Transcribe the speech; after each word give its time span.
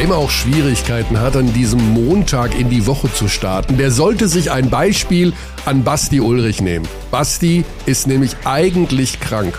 Wer 0.00 0.06
immer 0.06 0.16
auch 0.16 0.30
Schwierigkeiten 0.30 1.20
hat, 1.20 1.36
an 1.36 1.52
diesem 1.52 1.92
Montag 1.92 2.58
in 2.58 2.70
die 2.70 2.86
Woche 2.86 3.12
zu 3.12 3.28
starten, 3.28 3.76
der 3.76 3.90
sollte 3.90 4.28
sich 4.28 4.50
ein 4.50 4.70
Beispiel 4.70 5.34
an 5.66 5.84
Basti 5.84 6.20
Ulrich 6.20 6.62
nehmen. 6.62 6.88
Basti 7.10 7.66
ist 7.84 8.06
nämlich 8.06 8.34
eigentlich 8.46 9.20
krank. 9.20 9.58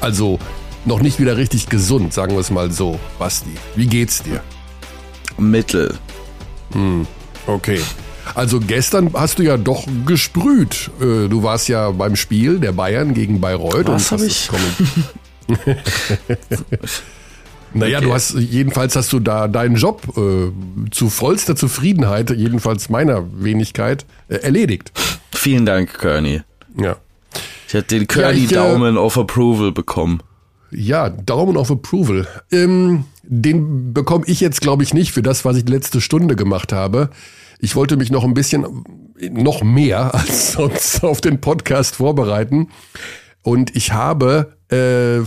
Also 0.00 0.40
noch 0.84 1.00
nicht 1.00 1.20
wieder 1.20 1.36
richtig 1.36 1.68
gesund, 1.68 2.12
sagen 2.12 2.32
wir 2.32 2.40
es 2.40 2.50
mal 2.50 2.72
so. 2.72 2.98
Basti, 3.20 3.54
wie 3.76 3.86
geht's 3.86 4.20
dir? 4.24 4.42
Mittel. 5.38 5.94
Hm, 6.72 7.06
okay. 7.46 7.80
Also 8.34 8.58
gestern 8.58 9.12
hast 9.14 9.38
du 9.38 9.44
ja 9.44 9.56
doch 9.56 9.86
gesprüht. 10.06 10.90
Äh, 11.00 11.28
du 11.28 11.44
warst 11.44 11.68
ja 11.68 11.92
beim 11.92 12.16
Spiel 12.16 12.58
der 12.58 12.72
Bayern 12.72 13.14
gegen 13.14 13.40
Bayreuth. 13.40 13.86
Was 13.86 14.10
habe 14.10 14.26
ich? 14.26 14.50
Naja, 17.74 17.98
okay. 17.98 18.06
du 18.06 18.14
hast 18.14 18.34
jedenfalls 18.34 18.96
hast 18.96 19.12
du 19.12 19.20
da 19.20 19.48
deinen 19.48 19.76
Job 19.76 20.02
äh, 20.16 20.90
zu 20.90 21.10
vollster 21.10 21.56
Zufriedenheit, 21.56 22.30
jedenfalls 22.30 22.88
meiner 22.88 23.24
Wenigkeit, 23.42 24.06
äh, 24.28 24.36
erledigt. 24.36 24.92
Vielen 25.32 25.66
Dank, 25.66 25.98
Kearney. 25.98 26.42
Ja. 26.80 26.96
Ich 27.66 27.74
hätte 27.74 27.98
den 27.98 28.06
Kearney 28.06 28.46
ja, 28.46 28.62
Daumen 28.62 28.96
of 28.96 29.18
Approval 29.18 29.72
bekommen. 29.72 30.20
Ja, 30.70 31.08
Daumen 31.08 31.56
of 31.56 31.70
Approval. 31.70 32.26
Ähm, 32.50 33.04
den 33.22 33.92
bekomme 33.92 34.24
ich 34.26 34.40
jetzt, 34.40 34.60
glaube 34.60 34.82
ich, 34.82 34.94
nicht 34.94 35.12
für 35.12 35.22
das, 35.22 35.44
was 35.44 35.56
ich 35.56 35.64
die 35.64 35.72
letzte 35.72 36.00
Stunde 36.00 36.36
gemacht 36.36 36.72
habe. 36.72 37.10
Ich 37.58 37.76
wollte 37.76 37.96
mich 37.96 38.10
noch 38.10 38.24
ein 38.24 38.34
bisschen, 38.34 38.84
noch 39.30 39.62
mehr 39.62 40.14
als 40.14 40.52
sonst 40.52 41.02
auf 41.02 41.20
den 41.20 41.40
Podcast 41.40 41.96
vorbereiten. 41.96 42.68
Und 43.42 43.74
ich 43.76 43.92
habe 43.92 44.56
äh, 44.70 45.24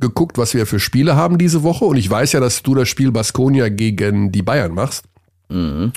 geguckt, 0.00 0.38
was 0.38 0.54
wir 0.54 0.66
für 0.66 0.80
Spiele 0.80 1.16
haben 1.16 1.38
diese 1.38 1.62
Woche. 1.62 1.84
Und 1.84 1.96
ich 1.96 2.08
weiß 2.08 2.32
ja, 2.32 2.40
dass 2.40 2.62
du 2.62 2.74
das 2.74 2.88
Spiel 2.88 3.12
Baskonia 3.12 3.68
gegen 3.68 4.32
die 4.32 4.42
Bayern 4.42 4.74
machst. 4.74 5.04
Mhm. 5.48 5.92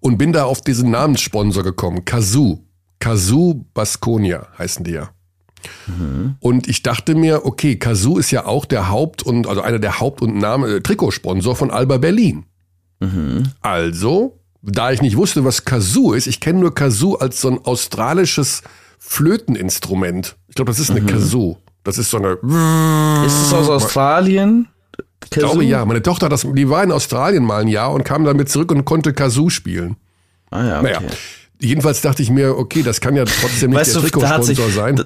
Und 0.00 0.18
bin 0.18 0.32
da 0.32 0.44
auf 0.44 0.60
diesen 0.62 0.90
Namenssponsor 0.90 1.62
gekommen. 1.62 2.04
Kazoo. 2.04 2.60
Kazoo 2.98 3.66
Baskonia 3.74 4.46
heißen 4.58 4.84
die 4.84 4.92
ja. 4.92 5.10
Mhm. 5.86 6.36
Und 6.40 6.68
ich 6.68 6.82
dachte 6.82 7.14
mir, 7.14 7.44
okay, 7.44 7.76
Kazoo 7.76 8.18
ist 8.18 8.30
ja 8.30 8.46
auch 8.46 8.64
der 8.64 8.88
Haupt- 8.88 9.22
und, 9.22 9.46
also 9.46 9.60
einer 9.60 9.78
der 9.78 10.00
Haupt- 10.00 10.22
und 10.22 10.36
Name, 10.36 10.68
äh, 10.76 10.80
Trikotsponsor 10.80 11.56
von 11.56 11.70
Alba 11.70 11.98
Berlin. 11.98 12.44
Mhm. 13.00 13.44
Also, 13.60 14.38
da 14.62 14.92
ich 14.92 15.02
nicht 15.02 15.16
wusste, 15.16 15.44
was 15.44 15.64
Kazoo 15.64 16.12
ist, 16.12 16.26
ich 16.26 16.40
kenne 16.40 16.60
nur 16.60 16.74
Kazoo 16.74 17.14
als 17.14 17.40
so 17.40 17.50
ein 17.50 17.64
australisches 17.64 18.62
Flöteninstrument. 18.98 20.36
Ich 20.48 20.54
glaube, 20.54 20.70
das 20.70 20.78
ist 20.78 20.90
eine 20.90 21.00
mhm. 21.00 21.06
Kazoo. 21.06 21.56
Das 21.84 21.98
ist 21.98 22.10
so 22.10 22.18
eine. 22.18 22.32
Ist 23.26 23.42
es 23.42 23.52
aus 23.54 23.68
Australien? 23.68 24.68
Ich 25.24 25.30
glaube 25.30 25.64
ja. 25.64 25.84
Meine 25.84 26.02
Tochter, 26.02 26.28
das, 26.28 26.46
die 26.50 26.68
war 26.68 26.82
in 26.82 26.92
Australien 26.92 27.44
mal 27.44 27.62
ein 27.62 27.68
Jahr 27.68 27.92
und 27.92 28.04
kam 28.04 28.24
damit 28.24 28.48
zurück 28.48 28.70
und 28.72 28.84
konnte 28.84 29.12
Kazoo 29.12 29.50
spielen. 29.50 29.96
Ah 30.50 30.64
ja, 30.64 30.80
okay. 30.80 30.92
Naja. 30.94 31.08
Jedenfalls 31.62 32.00
dachte 32.00 32.22
ich 32.22 32.30
mir, 32.30 32.56
okay, 32.56 32.82
das 32.82 33.02
kann 33.02 33.14
ja 33.16 33.26
trotzdem 33.26 33.70
nicht 33.70 33.80
weißt 33.80 33.96
der 33.96 34.02
Trikotsponsor 34.02 34.70
sein. 34.70 35.04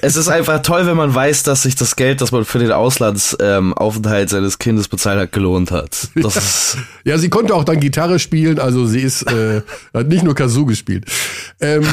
Es 0.00 0.14
ist 0.14 0.28
einfach 0.28 0.62
toll, 0.62 0.86
wenn 0.86 0.96
man 0.96 1.12
weiß, 1.12 1.42
dass 1.42 1.62
sich 1.62 1.74
das 1.74 1.96
Geld, 1.96 2.20
das 2.20 2.30
man 2.30 2.44
für 2.44 2.60
den 2.60 2.70
Auslandsaufenthalt 2.70 4.22
ähm, 4.22 4.28
seines 4.28 4.58
Kindes 4.58 4.86
bezahlt 4.86 5.18
hat, 5.18 5.32
gelohnt 5.32 5.72
hat. 5.72 6.08
Das 6.18 6.34
ja. 6.34 6.40
Ist 6.40 6.76
ja, 7.04 7.18
sie 7.18 7.30
konnte 7.30 7.54
auch 7.54 7.64
dann 7.64 7.80
Gitarre 7.80 8.18
spielen, 8.18 8.58
also 8.58 8.86
sie 8.86 9.00
ist 9.00 9.22
äh, 9.22 9.62
hat 9.94 10.08
nicht 10.08 10.24
nur 10.24 10.34
Kazoo 10.34 10.66
gespielt. 10.66 11.06
Ähm, 11.60 11.84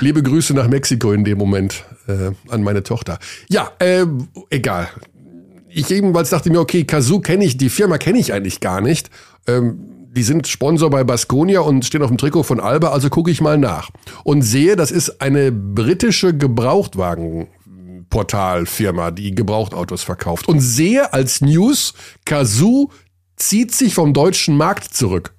liebe 0.00 0.22
Grüße 0.22 0.54
nach 0.54 0.68
Mexiko 0.68 1.12
in 1.12 1.24
dem 1.24 1.36
Moment 1.38 1.84
äh, 2.08 2.30
an 2.48 2.62
meine 2.62 2.82
Tochter. 2.82 3.18
Ja, 3.48 3.70
äh, 3.78 4.06
egal. 4.50 4.88
Ich 5.68 5.88
jedenfalls 5.88 6.30
dachte 6.30 6.50
mir, 6.50 6.60
okay, 6.60 6.84
Kazoo 6.84 7.20
kenne 7.20 7.44
ich, 7.44 7.56
die 7.56 7.70
Firma 7.70 7.98
kenne 7.98 8.18
ich 8.18 8.32
eigentlich 8.32 8.60
gar 8.60 8.80
nicht. 8.80 9.10
Ähm, 9.46 10.01
die 10.14 10.22
sind 10.22 10.46
Sponsor 10.46 10.90
bei 10.90 11.04
Baskonia 11.04 11.60
und 11.60 11.86
stehen 11.86 12.02
auf 12.02 12.08
dem 12.08 12.18
Trikot 12.18 12.42
von 12.42 12.60
Alba, 12.60 12.90
also 12.90 13.08
gucke 13.08 13.30
ich 13.30 13.40
mal 13.40 13.56
nach. 13.56 13.88
Und 14.24 14.42
sehe, 14.42 14.76
das 14.76 14.90
ist 14.90 15.22
eine 15.22 15.50
britische 15.50 16.36
Gebrauchtwagenportalfirma, 16.36 19.10
die 19.10 19.34
Gebrauchtautos 19.34 20.02
verkauft. 20.02 20.48
Und 20.48 20.60
sehe 20.60 21.14
als 21.14 21.40
News, 21.40 21.94
Kazoo 22.26 22.90
zieht 23.36 23.74
sich 23.74 23.94
vom 23.94 24.12
deutschen 24.12 24.58
Markt 24.58 24.92
zurück. 24.92 25.34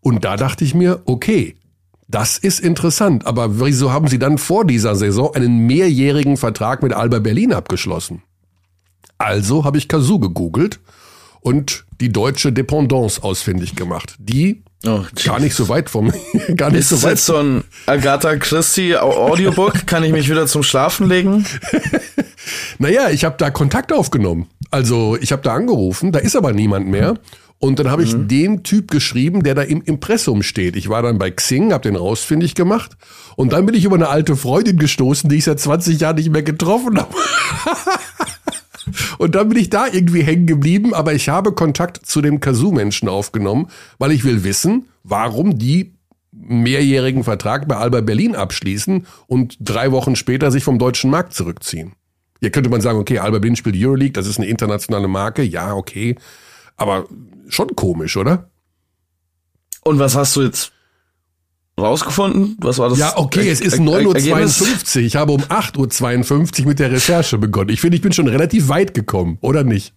Und 0.00 0.24
da 0.24 0.38
dachte 0.38 0.64
ich 0.64 0.74
mir, 0.74 1.02
okay, 1.04 1.56
das 2.08 2.38
ist 2.38 2.60
interessant, 2.60 3.26
aber 3.26 3.60
wieso 3.60 3.92
haben 3.92 4.08
Sie 4.08 4.18
dann 4.18 4.38
vor 4.38 4.64
dieser 4.64 4.94
Saison 4.94 5.34
einen 5.34 5.66
mehrjährigen 5.66 6.38
Vertrag 6.38 6.82
mit 6.82 6.94
Alba 6.94 7.18
Berlin 7.18 7.52
abgeschlossen? 7.52 8.22
Also 9.18 9.64
habe 9.64 9.76
ich 9.76 9.88
Kazoo 9.88 10.20
gegoogelt 10.20 10.80
und 11.46 11.84
die 12.00 12.10
deutsche 12.10 12.52
Dependance 12.52 13.22
ausfindig 13.22 13.76
gemacht, 13.76 14.16
die 14.18 14.64
oh, 14.84 15.02
gar 15.24 15.38
nicht 15.38 15.54
so 15.54 15.68
weit 15.68 15.88
vom 15.88 16.12
gar 16.56 16.70
nicht 16.70 16.80
ist 16.80 16.88
so 16.88 17.02
weit. 17.04 17.14
Ist 17.14 17.26
so 17.26 17.36
ein 17.36 17.62
Agatha 17.86 18.34
Christie 18.34 18.96
Audiobook? 18.96 19.86
Kann 19.86 20.02
ich 20.02 20.10
mich 20.10 20.28
wieder 20.28 20.48
zum 20.48 20.64
Schlafen 20.64 21.08
legen? 21.08 21.46
naja, 22.78 23.10
ich 23.10 23.24
habe 23.24 23.36
da 23.38 23.50
Kontakt 23.50 23.92
aufgenommen. 23.92 24.48
Also 24.72 25.16
ich 25.20 25.30
habe 25.30 25.42
da 25.42 25.54
angerufen, 25.54 26.10
da 26.10 26.18
ist 26.18 26.34
aber 26.34 26.52
niemand 26.52 26.88
mehr. 26.88 27.14
Und 27.58 27.78
dann 27.78 27.92
habe 27.92 28.02
ich 28.02 28.12
mhm. 28.12 28.26
dem 28.26 28.62
Typ 28.64 28.90
geschrieben, 28.90 29.44
der 29.44 29.54
da 29.54 29.62
im 29.62 29.82
Impressum 29.82 30.42
steht. 30.42 30.74
Ich 30.74 30.88
war 30.88 31.02
dann 31.02 31.16
bei 31.16 31.30
Xing, 31.30 31.72
habe 31.72 31.88
den 31.88 31.94
rausfindig 31.94 32.56
gemacht. 32.56 32.96
Und 33.36 33.52
dann 33.52 33.66
bin 33.66 33.76
ich 33.76 33.84
über 33.84 33.94
eine 33.94 34.08
alte 34.08 34.34
Freundin 34.34 34.78
gestoßen, 34.78 35.30
die 35.30 35.36
ich 35.36 35.44
seit 35.44 35.60
20 35.60 36.00
Jahren 36.00 36.16
nicht 36.16 36.30
mehr 36.30 36.42
getroffen 36.42 36.98
habe. 36.98 37.14
Und 39.18 39.34
dann 39.34 39.48
bin 39.48 39.58
ich 39.58 39.70
da 39.70 39.86
irgendwie 39.86 40.22
hängen 40.22 40.46
geblieben, 40.46 40.94
aber 40.94 41.14
ich 41.14 41.28
habe 41.28 41.52
Kontakt 41.52 42.06
zu 42.06 42.20
dem 42.20 42.40
Kazoo-Menschen 42.40 43.08
aufgenommen, 43.08 43.68
weil 43.98 44.12
ich 44.12 44.24
will 44.24 44.44
wissen, 44.44 44.88
warum 45.02 45.58
die 45.58 45.94
mehrjährigen 46.32 47.24
Vertrag 47.24 47.66
bei 47.66 47.76
Alba 47.76 48.00
Berlin 48.00 48.36
abschließen 48.36 49.06
und 49.26 49.56
drei 49.60 49.90
Wochen 49.92 50.16
später 50.16 50.50
sich 50.50 50.64
vom 50.64 50.78
deutschen 50.78 51.10
Markt 51.10 51.34
zurückziehen. 51.34 51.92
Hier 52.40 52.50
könnte 52.50 52.70
man 52.70 52.80
sagen, 52.80 52.98
okay, 52.98 53.18
Alba 53.18 53.38
Berlin 53.38 53.56
spielt 53.56 53.76
Euroleague, 53.78 54.12
das 54.12 54.26
ist 54.26 54.38
eine 54.38 54.46
internationale 54.46 55.08
Marke, 55.08 55.42
ja, 55.42 55.74
okay. 55.74 56.16
Aber 56.76 57.06
schon 57.48 57.74
komisch, 57.74 58.16
oder? 58.16 58.50
Und 59.82 59.98
was 59.98 60.14
hast 60.14 60.36
du 60.36 60.42
jetzt 60.42 60.72
rausgefunden? 61.78 62.56
Was 62.60 62.78
war 62.78 62.88
das? 62.88 62.98
Ja, 62.98 63.16
okay, 63.16 63.48
es 63.48 63.60
ist 63.60 63.78
9.52 63.78 64.96
Uhr. 64.96 65.02
Ich 65.02 65.16
habe 65.16 65.32
um 65.32 65.42
8.52 65.42 66.60
Uhr 66.60 66.66
mit 66.66 66.78
der 66.78 66.90
Recherche 66.90 67.38
begonnen. 67.38 67.70
Ich 67.70 67.80
finde, 67.80 67.96
ich 67.96 68.02
bin 68.02 68.12
schon 68.12 68.28
relativ 68.28 68.68
weit 68.68 68.94
gekommen, 68.94 69.38
oder 69.40 69.64
nicht? 69.64 69.94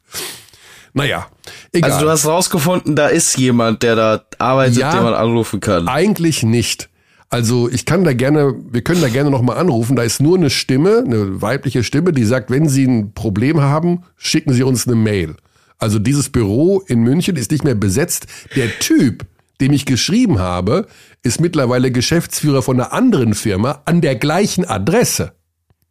Naja, 0.93 1.27
egal. 1.71 1.91
Also 1.91 2.05
du 2.05 2.11
hast 2.11 2.25
rausgefunden, 2.25 2.95
da 2.95 3.07
ist 3.07 3.37
jemand, 3.37 3.83
der 3.83 3.95
da 3.95 4.23
arbeitet, 4.37 4.77
ja, 4.77 4.91
den 4.91 5.03
man 5.03 5.13
anrufen 5.13 5.59
kann. 5.59 5.87
Eigentlich 5.87 6.43
nicht. 6.43 6.89
Also 7.29 7.69
ich 7.69 7.85
kann 7.85 8.03
da 8.03 8.13
gerne, 8.13 8.55
wir 8.71 8.81
können 8.81 9.01
da 9.01 9.07
gerne 9.07 9.29
nochmal 9.29 9.57
anrufen. 9.57 9.95
Da 9.95 10.01
ist 10.01 10.19
nur 10.19 10.35
eine 10.35 10.49
Stimme, 10.49 11.03
eine 11.05 11.41
weibliche 11.41 11.83
Stimme, 11.83 12.11
die 12.11 12.23
sagt, 12.23 12.49
wenn 12.49 12.67
Sie 12.67 12.85
ein 12.85 13.13
Problem 13.13 13.61
haben, 13.61 14.03
schicken 14.17 14.51
Sie 14.51 14.63
uns 14.63 14.87
eine 14.87 14.95
Mail. 14.95 15.35
Also 15.77 15.99
dieses 15.99 16.29
Büro 16.29 16.81
in 16.87 17.01
München 17.01 17.35
ist 17.35 17.51
nicht 17.51 17.63
mehr 17.63 17.75
besetzt. 17.75 18.25
Der 18.55 18.79
Typ, 18.79 19.25
dem 19.61 19.73
ich 19.73 19.85
geschrieben 19.85 20.39
habe, 20.39 20.87
ist 21.23 21.41
mittlerweile 21.41 21.91
Geschäftsführer 21.91 22.61
von 22.61 22.79
einer 22.79 22.93
anderen 22.93 23.33
Firma 23.33 23.81
an 23.85 24.01
der 24.01 24.15
gleichen 24.15 24.65
Adresse. 24.65 25.33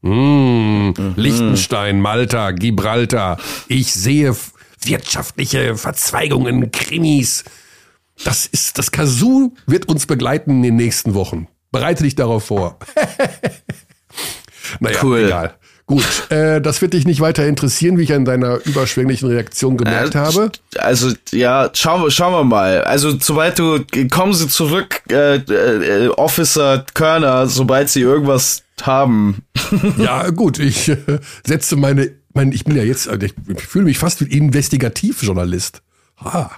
Mmh, 0.00 0.94
mhm. 0.96 1.14
Liechtenstein, 1.16 2.00
Malta, 2.00 2.52
Gibraltar. 2.52 3.38
Ich 3.66 3.92
sehe 3.92 4.34
wirtschaftliche 4.84 5.76
Verzweigungen, 5.76 6.70
Krimis. 6.70 7.44
Das 8.24 8.46
ist, 8.46 8.78
das 8.78 8.90
Kazoo 8.90 9.54
wird 9.66 9.88
uns 9.88 10.06
begleiten 10.06 10.50
in 10.50 10.62
den 10.62 10.76
nächsten 10.76 11.14
Wochen. 11.14 11.48
Bereite 11.70 12.04
dich 12.04 12.14
darauf 12.14 12.44
vor. 12.46 12.78
naja, 14.80 14.98
cool. 15.02 15.24
egal. 15.24 15.54
Gut, 15.88 16.30
äh, 16.30 16.60
das 16.60 16.82
wird 16.82 16.92
dich 16.92 17.06
nicht 17.06 17.20
weiter 17.20 17.46
interessieren, 17.46 17.96
wie 17.96 18.02
ich 18.02 18.12
an 18.12 18.26
deiner 18.26 18.58
überschwänglichen 18.66 19.26
Reaktion 19.26 19.78
gemerkt 19.78 20.14
äh, 20.14 20.18
habe. 20.18 20.52
Also 20.76 21.12
ja, 21.32 21.70
schauen, 21.72 22.10
schauen 22.10 22.34
wir 22.34 22.44
mal. 22.44 22.84
Also 22.84 23.18
sobald 23.18 23.58
du, 23.58 23.82
kommen 24.10 24.34
Sie 24.34 24.48
zurück, 24.48 25.00
äh, 25.10 25.36
äh, 25.36 26.08
Officer 26.08 26.84
Körner, 26.92 27.46
sobald 27.46 27.88
Sie 27.88 28.02
irgendwas 28.02 28.64
haben. 28.82 29.38
ja 29.96 30.28
gut, 30.28 30.58
ich 30.58 30.90
äh, 30.90 30.98
setze 31.46 31.76
meine, 31.76 32.10
mein, 32.34 32.52
ich 32.52 32.64
bin 32.64 32.76
ja 32.76 32.82
jetzt, 32.82 33.08
ich, 33.22 33.32
ich 33.48 33.62
fühle 33.62 33.86
mich 33.86 33.98
fast 33.98 34.20
wie 34.20 34.36
Investigativjournalist. 34.36 35.80
Ah, 36.18 36.50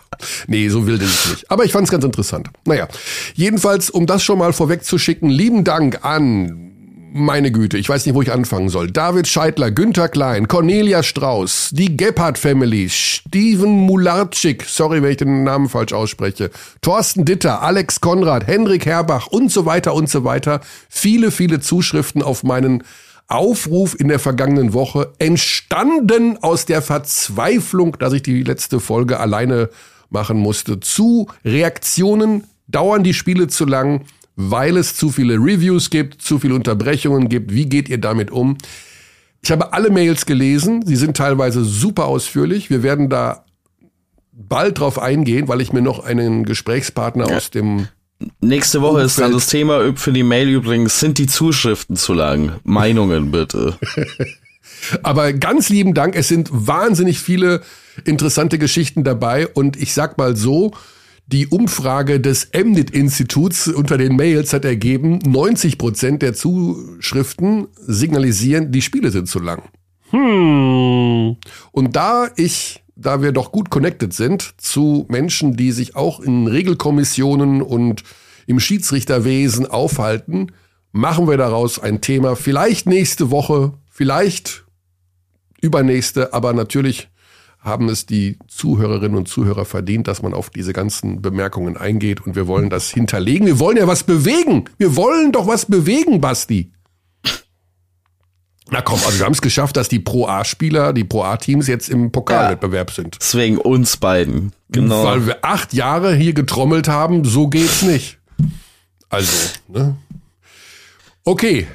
nee, 0.49 0.69
so 0.71 0.89
wild 0.89 1.03
ist 1.03 1.25
es 1.25 1.31
nicht. 1.31 1.51
Aber 1.53 1.65
ich 1.65 1.71
fand 1.71 1.85
es 1.85 1.93
ganz 1.93 2.03
interessant. 2.03 2.49
Naja, 2.65 2.89
jedenfalls, 3.35 3.91
um 3.91 4.07
das 4.07 4.25
schon 4.25 4.41
mal 4.41 4.53
vorwegzuschicken, 4.53 5.31
lieben 5.31 5.63
Dank 5.63 6.05
an 6.05 6.70
meine 7.13 7.51
Güte, 7.53 7.79
ich 7.79 7.89
weiß 7.89 8.07
nicht, 8.07 8.15
wo 8.15 8.23
ich 8.23 8.33
anfangen 8.33 8.69
soll. 8.69 8.91
David 8.91 9.27
Scheidler, 9.27 9.71
Günther 9.71 10.09
Klein, 10.09 10.49
Cornelia 10.49 11.03
Strauß, 11.03 11.71
die 11.73 11.97
Gebhardt 11.97 12.39
Family, 12.39 12.89
Steven 12.89 13.71
Mularczyk, 13.71 14.65
sorry, 14.65 15.03
wenn 15.03 15.11
ich 15.11 15.17
den 15.17 15.45
Namen 15.45 15.69
falsch 15.69 15.93
ausspreche, 15.93 16.51
Thorsten 16.83 17.25
Ditter, 17.25 17.63
Alex 17.63 18.01
Konrad, 18.01 18.47
Henrik 18.47 18.87
Herbach 18.87 19.27
und 19.27 19.51
so 19.51 19.67
weiter 19.67 19.95
und 19.95 20.09
so 20.09 20.25
weiter. 20.25 20.61
Viele, 20.89 21.31
viele 21.31 21.61
Zuschriften 21.61 22.23
auf 22.23 22.43
meinen 22.43 22.85
Aufruf 23.27 23.99
in 23.99 24.09
der 24.09 24.19
vergangenen 24.19 24.73
Woche, 24.73 25.13
entstanden 25.19 26.39
aus 26.43 26.67
der 26.67 26.83
Verzweiflung, 26.83 27.97
dass 27.99 28.13
ich 28.13 28.23
die 28.23 28.43
letzte 28.43 28.81
Folge 28.81 29.21
alleine 29.21 29.71
machen 30.11 30.39
musste, 30.39 30.81
zu 30.81 31.29
Reaktionen, 31.45 32.45
dauern 32.67 33.05
die 33.05 33.15
Spiele 33.15 33.47
zu 33.47 33.67
lang, 33.67 34.05
weil 34.49 34.77
es 34.77 34.97
zu 34.97 35.11
viele 35.11 35.35
Reviews 35.35 35.91
gibt, 35.91 36.23
zu 36.23 36.39
viele 36.39 36.55
Unterbrechungen 36.55 37.29
gibt. 37.29 37.53
Wie 37.53 37.67
geht 37.67 37.89
ihr 37.89 37.99
damit 37.99 38.31
um? 38.31 38.57
Ich 39.43 39.51
habe 39.51 39.73
alle 39.73 39.91
Mails 39.91 40.27
gelesen, 40.27 40.85
sie 40.85 40.97
sind 40.97 41.17
teilweise 41.17 41.65
super 41.65 42.07
ausführlich. 42.07 42.71
Wir 42.71 42.83
werden 42.83 43.09
da 43.09 43.45
bald 44.33 44.79
drauf 44.79 44.99
eingehen, 44.99 45.49
weil 45.49 45.61
ich 45.61 45.73
mir 45.73 45.83
noch 45.83 46.05
einen 46.05 46.45
Gesprächspartner 46.45 47.29
ja. 47.29 47.37
aus 47.37 47.51
dem 47.51 47.89
Nächste 48.43 48.83
Woche 48.83 49.01
ist 49.01 49.19
dann 49.19 49.33
das 49.33 49.47
Thema 49.47 49.97
für 49.97 50.13
die 50.13 50.23
Mail 50.23 50.49
übrigens, 50.51 51.01
sind 51.01 51.17
die 51.17 51.27
Zuschriften 51.27 51.97
zu 51.97 52.13
lang? 52.13 52.53
Meinungen 52.65 53.31
bitte. 53.31 53.79
Aber 55.03 55.33
ganz 55.33 55.71
lieben 55.71 55.95
Dank, 55.95 56.15
es 56.15 56.29
sind 56.29 56.49
wahnsinnig 56.53 57.19
viele 57.19 57.63
interessante 58.05 58.59
Geschichten 58.59 59.05
dabei 59.05 59.49
und 59.49 59.81
ich 59.81 59.95
sag 59.95 60.19
mal 60.19 60.37
so, 60.37 60.73
die 61.33 61.47
Umfrage 61.47 62.21
des 62.21 62.51
MNIT-Instituts 62.53 63.69
unter 63.69 63.99
den 63.99 64.17
Mails 64.17 64.53
hat 64.53 64.65
ergeben, 64.65 65.19
90 65.25 65.79
Prozent 65.79 66.23
der 66.23 66.35
Zuschriften 66.35 67.69
signalisieren, 67.75 68.73
die 68.73 68.83
Spiele 68.83 69.11
sind 69.11 69.29
zu 69.29 69.39
lang. 69.39 69.63
Hm. 70.11 71.37
Und 71.73 71.97
da 71.97 72.31
ich 72.37 72.83
da 73.01 73.23
wir 73.23 73.33
doch 73.33 73.51
gut 73.51 73.71
connected 73.71 74.13
sind 74.13 74.55
zu 74.59 75.07
Menschen, 75.09 75.57
die 75.57 75.73
sich 75.73 75.97
auch 75.97 76.21
in 76.21 76.47
Regelkommissionen 76.47 77.63
und 77.63 78.03
im 78.47 78.61
Schiedsrichterwesen 78.61 79.67
aufhalten, 79.67 80.53
machen 80.93 81.27
wir 81.27 81.39
daraus 81.39 81.79
ein 81.79 82.03
Thema. 82.03 82.37
Vielleicht 82.37 82.87
nächste 82.87 83.31
Woche, 83.31 83.73
vielleicht 83.91 84.65
übernächste, 85.63 86.35
aber 86.35 86.53
natürlich 86.53 87.09
haben 87.61 87.89
es 87.89 88.07
die 88.07 88.39
Zuhörerinnen 88.49 89.17
und 89.17 89.29
Zuhörer 89.29 89.65
verdient, 89.65 90.09
dass 90.09 90.23
man 90.23 90.33
auf 90.33 90.51
diese 90.51 90.73
ganzen 90.73 91.21
Bemerkungen 91.21 91.77
eingeht 91.77 92.25
und 92.27 92.35
wir 92.35 92.47
wollen 92.47 92.71
das 92.71 92.91
hinterlegen. 92.91 93.47
Wir 93.47 93.59
wollen 93.59 93.77
ja 93.77 93.87
was 93.87 94.05
bewegen. 94.05 94.65
Wir 94.79 94.97
wollen 94.97 95.33
doch 95.33 95.47
was 95.47 95.67
bewegen, 95.67 96.21
Basti. 96.21 96.73
Na 98.71 98.81
komm, 98.83 99.01
also 99.05 99.19
wir 99.19 99.27
haben 99.27 99.33
es 99.33 99.43
geschafft, 99.43 99.77
dass 99.77 99.89
die 99.89 99.99
Pro 99.99 100.27
A-Spieler, 100.27 100.93
die 100.93 101.05
Pro 101.05 101.25
A-Teams 101.25 101.67
jetzt 101.67 101.89
im 101.91 102.13
Pokalwettbewerb 102.13 102.93
sind. 102.93 103.19
Deswegen 103.21 103.59
uns 103.59 103.97
beiden. 103.97 104.53
Genau. 104.71 105.05
Weil 105.05 105.27
wir 105.27 105.45
acht 105.45 105.75
Jahre 105.75 106.15
hier 106.15 106.33
getrommelt 106.33 106.89
haben, 106.89 107.25
so 107.25 107.49
geht's 107.49 107.83
nicht. 107.83 108.19
Also, 109.09 109.33
ne? 109.69 109.97
Okay. 111.25 111.67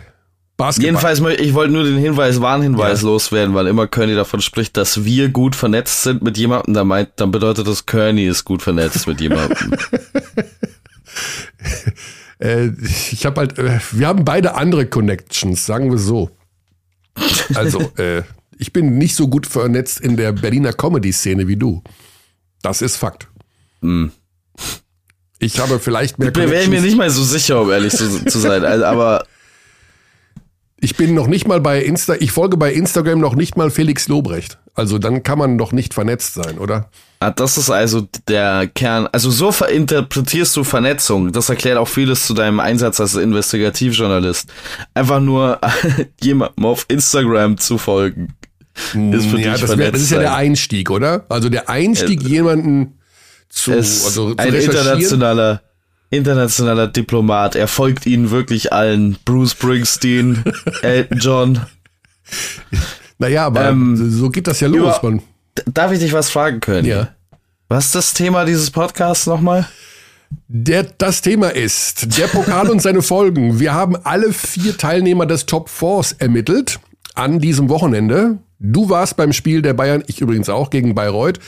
Basketball. 0.58 0.86
Jedenfalls, 0.86 1.40
ich 1.40 1.54
wollte 1.54 1.74
nur 1.74 1.84
den 1.84 1.98
Hinweis, 1.98 2.40
Warnhinweis 2.40 3.02
ja. 3.02 3.08
loswerden, 3.08 3.54
weil 3.56 3.68
immer 3.68 3.88
Kearney 3.88 4.16
davon 4.16 4.40
spricht, 4.42 4.78
dass 4.78 5.04
wir 5.04 5.30
gut 5.30 5.56
vernetzt 5.56 6.04
sind 6.04 6.22
mit 6.22 6.38
jemandem, 6.38 6.74
dann 6.74 6.88
meint, 6.88 7.10
dann 7.18 7.32
bedeutet 7.32 7.68
das, 7.68 7.86
Kearney 7.86 8.26
ist 8.26 8.46
gut 8.46 8.62
vernetzt 8.62 9.06
mit 9.06 9.20
jemandem. 9.20 9.76
äh, 12.40 12.70
ich 13.12 13.26
habe 13.26 13.42
halt, 13.42 13.60
äh, 13.60 13.80
wir 13.92 14.08
haben 14.08 14.24
beide 14.24 14.56
andere 14.56 14.86
Connections, 14.86 15.66
sagen 15.66 15.92
wir 15.92 15.98
so. 15.98 16.32
Also, 17.54 17.82
äh, 17.98 18.24
ich 18.58 18.72
bin 18.72 18.98
nicht 18.98 19.16
so 19.16 19.28
gut 19.28 19.48
vernetzt 19.48 20.00
in 20.00 20.16
der 20.16 20.32
Berliner 20.32 20.72
Comedy-Szene 20.72 21.50
wie 21.50 21.58
du. 21.58 21.84
Das 22.62 22.82
ist 22.82 22.96
Fakt. 22.96 23.28
Mm. 23.82 24.08
Ich 25.40 25.60
habe 25.60 25.80
vielleicht 25.80 26.18
mehr. 26.18 26.30
Ich 26.30 26.36
wäre 26.36 26.68
mir 26.70 26.82
nicht 26.82 26.98
mal 26.98 27.10
so 27.10 27.24
sicher, 27.24 27.62
um 27.62 27.70
ehrlich 27.70 27.94
zu, 27.94 28.24
zu 28.24 28.40
sein. 28.40 28.64
Also, 28.64 28.86
aber 28.86 29.26
ich 30.86 30.96
bin 30.96 31.16
noch 31.16 31.26
nicht 31.26 31.48
mal 31.48 31.60
bei 31.60 31.82
Insta, 31.82 32.14
ich 32.20 32.32
folge 32.32 32.58
bei 32.58 32.72
Instagram 32.72 33.20
noch 33.20 33.34
nicht 33.34 33.58
mal 33.58 33.72
Felix 33.72 34.08
Lobrecht. 34.08 34.60
Also 34.76 35.00
dann 35.00 35.24
kann 35.24 35.40
man 35.40 35.58
doch 35.58 35.72
nicht 35.72 35.96
vernetzt 35.96 36.36
sein, 36.36 36.60
oder? 36.60 36.92
Ah, 37.20 37.32
das 37.32 37.58
ist 37.58 37.72
also 37.72 38.08
der 38.28 38.68
Kern. 38.68 39.08
Also 39.12 39.32
so 39.32 39.50
interpretierst 39.66 40.56
du 40.56 40.64
Vernetzung. 40.64 41.32
Das 41.32 41.50
erklärt 41.50 41.80
auch 41.80 41.88
vieles 41.88 42.28
zu 42.28 42.36
deinem 42.36 42.60
Einsatz 42.60 43.00
als 43.00 43.16
Investigativjournalist. 43.16 44.52
Einfach 44.94 45.20
nur 45.22 45.60
jemandem 46.22 46.66
auf 46.66 46.86
Instagram 46.88 47.58
zu 47.58 47.80
folgen. 47.80 48.36
Ist 48.76 49.26
für 49.26 49.40
ja, 49.40 49.54
dich 49.54 49.62
das, 49.62 49.78
wär, 49.80 49.92
das 49.92 50.02
ist 50.02 50.12
ja 50.12 50.20
der 50.20 50.36
Einstieg, 50.36 50.92
oder? 50.92 51.26
Also 51.30 51.50
der 51.50 51.68
Einstieg, 51.68 52.22
ja. 52.22 52.30
jemanden 52.30 53.00
zu, 53.50 53.72
also 53.72 54.36
zu 54.36 54.38
ein 54.38 54.54
internationaler 54.54 55.62
internationaler 56.16 56.88
Diplomat. 56.88 57.56
Er 57.56 57.68
folgt 57.68 58.06
ihnen 58.06 58.32
wirklich 58.32 58.74
allen. 58.74 59.18
Bruce 59.26 59.52
Springsteen, 59.52 60.44
Elton 60.82 61.20
John. 61.20 61.62
Naja, 63.18 63.46
aber 63.46 63.70
ähm, 63.70 63.96
so 64.12 64.30
geht 64.30 64.48
das 64.48 64.60
ja 64.60 64.68
los. 64.68 64.98
Über, 65.02 65.20
darf 65.66 65.92
ich 65.92 66.00
dich 66.00 66.14
was 66.14 66.30
fragen 66.30 66.60
können? 66.60 66.86
Ja. 66.86 67.10
Was 67.68 67.88
ist 67.88 67.96
das 67.96 68.14
Thema 68.14 68.46
dieses 68.46 68.72
Podcasts 68.72 69.26
nochmal? 69.26 69.68
Der, 70.48 70.84
das 70.84 71.22
Thema 71.22 71.50
ist 71.50 72.18
der 72.18 72.28
Pokal 72.28 72.70
und 72.70 72.82
seine 72.82 73.02
Folgen. 73.02 73.60
Wir 73.60 73.74
haben 73.74 73.96
alle 74.04 74.34
vier 74.34 74.78
Teilnehmer 74.78 75.26
des 75.26 75.46
Top 75.46 75.70
Fours 75.70 76.12
ermittelt 76.14 76.80
an 77.16 77.40
diesem 77.40 77.70
Wochenende. 77.70 78.38
Du 78.60 78.90
warst 78.90 79.18
beim 79.18 79.34
Spiel 79.34 79.62
der 79.62 79.74
Bayern, 79.74 80.04
ich 80.08 80.22
übrigens 80.22 80.50
auch 80.50 80.70
gegen 80.70 80.96
Bayreuth. 80.96 81.40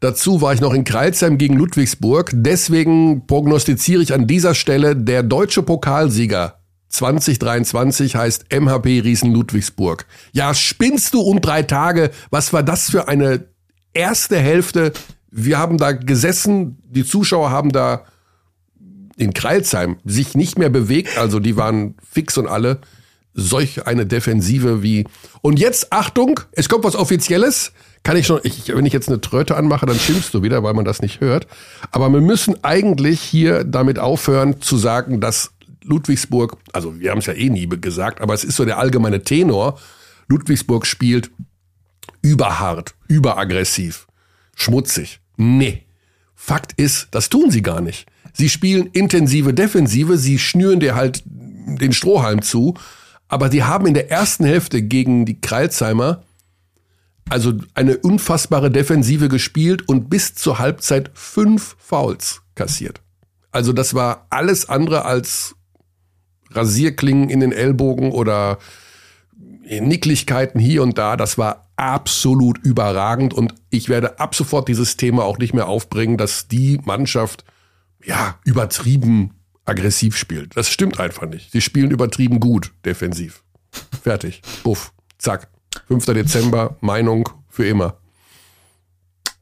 Dazu 0.00 0.40
war 0.40 0.52
ich 0.52 0.60
noch 0.60 0.74
in 0.74 0.84
Kreilsheim 0.84 1.38
gegen 1.38 1.56
Ludwigsburg. 1.56 2.30
Deswegen 2.34 3.26
prognostiziere 3.26 4.02
ich 4.02 4.12
an 4.12 4.26
dieser 4.26 4.54
Stelle, 4.54 4.96
der 4.96 5.22
deutsche 5.22 5.62
Pokalsieger 5.62 6.58
2023 6.94 8.16
heißt 8.16 8.46
MHP 8.52 9.00
Riesen 9.00 9.32
Ludwigsburg. 9.32 10.06
Ja, 10.32 10.54
spinnst 10.54 11.14
du 11.14 11.20
um 11.20 11.40
drei 11.40 11.62
Tage? 11.62 12.10
Was 12.30 12.52
war 12.52 12.62
das 12.62 12.90
für 12.90 13.08
eine 13.08 13.46
erste 13.92 14.38
Hälfte? 14.38 14.92
Wir 15.30 15.58
haben 15.58 15.78
da 15.78 15.92
gesessen, 15.92 16.78
die 16.88 17.04
Zuschauer 17.04 17.50
haben 17.50 17.72
da 17.72 18.04
in 19.16 19.34
Kreilsheim 19.34 19.96
sich 20.04 20.34
nicht 20.34 20.58
mehr 20.58 20.70
bewegt, 20.70 21.18
also 21.18 21.40
die 21.40 21.56
waren 21.56 21.96
fix 22.08 22.38
und 22.38 22.46
alle. 22.48 22.80
Solch 23.36 23.86
eine 23.86 24.06
Defensive 24.06 24.82
wie. 24.84 25.06
Und 25.42 25.58
jetzt, 25.58 25.92
Achtung, 25.92 26.38
es 26.52 26.68
kommt 26.68 26.84
was 26.84 26.94
Offizielles 26.94 27.72
kann 28.04 28.18
ich 28.18 28.26
schon, 28.26 28.40
ich, 28.44 28.68
wenn 28.68 28.86
ich 28.86 28.92
jetzt 28.92 29.08
eine 29.08 29.20
Tröte 29.20 29.56
anmache, 29.56 29.86
dann 29.86 29.98
schimpfst 29.98 30.30
du 30.32 30.42
wieder, 30.42 30.62
weil 30.62 30.74
man 30.74 30.84
das 30.84 31.00
nicht 31.00 31.20
hört. 31.20 31.46
Aber 31.90 32.10
wir 32.10 32.20
müssen 32.20 32.62
eigentlich 32.62 33.20
hier 33.20 33.64
damit 33.64 33.98
aufhören 33.98 34.60
zu 34.60 34.76
sagen, 34.76 35.20
dass 35.20 35.52
Ludwigsburg, 35.82 36.58
also 36.72 37.00
wir 37.00 37.10
haben 37.10 37.18
es 37.18 37.26
ja 37.26 37.32
eh 37.32 37.48
nie 37.48 37.66
gesagt, 37.66 38.20
aber 38.20 38.34
es 38.34 38.44
ist 38.44 38.56
so 38.56 38.64
der 38.64 38.78
allgemeine 38.78 39.22
Tenor, 39.22 39.80
Ludwigsburg 40.28 40.86
spielt 40.86 41.30
überhart, 42.22 42.94
überaggressiv, 43.08 44.06
schmutzig. 44.54 45.20
Nee. 45.36 45.82
Fakt 46.34 46.74
ist, 46.78 47.08
das 47.10 47.30
tun 47.30 47.50
sie 47.50 47.62
gar 47.62 47.80
nicht. 47.80 48.06
Sie 48.34 48.50
spielen 48.50 48.88
intensive 48.92 49.54
Defensive, 49.54 50.18
sie 50.18 50.38
schnüren 50.38 50.80
dir 50.80 50.94
halt 50.94 51.22
den 51.24 51.94
Strohhalm 51.94 52.42
zu, 52.42 52.74
aber 53.28 53.48
die 53.48 53.62
haben 53.62 53.86
in 53.86 53.94
der 53.94 54.10
ersten 54.10 54.44
Hälfte 54.44 54.82
gegen 54.82 55.24
die 55.24 55.40
Kreilsheimer 55.40 56.22
also 57.28 57.54
eine 57.74 57.98
unfassbare 57.98 58.70
Defensive 58.70 59.28
gespielt 59.28 59.88
und 59.88 60.10
bis 60.10 60.34
zur 60.34 60.58
Halbzeit 60.58 61.10
fünf 61.14 61.76
Fouls 61.78 62.42
kassiert. 62.54 63.00
Also 63.50 63.72
das 63.72 63.94
war 63.94 64.26
alles 64.30 64.68
andere 64.68 65.04
als 65.04 65.54
Rasierklingen 66.50 67.30
in 67.30 67.40
den 67.40 67.52
Ellbogen 67.52 68.12
oder 68.12 68.58
Nicklichkeiten 69.62 70.60
hier 70.60 70.82
und 70.82 70.98
da. 70.98 71.16
Das 71.16 71.38
war 71.38 71.68
absolut 71.76 72.58
überragend 72.58 73.34
und 73.34 73.54
ich 73.70 73.88
werde 73.88 74.18
ab 74.20 74.34
sofort 74.34 74.68
dieses 74.68 74.96
Thema 74.96 75.24
auch 75.24 75.38
nicht 75.38 75.54
mehr 75.54 75.68
aufbringen, 75.68 76.16
dass 76.16 76.48
die 76.48 76.80
Mannschaft 76.84 77.44
ja 78.04 78.38
übertrieben 78.44 79.34
aggressiv 79.64 80.16
spielt. 80.16 80.56
Das 80.56 80.68
stimmt 80.68 81.00
einfach 81.00 81.26
nicht. 81.26 81.50
Sie 81.50 81.60
spielen 81.60 81.90
übertrieben 81.90 82.38
gut 82.38 82.72
defensiv. 82.84 83.42
Fertig. 84.02 84.42
Buff. 84.62 84.92
Zack. 85.18 85.48
5. 85.88 86.06
Dezember, 86.06 86.76
Meinung 86.80 87.28
für 87.48 87.66
immer. 87.66 87.96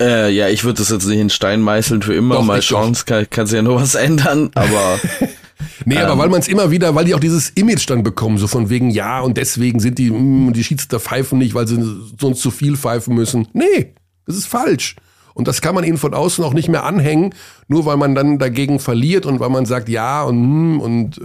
Äh, 0.01 0.31
ja, 0.33 0.49
ich 0.49 0.65
würde 0.65 0.79
das 0.79 0.91
jetzt 0.91 1.07
nicht 1.07 1.21
in 1.21 1.31
Stein 1.31 1.61
meißeln 1.61 2.03
für 2.03 2.15
immer. 2.15 2.37
Doch, 2.37 2.45
Mal 2.45 2.63
schauen, 2.63 2.93
es 2.93 3.05
kann, 3.05 3.29
kann 3.31 3.47
sich 3.47 3.57
ja 3.57 3.63
noch 3.63 3.77
was 3.77 3.95
ändern, 3.95 4.51
aber. 4.55 4.99
nee, 5.85 5.95
ähm, 5.95 6.03
aber 6.03 6.19
weil 6.19 6.29
man 6.29 6.41
es 6.41 6.49
immer 6.49 6.71
wieder, 6.71 6.95
weil 6.95 7.05
die 7.05 7.15
auch 7.15 7.21
dieses 7.21 7.51
Image 7.51 7.89
dann 7.89 8.03
bekommen, 8.03 8.39
so 8.39 8.49
von 8.49 8.69
wegen, 8.69 8.91
ja, 8.91 9.21
und 9.21 9.37
deswegen 9.37 9.79
sind 9.79 9.99
die, 9.99 10.11
mh, 10.11 10.19
mm, 10.19 10.53
die 10.55 10.65
Schiedsrichter 10.65 10.99
pfeifen 10.99 11.39
nicht, 11.39 11.55
weil 11.55 11.69
sie 11.69 11.81
sonst 12.19 12.41
zu 12.41 12.51
viel 12.51 12.77
pfeifen 12.77 13.15
müssen. 13.15 13.47
Nee, 13.53 13.95
das 14.27 14.37
ist 14.37 14.47
falsch. 14.47 14.97
Und 15.35 15.49
das 15.49 15.61
kann 15.61 15.75
man 15.75 15.85
ihnen 15.85 15.99
von 15.99 16.15
außen 16.15 16.45
auch 16.45 16.53
nicht 16.53 16.69
mehr 16.69 16.85
anhängen, 16.85 17.35
nur 17.69 17.87
weil 17.87 17.97
man 17.97 18.15
dann 18.15 18.39
dagegen 18.39 18.81
verliert 18.81 19.25
und 19.25 19.41
weil 19.41 19.49
man 19.49 19.67
sagt, 19.67 19.89
ja 19.89 20.25
und, 20.25 20.37
hm, 20.37 20.81
und 20.81 21.19
äh, 21.19 21.23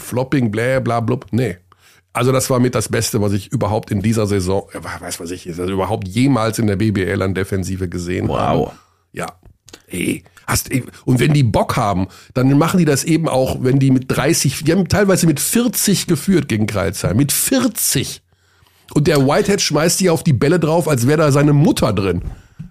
Flopping, 0.00 0.50
bla 0.50 0.80
bla 0.80 1.00
blub. 1.00 1.26
Nee, 1.30 1.56
also 2.12 2.32
das 2.32 2.50
war 2.50 2.58
mit 2.58 2.74
das 2.74 2.88
Beste, 2.88 3.20
was 3.20 3.32
ich 3.32 3.52
überhaupt 3.52 3.90
in 3.90 4.02
dieser 4.02 4.26
Saison, 4.26 4.68
äh, 4.72 5.00
weiß 5.00 5.20
was 5.20 5.30
ich, 5.30 5.48
also 5.48 5.64
überhaupt 5.64 6.08
jemals 6.08 6.58
in 6.58 6.66
der 6.66 6.76
BBL 6.76 7.22
an 7.22 7.34
Defensive 7.34 7.88
gesehen 7.88 8.28
wow. 8.28 8.38
habe. 8.38 8.70
Ja. 9.12 9.26
Ey, 9.86 10.24
hast, 10.46 10.70
und 11.04 11.20
wenn 11.20 11.32
die 11.32 11.44
Bock 11.44 11.76
haben, 11.76 12.08
dann 12.34 12.56
machen 12.58 12.78
die 12.78 12.84
das 12.84 13.04
eben 13.04 13.28
auch, 13.28 13.58
wenn 13.62 13.78
die 13.78 13.90
mit 13.90 14.04
30, 14.08 14.64
die 14.64 14.72
haben 14.72 14.88
teilweise 14.88 15.26
mit 15.26 15.38
40 15.38 16.06
geführt 16.06 16.48
gegen 16.48 16.66
Kreilsheim. 16.66 17.16
Mit 17.16 17.30
40. 17.30 18.22
Und 18.94 19.06
der 19.06 19.26
Whitehead 19.26 19.60
schmeißt 19.60 19.98
sich 19.98 20.10
auf 20.10 20.24
die 20.24 20.32
Bälle 20.32 20.58
drauf, 20.58 20.88
als 20.88 21.06
wäre 21.06 21.18
da 21.18 21.32
seine 21.32 21.52
Mutter 21.52 21.92
drin. 21.92 22.22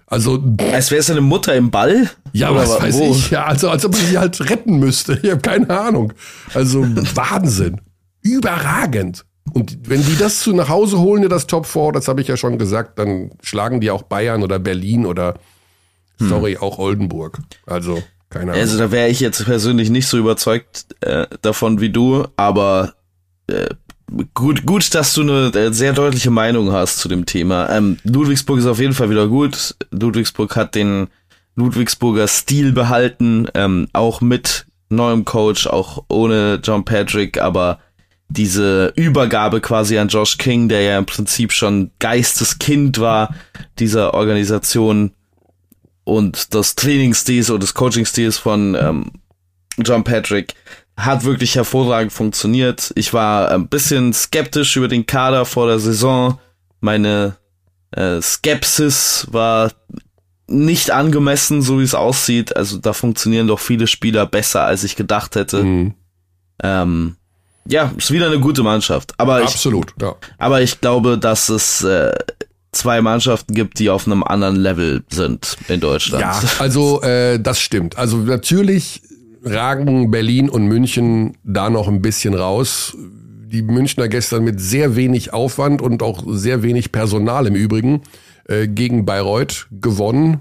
Also. 0.06 0.42
Als 0.72 0.90
wäre 0.90 1.02
seine 1.02 1.22
Mutter 1.22 1.54
im 1.54 1.70
Ball? 1.70 2.10
Ja, 2.32 2.54
was 2.54 2.82
weiß 2.82 2.94
wo? 2.96 3.12
ich. 3.12 3.30
Ja, 3.30 3.44
also 3.44 3.70
als 3.70 3.84
ob 3.84 3.94
ich 3.94 4.02
sie 4.08 4.18
halt 4.18 4.50
retten 4.50 4.78
müsste. 4.78 5.18
Ich 5.22 5.30
habe 5.30 5.40
keine 5.40 5.70
Ahnung. 5.70 6.12
Also 6.52 6.82
Wahnsinn. 7.14 7.80
Überragend. 8.22 9.24
Und 9.52 9.88
wenn 9.88 10.04
die 10.04 10.16
das 10.16 10.40
zu 10.40 10.54
nach 10.54 10.68
Hause 10.68 10.98
holen, 10.98 11.28
das 11.28 11.46
Top 11.46 11.66
4, 11.66 11.92
das 11.92 12.08
habe 12.08 12.20
ich 12.20 12.28
ja 12.28 12.36
schon 12.36 12.58
gesagt, 12.58 12.98
dann 12.98 13.30
schlagen 13.42 13.80
die 13.80 13.90
auch 13.90 14.02
Bayern 14.02 14.42
oder 14.42 14.58
Berlin 14.58 15.06
oder 15.06 15.34
hm. 16.18 16.28
sorry, 16.28 16.56
auch 16.56 16.78
Oldenburg. 16.78 17.38
Also, 17.66 18.02
keine 18.28 18.52
Ahnung. 18.52 18.60
Also 18.60 18.78
da 18.78 18.92
wäre 18.92 19.08
ich 19.08 19.20
jetzt 19.20 19.44
persönlich 19.44 19.90
nicht 19.90 20.06
so 20.06 20.18
überzeugt 20.18 20.86
äh, 21.00 21.26
davon 21.42 21.80
wie 21.80 21.90
du, 21.90 22.26
aber 22.36 22.94
äh, 23.48 23.68
gut, 24.34 24.66
gut, 24.66 24.94
dass 24.94 25.14
du 25.14 25.22
eine 25.22 25.52
äh, 25.54 25.72
sehr 25.72 25.92
deutliche 25.92 26.30
Meinung 26.30 26.72
hast 26.72 26.98
zu 26.98 27.08
dem 27.08 27.26
Thema. 27.26 27.70
Ähm, 27.70 27.98
Ludwigsburg 28.04 28.58
ist 28.58 28.66
auf 28.66 28.78
jeden 28.78 28.94
Fall 28.94 29.10
wieder 29.10 29.26
gut. 29.26 29.74
Ludwigsburg 29.90 30.54
hat 30.54 30.74
den 30.74 31.08
Ludwigsburger 31.56 32.28
Stil 32.28 32.72
behalten, 32.72 33.48
ähm, 33.54 33.88
auch 33.92 34.20
mit 34.20 34.66
neuem 34.88 35.24
Coach, 35.24 35.66
auch 35.66 36.04
ohne 36.08 36.60
John 36.62 36.84
Patrick, 36.84 37.40
aber 37.40 37.78
diese 38.30 38.92
Übergabe 38.96 39.60
quasi 39.60 39.98
an 39.98 40.08
Josh 40.08 40.38
King, 40.38 40.68
der 40.68 40.82
ja 40.82 40.98
im 40.98 41.06
Prinzip 41.06 41.52
schon 41.52 41.90
Geisteskind 41.98 42.98
war 43.00 43.34
dieser 43.78 44.14
Organisation 44.14 45.12
und 46.04 46.54
das 46.54 46.76
Trainingsstils 46.76 47.50
und 47.50 47.62
des 47.62 47.74
Coachingstils 47.74 48.38
von 48.38 48.74
ähm, 48.74 49.10
John 49.78 50.04
Patrick 50.04 50.54
hat 50.96 51.24
wirklich 51.24 51.56
hervorragend 51.56 52.12
funktioniert. 52.12 52.92
Ich 52.94 53.12
war 53.12 53.50
ein 53.50 53.68
bisschen 53.68 54.12
skeptisch 54.12 54.76
über 54.76 54.88
den 54.88 55.06
Kader 55.06 55.44
vor 55.44 55.66
der 55.66 55.78
Saison. 55.78 56.38
Meine 56.80 57.36
äh, 57.92 58.20
Skepsis 58.20 59.26
war 59.30 59.72
nicht 60.46 60.90
angemessen, 60.90 61.62
so 61.62 61.78
wie 61.80 61.84
es 61.84 61.94
aussieht. 61.94 62.56
Also 62.56 62.78
da 62.78 62.92
funktionieren 62.92 63.46
doch 63.46 63.60
viele 63.60 63.86
Spieler 63.86 64.26
besser, 64.26 64.64
als 64.64 64.84
ich 64.84 64.96
gedacht 64.96 65.36
hätte. 65.36 65.62
Mhm. 65.62 65.94
Ähm, 66.62 67.16
ja, 67.70 67.92
ist 67.96 68.10
wieder 68.10 68.26
eine 68.26 68.40
gute 68.40 68.62
Mannschaft. 68.62 69.14
Aber 69.18 69.42
Absolut, 69.42 69.94
ich, 69.96 70.02
ja. 70.02 70.16
Aber 70.38 70.60
ich 70.60 70.80
glaube, 70.80 71.18
dass 71.18 71.48
es 71.48 71.82
äh, 71.84 72.12
zwei 72.72 73.00
Mannschaften 73.00 73.54
gibt, 73.54 73.78
die 73.78 73.90
auf 73.90 74.06
einem 74.06 74.22
anderen 74.22 74.56
Level 74.56 75.04
sind 75.08 75.56
in 75.68 75.80
Deutschland. 75.80 76.22
Ja, 76.22 76.40
also 76.58 77.00
äh, 77.02 77.38
das 77.38 77.60
stimmt. 77.60 77.96
Also 77.96 78.16
natürlich 78.18 79.02
ragen 79.44 80.10
Berlin 80.10 80.50
und 80.50 80.66
München 80.66 81.36
da 81.44 81.70
noch 81.70 81.88
ein 81.88 82.02
bisschen 82.02 82.34
raus. 82.34 82.96
Die 82.96 83.62
Münchner 83.62 84.08
gestern 84.08 84.44
mit 84.44 84.60
sehr 84.60 84.96
wenig 84.96 85.32
Aufwand 85.32 85.80
und 85.80 86.02
auch 86.02 86.22
sehr 86.26 86.62
wenig 86.62 86.92
Personal 86.92 87.46
im 87.46 87.54
Übrigen 87.54 88.02
äh, 88.46 88.68
gegen 88.68 89.04
Bayreuth 89.04 89.68
gewonnen 89.70 90.40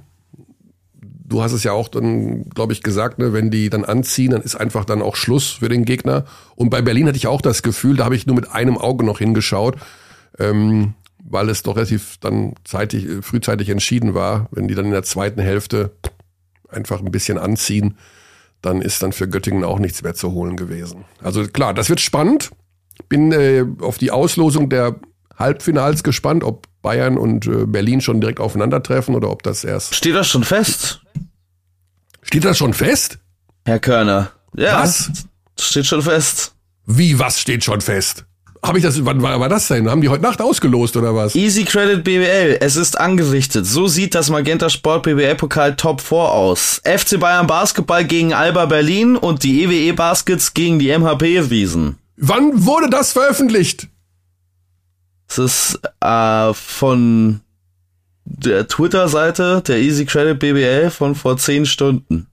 du 1.30 1.42
hast 1.42 1.54
es 1.54 1.64
ja 1.64 1.72
auch 1.72 1.88
dann, 1.88 2.50
glaube 2.50 2.74
ich, 2.74 2.84
gesagt, 2.84 3.20
ne, 3.20 3.32
wenn 3.32 3.52
die 3.52 3.70
dann 3.70 3.86
anziehen, 3.86 4.32
dann 4.32 4.42
ist 4.42 4.56
einfach 4.56 4.84
dann 4.84 5.02
auch 5.02 5.16
Schluss 5.16 5.52
für 5.52 5.70
den 5.70 5.86
Gegner. 5.86 6.26
Und 6.56 6.70
bei 6.70 6.82
Berlin 6.82 7.08
hatte 7.08 7.18
ich 7.18 7.28
auch 7.28 7.42
das 7.42 7.62
Gefühl, 7.62 7.98
da 7.98 8.06
habe 8.06 8.16
ich 8.16 8.26
nur 8.26 8.36
mit 8.36 8.52
einem 8.52 8.78
Auge 8.78 9.06
noch 9.06 9.20
hingeschaut, 9.20 9.78
ähm, 10.38 10.96
weil 11.24 11.50
es 11.50 11.64
doch 11.64 11.76
relativ 11.76 12.18
dann 12.20 12.56
zeitig, 12.64 13.08
frühzeitig 13.22 13.70
entschieden 13.70 14.14
war, 14.14 14.48
wenn 14.52 14.68
die 14.68 14.76
dann 14.76 14.86
in 14.86 14.92
der 14.92 15.04
zweiten 15.04 15.42
Hälfte 15.42 15.92
einfach 16.68 17.00
ein 17.00 17.12
bisschen 17.12 17.38
anziehen, 17.38 17.98
dann 18.62 18.82
ist 18.82 19.04
dann 19.04 19.14
für 19.14 19.30
Göttingen 19.30 19.64
auch 19.64 19.80
nichts 19.80 20.02
mehr 20.02 20.16
zu 20.16 20.32
holen 20.34 20.58
gewesen. 20.58 21.06
Also 21.22 21.46
klar, 21.48 21.74
das 21.74 21.90
wird 21.90 22.02
spannend. 22.02 22.52
Bin 23.08 23.32
äh, 23.32 23.66
auf 23.80 23.98
die 23.98 24.12
Auslosung 24.12 24.70
der 24.70 24.96
Halbfinals 25.40 26.04
gespannt, 26.04 26.44
ob 26.44 26.68
Bayern 26.82 27.18
und 27.18 27.48
äh, 27.48 27.66
Berlin 27.66 28.02
schon 28.02 28.22
direkt 28.22 28.40
aufeinandertreffen 28.40 29.16
oder 29.16 29.30
ob 29.32 29.44
das 29.44 29.64
erst. 29.64 29.96
Steht 29.96 30.16
das 30.16 30.28
schon 30.28 30.44
fest? 30.44 31.02
Steht 32.22 32.46
das 32.46 32.58
schon 32.58 32.74
fest? 32.74 33.18
Herr 33.66 33.80
Körner. 33.80 34.32
Ja. 34.56 34.82
Was? 34.82 35.12
Steht 35.58 35.86
schon 35.86 36.02
fest. 36.02 36.54
Wie, 36.86 37.20
was 37.20 37.40
steht 37.40 37.64
schon 37.64 37.82
fest? 37.82 38.26
Habe 38.62 38.78
ich 38.78 38.84
das, 38.84 39.06
wann 39.06 39.22
war, 39.22 39.40
war 39.40 39.48
das 39.48 39.68
denn? 39.70 39.90
Haben 39.90 40.02
die 40.02 40.10
heute 40.10 40.24
Nacht 40.24 40.42
ausgelost 40.42 40.98
oder 40.98 41.16
was? 41.16 41.34
Easy 41.34 41.64
Credit 41.64 42.04
BWL, 42.04 42.58
es 42.60 42.76
ist 42.76 43.00
angerichtet. 43.00 43.66
So 43.66 43.88
sieht 43.88 44.16
das 44.16 44.30
Magenta 44.30 44.70
Sport 44.70 45.04
BWL 45.04 45.36
Pokal 45.36 45.76
Top 45.78 46.02
4 46.02 46.18
aus. 46.18 46.82
FC 46.84 47.20
Bayern 47.20 47.48
Basketball 47.48 48.04
gegen 48.04 48.34
Alba 48.34 48.66
Berlin 48.66 49.16
und 49.16 49.44
die 49.44 49.64
EWE 49.64 49.94
Baskets 49.94 50.54
gegen 50.54 50.78
die 50.78 50.90
MHP 50.90 51.50
Wiesen. 51.50 51.98
Wann 52.18 52.66
wurde 52.66 52.90
das 52.90 53.14
veröffentlicht? 53.14 53.88
Es 55.30 55.38
ist 55.38 55.80
äh, 56.02 56.54
von 56.54 57.42
der 58.26 58.68
Twitter-Seite 58.68 59.62
der 59.66 59.78
Easy 59.78 60.06
Credit 60.06 60.40
BBL 60.40 60.90
von 60.90 61.16
vor 61.16 61.38
zehn 61.38 61.66
Stunden. 61.66 62.28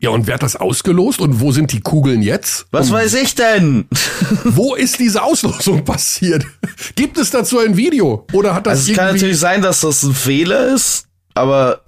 Ja, 0.00 0.10
und 0.10 0.26
wer 0.26 0.34
hat 0.34 0.42
das 0.42 0.56
ausgelost 0.56 1.20
und 1.20 1.40
wo 1.40 1.52
sind 1.52 1.70
die 1.72 1.80
Kugeln 1.80 2.22
jetzt? 2.22 2.66
Was 2.72 2.88
und 2.88 2.94
weiß 2.94 3.14
ich 3.14 3.34
denn? 3.36 3.86
wo 4.44 4.74
ist 4.74 4.98
diese 4.98 5.22
Auslosung 5.22 5.84
passiert? 5.84 6.44
Gibt 6.96 7.18
es 7.18 7.30
dazu 7.30 7.60
ein 7.60 7.76
Video? 7.76 8.26
Oder 8.32 8.54
hat 8.54 8.66
das 8.66 8.80
also 8.80 8.92
Es 8.92 8.98
kann 8.98 9.14
natürlich 9.14 9.38
sein, 9.38 9.62
dass 9.62 9.80
das 9.80 10.02
ein 10.02 10.14
Fehler 10.14 10.74
ist, 10.74 11.06
aber. 11.34 11.82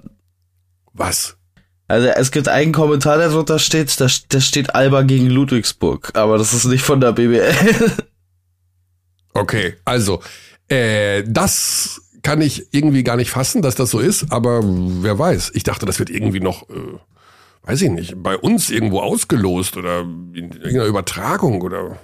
Was? 0.92 1.36
Also 1.88 2.06
es 2.06 2.30
gibt 2.30 2.48
einen 2.48 2.72
Kommentar, 2.72 3.18
der 3.18 3.30
drunter 3.30 3.58
steht, 3.58 4.00
da, 4.00 4.06
da 4.28 4.40
steht 4.40 4.74
Alba 4.74 5.02
gegen 5.02 5.28
Ludwigsburg, 5.28 6.12
aber 6.14 6.38
das 6.38 6.54
ist 6.54 6.66
nicht 6.66 6.82
von 6.82 7.00
der 7.00 7.12
BBL. 7.12 7.52
Okay, 9.34 9.74
also 9.84 10.20
äh, 10.68 11.24
das 11.26 12.00
kann 12.22 12.40
ich 12.40 12.68
irgendwie 12.70 13.04
gar 13.04 13.16
nicht 13.16 13.30
fassen, 13.30 13.62
dass 13.62 13.74
das 13.74 13.90
so 13.90 13.98
ist, 13.98 14.32
aber 14.32 14.60
wer 14.64 15.18
weiß. 15.18 15.52
Ich 15.54 15.62
dachte, 15.62 15.86
das 15.86 15.98
wird 15.98 16.08
irgendwie 16.08 16.40
noch, 16.40 16.62
äh, 16.70 16.98
weiß 17.64 17.82
ich 17.82 17.90
nicht, 17.90 18.22
bei 18.22 18.36
uns 18.36 18.70
irgendwo 18.70 19.00
ausgelost 19.00 19.76
oder 19.76 20.00
in 20.00 20.50
irgendeiner 20.52 20.86
Übertragung 20.86 21.60
oder 21.60 21.98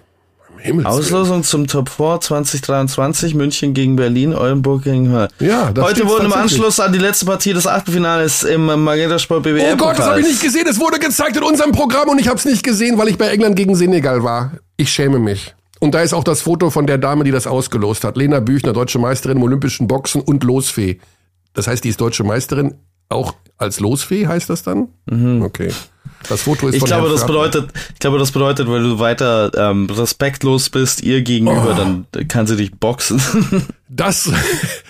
Himmels 0.58 0.86
Auslosung 0.86 1.42
zum 1.42 1.66
Top 1.66 1.88
4 1.88 2.20
2023, 2.20 3.34
München 3.34 3.72
gegen 3.72 3.96
Berlin, 3.96 4.34
Oldenburg 4.34 4.84
gegen 4.84 5.08
Hör. 5.08 5.28
Ja, 5.38 5.72
das 5.72 5.84
Heute 5.84 6.06
wurden 6.06 6.26
im 6.26 6.32
Anschluss 6.34 6.80
an 6.80 6.92
die 6.92 6.98
letzte 6.98 7.24
Partie 7.24 7.54
des 7.54 7.66
Achtelfinales 7.66 8.42
im 8.42 8.66
Magenta 8.66 9.18
Sport 9.18 9.44
BBL. 9.44 9.70
Oh 9.72 9.76
Gott, 9.76 9.98
das 9.98 10.06
habe 10.06 10.20
ich 10.20 10.26
nicht 10.26 10.42
gesehen. 10.42 10.66
Es 10.68 10.78
wurde 10.78 10.98
gezeigt 10.98 11.36
in 11.36 11.42
unserem 11.42 11.72
Programm 11.72 12.10
und 12.10 12.20
ich 12.20 12.28
habe 12.28 12.36
es 12.36 12.44
nicht 12.44 12.62
gesehen, 12.62 12.98
weil 12.98 13.08
ich 13.08 13.16
bei 13.16 13.28
England 13.28 13.56
gegen 13.56 13.74
Senegal 13.74 14.22
war. 14.22 14.52
Ich 14.76 14.92
schäme 14.92 15.18
mich. 15.18 15.54
Und 15.80 15.94
da 15.94 16.02
ist 16.02 16.12
auch 16.12 16.24
das 16.24 16.42
Foto 16.42 16.70
von 16.70 16.86
der 16.86 16.98
Dame, 16.98 17.24
die 17.24 17.30
das 17.30 17.46
ausgelost 17.46 18.04
hat. 18.04 18.16
Lena 18.16 18.40
Büchner, 18.40 18.72
deutsche 18.72 18.98
Meisterin 18.98 19.38
im 19.38 19.42
Olympischen 19.42 19.88
Boxen 19.88 20.20
und 20.20 20.44
Losfee. 20.44 21.00
Das 21.54 21.66
heißt, 21.66 21.82
die 21.82 21.88
ist 21.88 22.00
deutsche 22.00 22.22
Meisterin 22.22 22.74
auch 23.08 23.34
als 23.56 23.80
Losfee, 23.80 24.26
heißt 24.26 24.48
das 24.48 24.62
dann? 24.62 24.88
Mhm. 25.10 25.42
Okay. 25.42 25.72
Das 26.28 26.42
Foto 26.42 26.68
ist 26.68 26.74
ich 26.74 26.80
von 26.80 26.88
glaube, 26.88 27.08
das 27.08 27.26
bedeutet, 27.26 27.70
ich 27.92 27.98
glaube, 27.98 28.18
das 28.18 28.30
bedeutet, 28.30 28.68
weil 28.68 28.82
du 28.82 28.98
weiter 28.98 29.50
ähm, 29.56 29.86
respektlos 29.86 30.68
bist 30.70 31.02
ihr 31.02 31.22
gegenüber, 31.22 31.70
oh. 31.72 31.74
dann 31.74 32.28
kann 32.28 32.46
sie 32.46 32.56
dich 32.56 32.72
boxen. 32.72 33.20
Das, 33.92 34.30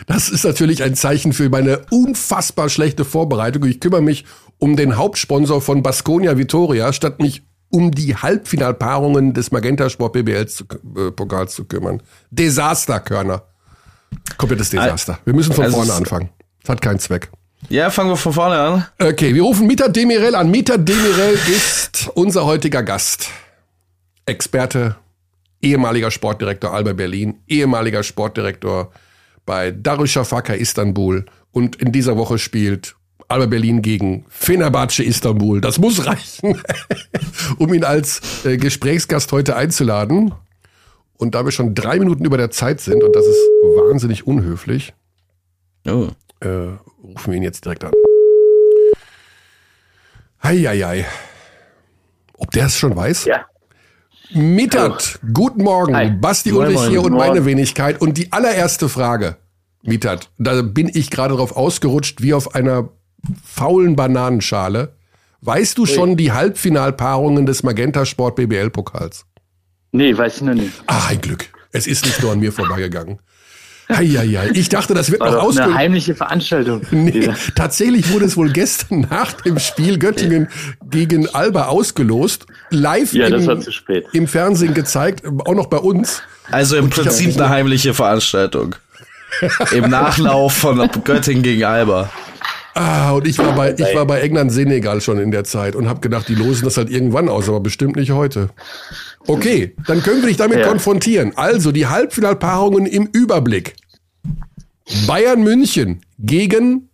das 0.06 0.28
ist 0.28 0.44
natürlich 0.44 0.82
ein 0.82 0.94
Zeichen 0.94 1.32
für 1.32 1.48
meine 1.48 1.80
unfassbar 1.90 2.68
schlechte 2.68 3.06
Vorbereitung. 3.06 3.64
Ich 3.64 3.80
kümmere 3.80 4.02
mich 4.02 4.26
um 4.58 4.76
den 4.76 4.98
Hauptsponsor 4.98 5.62
von 5.62 5.82
Basconia 5.82 6.36
Vitoria, 6.36 6.92
statt 6.92 7.18
mich 7.18 7.42
um 7.70 7.90
die 7.92 8.16
Halbfinalpaarungen 8.16 9.32
des 9.32 9.50
Magenta 9.52 9.88
Sport 9.88 10.12
BBL 10.12 10.46
zu, 10.46 10.64
äh, 10.96 11.10
Pokals 11.10 11.54
zu 11.54 11.64
kümmern. 11.64 12.02
Desaster, 12.30 13.00
Körner. 13.00 13.42
Komplettes 14.36 14.70
Desaster. 14.70 15.18
Wir 15.24 15.34
müssen 15.34 15.52
von 15.52 15.64
also 15.64 15.76
vorne 15.76 15.92
anfangen. 15.94 16.30
Das 16.62 16.70
hat 16.70 16.82
keinen 16.82 16.98
Zweck. 16.98 17.30
Ja, 17.68 17.90
fangen 17.90 18.10
wir 18.10 18.16
von 18.16 18.32
vorne 18.32 18.58
an. 18.58 18.86
Okay, 18.98 19.34
wir 19.34 19.42
rufen 19.42 19.66
Mieter 19.66 19.88
Demirel 19.88 20.34
an. 20.34 20.50
Mieter 20.50 20.78
Demirel 20.78 21.38
ist 21.48 22.10
unser 22.14 22.44
heutiger 22.44 22.82
Gast. 22.82 23.28
Experte, 24.26 24.96
ehemaliger 25.62 26.10
Sportdirektor 26.10 26.72
Alba 26.72 26.92
Berlin, 26.92 27.40
ehemaliger 27.46 28.02
Sportdirektor 28.02 28.92
bei 29.46 29.70
Darüşşafaka 29.70 30.54
Istanbul 30.54 31.26
und 31.52 31.76
in 31.76 31.92
dieser 31.92 32.16
Woche 32.16 32.38
spielt 32.38 32.96
Alba 33.30 33.46
Berlin 33.46 33.80
gegen 33.80 34.24
Fenerbahce 34.28 35.04
Istanbul. 35.04 35.60
Das 35.60 35.78
muss 35.78 36.04
reichen, 36.04 36.60
um 37.58 37.72
ihn 37.72 37.84
als 37.84 38.44
äh, 38.44 38.56
Gesprächsgast 38.56 39.30
heute 39.30 39.56
einzuladen. 39.56 40.34
Und 41.16 41.34
da 41.34 41.44
wir 41.44 41.52
schon 41.52 41.74
drei 41.74 41.98
Minuten 41.98 42.24
über 42.24 42.38
der 42.38 42.50
Zeit 42.50 42.80
sind, 42.80 43.04
und 43.04 43.14
das 43.14 43.24
ist 43.24 43.38
wahnsinnig 43.76 44.26
unhöflich, 44.26 44.94
oh. 45.86 46.08
äh, 46.40 46.48
rufen 47.04 47.26
wir 47.26 47.34
ihn 47.34 47.42
jetzt 47.42 47.64
direkt 47.64 47.84
an. 47.84 47.92
Heieiei. 50.42 51.06
Ob 52.36 52.50
der 52.50 52.66
es 52.66 52.78
schon 52.78 52.96
weiß? 52.96 53.26
Ja. 53.26 53.46
Mitat, 54.32 55.20
guten 55.32 55.62
Morgen. 55.62 55.94
Hi. 55.94 56.10
Basti 56.10 56.52
Ulrich 56.52 56.80
hier 56.88 57.02
und 57.02 57.12
meine 57.12 57.44
Wenigkeit. 57.44 58.00
Und 58.00 58.16
die 58.16 58.32
allererste 58.32 58.88
Frage, 58.88 59.36
Mitat, 59.82 60.30
da 60.38 60.62
bin 60.62 60.90
ich 60.92 61.10
gerade 61.10 61.34
drauf 61.34 61.56
ausgerutscht, 61.56 62.22
wie 62.22 62.32
auf 62.32 62.54
einer 62.54 62.88
faulen 63.44 63.96
Bananenschale. 63.96 64.92
Weißt 65.42 65.78
du 65.78 65.86
schon 65.86 66.16
die 66.16 66.32
Halbfinalpaarungen 66.32 67.46
des 67.46 67.62
Magenta 67.62 68.04
Sport 68.04 68.36
BBL 68.36 68.70
Pokals? 68.70 69.24
Nee, 69.92 70.16
weiß 70.16 70.36
ich 70.36 70.42
noch 70.42 70.54
nicht. 70.54 70.72
Ah, 70.86 71.06
ein 71.08 71.20
Glück. 71.20 71.46
Es 71.72 71.86
ist 71.86 72.04
nicht 72.04 72.20
nur 72.22 72.32
an 72.32 72.40
mir 72.40 72.52
vorbeigegangen. 72.52 73.18
Eieiei. 73.88 74.50
Ich 74.54 74.68
dachte, 74.68 74.94
das 74.94 75.10
wird 75.10 75.20
War 75.20 75.28
noch 75.30 75.34
doch 75.36 75.40
eine 75.42 75.48
ausgelöst. 75.48 75.74
heimliche 75.78 76.14
Veranstaltung. 76.14 76.82
Nee, 76.92 77.28
tatsächlich 77.56 78.12
wurde 78.12 78.26
es 78.26 78.36
wohl 78.36 78.50
gestern 78.52 79.00
nach 79.10 79.32
dem 79.32 79.58
Spiel 79.58 79.98
Göttingen 79.98 80.48
gegen 80.88 81.28
Alba 81.34 81.64
ausgelost. 81.66 82.46
Live 82.70 83.12
Ja, 83.14 83.26
im, 83.26 83.60
zu 83.60 83.72
spät. 83.72 84.06
im 84.12 84.28
Fernsehen 84.28 84.74
gezeigt, 84.74 85.24
auch 85.44 85.54
noch 85.54 85.66
bei 85.66 85.78
uns. 85.78 86.22
Also 86.52 86.76
im 86.76 86.88
Prinzip 86.90 87.34
eine 87.36 87.48
heimliche 87.48 87.92
Veranstaltung. 87.94 88.76
Im 89.72 89.90
Nachlauf 89.90 90.52
von 90.52 90.88
Göttingen 91.04 91.42
gegen 91.42 91.64
Alba. 91.64 92.10
Ah, 92.74 93.12
und 93.12 93.26
ich 93.26 93.38
war 93.38 93.54
bei, 93.54 93.72
ich 93.76 93.94
war 93.94 94.06
bei 94.06 94.20
England 94.20 94.52
Senegal 94.52 95.00
schon 95.00 95.18
in 95.18 95.30
der 95.30 95.44
Zeit 95.44 95.74
und 95.74 95.88
habe 95.88 96.00
gedacht, 96.00 96.28
die 96.28 96.34
losen 96.34 96.64
das 96.64 96.76
halt 96.76 96.88
irgendwann 96.90 97.28
aus, 97.28 97.48
aber 97.48 97.60
bestimmt 97.60 97.96
nicht 97.96 98.12
heute. 98.12 98.50
Okay, 99.26 99.74
dann 99.86 100.02
können 100.02 100.22
wir 100.22 100.28
dich 100.28 100.36
damit 100.36 100.60
Ja. 100.60 100.68
konfrontieren. 100.68 101.32
Also 101.36 101.72
die 101.72 101.86
Halbfinalpaarungen 101.88 102.86
im 102.86 103.06
Überblick. 103.12 103.74
Bayern 105.06 105.42
München 105.42 106.00
gegen 106.18 106.88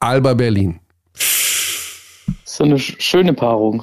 Alba 0.00 0.34
Berlin. 0.34 0.80
So 2.44 2.64
eine 2.64 2.76
sch- 2.76 2.96
schöne 3.00 3.32
Paarung. 3.32 3.82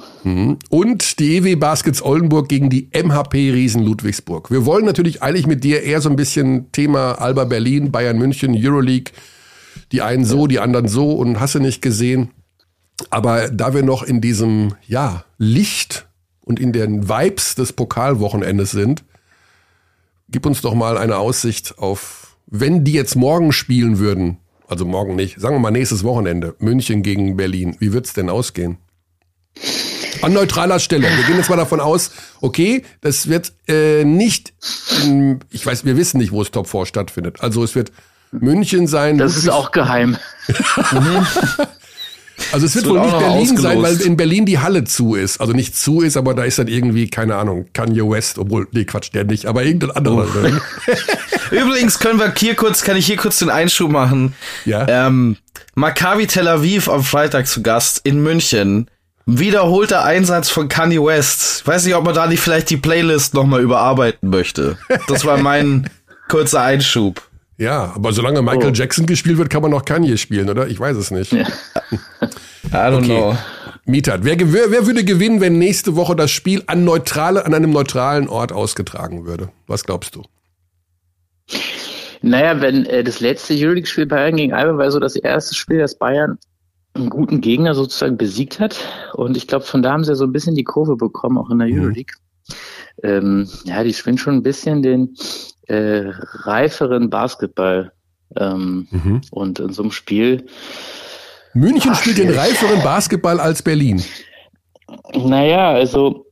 Und 0.70 1.18
die 1.18 1.36
EW 1.38 1.56
Baskets 1.56 2.02
Oldenburg 2.02 2.48
gegen 2.48 2.70
die 2.70 2.88
MHP 2.92 3.50
Riesen 3.52 3.82
Ludwigsburg. 3.82 4.50
Wir 4.50 4.64
wollen 4.64 4.84
natürlich 4.84 5.22
eigentlich 5.22 5.46
mit 5.46 5.64
dir 5.64 5.82
eher 5.82 6.00
so 6.00 6.08
ein 6.08 6.16
bisschen 6.16 6.70
Thema 6.72 7.12
Alba 7.20 7.44
Berlin, 7.44 7.90
Bayern 7.90 8.16
München, 8.18 8.54
Euroleague. 8.56 9.12
Die 9.92 10.02
einen 10.02 10.24
so, 10.24 10.46
die 10.46 10.60
anderen 10.60 10.88
so 10.88 11.12
und 11.12 11.40
hast 11.40 11.54
du 11.54 11.60
nicht 11.60 11.82
gesehen. 11.82 12.30
Aber 13.08 13.48
da 13.48 13.74
wir 13.74 13.82
noch 13.82 14.02
in 14.02 14.20
diesem, 14.20 14.74
ja, 14.86 15.24
Licht 15.38 16.06
und 16.42 16.60
in 16.60 16.72
den 16.72 17.08
Vibes 17.08 17.54
des 17.54 17.72
Pokalwochenendes 17.72 18.70
sind, 18.70 19.04
gib 20.28 20.46
uns 20.46 20.60
doch 20.60 20.74
mal 20.74 20.98
eine 20.98 21.16
Aussicht 21.16 21.78
auf, 21.78 22.36
wenn 22.46 22.84
die 22.84 22.92
jetzt 22.92 23.16
morgen 23.16 23.52
spielen 23.52 23.98
würden, 23.98 24.38
also 24.68 24.84
morgen 24.84 25.16
nicht, 25.16 25.40
sagen 25.40 25.56
wir 25.56 25.60
mal 25.60 25.70
nächstes 25.70 26.04
Wochenende, 26.04 26.54
München 26.58 27.02
gegen 27.02 27.36
Berlin, 27.36 27.76
wie 27.78 27.92
wird's 27.92 28.12
denn 28.12 28.28
ausgehen? 28.28 28.78
An 30.22 30.32
neutraler 30.34 30.78
Stelle. 30.80 31.08
Wir 31.08 31.24
gehen 31.24 31.36
jetzt 31.36 31.48
mal 31.48 31.56
davon 31.56 31.80
aus, 31.80 32.10
okay, 32.40 32.84
das 33.00 33.28
wird 33.28 33.52
äh, 33.68 34.04
nicht, 34.04 34.52
in, 35.04 35.40
ich 35.50 35.64
weiß, 35.64 35.84
wir 35.84 35.96
wissen 35.96 36.18
nicht, 36.18 36.30
wo 36.30 36.42
es 36.42 36.50
Top 36.50 36.68
4 36.68 36.84
stattfindet. 36.84 37.40
Also 37.40 37.64
es 37.64 37.74
wird 37.74 37.90
München 38.32 38.86
sein. 38.86 39.18
Das 39.18 39.36
ist 39.36 39.48
auch 39.48 39.72
geheim. 39.72 40.16
also 42.52 42.66
es 42.66 42.74
wird 42.74 42.86
wird 42.86 42.94
wohl 42.94 43.00
nicht 43.00 43.18
Berlin 43.18 43.56
sein, 43.56 43.82
weil 43.82 44.00
in 44.00 44.16
Berlin 44.16 44.46
die 44.46 44.58
Halle 44.58 44.84
zu 44.84 45.14
ist. 45.14 45.40
Also 45.40 45.52
nicht 45.52 45.76
zu 45.76 46.00
ist, 46.00 46.16
aber 46.16 46.34
da 46.34 46.44
ist 46.44 46.58
dann 46.58 46.68
irgendwie, 46.68 47.08
keine 47.08 47.36
Ahnung, 47.36 47.66
Kanye 47.72 48.08
West, 48.08 48.38
obwohl, 48.38 48.68
nee, 48.72 48.84
Quatsch, 48.84 49.10
der 49.12 49.24
nicht, 49.24 49.46
aber 49.46 49.64
irgendein 49.64 49.90
anderer. 49.92 50.26
drin. 50.26 50.60
Übrigens 51.50 51.98
können 51.98 52.18
wir 52.18 52.32
hier 52.36 52.54
kurz, 52.54 52.82
kann 52.82 52.96
ich 52.96 53.06
hier 53.06 53.16
kurz 53.16 53.38
den 53.38 53.50
Einschub 53.50 53.90
machen. 53.90 54.34
Ja. 54.64 54.86
Ähm, 54.88 55.36
Maccabi 55.74 56.26
Tel 56.26 56.46
Aviv 56.46 56.88
am 56.88 57.02
Freitag 57.02 57.46
zu 57.46 57.62
Gast 57.62 58.00
in 58.04 58.22
München. 58.22 58.88
Wiederholter 59.26 60.04
Einsatz 60.04 60.48
von 60.48 60.68
Kanye 60.68 61.02
West. 61.02 61.66
Weiß 61.66 61.84
nicht, 61.84 61.94
ob 61.94 62.04
man 62.04 62.14
da 62.14 62.26
nicht 62.26 62.40
vielleicht 62.40 62.70
die 62.70 62.76
Playlist 62.76 63.34
nochmal 63.34 63.60
überarbeiten 63.60 64.30
möchte. 64.30 64.76
Das 65.08 65.24
war 65.24 65.38
mein 65.38 65.88
kurzer 66.28 66.62
Einschub. 66.62 67.22
Ja, 67.60 67.92
aber 67.94 68.12
solange 68.14 68.40
Michael 68.40 68.70
Oh. 68.70 68.72
Jackson 68.72 69.04
gespielt 69.04 69.36
wird, 69.36 69.50
kann 69.50 69.60
man 69.60 69.70
noch 69.70 69.84
Kanye 69.84 70.16
spielen, 70.16 70.48
oder? 70.48 70.66
Ich 70.68 70.80
weiß 70.80 70.96
es 70.96 71.10
nicht. 71.10 71.32
I 71.34 71.46
don't 72.72 72.98
Okay. 72.98 73.06
know. 73.06 73.36
Mietat, 73.84 74.24
wer, 74.24 74.36
gew- 74.36 74.52
wer 74.70 74.86
würde 74.86 75.04
gewinnen, 75.04 75.40
wenn 75.42 75.58
nächste 75.58 75.94
Woche 75.94 76.16
das 76.16 76.30
Spiel 76.30 76.62
an, 76.68 76.84
neutrale, 76.84 77.44
an 77.44 77.52
einem 77.52 77.70
neutralen 77.70 78.28
Ort 78.28 78.52
ausgetragen 78.52 79.26
würde? 79.26 79.50
Was 79.66 79.84
glaubst 79.84 80.14
du? 80.16 80.22
Naja, 82.22 82.60
wenn 82.60 82.86
äh, 82.86 83.02
das 83.04 83.20
letzte 83.20 83.54
Euroleague-Spiel 83.54 84.06
Bayern 84.06 84.36
gegen 84.36 84.52
Alba 84.52 84.78
war 84.78 84.90
so 84.90 85.00
das 85.00 85.16
erste 85.16 85.54
Spiel, 85.54 85.78
das 85.78 85.96
Bayern 85.98 86.38
einen 86.94 87.10
guten 87.10 87.40
Gegner 87.40 87.74
sozusagen 87.74 88.16
besiegt 88.16 88.58
hat. 88.60 88.78
Und 89.14 89.36
ich 89.36 89.46
glaube, 89.48 89.64
von 89.64 89.82
da 89.82 89.92
haben 89.92 90.04
sie 90.04 90.12
ja 90.12 90.16
so 90.16 90.24
ein 90.24 90.32
bisschen 90.32 90.54
die 90.54 90.64
Kurve 90.64 90.96
bekommen, 90.96 91.38
auch 91.38 91.50
in 91.50 91.58
der 91.58 91.68
Euroleague. 91.68 92.14
Ähm, 93.02 93.48
ja, 93.64 93.82
die 93.84 93.92
spielen 93.94 94.18
schon 94.18 94.34
ein 94.34 94.42
bisschen 94.42 94.82
den 94.82 95.14
äh, 95.70 96.12
reiferen 96.44 97.10
Basketball. 97.10 97.92
Ähm, 98.36 98.86
Und 99.30 99.58
in 99.58 99.72
so 99.72 99.82
einem 99.82 99.90
Spiel, 99.90 100.46
München 101.52 101.90
Ach, 101.92 102.00
spielt 102.00 102.18
den 102.18 102.30
reiferen 102.30 102.80
Basketball 102.82 103.40
als 103.40 103.60
Berlin. 103.62 104.02
naja, 105.14 105.70
also 105.70 106.26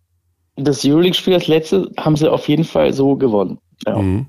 das 0.54 0.84
Euroleague-Spiel, 0.84 1.34
das 1.34 1.48
letzte, 1.48 1.90
haben 1.98 2.16
sie 2.16 2.30
auf 2.30 2.48
jeden 2.48 2.64
Fall 2.64 2.92
so 2.92 3.16
gewonnen. 3.16 3.58
Ja. 3.86 3.98
Mhm. 3.98 4.26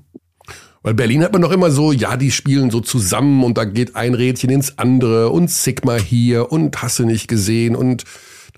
Weil 0.82 0.94
Berlin 0.94 1.22
hat 1.22 1.32
man 1.32 1.42
doch 1.42 1.52
immer 1.52 1.70
so, 1.70 1.92
ja, 1.92 2.16
die 2.16 2.30
spielen 2.30 2.70
so 2.70 2.80
zusammen 2.80 3.44
und 3.44 3.58
da 3.58 3.64
geht 3.64 3.96
ein 3.96 4.14
Rädchen 4.14 4.50
ins 4.50 4.78
andere 4.78 5.28
und 5.28 5.50
Sigma 5.50 5.96
hier 5.96 6.50
und 6.50 6.82
hast 6.82 6.98
du 6.98 7.04
nicht 7.04 7.28
gesehen 7.28 7.76
und 7.76 8.04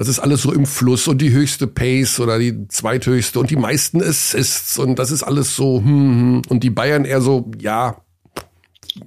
das 0.02 0.08
ist 0.08 0.18
alles 0.18 0.42
so 0.42 0.52
im 0.52 0.66
Fluss 0.66 1.06
und 1.06 1.18
die 1.18 1.30
höchste 1.30 1.68
Pace 1.68 2.18
oder 2.18 2.40
die 2.40 2.66
zweithöchste 2.66 3.38
und 3.38 3.50
die 3.50 3.56
meisten 3.56 4.02
Assists 4.02 4.76
und 4.76 4.98
das 4.98 5.12
ist 5.12 5.22
alles 5.22 5.54
so, 5.54 5.78
hm, 5.78 5.84
hm. 5.86 6.42
und 6.48 6.64
die 6.64 6.70
Bayern 6.70 7.04
eher 7.04 7.20
so, 7.20 7.52
ja, 7.60 8.02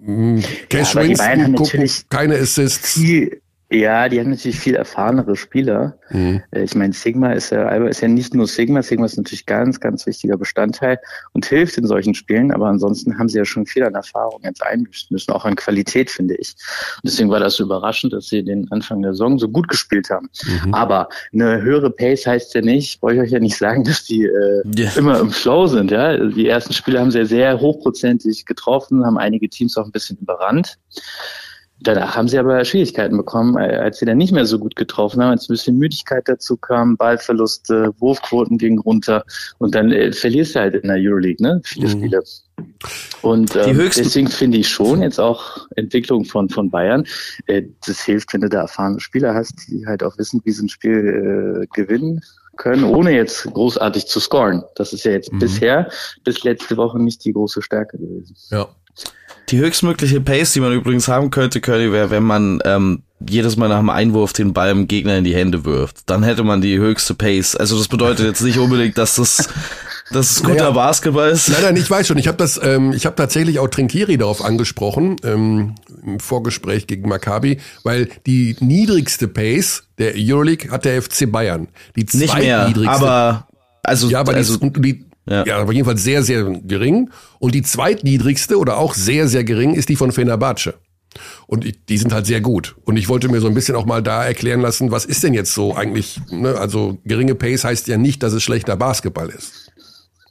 hm, 0.04 0.42
Cash 0.70 0.94
Bayern 0.94 1.20
haben 1.20 1.54
Winston, 1.54 1.56
gucken, 1.56 1.92
keine 2.10 2.38
Assists. 2.38 2.94
Viel, 2.94 3.42
ja, 3.72 4.08
die 4.10 4.20
haben 4.20 4.30
natürlich 4.30 4.60
viel 4.60 4.76
erfahrenere 4.76 5.36
Spieler. 5.36 5.98
Mhm. 6.12 6.44
Äh, 6.52 6.64
Ich 6.64 6.76
meine, 6.76 6.94
Sigma 6.94 7.32
ist 7.32 7.50
ja, 7.50 7.66
Alba 7.66 7.88
ist 7.88 8.02
ja 8.02 8.08
nicht 8.08 8.34
nur 8.36 8.48
Sigma. 8.48 8.84
Sigma 8.84 9.06
ist 9.06 9.18
natürlich 9.18 9.46
ganz, 9.46 9.80
ganz 9.80 10.06
wichtiger 10.06 10.38
Bestandteil 10.38 11.00
und 11.34 11.46
hilft 11.46 11.78
in 11.78 11.88
solchen 11.88 12.14
Spielen. 12.14 12.52
Aber 12.52 12.68
ansonsten 12.68 13.18
haben 13.18 13.28
sie 13.28 13.40
ja 13.40 13.46
schon 13.46 13.66
viel 13.66 13.84
an 13.84 13.96
Erfahrung 13.96 14.42
jetzt 14.44 14.62
einbüßen 14.64 15.08
müssen, 15.10 15.32
auch 15.32 15.46
an 15.46 15.56
Qualität, 15.56 16.12
finde 16.12 16.36
ich. 16.36 16.54
Und 16.98 17.06
deswegen 17.06 17.30
war 17.30 17.40
das 17.40 17.56
so 17.56 17.64
überraschend, 17.64 18.14
dass 18.14 18.28
sie 18.28 18.44
den 18.44 18.72
Anfang 18.72 19.02
der 19.02 19.14
Saison 19.14 19.40
so 19.40 19.50
gut 19.50 19.68
gespielt 19.68 20.10
haben. 20.12 20.30
Mhm. 20.64 20.74
Aber 20.74 21.10
eine 21.34 21.62
höhere 21.62 21.90
Pace 21.90 22.28
heißt 22.28 22.54
ja 22.54 22.62
nicht, 22.62 23.02
brauche 23.02 23.16
ich 23.16 23.20
euch 23.22 23.32
ja 23.32 23.40
nicht 23.40 23.58
sagen, 23.58 23.84
dass 23.84 24.04
die 24.04 24.26
äh, 24.26 24.62
Ja. 24.76 24.92
immer 24.96 25.20
im 25.20 25.32
Flow 25.32 25.66
sind. 25.68 25.90
Ja, 25.92 26.18
die 26.18 26.48
ersten 26.48 26.74
Spiele 26.74 27.00
haben 27.00 27.10
sie 27.12 27.18
ja 27.20 27.26
sehr 27.26 27.60
hochprozentig 27.60 28.46
getroffen, 28.46 29.06
haben 29.06 29.18
einige 29.18 29.50
Teams 29.50 29.76
auch 29.78 29.86
ein 29.86 29.92
bisschen 29.92 30.18
überrannt. 30.20 30.78
Danach 31.82 32.16
haben 32.16 32.28
sie 32.28 32.38
aber 32.40 32.64
Schwierigkeiten 32.64 33.18
bekommen, 33.18 33.58
äh, 33.58 33.76
als 33.76 34.00
sie 34.00 34.06
dann 34.06 34.18
nicht 34.18 34.32
mehr 34.32 34.46
so 34.46 34.58
gut 34.60 34.76
getroffen 34.76 35.22
haben, 35.22 35.32
als 35.32 35.50
ein 35.50 35.54
bisschen 35.54 35.78
Müdigkeit 35.78 36.24
dazu 36.28 36.56
kam, 36.58 36.96
Ballverluste, 36.98 37.94
Wurfquoten 38.00 38.58
gingen 38.58 38.80
runter 38.80 39.24
und 39.58 39.76
dann 39.76 39.92
äh, 39.92 40.12
verlierst 40.14 40.56
du 40.56 40.60
halt 40.62 40.76
in 40.76 40.88
der 40.88 40.98
Euroleague, 40.98 41.46
ne? 41.46 41.62
Viele 41.64 41.88
Mhm. 41.88 41.92
Spiele. 41.92 42.24
Und 43.22 43.54
Die 43.56 43.60
ähm, 43.60 43.78
deswegen 43.78 44.28
finde 44.30 44.58
ich 44.60 44.70
schon 44.70 45.02
jetzt 45.02 45.20
auch 45.20 45.68
Entwicklung 45.76 46.26
von, 46.26 46.48
von 46.50 46.70
Bayern. 46.70 47.06
Äh, 47.48 47.64
das 47.86 48.00
hilft, 48.02 48.34
wenn 48.34 48.42
du 48.42 48.50
da 48.50 48.62
erfahrene 48.62 49.00
Spieler 49.00 49.34
hast, 49.34 49.54
die 49.68 49.86
halt 49.86 50.04
auch 50.04 50.18
wissen, 50.18 50.42
wie 50.46 50.52
sie 50.52 50.66
ein 50.66 50.70
Spiel 50.70 51.64
äh, 51.64 51.68
gewinnen 51.74 52.22
können, 52.56 52.86
ohne 52.86 53.12
jetzt 53.12 53.44
großartig 53.44 54.06
zu 54.06 54.20
scoren. 54.22 54.64
Das 54.76 54.94
ist 54.94 55.04
ja 55.04 55.12
jetzt 55.12 55.34
Mhm. 55.34 55.40
bisher 55.40 55.90
bis 56.24 56.44
letzte 56.44 56.78
Woche 56.78 57.00
nicht 57.02 57.26
die 57.26 57.34
große 57.34 57.62
Stärke 57.62 57.98
gewesen. 57.98 58.36
Ja. 58.50 58.70
Die 59.50 59.58
höchstmögliche 59.58 60.22
Pace, 60.22 60.54
die 60.54 60.60
man 60.60 60.74
übrigens 60.74 61.08
haben 61.08 61.30
könnte, 61.30 61.62
Curly, 61.62 61.92
wäre, 61.92 62.10
wenn 62.10 62.24
man 62.24 62.60
ähm, 62.66 63.04
jedes 63.20 63.58
Mal 63.58 63.70
nach 63.70 63.80
dem 63.80 63.90
Einwurf 63.90 64.34
den 64.34 64.54
Ball 64.54 64.70
dem 64.70 64.88
Gegner 64.88 65.18
in 65.18 65.24
die 65.24 65.36
Hände 65.36 65.66
wirft. 65.66 66.10
Dann 66.10 66.24
hätte 66.24 66.44
man 66.44 66.62
die 66.62 66.78
höchste 66.78 67.14
Pace. 67.14 67.56
Also 67.56 67.78
das 67.78 67.88
bedeutet 67.88 68.26
jetzt 68.26 68.42
nicht 68.42 68.58
unbedingt, 68.58 68.98
dass 68.98 69.16
das, 69.16 69.50
dass 70.12 70.32
es 70.32 70.44
guter 70.44 70.56
Naja. 70.56 70.72
Basketball 70.72 71.30
ist. 71.30 71.50
Nein, 71.50 71.62
nein, 71.62 71.78
ich 71.78 71.90
weiß 71.90 72.08
schon. 72.08 72.18
Ich 72.18 72.28
habe 72.28 72.38
das, 72.38 72.60
ähm, 72.62 72.92
ich 72.94 73.06
habe 73.06 73.16
tatsächlich 73.16 73.60
auch 73.60 73.68
Trinkieri 73.68 74.18
darauf 74.18 74.44
angesprochen 74.44 75.18
ähm, 75.24 75.76
im 76.04 76.20
Vorgespräch 76.20 76.88
gegen 76.88 77.08
Maccabi, 77.08 77.60
weil 77.84 78.10
die 78.26 78.56
niedrigste 78.60 79.28
Pace 79.28 79.84
der 79.98 80.14
Euroleague 80.16 80.72
hat 80.72 80.86
der 80.86 81.02
FC 81.02 81.32
Bayern. 81.32 81.68
Die 81.96 82.02
Nicht 82.02 82.38
mehr, 82.38 82.60
zweitniedrigste 82.60 82.92
aber 82.92 83.48
also, 83.84 84.10
Ja, 84.10 84.20
aber 84.20 84.34
also 84.34 84.58
die, 84.58 84.82
die 84.82 85.06
Ja. 85.28 85.46
ja. 85.46 85.58
aber 85.58 85.74
jedenfalls 85.74 86.04
sehr, 86.04 86.24
sehr 86.24 86.44
gering. 86.44 87.10
Und 87.40 87.56
die 87.56 87.62
zweitniedrigste 87.62 88.58
oder 88.58 88.78
auch 88.78 88.94
sehr, 88.94 89.28
sehr 89.28 89.44
gering 89.44 89.74
ist 89.74 89.90
die 89.90 89.96
von 89.96 90.12
Fenerbahce. 90.12 90.76
Und 91.48 91.66
die 91.90 91.98
sind 91.98 92.14
halt 92.14 92.26
sehr 92.26 92.42
gut. 92.42 92.76
Und 92.84 92.98
ich 92.98 93.08
wollte 93.08 93.30
mir 93.30 93.40
so 93.40 93.48
ein 93.48 93.54
bisschen 93.54 93.76
auch 93.76 93.86
mal 93.86 94.04
da 94.04 94.26
erklären 94.26 94.60
lassen, 94.60 94.92
was 94.92 95.06
ist 95.06 95.24
denn 95.24 95.34
jetzt 95.34 95.54
so 95.54 95.76
eigentlich, 95.76 96.20
ne? 96.30 96.58
also 96.58 96.98
geringe 97.06 97.36
Pace 97.36 97.64
heißt 97.64 97.88
ja 97.88 97.98
nicht, 97.98 98.22
dass 98.22 98.34
es 98.34 98.44
schlechter 98.44 98.76
Basketball 98.76 99.30
ist. 99.30 99.65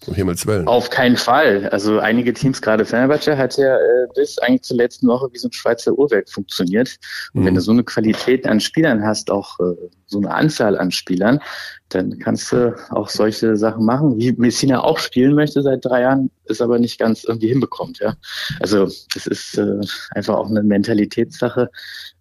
Um 0.07 0.15
Himmels 0.15 0.47
Willen. 0.47 0.67
Auf 0.69 0.91
keinen 0.91 1.17
Fall. 1.17 1.69
Also 1.71 1.99
einige 1.99 2.33
Teams, 2.33 2.61
gerade 2.61 2.85
Fenerbahce, 2.85 3.37
hat 3.37 3.57
ja 3.57 3.77
äh, 3.77 4.07
bis 4.15 4.39
eigentlich 4.39 4.63
zur 4.63 4.77
letzten 4.77 5.07
Woche 5.09 5.29
wie 5.33 5.39
so 5.39 5.49
ein 5.49 5.53
Schweizer 5.53 5.93
Uhrwerk 5.99 6.29
funktioniert. 6.29 6.97
Und 7.33 7.43
Mhm. 7.43 7.47
wenn 7.47 7.55
du 7.55 7.61
so 7.61 7.73
eine 7.73 7.85
Qualität 7.85 8.47
an 8.47 8.61
Spielern 8.61 9.05
hast, 9.05 9.31
auch 9.31 9.59
äh, 9.61 9.75
so 10.07 10.19
eine 10.19 10.33
Anzahl 10.33 10.77
an 10.79 10.91
Spielern, 10.91 11.41
dann 11.89 12.19
kannst 12.19 12.53
du 12.53 12.75
auch 12.91 13.09
solche 13.09 13.57
Sachen 13.57 13.85
machen, 13.85 14.19
wie 14.19 14.33
Messina 14.33 14.83
auch 14.83 14.99
spielen 14.99 15.35
möchte 15.35 15.63
seit 15.63 15.85
drei 15.85 16.03
Jahren, 16.03 16.31
ist 16.45 16.61
aber 16.61 16.79
nicht 16.79 16.99
ganz 16.99 17.25
irgendwie 17.25 17.49
hinbekommt. 17.49 17.99
Ja, 18.01 18.15
Also 18.61 18.85
es 18.85 19.27
ist 19.27 19.57
äh, 19.59 19.81
einfach 20.11 20.35
auch 20.37 20.49
eine 20.51 20.63
Mentalitätssache, 20.63 21.71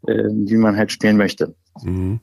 äh, 0.08 0.24
wie 0.30 0.56
man 0.58 0.78
halt 0.78 0.92
spielen 0.92 1.18
möchte. 1.18 1.54
Mhm. 1.82 2.20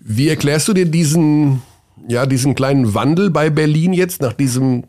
Wie 0.00 0.28
erklärst 0.28 0.68
du 0.68 0.72
dir 0.74 0.86
diesen, 0.86 1.62
ja, 2.08 2.26
diesen 2.26 2.54
kleinen 2.54 2.94
Wandel 2.94 3.30
bei 3.30 3.50
Berlin 3.50 3.92
jetzt 3.92 4.22
nach 4.22 4.32
diesem 4.32 4.84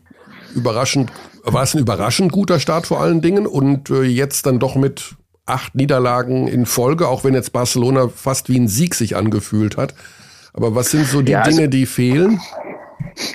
überraschend, 0.54 1.12
war 1.42 1.62
es 1.62 1.74
ein 1.74 1.80
überraschend 1.80 2.32
guter 2.32 2.60
Start 2.60 2.86
vor 2.86 3.00
allen 3.00 3.20
Dingen 3.20 3.46
und 3.46 3.90
äh, 3.90 4.02
jetzt 4.02 4.46
dann 4.46 4.58
doch 4.58 4.74
mit 4.74 5.16
acht 5.44 5.74
Niederlagen 5.74 6.48
in 6.48 6.66
Folge, 6.66 7.08
auch 7.08 7.24
wenn 7.24 7.34
jetzt 7.34 7.52
Barcelona 7.52 8.08
fast 8.08 8.48
wie 8.48 8.58
ein 8.58 8.68
Sieg 8.68 8.94
sich 8.94 9.16
angefühlt 9.16 9.76
hat. 9.76 9.94
Aber 10.52 10.74
was 10.74 10.90
sind 10.90 11.06
so 11.06 11.22
die 11.22 11.32
ja, 11.32 11.42
also, 11.42 11.56
Dinge, 11.56 11.68
die 11.68 11.86
fehlen? 11.86 12.40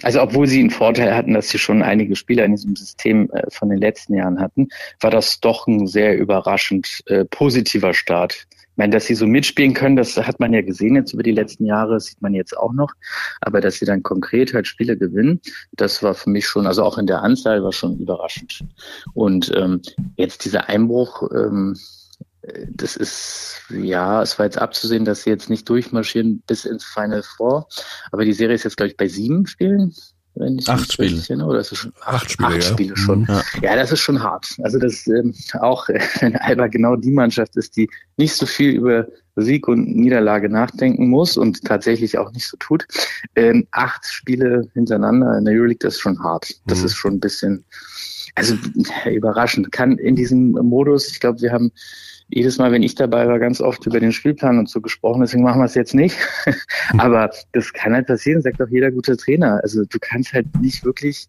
Also 0.03 0.21
obwohl 0.21 0.47
sie 0.47 0.59
einen 0.59 0.69
Vorteil 0.69 1.15
hatten, 1.15 1.33
dass 1.33 1.49
sie 1.49 1.57
schon 1.57 1.81
einige 1.81 2.15
Spieler 2.15 2.45
in 2.45 2.51
diesem 2.51 2.75
System 2.75 3.29
äh, 3.31 3.43
von 3.49 3.69
den 3.69 3.79
letzten 3.79 4.13
Jahren 4.13 4.39
hatten, 4.39 4.69
war 4.99 5.11
das 5.11 5.39
doch 5.39 5.67
ein 5.67 5.87
sehr 5.87 6.17
überraschend 6.17 7.01
äh, 7.05 7.25
positiver 7.25 7.93
Start. 7.93 8.47
Meine, 8.75 8.93
dass 8.93 9.05
sie 9.05 9.15
so 9.15 9.27
mitspielen 9.27 9.73
können, 9.73 9.95
das 9.95 10.15
hat 10.17 10.39
man 10.39 10.53
ja 10.53 10.61
gesehen 10.61 10.95
jetzt 10.95 11.13
über 11.13 11.23
die 11.23 11.31
letzten 11.31 11.65
Jahre, 11.65 11.99
sieht 11.99 12.21
man 12.21 12.33
jetzt 12.33 12.57
auch 12.57 12.73
noch. 12.73 12.93
Aber 13.41 13.61
dass 13.61 13.75
sie 13.75 13.85
dann 13.85 14.03
konkret 14.03 14.53
halt 14.53 14.67
Spiele 14.67 14.97
gewinnen, 14.97 15.41
das 15.73 16.01
war 16.01 16.13
für 16.13 16.29
mich 16.29 16.47
schon, 16.47 16.67
also 16.67 16.83
auch 16.83 16.97
in 16.97 17.07
der 17.07 17.21
Anzahl 17.21 17.63
war 17.63 17.73
schon 17.73 17.97
überraschend. 17.99 18.63
Und 19.13 19.51
ähm, 19.55 19.81
jetzt 20.17 20.45
dieser 20.45 20.69
Einbruch, 20.69 21.29
ähm, 21.33 21.75
das 22.69 22.95
ist, 22.95 23.61
ja, 23.69 24.21
es 24.21 24.39
war 24.39 24.45
jetzt 24.45 24.57
abzusehen, 24.57 25.05
dass 25.05 25.23
sie 25.23 25.29
jetzt 25.29 25.49
nicht 25.49 25.69
durchmarschieren 25.69 26.41
bis 26.47 26.65
ins 26.65 26.83
Final 26.83 27.23
Four. 27.23 27.67
Aber 28.11 28.25
die 28.25 28.33
Serie 28.33 28.55
ist 28.55 28.63
jetzt, 28.63 28.77
glaube 28.77 28.89
ich, 28.89 28.97
bei 28.97 29.07
sieben 29.07 29.45
Spielen. 29.45 29.93
Wenn 30.35 30.59
ich 30.59 30.69
acht 30.69 30.93
Spiele. 30.93 31.21
Kenne, 31.21 31.45
oder 31.45 31.59
ist 31.59 31.75
schon, 31.75 31.91
acht, 32.01 32.23
acht 32.23 32.31
Spiele, 32.31 32.49
acht 32.49 32.55
ja. 32.55 32.61
Spiele 32.61 32.97
schon. 32.97 33.25
Ja. 33.27 33.43
ja. 33.61 33.75
das 33.75 33.91
ist 33.91 33.99
schon 33.99 34.21
hart. 34.23 34.55
Also 34.63 34.79
das 34.79 35.05
ähm, 35.07 35.33
auch, 35.59 35.87
wenn 36.19 36.35
Alba 36.37 36.67
genau 36.67 36.95
die 36.95 37.11
Mannschaft 37.11 37.55
ist, 37.57 37.75
die 37.75 37.89
nicht 38.17 38.33
so 38.33 38.45
viel 38.45 38.71
über 38.71 39.07
Sieg 39.35 39.67
und 39.67 39.95
Niederlage 39.95 40.49
nachdenken 40.49 41.07
muss 41.07 41.37
und 41.37 41.63
tatsächlich 41.63 42.17
auch 42.17 42.31
nicht 42.31 42.47
so 42.47 42.57
tut. 42.57 42.85
Ähm, 43.35 43.67
acht 43.71 44.05
Spiele 44.05 44.69
hintereinander 44.73 45.37
in 45.37 45.45
der 45.45 45.53
Euroleague, 45.53 45.79
das 45.79 45.95
ist 45.95 46.01
schon 46.01 46.21
hart. 46.23 46.53
Das 46.65 46.79
mhm. 46.79 46.85
ist 46.85 46.95
schon 46.95 47.13
ein 47.15 47.19
bisschen, 47.19 47.65
also 48.35 48.55
überraschend. 49.09 49.71
Kann 49.71 49.97
in 49.97 50.15
diesem 50.15 50.51
Modus, 50.51 51.09
ich 51.09 51.19
glaube, 51.19 51.41
wir 51.41 51.51
haben 51.51 51.71
jedes 52.31 52.57
Mal, 52.57 52.71
wenn 52.71 52.81
ich 52.81 52.95
dabei 52.95 53.27
war, 53.27 53.39
ganz 53.39 53.59
oft 53.61 53.85
über 53.85 53.99
den 53.99 54.11
Spielplan 54.11 54.57
und 54.57 54.69
so 54.69 54.79
gesprochen. 54.79 55.21
Deswegen 55.21 55.43
machen 55.43 55.59
wir 55.59 55.65
es 55.65 55.75
jetzt 55.75 55.93
nicht. 55.93 56.17
Aber 56.97 57.29
das 57.51 57.73
kann 57.73 57.93
halt 57.93 58.07
passieren, 58.07 58.41
sagt 58.41 58.61
auch 58.61 58.69
jeder 58.69 58.89
gute 58.89 59.17
Trainer. 59.17 59.59
Also 59.61 59.83
du 59.83 59.97
kannst 59.99 60.33
halt 60.33 60.47
nicht 60.61 60.85
wirklich 60.85 61.27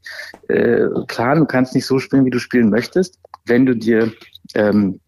äh, 0.48 0.86
planen, 1.08 1.40
du 1.40 1.46
kannst 1.46 1.74
nicht 1.74 1.86
so 1.86 1.98
spielen, 1.98 2.24
wie 2.24 2.30
du 2.30 2.38
spielen 2.38 2.70
möchtest, 2.70 3.18
wenn 3.46 3.66
du 3.66 3.74
dir 3.74 4.12
ähm, 4.54 5.00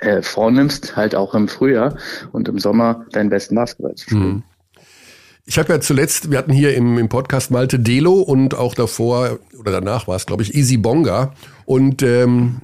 äh, 0.00 0.22
vornimmst, 0.22 0.96
halt 0.96 1.14
auch 1.14 1.34
im 1.34 1.48
Frühjahr 1.48 1.96
und 2.32 2.48
im 2.48 2.58
Sommer 2.58 3.06
deinen 3.12 3.30
besten 3.30 3.54
Basketball 3.54 3.94
zu 3.94 4.10
spielen. 4.10 4.28
Mhm. 4.28 4.42
Ich 5.46 5.58
habe 5.58 5.72
ja 5.72 5.80
zuletzt, 5.80 6.30
wir 6.30 6.36
hatten 6.36 6.52
hier 6.52 6.74
im, 6.74 6.98
im 6.98 7.08
Podcast 7.08 7.50
Malte 7.50 7.78
Delo 7.78 8.14
und 8.20 8.54
auch 8.54 8.74
davor 8.74 9.38
oder 9.58 9.72
danach 9.72 10.06
war 10.06 10.16
es, 10.16 10.26
glaube 10.26 10.42
ich, 10.42 10.54
Easy 10.54 10.76
Bonga. 10.76 11.32
Und 11.64 12.02
ähm, 12.02 12.60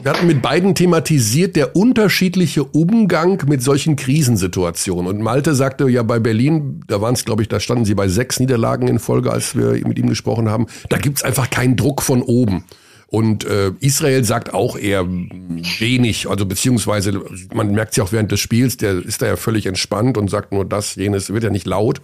wir 0.00 0.12
hatten 0.12 0.26
mit 0.26 0.42
beiden 0.42 0.74
thematisiert 0.74 1.56
der 1.56 1.74
unterschiedliche 1.74 2.64
Umgang 2.64 3.42
mit 3.48 3.62
solchen 3.62 3.96
Krisensituationen. 3.96 5.06
Und 5.06 5.20
Malte 5.20 5.54
sagte 5.54 5.88
ja 5.88 6.02
bei 6.02 6.18
Berlin, 6.20 6.82
da 6.86 7.00
waren 7.00 7.14
es, 7.14 7.24
glaube 7.24 7.42
ich, 7.42 7.48
da 7.48 7.58
standen 7.58 7.84
sie 7.84 7.94
bei 7.94 8.08
sechs 8.08 8.38
Niederlagen 8.38 8.86
in 8.86 8.98
Folge, 8.98 9.32
als 9.32 9.56
wir 9.56 9.72
mit 9.86 9.98
ihm 9.98 10.08
gesprochen 10.08 10.48
haben. 10.48 10.66
Da 10.88 10.98
gibt's 10.98 11.22
einfach 11.22 11.50
keinen 11.50 11.76
Druck 11.76 12.02
von 12.02 12.22
oben. 12.22 12.64
Und 13.10 13.44
äh, 13.44 13.72
Israel 13.80 14.22
sagt 14.22 14.52
auch 14.52 14.76
eher 14.76 15.06
wenig, 15.08 16.28
also 16.28 16.44
beziehungsweise 16.44 17.22
man 17.54 17.72
merkt 17.72 17.94
sie 17.94 18.02
auch 18.02 18.12
während 18.12 18.30
des 18.30 18.38
Spiels, 18.38 18.76
der 18.76 19.02
ist 19.02 19.22
da 19.22 19.26
ja 19.26 19.36
völlig 19.36 19.64
entspannt 19.64 20.18
und 20.18 20.28
sagt 20.28 20.52
nur 20.52 20.66
das, 20.66 20.94
jenes, 20.94 21.32
wird 21.32 21.42
ja 21.42 21.50
nicht 21.50 21.66
laut. 21.66 22.02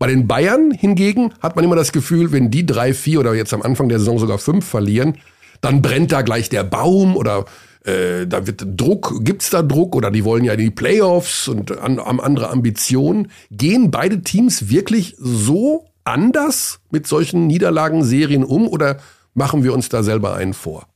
Bei 0.00 0.08
den 0.08 0.26
Bayern 0.26 0.72
hingegen 0.72 1.32
hat 1.40 1.54
man 1.54 1.64
immer 1.64 1.76
das 1.76 1.92
Gefühl, 1.92 2.32
wenn 2.32 2.50
die 2.50 2.66
drei, 2.66 2.92
vier 2.92 3.20
oder 3.20 3.34
jetzt 3.34 3.54
am 3.54 3.62
Anfang 3.62 3.88
der 3.88 4.00
Saison 4.00 4.18
sogar 4.18 4.38
fünf 4.38 4.64
verlieren, 4.64 5.14
dann 5.62 5.80
brennt 5.80 6.12
da 6.12 6.20
gleich 6.20 6.50
der 6.50 6.64
Baum 6.64 7.16
oder 7.16 7.46
äh, 7.84 8.26
da 8.26 8.46
wird 8.46 8.64
Druck, 8.66 9.24
gibt's 9.24 9.48
da 9.48 9.62
Druck 9.62 9.96
oder 9.96 10.10
die 10.10 10.24
wollen 10.24 10.44
ja 10.44 10.56
die 10.56 10.70
Playoffs 10.70 11.48
und 11.48 11.78
an, 11.78 11.98
an 11.98 12.20
andere 12.20 12.50
Ambitionen. 12.50 13.30
Gehen 13.50 13.90
beide 13.90 14.20
Teams 14.20 14.68
wirklich 14.68 15.14
so 15.18 15.86
anders 16.04 16.80
mit 16.90 17.06
solchen 17.06 17.46
Niederlagenserien 17.46 18.44
um 18.44 18.68
oder 18.68 18.98
machen 19.34 19.64
wir 19.64 19.72
uns 19.72 19.88
da 19.88 20.02
selber 20.02 20.36
einen 20.36 20.52
vor? 20.52 20.86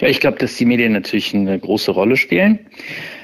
Ja, 0.00 0.08
ich 0.08 0.20
glaube, 0.20 0.38
dass 0.38 0.56
die 0.56 0.64
Medien 0.64 0.92
natürlich 0.92 1.34
eine 1.34 1.58
große 1.58 1.90
Rolle 1.90 2.16
spielen. 2.16 2.60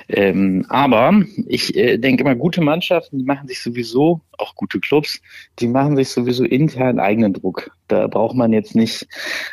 Ähm, 0.08 0.66
aber 0.68 1.22
ich 1.46 1.74
äh, 1.76 1.98
denke 1.98 2.22
immer, 2.22 2.34
gute 2.34 2.60
Mannschaften, 2.60 3.18
die 3.18 3.24
machen 3.24 3.48
sich 3.48 3.62
sowieso, 3.62 4.20
auch 4.38 4.54
gute 4.54 4.80
Clubs, 4.80 5.20
die 5.58 5.68
machen 5.68 5.96
sich 5.96 6.10
sowieso 6.10 6.44
intern 6.44 6.98
eigenen 6.98 7.32
Druck. 7.32 7.70
Da 7.88 8.06
braucht 8.06 8.36
man 8.36 8.52
jetzt 8.52 8.74
nicht 8.74 9.06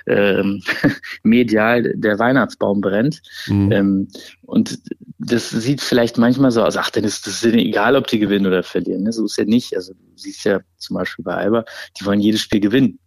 ähm, 0.07 0.61
medial 1.23 1.93
der 1.95 2.19
Weihnachtsbaum 2.19 2.81
brennt. 2.81 3.21
Mhm. 3.47 3.71
Ähm, 3.71 4.07
und 4.43 4.79
das 5.19 5.49
sieht 5.49 5.81
vielleicht 5.81 6.17
manchmal 6.17 6.51
so 6.51 6.63
aus, 6.63 6.77
ach, 6.77 6.89
dann 6.89 7.03
ist 7.03 7.27
das 7.27 7.43
egal, 7.43 7.95
ob 7.95 8.07
die 8.07 8.19
gewinnen 8.19 8.47
oder 8.47 8.63
verlieren. 8.63 9.03
Ne? 9.03 9.13
So 9.13 9.25
ist 9.25 9.37
ja 9.37 9.45
nicht. 9.45 9.75
Also 9.75 9.93
du 9.93 9.99
siehst 10.15 10.45
ja 10.45 10.59
zum 10.77 10.95
Beispiel 10.95 11.23
bei 11.23 11.35
Alba, 11.35 11.65
die 11.99 12.05
wollen 12.05 12.19
jedes 12.19 12.41
Spiel 12.41 12.59
gewinnen. 12.59 12.99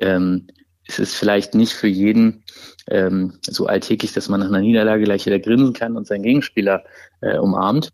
Ähm, 0.00 0.48
es 0.86 0.98
ist 0.98 1.14
vielleicht 1.14 1.54
nicht 1.54 1.72
für 1.72 1.86
jeden 1.86 2.42
ähm, 2.90 3.34
so 3.42 3.66
alltäglich, 3.66 4.12
dass 4.12 4.28
man 4.28 4.40
nach 4.40 4.48
einer 4.48 4.60
Niederlage 4.60 5.04
gleich 5.04 5.26
wieder 5.26 5.38
grinsen 5.38 5.72
kann 5.72 5.96
und 5.96 6.06
seinen 6.06 6.22
Gegenspieler 6.22 6.84
äh, 7.20 7.38
umarmt. 7.38 7.90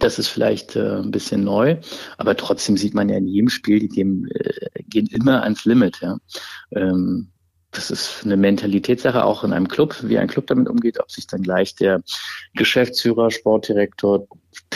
Das 0.00 0.18
ist 0.18 0.28
vielleicht 0.28 0.76
äh, 0.76 0.96
ein 0.98 1.10
bisschen 1.10 1.44
neu, 1.44 1.76
aber 2.18 2.36
trotzdem 2.36 2.76
sieht 2.76 2.94
man 2.94 3.08
ja 3.08 3.16
in 3.16 3.26
jedem 3.26 3.48
Spiel, 3.48 3.80
die 3.80 3.88
gehen, 3.88 4.28
äh, 4.34 4.82
gehen 4.84 5.06
immer 5.06 5.42
ans 5.42 5.64
Limit. 5.64 6.00
Ja. 6.00 6.18
Ähm, 6.72 7.28
das 7.70 7.90
ist 7.90 8.24
eine 8.24 8.36
Mentalitätssache 8.36 9.24
auch 9.24 9.44
in 9.44 9.52
einem 9.52 9.68
Club, 9.68 9.96
wie 10.02 10.18
ein 10.18 10.28
Club 10.28 10.46
damit 10.46 10.68
umgeht, 10.68 10.98
ob 11.00 11.10
sich 11.10 11.26
dann 11.26 11.42
gleich 11.42 11.74
der 11.74 12.02
Geschäftsführer, 12.54 13.30
Sportdirektor, 13.30 14.26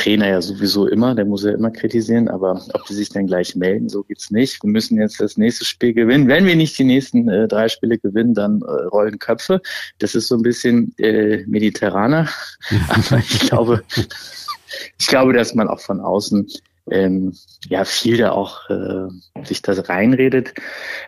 Trainer 0.03 0.29
ja 0.29 0.43
sowieso 0.43 0.89
immer, 0.89 1.15
der 1.15 1.25
muss 1.25 1.45
ja 1.45 1.53
immer 1.53 1.71
kritisieren, 1.71 2.29
aber 2.29 2.61
ob 2.75 2.85
die 2.87 2.95
sich 2.95 3.11
dann 3.11 3.27
gleich 3.27 3.55
melden, 3.55 3.89
so 3.89 4.03
geht's 4.03 4.31
nicht. 4.31 4.63
Wir 4.63 4.71
müssen 4.71 4.99
jetzt 4.99 5.21
das 5.21 5.37
nächste 5.37 5.65
Spiel 5.65 5.93
gewinnen. 5.93 6.27
Wenn 6.27 6.45
wir 6.45 6.57
nicht 6.57 6.77
die 6.79 6.85
nächsten 6.85 7.29
äh, 7.29 7.47
drei 7.47 7.69
Spiele 7.69 7.99
gewinnen, 7.99 8.35
dann 8.35 8.63
äh, 8.63 8.65
rollen 8.65 9.19
Köpfe. 9.19 9.61
Das 9.99 10.15
ist 10.15 10.29
so 10.29 10.35
ein 10.35 10.43
bisschen 10.43 10.93
äh, 10.99 11.45
mediterraner, 11.47 12.29
aber 12.89 13.19
ich 13.19 13.41
glaube, 13.41 13.85
ich 14.99 15.07
glaube, 15.07 15.33
dass 15.35 15.55
man 15.55 15.69
auch 15.69 15.81
von 15.81 16.01
außen 16.01 16.49
ähm, 16.91 17.33
ja 17.69 17.85
viel 17.85 18.17
da 18.17 18.33
auch 18.33 18.69
äh, 18.71 19.45
sich 19.45 19.63
da 19.63 19.73
reinredet. 19.73 20.53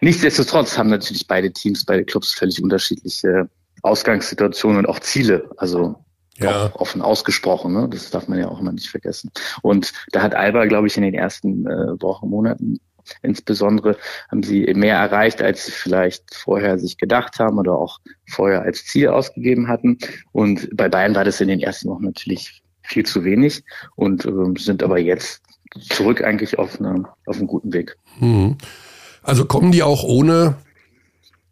Nichtsdestotrotz 0.03 0.79
haben 0.79 0.91
natürlich 0.91 1.27
beide 1.27 1.53
Teams, 1.53 1.85
beide 1.85 2.05
Clubs 2.05 2.33
völlig 2.33 2.63
unterschiedliche 2.63 3.49
Ausgangssituationen 3.83 4.79
und 4.79 4.87
auch 4.87 5.01
Ziele. 5.01 5.51
Also 5.57 6.04
ja. 6.39 6.67
auch 6.67 6.77
offen 6.77 7.03
ausgesprochen. 7.03 7.73
Ne? 7.73 7.89
Das 7.91 8.11
darf 8.11 8.29
man 8.29 8.39
ja 8.39 8.49
auch 8.49 8.61
immer 8.61 8.73
nicht 8.73 8.89
vergessen. 8.89 9.31
Und 9.63 9.93
da 10.13 10.23
hat 10.23 10.35
Alba, 10.35 10.67
glaube 10.67 10.87
ich, 10.87 10.97
in 10.97 11.03
den 11.03 11.15
ersten 11.15 11.67
äh, 11.67 12.01
Wochen, 12.03 12.29
Monaten 12.29 12.79
insbesondere 13.23 13.97
haben 14.31 14.43
sie 14.43 14.73
mehr 14.75 14.97
erreicht, 14.97 15.43
als 15.43 15.67
sie 15.67 15.73
vielleicht 15.73 16.35
vorher 16.35 16.79
sich 16.79 16.97
gedacht 16.97 17.39
haben 17.39 17.59
oder 17.59 17.77
auch 17.77 17.99
vorher 18.29 18.63
als 18.63 18.87
Ziel 18.87 19.09
ausgegeben 19.09 19.69
hatten. 19.69 19.99
Und 20.33 20.69
bei 20.75 20.89
Bayern 20.89 21.15
war 21.15 21.25
das 21.25 21.41
in 21.41 21.49
den 21.49 21.61
ersten 21.61 21.89
Wochen 21.89 22.05
natürlich 22.05 22.63
viel 22.83 23.05
zu 23.05 23.25
wenig 23.25 23.65
und 23.97 24.25
äh, 24.25 24.31
sind 24.59 24.83
aber 24.83 24.99
jetzt 24.99 25.43
zurück 25.91 26.23
eigentlich 26.23 26.59
auf, 26.59 26.79
eine, 26.79 27.05
auf 27.27 27.37
einem 27.37 27.47
guten 27.47 27.73
Weg. 27.73 27.97
Hm. 28.19 28.57
Also 29.23 29.47
kommen 29.47 29.73
die 29.73 29.83
auch 29.83 30.05
ohne 30.05 30.57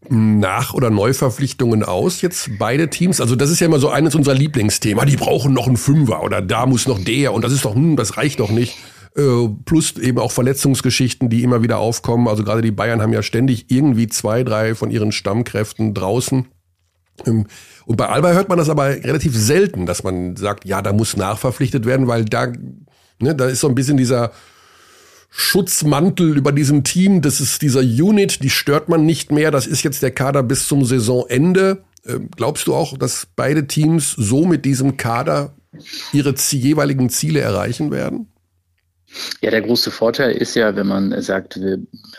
nach- 0.09 0.75
oder 0.75 0.91
Neuverpflichtungen 0.91 1.83
aus, 1.83 2.23
jetzt 2.23 2.51
beide 2.59 2.91
Teams? 2.91 3.21
Also 3.21 3.37
das 3.37 3.51
ist 3.51 3.61
ja 3.61 3.67
immer 3.67 3.79
so 3.79 3.88
eines 3.88 4.15
unserer 4.15 4.35
Lieblingsthemen. 4.35 5.07
Die 5.07 5.17
brauchen 5.17 5.53
noch 5.53 5.67
einen 5.67 5.77
Fünfer 5.77 6.23
oder 6.23 6.43
da 6.43 6.67
muss 6.67 6.87
noch 6.87 7.03
der 7.03 7.33
und 7.33 7.45
das 7.45 7.53
ist 7.53 7.65
doch, 7.65 7.75
hm, 7.75 7.97
das 7.97 8.17
reicht 8.17 8.41
doch 8.41 8.51
nicht. 8.51 8.79
Äh, 9.17 9.49
plus 9.65 9.99
eben 9.99 10.19
auch 10.19 10.33
Verletzungsgeschichten, 10.33 11.29
die 11.29 11.43
immer 11.43 11.62
wieder 11.62 11.79
aufkommen. 11.79 12.29
Also 12.29 12.45
gerade 12.45 12.62
die 12.62 12.71
Bayern 12.71 13.03
haben 13.03 13.12
ja 13.12 13.23
ständig 13.23 13.67
irgendwie 13.69 14.09
zwei, 14.09 14.43
drei 14.43 14.75
von 14.75 14.91
ihren 14.91 15.12
Stammkräften 15.12 15.95
draußen. 15.95 16.47
Ähm, 17.27 17.47
und 17.85 17.97
bei 17.97 18.07
Alba 18.07 18.33
hört 18.33 18.49
man 18.49 18.59
das 18.59 18.71
aber 18.71 18.88
relativ 18.88 19.37
selten, 19.37 19.87
dass 19.87 20.03
man 20.03 20.37
sagt, 20.37 20.65
ja, 20.65 20.81
da 20.83 20.93
muss 20.93 21.17
nachverpflichtet 21.17 21.85
werden, 21.85 22.07
weil 22.07 22.25
da 22.25 22.53
Ne, 23.23 23.37
da 23.37 23.47
ist 23.47 23.61
so 23.61 23.69
ein 23.69 23.75
bisschen 23.77 23.97
dieser 23.97 24.33
Schutzmantel 25.35 26.37
über 26.37 26.53
diesem 26.53 26.85
Team, 26.85 27.23
das 27.23 27.40
ist 27.40 27.62
dieser 27.62 27.81
Unit, 27.81 28.42
die 28.42 28.51
stört 28.51 28.90
man 28.90 29.07
nicht 29.07 29.33
mehr. 29.33 29.51
Das 29.51 29.66
ist 29.66 29.83
jetzt 29.83 30.03
der 30.03 30.11
Kader 30.11 30.42
bis 30.42 30.68
zum 30.68 30.85
Saisonende. 30.85 31.85
Ähm, 32.07 32.29
glaubst 32.37 32.66
du 32.66 32.75
auch, 32.75 32.99
dass 32.99 33.27
beide 33.35 33.66
Teams 33.66 34.12
so 34.12 34.45
mit 34.45 34.66
diesem 34.66 34.99
Kader 34.99 35.55
ihre 36.12 36.35
jeweiligen 36.51 37.09
Ziele 37.09 37.40
erreichen 37.40 37.90
werden? 37.90 38.29
Ja, 39.40 39.51
der 39.51 39.62
große 39.62 39.90
Vorteil 39.90 40.33
ist 40.33 40.55
ja, 40.55 40.75
wenn 40.77 40.87
man 40.87 41.21
sagt, 41.21 41.59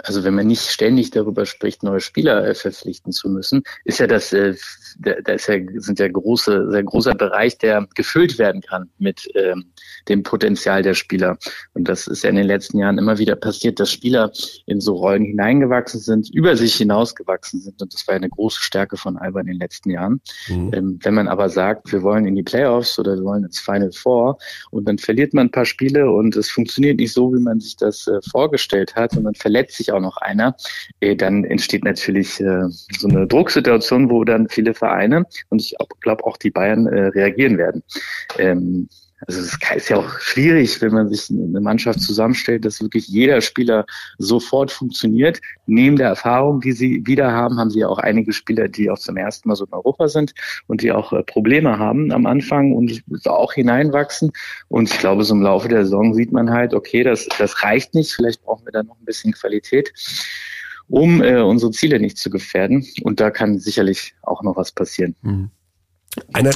also 0.04 0.24
wenn 0.24 0.36
man 0.36 0.48
nicht 0.48 0.70
ständig 0.70 1.12
darüber 1.12 1.46
spricht, 1.46 1.84
neue 1.84 2.00
Spieler 2.00 2.48
äh, 2.48 2.54
verpflichten 2.54 3.12
zu 3.12 3.30
müssen, 3.30 3.64
ist 3.84 4.00
ja 4.00 4.08
das, 4.08 4.34
äh, 4.34 4.56
da 5.00 5.34
ist 5.34 5.48
ja, 5.48 5.56
sind 5.78 6.00
ja 6.00 6.08
große, 6.08 6.70
sehr 6.72 6.84
großer 6.84 7.16
Bereich, 7.16 7.58
der 7.58 7.88
gefüllt 7.96 8.38
werden 8.38 8.62
kann 8.62 8.90
mit 9.00 9.28
ähm, 9.36 9.72
dem 10.10 10.24
Potenzial 10.24 10.82
der 10.82 10.94
Spieler. 10.94 11.38
Und 11.74 11.88
das 11.88 12.08
ist 12.08 12.24
ja 12.24 12.30
in 12.30 12.36
den 12.36 12.48
letzten 12.48 12.80
Jahren 12.80 12.98
immer 12.98 13.18
wieder 13.18 13.36
passiert, 13.36 13.80
dass 13.80 13.92
Spieler 13.92 14.32
in 14.66 14.82
so 14.82 14.96
Rollen 14.96 15.26
hineingewachsen 15.26 16.00
sind, 16.00 16.30
über 16.34 16.56
sich 16.56 16.76
hinausgewachsen 16.76 17.62
sind. 17.62 17.82
Und 17.82 17.94
das 17.94 18.08
war 18.08 18.16
eine 18.16 18.30
große 18.30 18.62
Stärke 18.62 18.98
von 18.98 19.18
Alba 19.18 19.42
in 19.42 19.48
den 19.48 19.60
letzten 19.60 19.90
Jahren. 19.90 20.22
Mhm. 20.48 20.72
Ähm, 20.74 21.00
wenn 21.04 21.14
man 21.14 21.28
aber 21.28 21.50
sagt, 21.50 21.92
wir 21.92 22.04
wollen 22.04 22.26
in 22.26 22.36
die 22.36 22.44
Playoffs 22.44 22.98
oder 23.00 23.16
wir 23.16 23.24
wollen 23.24 23.44
ins 23.44 23.60
Final 23.60 23.92
Four 23.92 24.38
und 24.72 24.88
dann 24.88 24.98
verliert 24.98 25.34
man 25.34 25.48
ein 25.48 25.52
paar 25.52 25.66
Spiele 25.66 26.12
und 26.12 26.36
es 26.36 26.50
funktioniert 26.50 26.98
nicht 26.98 27.14
so, 27.14 27.34
wie 27.34 27.40
man 27.40 27.60
sich 27.60 27.76
das 27.76 28.08
äh, 28.08 28.20
vorgestellt 28.32 28.96
hat 28.96 29.16
und 29.16 29.24
dann 29.24 29.36
verletzt 29.36 29.78
sich 29.78 29.92
auch 29.92 30.00
noch 30.00 30.18
einer, 30.18 30.56
äh, 31.00 31.16
dann 31.16 31.44
entsteht 31.44 31.84
natürlich 31.84 32.40
äh, 32.40 32.64
so 32.98 33.08
eine 33.08 33.28
Drucksituation, 33.28 34.10
wo 34.10 34.24
dann 34.24 34.50
viele 34.50 34.74
Vereine 34.74 35.26
und 35.50 35.62
ich 35.62 35.76
glaube 36.02 36.24
auch 36.26 36.38
die 36.38 36.52
Bayern 36.52 36.88
äh, 36.88 37.08
reagieren 37.08 37.58
werden. 37.58 37.84
Ähm, 38.38 38.90
also 39.28 39.42
es 39.42 39.58
ist 39.76 39.90
ja 39.90 39.98
auch 39.98 40.20
schwierig, 40.20 40.82
wenn 40.82 40.94
man 40.94 41.10
sich 41.10 41.30
eine 41.30 41.62
Mannschaft 41.62 42.02
zusammenstellt, 42.02 42.66
dass 42.66 42.82
wirklich 42.82 43.08
jeder 43.08 43.42
Spieler 43.42 43.86
sofort 44.18 44.72
funktioniert. 44.72 45.40
Neben 45.66 45.96
der 45.96 46.10
Erfahrung, 46.10 46.62
die 46.62 46.72
sie 46.72 47.06
wieder 47.06 47.32
haben, 47.32 47.58
haben 47.58 47.70
sie 47.70 47.80
ja 47.80 47.88
auch 47.88 48.00
einige 48.00 48.34
Spieler, 48.34 48.68
die 48.68 48.90
auch 48.90 49.00
zum 49.00 49.18
ersten 49.18 49.50
Mal 49.50 49.56
so 49.56 49.66
in 49.66 49.74
Europa 49.74 50.08
sind 50.08 50.34
und 50.68 50.82
die 50.82 50.92
auch 50.92 51.14
äh, 51.14 51.24
Probleme 51.24 51.80
haben 51.80 52.12
am 52.12 52.26
Anfang 52.26 52.74
und 52.74 53.04
auch 53.26 53.54
hineinwachsen. 53.54 54.32
Und 54.68 54.92
ich 54.92 55.00
glaube, 55.00 55.24
so 55.24 55.34
im 55.34 55.42
Laufe 55.42 55.68
der 55.68 55.84
Saison 55.84 56.14
sieht 56.14 56.32
man 56.32 56.50
halt, 56.50 56.74
okay, 56.74 57.04
das, 57.04 57.28
das 57.38 57.64
reicht 57.64 57.94
nicht. 57.94 58.14
Vielleicht 58.14 58.44
brauchen 58.44 58.66
wir 58.66 58.72
da 58.72 58.84
noch 58.84 59.00
ein 59.00 59.06
bisschen 59.06 59.34
Qualität 59.34 59.94
um 60.90 61.22
äh, 61.22 61.42
unsere 61.42 61.72
Ziele 61.72 62.00
nicht 62.00 62.18
zu 62.18 62.30
gefährden. 62.30 62.86
Und 63.04 63.20
da 63.20 63.32
kann 63.32 63.58
sicherlich 63.58 64.16
auch 64.22 64.44
noch 64.44 64.58
was 64.58 64.72
passieren. 64.72 65.16
Mhm. 65.22 65.50
Einer, 66.34 66.52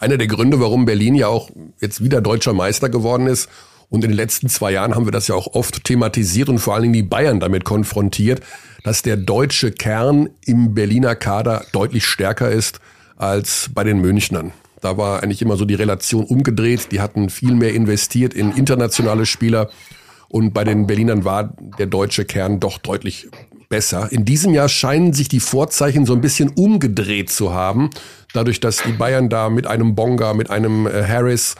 einer 0.00 0.16
der 0.16 0.26
Gründe, 0.26 0.60
warum 0.60 0.84
Berlin 0.84 1.14
ja 1.14 1.28
auch 1.28 1.50
jetzt 1.80 2.02
wieder 2.02 2.20
deutscher 2.20 2.52
Meister 2.52 2.88
geworden 2.88 3.26
ist. 3.26 3.48
Und 3.88 4.04
in 4.04 4.10
den 4.10 4.16
letzten 4.16 4.48
zwei 4.48 4.72
Jahren 4.72 4.94
haben 4.94 5.04
wir 5.04 5.12
das 5.12 5.28
ja 5.28 5.34
auch 5.34 5.48
oft 5.54 5.84
thematisiert 5.84 6.48
und 6.48 6.58
vor 6.58 6.74
allen 6.74 6.82
Dingen 6.82 6.94
die 6.94 7.02
Bayern 7.02 7.40
damit 7.40 7.64
konfrontiert, 7.64 8.40
dass 8.84 9.02
der 9.02 9.16
deutsche 9.16 9.72
Kern 9.72 10.30
im 10.46 10.74
Berliner 10.74 11.16
Kader 11.16 11.64
deutlich 11.72 12.06
stärker 12.06 12.50
ist 12.50 12.80
als 13.16 13.68
bei 13.74 13.84
den 13.84 14.00
Münchnern. 14.00 14.52
Da 14.80 14.96
war 14.96 15.22
eigentlich 15.22 15.42
immer 15.42 15.56
so 15.56 15.64
die 15.64 15.74
Relation 15.74 16.24
umgedreht. 16.24 16.92
Die 16.92 17.00
hatten 17.00 17.28
viel 17.28 17.54
mehr 17.54 17.74
investiert 17.74 18.32
in 18.32 18.52
internationale 18.52 19.26
Spieler. 19.26 19.68
Und 20.28 20.54
bei 20.54 20.64
den 20.64 20.86
Berlinern 20.86 21.24
war 21.24 21.54
der 21.78 21.86
deutsche 21.86 22.24
Kern 22.24 22.60
doch 22.60 22.78
deutlich 22.78 23.28
besser. 23.70 24.12
In 24.12 24.26
diesem 24.26 24.52
Jahr 24.52 24.68
scheinen 24.68 25.14
sich 25.14 25.28
die 25.28 25.40
Vorzeichen 25.40 26.04
so 26.04 26.12
ein 26.12 26.20
bisschen 26.20 26.50
umgedreht 26.50 27.30
zu 27.30 27.54
haben. 27.54 27.88
Dadurch, 28.34 28.60
dass 28.60 28.82
die 28.82 28.92
Bayern 28.92 29.30
da 29.30 29.48
mit 29.48 29.66
einem 29.66 29.94
Bonga, 29.94 30.34
mit 30.34 30.50
einem 30.50 30.86
äh, 30.86 31.02
Harris 31.06 31.54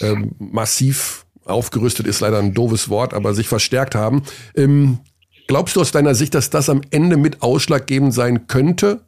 äh, 0.00 0.14
massiv 0.38 1.26
aufgerüstet 1.44 2.06
ist, 2.06 2.20
leider 2.20 2.38
ein 2.38 2.54
doofes 2.54 2.88
Wort, 2.88 3.12
aber 3.12 3.34
sich 3.34 3.48
verstärkt 3.48 3.94
haben. 3.94 4.22
Ähm, 4.54 5.00
glaubst 5.48 5.74
du 5.74 5.80
aus 5.80 5.90
deiner 5.90 6.14
Sicht, 6.14 6.34
dass 6.34 6.50
das 6.50 6.68
am 6.68 6.82
Ende 6.90 7.16
mit 7.16 7.42
ausschlaggebend 7.42 8.14
sein 8.14 8.46
könnte? 8.46 9.00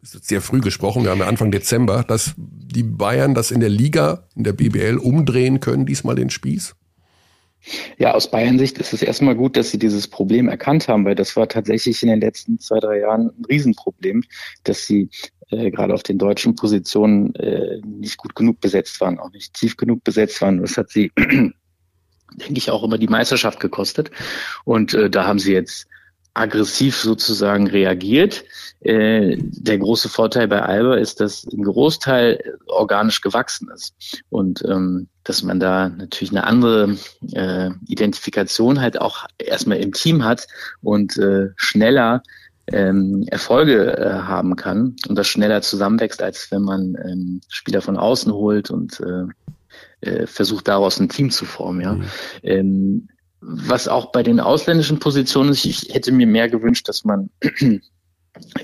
Das 0.00 0.14
ist 0.14 0.28
sehr 0.28 0.42
früh 0.42 0.60
gesprochen, 0.60 1.02
wir 1.02 1.10
haben 1.10 1.18
ja 1.18 1.26
Anfang 1.26 1.50
Dezember, 1.50 2.04
dass 2.04 2.34
die 2.36 2.84
Bayern 2.84 3.34
das 3.34 3.50
in 3.50 3.60
der 3.60 3.70
Liga, 3.70 4.24
in 4.36 4.44
der 4.44 4.52
BBL 4.52 4.98
umdrehen 4.98 5.60
können, 5.60 5.86
diesmal 5.86 6.14
den 6.14 6.30
Spieß? 6.30 6.76
Ja, 7.98 8.14
aus 8.14 8.30
Bayern-Sicht 8.30 8.78
ist 8.78 8.92
es 8.92 9.02
erstmal 9.02 9.34
gut, 9.34 9.56
dass 9.56 9.70
sie 9.70 9.78
dieses 9.78 10.08
Problem 10.08 10.48
erkannt 10.48 10.88
haben, 10.88 11.04
weil 11.04 11.14
das 11.14 11.36
war 11.36 11.48
tatsächlich 11.48 12.02
in 12.02 12.08
den 12.08 12.20
letzten 12.20 12.58
zwei, 12.58 12.78
drei 12.78 13.00
Jahren 13.00 13.28
ein 13.28 13.44
Riesenproblem, 13.48 14.22
dass 14.64 14.86
sie 14.86 15.10
äh, 15.50 15.70
gerade 15.70 15.94
auf 15.94 16.02
den 16.02 16.18
deutschen 16.18 16.54
Positionen 16.54 17.34
äh, 17.36 17.80
nicht 17.84 18.18
gut 18.18 18.34
genug 18.34 18.60
besetzt 18.60 19.00
waren, 19.00 19.18
auch 19.18 19.30
nicht 19.30 19.54
tief 19.54 19.76
genug 19.76 20.04
besetzt 20.04 20.40
waren. 20.40 20.60
Das 20.60 20.76
hat 20.76 20.90
sie, 20.90 21.12
denke 21.16 21.54
ich, 22.56 22.70
auch 22.70 22.84
immer 22.84 22.98
die 22.98 23.08
Meisterschaft 23.08 23.60
gekostet. 23.60 24.10
Und 24.64 24.94
äh, 24.94 25.10
da 25.10 25.26
haben 25.26 25.38
sie 25.38 25.52
jetzt 25.52 25.86
aggressiv 26.34 26.96
sozusagen 26.96 27.66
reagiert. 27.66 28.44
Äh, 28.80 29.36
der 29.38 29.78
große 29.78 30.08
Vorteil 30.08 30.48
bei 30.48 30.62
Alba 30.62 30.96
ist, 30.96 31.20
dass 31.20 31.44
ein 31.46 31.62
Großteil 31.62 32.58
organisch 32.66 33.22
gewachsen 33.22 33.70
ist 33.74 34.22
und 34.28 34.62
ähm, 34.68 35.08
dass 35.26 35.42
man 35.42 35.58
da 35.58 35.88
natürlich 35.88 36.30
eine 36.30 36.44
andere 36.44 36.96
äh, 37.32 37.70
Identifikation 37.86 38.80
halt 38.80 39.00
auch 39.00 39.26
erstmal 39.38 39.78
im 39.78 39.92
Team 39.92 40.24
hat 40.24 40.46
und 40.82 41.18
äh, 41.18 41.48
schneller 41.56 42.22
ähm, 42.68 43.24
Erfolge 43.28 43.96
äh, 43.96 44.10
haben 44.22 44.56
kann 44.56 44.96
und 45.08 45.16
das 45.16 45.26
schneller 45.26 45.62
zusammenwächst, 45.62 46.22
als 46.22 46.50
wenn 46.50 46.62
man 46.62 46.96
ähm, 47.04 47.40
Spieler 47.48 47.82
von 47.82 47.96
außen 47.96 48.32
holt 48.32 48.70
und 48.70 49.00
äh, 49.00 50.08
äh, 50.08 50.26
versucht 50.26 50.68
daraus 50.68 51.00
ein 51.00 51.08
Team 51.08 51.30
zu 51.30 51.44
formen. 51.44 51.80
Ja. 51.80 51.92
Mhm. 51.94 52.04
Ähm, 52.42 53.08
was 53.40 53.88
auch 53.88 54.12
bei 54.12 54.22
den 54.22 54.40
ausländischen 54.40 54.98
Positionen 54.98 55.50
ist, 55.50 55.64
ich 55.64 55.94
hätte 55.94 56.12
mir 56.12 56.26
mehr 56.26 56.48
gewünscht, 56.48 56.88
dass 56.88 57.04
man 57.04 57.30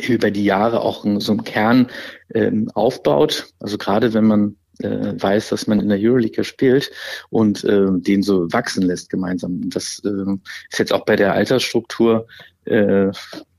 über 0.09 0.31
die 0.31 0.45
Jahre 0.45 0.81
auch 0.81 1.05
so 1.19 1.33
einen 1.33 1.45
Kern 1.45 1.89
ähm, 2.35 2.71
aufbaut. 2.75 3.49
Also 3.61 3.79
gerade 3.79 4.15
wenn 4.15 4.25
man 4.25 4.57
äh, 4.83 5.21
weiß, 5.21 5.51
dass 5.51 5.67
man 5.67 5.81
in 5.81 5.89
der 5.89 5.99
Euroleague 6.01 6.45
spielt 6.45 6.91
und 7.31 7.65
äh, 7.65 7.87
den 7.91 8.23
so 8.23 8.53
wachsen 8.53 8.83
lässt 8.83 9.11
gemeinsam. 9.11 9.71
Das 9.71 10.01
äh, 10.05 10.33
ist 10.71 10.79
jetzt 10.79 10.93
auch 10.93 11.05
bei 11.05 11.17
der 11.17 11.33
Altersstruktur 11.33 12.27
äh, 12.65 13.11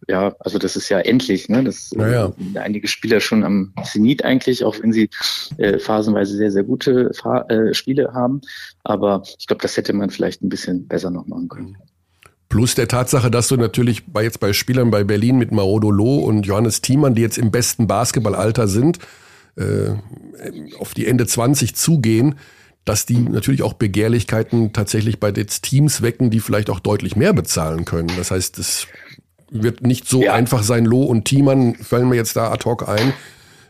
ja, 0.08 0.36
also 0.40 0.58
das 0.58 0.76
ist 0.76 0.90
ja 0.90 1.00
endlich, 1.00 1.50
ne? 1.50 1.64
Das 1.64 1.92
naja. 1.94 2.34
äh, 2.56 2.60
einige 2.60 2.88
Spieler 2.88 3.20
schon 3.20 3.44
am 3.44 3.74
Zenit 3.84 4.24
eigentlich, 4.24 4.64
auch 4.64 4.76
wenn 4.82 4.92
sie 4.92 5.10
äh, 5.58 5.80
phasenweise 5.80 6.36
sehr, 6.36 6.52
sehr 6.52 6.64
gute 6.64 7.14
Fa 7.14 7.42
äh, 7.50 7.74
Spiele 7.74 8.14
haben. 8.14 8.42
Aber 8.84 9.24
ich 9.40 9.48
glaube, 9.48 9.62
das 9.62 9.78
hätte 9.78 9.94
man 9.94 10.10
vielleicht 10.10 10.42
ein 10.42 10.50
bisschen 10.50 10.88
besser 10.88 11.10
noch 11.10 11.28
machen 11.28 11.48
können. 11.48 11.78
Plus 12.50 12.76
der 12.76 12.88
Tatsache, 12.88 13.32
dass 13.32 13.48
du 13.48 13.56
natürlich 13.56 14.06
bei 14.06 14.24
jetzt 14.24 14.40
bei 14.40 14.54
Spielern 14.54 14.92
bei 14.92 15.04
Berlin 15.04 15.38
mit 15.38 15.52
Marodo 15.52 15.90
Loh 15.90 16.20
und 16.20 16.46
Johannes 16.46 16.82
Thiemann, 16.82 17.16
die 17.16 17.22
jetzt 17.22 17.38
im 17.38 17.50
besten 17.50 17.88
Basketballalter 17.88 18.68
sind, 18.68 19.00
äh, 19.56 19.92
auf 20.80 20.94
die 20.94 21.08
Ende 21.08 21.28
20 21.28 21.76
zugehen, 21.76 22.36
dass 22.86 23.06
die 23.06 23.18
natürlich 23.18 23.64
auch 23.64 23.74
Begehrlichkeiten 23.74 24.74
tatsächlich 24.74 25.20
bei 25.20 25.32
den 25.32 25.48
Teams 25.48 26.02
wecken, 26.02 26.30
die 26.30 26.40
vielleicht 26.40 26.70
auch 26.70 26.80
deutlich 26.80 27.16
mehr 27.16 27.34
bezahlen 27.34 27.86
können. 27.86 28.12
Das 28.18 28.32
heißt, 28.32 28.60
es 28.60 28.88
wird 29.50 29.82
nicht 29.82 30.08
so 30.08 30.24
ja. 30.24 30.34
einfach 30.34 30.64
sein, 30.64 30.86
Loh 30.86 31.04
und 31.04 31.26
Thiemann, 31.26 31.76
fallen 31.76 32.10
mir 32.10 32.16
jetzt 32.16 32.36
da 32.36 32.52
ad 32.52 32.66
hoc 32.66 32.90
ein, 32.90 33.14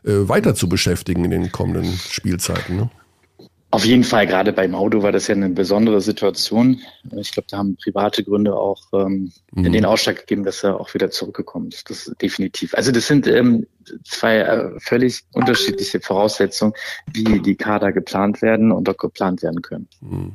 äh, 0.04 0.28
weiter 0.28 0.56
zu 0.56 0.68
beschäftigen 0.68 1.26
in 1.26 1.32
den 1.32 1.52
kommenden 1.52 1.94
Spielzeiten. 1.94 2.78
Ne? 2.78 2.90
Auf 3.74 3.86
jeden 3.86 4.04
Fall, 4.04 4.28
gerade 4.28 4.54
beim 4.54 4.76
Auto 4.76 5.02
war 5.02 5.12
das 5.12 5.26
ja 5.26 5.34
eine 5.34 5.50
besondere 5.50 6.00
Situation. 6.00 6.80
Ich 7.18 7.32
glaube, 7.32 7.48
da 7.50 7.58
haben 7.58 7.76
private 7.76 8.24
Gründe 8.24 8.56
auch 8.56 8.84
ähm, 8.94 9.32
mhm. 9.52 9.72
den 9.72 9.84
Ausschlag 9.84 10.20
gegeben, 10.20 10.44
dass 10.44 10.64
er 10.64 10.80
auch 10.80 10.94
wieder 10.94 11.10
zurückgekommen 11.10 11.70
ist. 11.70 11.90
Das 11.90 12.06
ist 12.06 12.22
definitiv. 12.22 12.76
Also 12.76 12.92
das 12.92 13.08
sind 13.08 13.26
ähm, 13.26 13.66
zwei 14.04 14.38
äh, 14.38 14.80
völlig 14.80 15.24
unterschiedliche 15.34 16.00
Voraussetzungen, 16.02 16.74
wie 17.14 17.40
die 17.40 17.56
Kader 17.56 17.92
geplant 17.92 18.44
werden 18.44 18.72
und 18.72 18.88
auch 18.90 18.98
geplant 18.98 19.42
werden 19.42 19.64
können. 19.64 19.88
Mhm. 20.02 20.34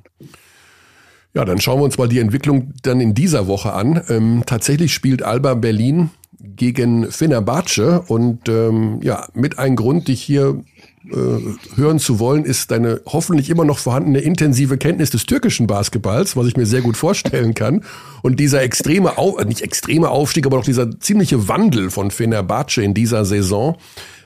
Ja, 1.33 1.45
dann 1.45 1.61
schauen 1.61 1.79
wir 1.79 1.85
uns 1.85 1.97
mal 1.97 2.09
die 2.09 2.19
Entwicklung 2.19 2.75
dann 2.83 3.01
in 3.01 3.15
dieser 3.15 3.47
Woche 3.47 3.73
an. 3.73 4.03
Ähm, 4.09 4.43
tatsächlich 4.47 4.93
spielt 4.93 5.23
Alba 5.23 5.55
Berlin 5.55 6.11
gegen 6.41 7.09
Fenerbahce 7.13 8.03
und 8.09 8.49
ähm, 8.49 8.99
ja, 9.01 9.29
mit 9.35 9.61
einem 9.61 9.77
Grund, 9.77 10.09
dich 10.09 10.23
hier 10.23 10.65
äh, 11.11 11.77
hören 11.77 11.99
zu 11.99 12.19
wollen, 12.19 12.45
ist 12.45 12.71
deine 12.71 13.01
hoffentlich 13.07 13.51
immer 13.51 13.65
noch 13.65 13.79
vorhandene 13.79 14.21
intensive 14.21 14.77
Kenntnis 14.79 15.11
des 15.11 15.27
türkischen 15.27 15.67
Basketballs, 15.67 16.37
was 16.37 16.47
ich 16.47 16.57
mir 16.57 16.67
sehr 16.67 16.83
gut 16.83 16.97
vorstellen 16.97 17.55
kann. 17.55 17.85
Und 18.23 18.41
dieser 18.41 18.63
extreme, 18.63 19.19
Auf, 19.19 19.39
äh, 19.39 19.45
nicht 19.45 19.63
extreme 19.63 20.11
Aufstieg, 20.11 20.47
aber 20.47 20.59
doch 20.59 20.65
dieser 20.65 20.99
ziemliche 21.01 21.49
Wandel 21.49 21.91
von 21.91 22.11
Fenerbahce 22.11 22.83
in 22.83 22.95
dieser 22.95 23.25
Saison. 23.25 23.77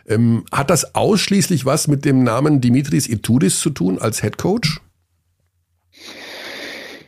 Ähm, 0.09 0.45
hat 0.51 0.71
das 0.71 0.95
ausschließlich 0.95 1.65
was 1.65 1.87
mit 1.87 2.05
dem 2.05 2.25
Namen 2.25 2.61
Dimitris 2.61 3.09
Itudis 3.09 3.61
zu 3.61 3.71
tun 3.71 3.99
als 3.99 4.21
Head 4.21 4.39
Coach? 4.39 4.81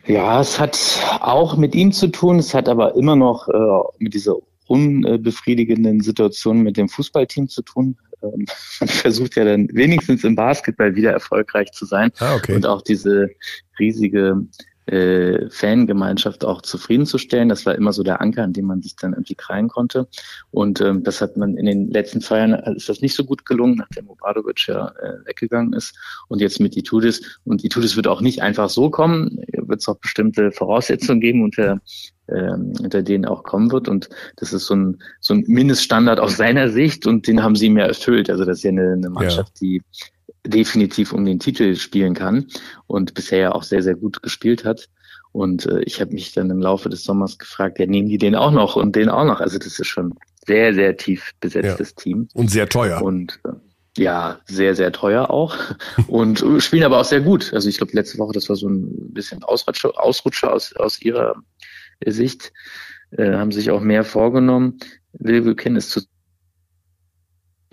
Ja, 0.06 0.40
es 0.40 0.60
hat 0.60 0.78
auch 1.20 1.56
mit 1.56 1.74
ihm 1.74 1.92
zu 1.92 2.08
tun. 2.08 2.38
Es 2.38 2.54
hat 2.54 2.68
aber 2.68 2.94
immer 2.94 3.16
noch 3.16 3.48
äh, 3.48 3.52
mit 3.98 4.14
dieser 4.14 4.37
unbefriedigenden 4.66 6.00
Situation 6.00 6.62
mit 6.62 6.76
dem 6.76 6.88
Fußballteam 6.88 7.48
zu 7.48 7.62
tun. 7.62 7.96
Ähm, 8.24 8.46
man 8.80 8.88
versucht 8.88 9.37
ja 9.37 9.44
dann 9.44 9.68
wenigstens 9.72 10.24
im 10.24 10.34
Basketball 10.34 10.94
wieder 10.94 11.12
erfolgreich 11.12 11.70
zu 11.72 11.84
sein. 11.84 12.10
Ah, 12.18 12.34
okay. 12.34 12.54
Und 12.54 12.66
auch 12.66 12.82
diese 12.82 13.30
riesige 13.78 14.46
äh, 14.86 15.48
Fangemeinschaft 15.50 16.44
auch 16.44 16.62
zufriedenzustellen. 16.62 17.48
Das 17.48 17.64
war 17.66 17.74
immer 17.74 17.92
so 17.92 18.02
der 18.02 18.20
Anker, 18.20 18.42
an 18.42 18.52
dem 18.52 18.66
man 18.66 18.82
sich 18.82 18.96
dann 18.96 19.12
irgendwie 19.12 19.34
krallen 19.34 19.68
konnte. 19.68 20.08
Und 20.50 20.80
ähm, 20.80 21.02
das 21.02 21.20
hat 21.20 21.36
man 21.36 21.56
in 21.56 21.66
den 21.66 21.90
letzten 21.90 22.20
zwei 22.20 22.38
Jahren 22.38 22.54
ist 22.76 22.88
das 22.88 23.00
nicht 23.00 23.14
so 23.14 23.24
gut 23.24 23.46
gelungen, 23.46 23.76
nachdem 23.76 24.08
Obradovic 24.08 24.66
ja 24.66 24.88
äh, 24.88 25.26
weggegangen 25.26 25.72
ist. 25.72 25.96
Und 26.28 26.40
jetzt 26.40 26.60
mit 26.60 26.76
Itudis. 26.76 27.38
Und 27.44 27.64
Itudis 27.64 27.96
wird 27.96 28.06
auch 28.06 28.20
nicht 28.20 28.42
einfach 28.42 28.68
so 28.68 28.90
kommen. 28.90 29.40
Wird 29.52 29.80
es 29.80 29.88
auch 29.88 29.96
bestimmte 29.96 30.52
Voraussetzungen 30.52 31.20
geben, 31.20 31.42
unter, 31.42 31.80
ähm, 32.28 32.74
unter 32.80 33.02
denen 33.02 33.24
auch 33.24 33.42
kommen 33.42 33.72
wird. 33.72 33.88
Und 33.88 34.10
das 34.36 34.52
ist 34.52 34.66
so 34.66 34.74
ein, 34.74 35.02
so 35.20 35.34
ein 35.34 35.44
Mindeststandard 35.46 36.20
aus 36.20 36.36
seiner 36.36 36.68
Sicht 36.68 37.06
und 37.06 37.26
den 37.26 37.42
haben 37.42 37.56
sie 37.56 37.70
mir 37.70 37.84
erfüllt. 37.84 38.28
Also 38.28 38.44
das 38.44 38.58
ist 38.58 38.64
ja 38.64 38.70
eine, 38.70 38.92
eine 38.92 39.10
Mannschaft, 39.10 39.52
ja. 39.60 39.66
die 39.66 39.82
definitiv 40.46 41.12
um 41.12 41.24
den 41.24 41.38
Titel 41.38 41.74
spielen 41.76 42.14
kann 42.14 42.46
und 42.87 43.14
bisher 43.14 43.38
ja 43.38 43.52
auch 43.52 43.62
sehr, 43.62 43.83
sehr 43.83 43.94
gut 43.94 44.22
gespielt 44.22 44.64
hat. 44.64 44.88
Und 45.33 45.66
äh, 45.66 45.80
ich 45.80 46.00
habe 46.00 46.12
mich 46.12 46.33
dann 46.33 46.50
im 46.50 46.61
Laufe 46.61 46.88
des 46.88 47.02
Sommers 47.02 47.38
gefragt, 47.38 47.78
ja, 47.78 47.87
nehmen 47.87 48.09
die 48.09 48.18
den 48.18 48.37
auch 48.37 48.52
noch 48.52 48.76
und 48.76 48.94
den 48.94 49.09
auch 49.09 49.24
noch? 49.24 49.40
Also 49.40 49.59
das 49.59 49.78
ist 49.78 49.88
schon 49.88 50.14
sehr, 50.46 50.74
sehr 50.74 50.96
tief 50.96 51.33
besetztes 51.40 51.90
ja. 51.90 52.02
Team. 52.02 52.28
Und 52.35 52.50
sehr 52.50 52.68
teuer. 52.68 53.02
Und 53.02 53.40
äh, 53.44 53.52
ja, 53.96 54.40
sehr, 54.46 54.74
sehr 54.74 54.92
teuer 54.92 55.30
auch. 55.30 55.57
Und 56.09 56.42
äh, 56.42 56.61
spielen 56.61 56.85
aber 56.85 57.00
auch 57.00 57.04
sehr 57.04 57.20
gut. 57.20 57.52
Also 57.52 57.68
ich 57.68 57.78
glaube, 57.78 57.92
letzte 57.94 58.18
Woche, 58.18 58.33
das 58.33 58.48
war 58.48 58.57
so 58.57 58.68
ein 58.68 59.12
bisschen 59.12 59.42
Ausrutscher, 59.44 59.92
Ausrutscher 59.98 60.52
aus, 60.52 60.74
aus 60.76 61.00
ihrer 61.00 61.35
Sicht. 62.04 62.52
Äh, 63.12 63.33
haben 63.33 63.52
sich 63.52 63.70
auch 63.70 63.80
mehr 63.80 64.04
vorgenommen. 64.04 64.78
Wilbekin 65.12 65.76
ist 65.76 65.90
zu 65.90 66.00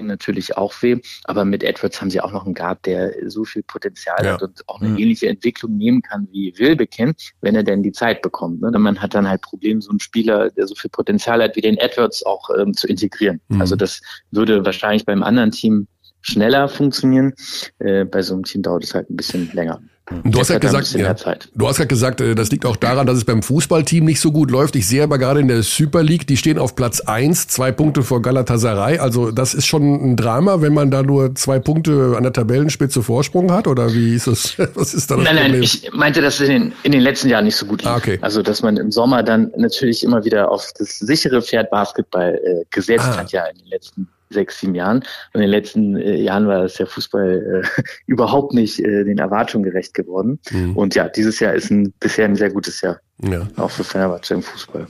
natürlich 0.07 0.57
auch 0.57 0.73
weh. 0.81 0.99
Aber 1.25 1.45
mit 1.45 1.63
Edwards 1.63 2.01
haben 2.01 2.09
sie 2.09 2.21
auch 2.21 2.31
noch 2.31 2.45
einen 2.45 2.53
Guard, 2.53 2.85
der 2.85 3.13
so 3.29 3.43
viel 3.43 3.63
Potenzial 3.63 4.23
ja. 4.23 4.33
hat 4.33 4.43
und 4.43 4.67
auch 4.67 4.81
eine 4.81 4.89
mhm. 4.89 4.97
ähnliche 4.97 5.27
Entwicklung 5.27 5.77
nehmen 5.77 6.01
kann 6.01 6.27
wie 6.31 6.53
Wilbekin, 6.57 7.13
wenn 7.41 7.55
er 7.55 7.63
denn 7.63 7.83
die 7.83 7.91
Zeit 7.91 8.21
bekommt. 8.21 8.61
Ne? 8.61 8.71
Man 8.77 9.01
hat 9.01 9.13
dann 9.13 9.27
halt 9.27 9.41
Probleme, 9.41 9.81
so 9.81 9.89
einen 9.89 9.99
Spieler, 9.99 10.49
der 10.51 10.67
so 10.67 10.75
viel 10.75 10.89
Potenzial 10.89 11.41
hat 11.41 11.55
wie 11.55 11.61
den 11.61 11.77
Edwards 11.77 12.25
auch 12.25 12.49
ähm, 12.57 12.73
zu 12.73 12.87
integrieren. 12.87 13.41
Mhm. 13.49 13.61
Also 13.61 13.75
das 13.75 14.01
würde 14.31 14.65
wahrscheinlich 14.65 15.05
beim 15.05 15.23
anderen 15.23 15.51
Team 15.51 15.87
schneller 16.21 16.69
funktionieren. 16.69 17.33
Äh, 17.79 18.05
bei 18.05 18.21
so 18.21 18.33
einem 18.33 18.43
Team 18.43 18.61
dauert 18.61 18.83
es 18.83 18.93
halt 18.93 19.09
ein 19.09 19.15
bisschen 19.15 19.51
länger. 19.53 19.81
Du 20.25 20.39
hast, 20.39 20.49
ja 20.49 20.57
gesagt, 20.57 20.91
ja, 20.93 21.13
du 21.55 21.67
hast 21.67 21.77
gerade 21.77 21.87
gesagt, 21.87 22.21
äh, 22.21 22.35
das 22.35 22.51
liegt 22.51 22.65
auch 22.65 22.75
daran, 22.75 23.07
dass 23.07 23.17
es 23.17 23.23
beim 23.23 23.41
Fußballteam 23.41 24.03
nicht 24.03 24.19
so 24.19 24.31
gut 24.31 24.51
läuft. 24.51 24.75
Ich 24.75 24.87
sehe 24.87 25.03
aber 25.03 25.17
gerade 25.17 25.39
in 25.39 25.47
der 25.47 25.63
Super 25.63 26.03
League, 26.03 26.27
die 26.27 26.37
stehen 26.37 26.57
auf 26.57 26.75
Platz 26.75 27.01
eins, 27.01 27.47
zwei 27.47 27.71
Punkte 27.71 28.03
vor 28.03 28.21
Galatasaray. 28.21 28.97
Also 28.97 29.31
das 29.31 29.53
ist 29.53 29.67
schon 29.67 30.11
ein 30.11 30.15
Drama, 30.17 30.61
wenn 30.61 30.73
man 30.73 30.91
da 30.91 31.01
nur 31.03 31.35
zwei 31.35 31.59
Punkte 31.59 32.15
an 32.17 32.23
der 32.23 32.33
Tabellenspitze 32.33 33.03
Vorsprung 33.03 33.51
hat. 33.51 33.67
Oder 33.67 33.93
wie 33.93 34.15
ist 34.15 34.27
es? 34.27 34.57
Was 34.73 34.93
ist 34.93 35.11
da 35.11 35.15
das 35.15 35.23
Nein, 35.23 35.35
Problem? 35.35 35.51
nein, 35.53 35.63
ich 35.63 35.89
meinte, 35.93 36.21
dass 36.21 36.39
es 36.39 36.49
in 36.49 36.49
den, 36.49 36.73
in 36.83 36.91
den 36.91 37.01
letzten 37.01 37.29
Jahren 37.29 37.45
nicht 37.45 37.55
so 37.55 37.65
gut 37.65 37.81
lief. 37.81 37.91
Ah, 37.91 37.95
okay. 37.95 38.19
Also 38.21 38.41
dass 38.41 38.61
man 38.61 38.77
im 38.77 38.91
Sommer 38.91 39.23
dann 39.23 39.51
natürlich 39.55 40.03
immer 40.03 40.25
wieder 40.25 40.51
auf 40.51 40.71
das 40.77 40.99
sichere 40.99 41.41
Pferd 41.41 41.69
Basketball 41.69 42.39
äh, 42.43 42.65
gesetzt 42.69 43.05
ah. 43.07 43.17
hat, 43.17 43.31
ja 43.31 43.45
in 43.45 43.57
den 43.59 43.67
letzten 43.67 44.07
sechs, 44.31 44.59
sieben 44.59 44.75
Jahren. 44.75 44.97
Und 44.97 45.35
in 45.35 45.41
den 45.41 45.49
letzten 45.49 45.95
äh, 45.97 46.15
Jahren 46.21 46.47
war 46.47 46.61
das 46.61 46.75
der 46.75 46.87
Fußball 46.87 47.63
äh, 47.63 47.81
überhaupt 48.05 48.53
nicht 48.53 48.79
äh, 48.79 49.03
den 49.03 49.17
Erwartungen 49.17 49.63
gerecht 49.63 49.93
geworden. 49.93 50.39
Mhm. 50.51 50.75
Und 50.75 50.95
ja, 50.95 51.09
dieses 51.09 51.39
Jahr 51.39 51.53
ist 51.53 51.69
ein 51.71 51.93
bisher 51.99 52.25
ein 52.25 52.35
sehr 52.35 52.51
gutes 52.51 52.81
Jahr. 52.81 52.99
Ja. 53.21 53.47
Auch 53.57 53.71
für 53.71 53.83
Fenerbahce 53.83 54.33
im 54.35 54.43
Fußball. 54.43 54.87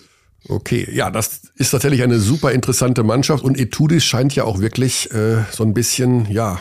Okay, 0.49 0.87
ja, 0.91 1.11
das 1.11 1.51
ist 1.55 1.69
tatsächlich 1.69 2.01
eine 2.01 2.19
super 2.19 2.51
interessante 2.51 3.03
Mannschaft 3.03 3.43
und 3.43 3.59
Etudis 3.59 4.03
scheint 4.03 4.35
ja 4.35 4.43
auch 4.43 4.59
wirklich 4.59 5.11
äh, 5.13 5.43
so 5.51 5.63
ein 5.63 5.73
bisschen, 5.73 6.25
ja, 6.31 6.59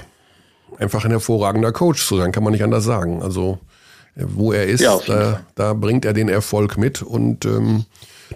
einfach 0.78 1.04
ein 1.04 1.10
hervorragender 1.10 1.72
Coach 1.72 2.06
zu 2.06 2.16
sein, 2.16 2.32
kann 2.32 2.42
man 2.42 2.52
nicht 2.52 2.62
anders 2.62 2.84
sagen. 2.84 3.22
Also 3.22 3.58
äh, 4.16 4.24
wo 4.26 4.52
er 4.52 4.66
ist, 4.66 4.80
ja, 4.80 4.98
da, 5.06 5.40
da 5.54 5.72
bringt 5.72 6.04
er 6.04 6.12
den 6.12 6.28
Erfolg 6.28 6.76
mit 6.76 7.00
und 7.00 7.46
ähm, 7.46 7.86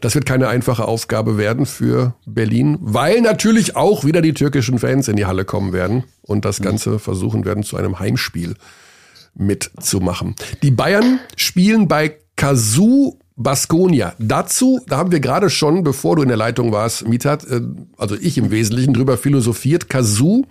das 0.01 0.15
wird 0.15 0.27
keine 0.27 0.49
einfache 0.49 0.87
Aufgabe 0.87 1.39
werden 1.39 1.67
für 1.67 2.15
Berlin, 2.27 2.79
weil 2.81 3.21
natürlich 3.21 3.77
auch 3.77 4.05
wieder 4.05 4.23
die 4.23 4.35
türkischen 4.35 4.79
Fans 4.79 5.09
in 5.09 5.17
die 5.17 5.27
Halle 5.27 5.45
kommen 5.45 5.73
werden 5.73 6.05
und 6.23 6.45
das 6.45 6.61
Ganze 6.61 6.99
versuchen 6.99 7.45
werden, 7.45 7.63
zu 7.63 7.77
einem 7.77 7.99
Heimspiel 7.99 8.55
mitzumachen. 9.35 10.35
Die 10.63 10.71
Bayern 10.71 11.21
spielen 11.37 11.89
bei 11.89 12.19
Kazoo 12.37 13.19
Baskonia. 13.37 14.15
Dazu, 14.19 14.81
da 14.87 14.97
haben 14.97 15.11
wir 15.11 15.21
gerade 15.21 15.51
schon, 15.51 15.83
bevor 15.83 16.17
du 16.17 16.23
in 16.23 16.29
der 16.29 16.37
Leitung 16.37 16.71
warst, 16.71 17.09
Mitat, 17.09 17.45
äh, 17.45 17.61
also 17.97 18.17
ich 18.21 18.39
im 18.39 18.51
Wesentlichen 18.51 18.95
drüber 18.95 19.19
philosophiert. 19.19 19.89
Kazoo 19.89 20.45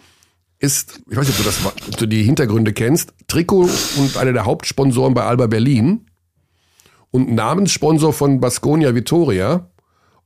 ist, 0.60 1.02
ich 1.10 1.16
weiß 1.16 1.28
nicht, 1.28 1.40
ob 1.40 1.46
du 1.46 1.50
das, 1.50 1.66
ob 1.66 1.98
du 1.98 2.06
die 2.06 2.24
Hintergründe 2.24 2.74
kennst, 2.74 3.14
Trikot 3.28 3.70
und 3.98 4.18
einer 4.18 4.34
der 4.34 4.46
Hauptsponsoren 4.46 5.14
bei 5.14 5.24
Alba 5.24 5.48
Berlin 5.48 6.06
und 7.14 7.32
Namenssponsor 7.32 8.12
von 8.12 8.40
Baskonia 8.40 8.96
Vitoria. 8.96 9.70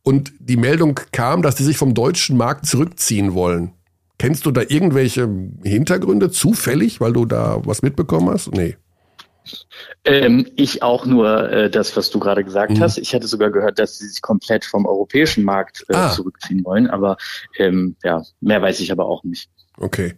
Und 0.04 0.32
die 0.40 0.56
Meldung 0.56 0.98
kam, 1.12 1.42
dass 1.42 1.56
die 1.56 1.64
sich 1.64 1.78
vom 1.78 1.94
deutschen 1.94 2.38
Markt 2.38 2.66
zurückziehen 2.66 3.34
wollen. 3.34 3.74
Kennst 4.18 4.46
du 4.46 4.52
da 4.52 4.62
irgendwelche 4.62 5.30
Hintergründe 5.64 6.32
zufällig, 6.32 7.02
weil 7.02 7.12
du 7.12 7.26
da 7.26 7.62
was 7.66 7.82
mitbekommen 7.82 8.30
hast? 8.30 8.54
Nee. 8.54 8.78
Ähm, 10.06 10.48
ich 10.56 10.82
auch 10.82 11.06
nur 11.06 11.52
äh, 11.52 11.70
das, 11.70 11.96
was 11.98 12.10
du 12.10 12.20
gerade 12.20 12.46
gesagt 12.46 12.72
mhm. 12.72 12.80
hast. 12.80 12.98
Ich 12.98 13.14
hatte 13.14 13.28
sogar 13.28 13.52
gehört, 13.52 13.80
dass 13.80 13.98
sie 13.98 14.08
sich 14.08 14.22
komplett 14.22 14.64
vom 14.64 14.86
europäischen 14.86 15.44
Markt 15.44 15.86
äh, 15.90 15.96
ah. 15.96 16.12
zurückziehen 16.12 16.64
wollen. 16.64 16.90
Aber 16.90 17.18
ähm, 17.58 17.98
ja, 18.02 18.24
mehr 18.40 18.62
weiß 18.62 18.80
ich 18.80 18.94
aber 18.94 19.06
auch 19.06 19.26
nicht. 19.26 19.50
Okay. 19.78 20.16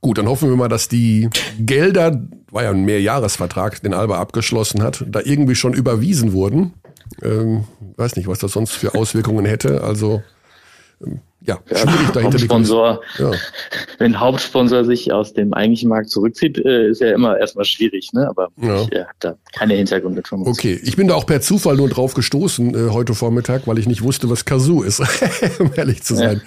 Gut, 0.00 0.18
dann 0.18 0.28
hoffen 0.28 0.48
wir 0.48 0.56
mal, 0.56 0.68
dass 0.68 0.88
die 0.88 1.28
Gelder, 1.58 2.22
war 2.50 2.62
ja 2.62 2.70
ein 2.70 2.84
Mehrjahresvertrag, 2.84 3.82
den 3.82 3.94
Alba 3.94 4.18
abgeschlossen 4.18 4.82
hat, 4.82 5.04
da 5.08 5.20
irgendwie 5.22 5.56
schon 5.56 5.72
überwiesen 5.72 6.32
wurden. 6.32 6.74
Ähm, 7.22 7.64
weiß 7.96 8.16
nicht, 8.16 8.28
was 8.28 8.38
das 8.38 8.52
sonst 8.52 8.72
für 8.72 8.94
Auswirkungen 8.94 9.44
hätte. 9.44 9.82
Also 9.82 10.22
ähm, 11.04 11.20
ja, 11.40 11.58
ja, 11.68 11.76
schwierig 11.78 12.10
dahinter 12.10 12.38
Hauptsponsor, 12.38 13.00
ja. 13.18 13.30
Wenn 13.98 14.20
Hauptsponsor 14.20 14.84
sich 14.84 15.12
aus 15.12 15.34
dem 15.34 15.52
eigentlichen 15.52 15.88
Markt 15.88 16.10
zurückzieht, 16.10 16.56
äh, 16.58 16.88
ist 16.88 17.00
ja 17.00 17.12
immer 17.12 17.36
erstmal 17.36 17.64
schwierig, 17.64 18.12
ne? 18.12 18.28
Aber 18.28 18.48
ja. 18.56 18.82
ich 18.82 18.92
äh, 18.92 19.00
habe 19.00 19.14
da 19.18 19.36
keine 19.52 19.74
Hintergründe 19.74 20.22
von 20.24 20.46
Okay, 20.46 20.78
ich 20.82 20.96
bin 20.96 21.08
da 21.08 21.14
auch 21.14 21.26
per 21.26 21.40
Zufall 21.40 21.76
nur 21.76 21.88
drauf 21.88 22.14
gestoßen 22.14 22.74
äh, 22.74 22.90
heute 22.90 23.14
Vormittag, 23.14 23.66
weil 23.66 23.78
ich 23.78 23.88
nicht 23.88 24.02
wusste, 24.02 24.30
was 24.30 24.44
Kazoo 24.44 24.82
ist, 24.82 25.00
um 25.58 25.72
ehrlich 25.74 26.02
zu 26.04 26.14
sein. 26.14 26.40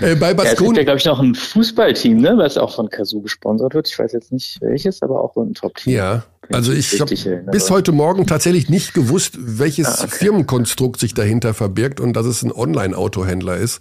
Ja. 0.00 0.08
Äh, 0.08 0.14
bei 0.14 0.32
Baskon 0.32 0.44
ja, 0.44 0.52
es 0.52 0.58
gibt 0.58 0.76
ja, 0.76 0.84
glaube 0.84 0.98
ich, 0.98 1.04
noch 1.04 1.20
ein 1.20 1.34
Fußballteam, 1.34 2.18
ne, 2.18 2.34
was 2.36 2.56
auch 2.56 2.74
von 2.74 2.88
Kazoo 2.88 3.20
gesponsert 3.20 3.74
wird. 3.74 3.88
Ich 3.88 3.98
weiß 3.98 4.12
jetzt 4.12 4.30
nicht 4.30 4.60
welches, 4.60 5.02
aber 5.02 5.22
auch 5.22 5.36
ein 5.36 5.54
Top-Team. 5.54 5.94
Ja, 5.94 6.24
also 6.50 6.72
ich 6.72 7.00
habe 7.00 7.14
bis 7.50 7.70
heute 7.70 7.92
Morgen 7.92 8.26
tatsächlich 8.26 8.68
nicht 8.68 8.94
gewusst, 8.94 9.38
welches 9.38 9.86
ah, 9.86 10.04
okay. 10.04 10.16
Firmenkonstrukt 10.16 11.00
sich 11.00 11.14
dahinter 11.14 11.54
verbirgt 11.54 12.00
und 12.00 12.14
dass 12.14 12.26
es 12.26 12.42
ein 12.42 12.52
Online-Autohändler 12.52 13.56
ist. 13.56 13.80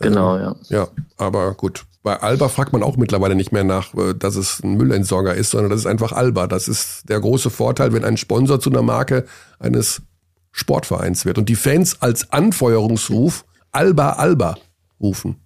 Genau, 0.00 0.36
ähm, 0.36 0.54
ja. 0.68 0.78
Ja, 0.78 0.88
aber 1.16 1.54
gut. 1.54 1.84
Bei 2.02 2.20
Alba 2.20 2.48
fragt 2.48 2.72
man 2.72 2.82
auch 2.82 2.98
mittlerweile 2.98 3.34
nicht 3.34 3.52
mehr 3.52 3.64
nach, 3.64 3.94
äh, 3.94 4.14
dass 4.14 4.36
es 4.36 4.62
ein 4.62 4.76
Müllentsorger 4.76 5.34
ist, 5.34 5.50
sondern 5.50 5.70
das 5.70 5.80
ist 5.80 5.86
einfach 5.86 6.12
Alba. 6.12 6.46
Das 6.46 6.68
ist 6.68 7.08
der 7.08 7.20
große 7.20 7.50
Vorteil, 7.50 7.92
wenn 7.92 8.04
ein 8.04 8.16
Sponsor 8.16 8.60
zu 8.60 8.70
einer 8.70 8.82
Marke 8.82 9.24
eines 9.58 10.02
Sportvereins 10.52 11.24
wird 11.24 11.38
und 11.38 11.48
die 11.48 11.56
Fans 11.56 12.00
als 12.00 12.30
Anfeuerungsruf 12.30 13.44
Alba 13.72 14.10
Alba 14.10 14.56
rufen. 15.00 15.36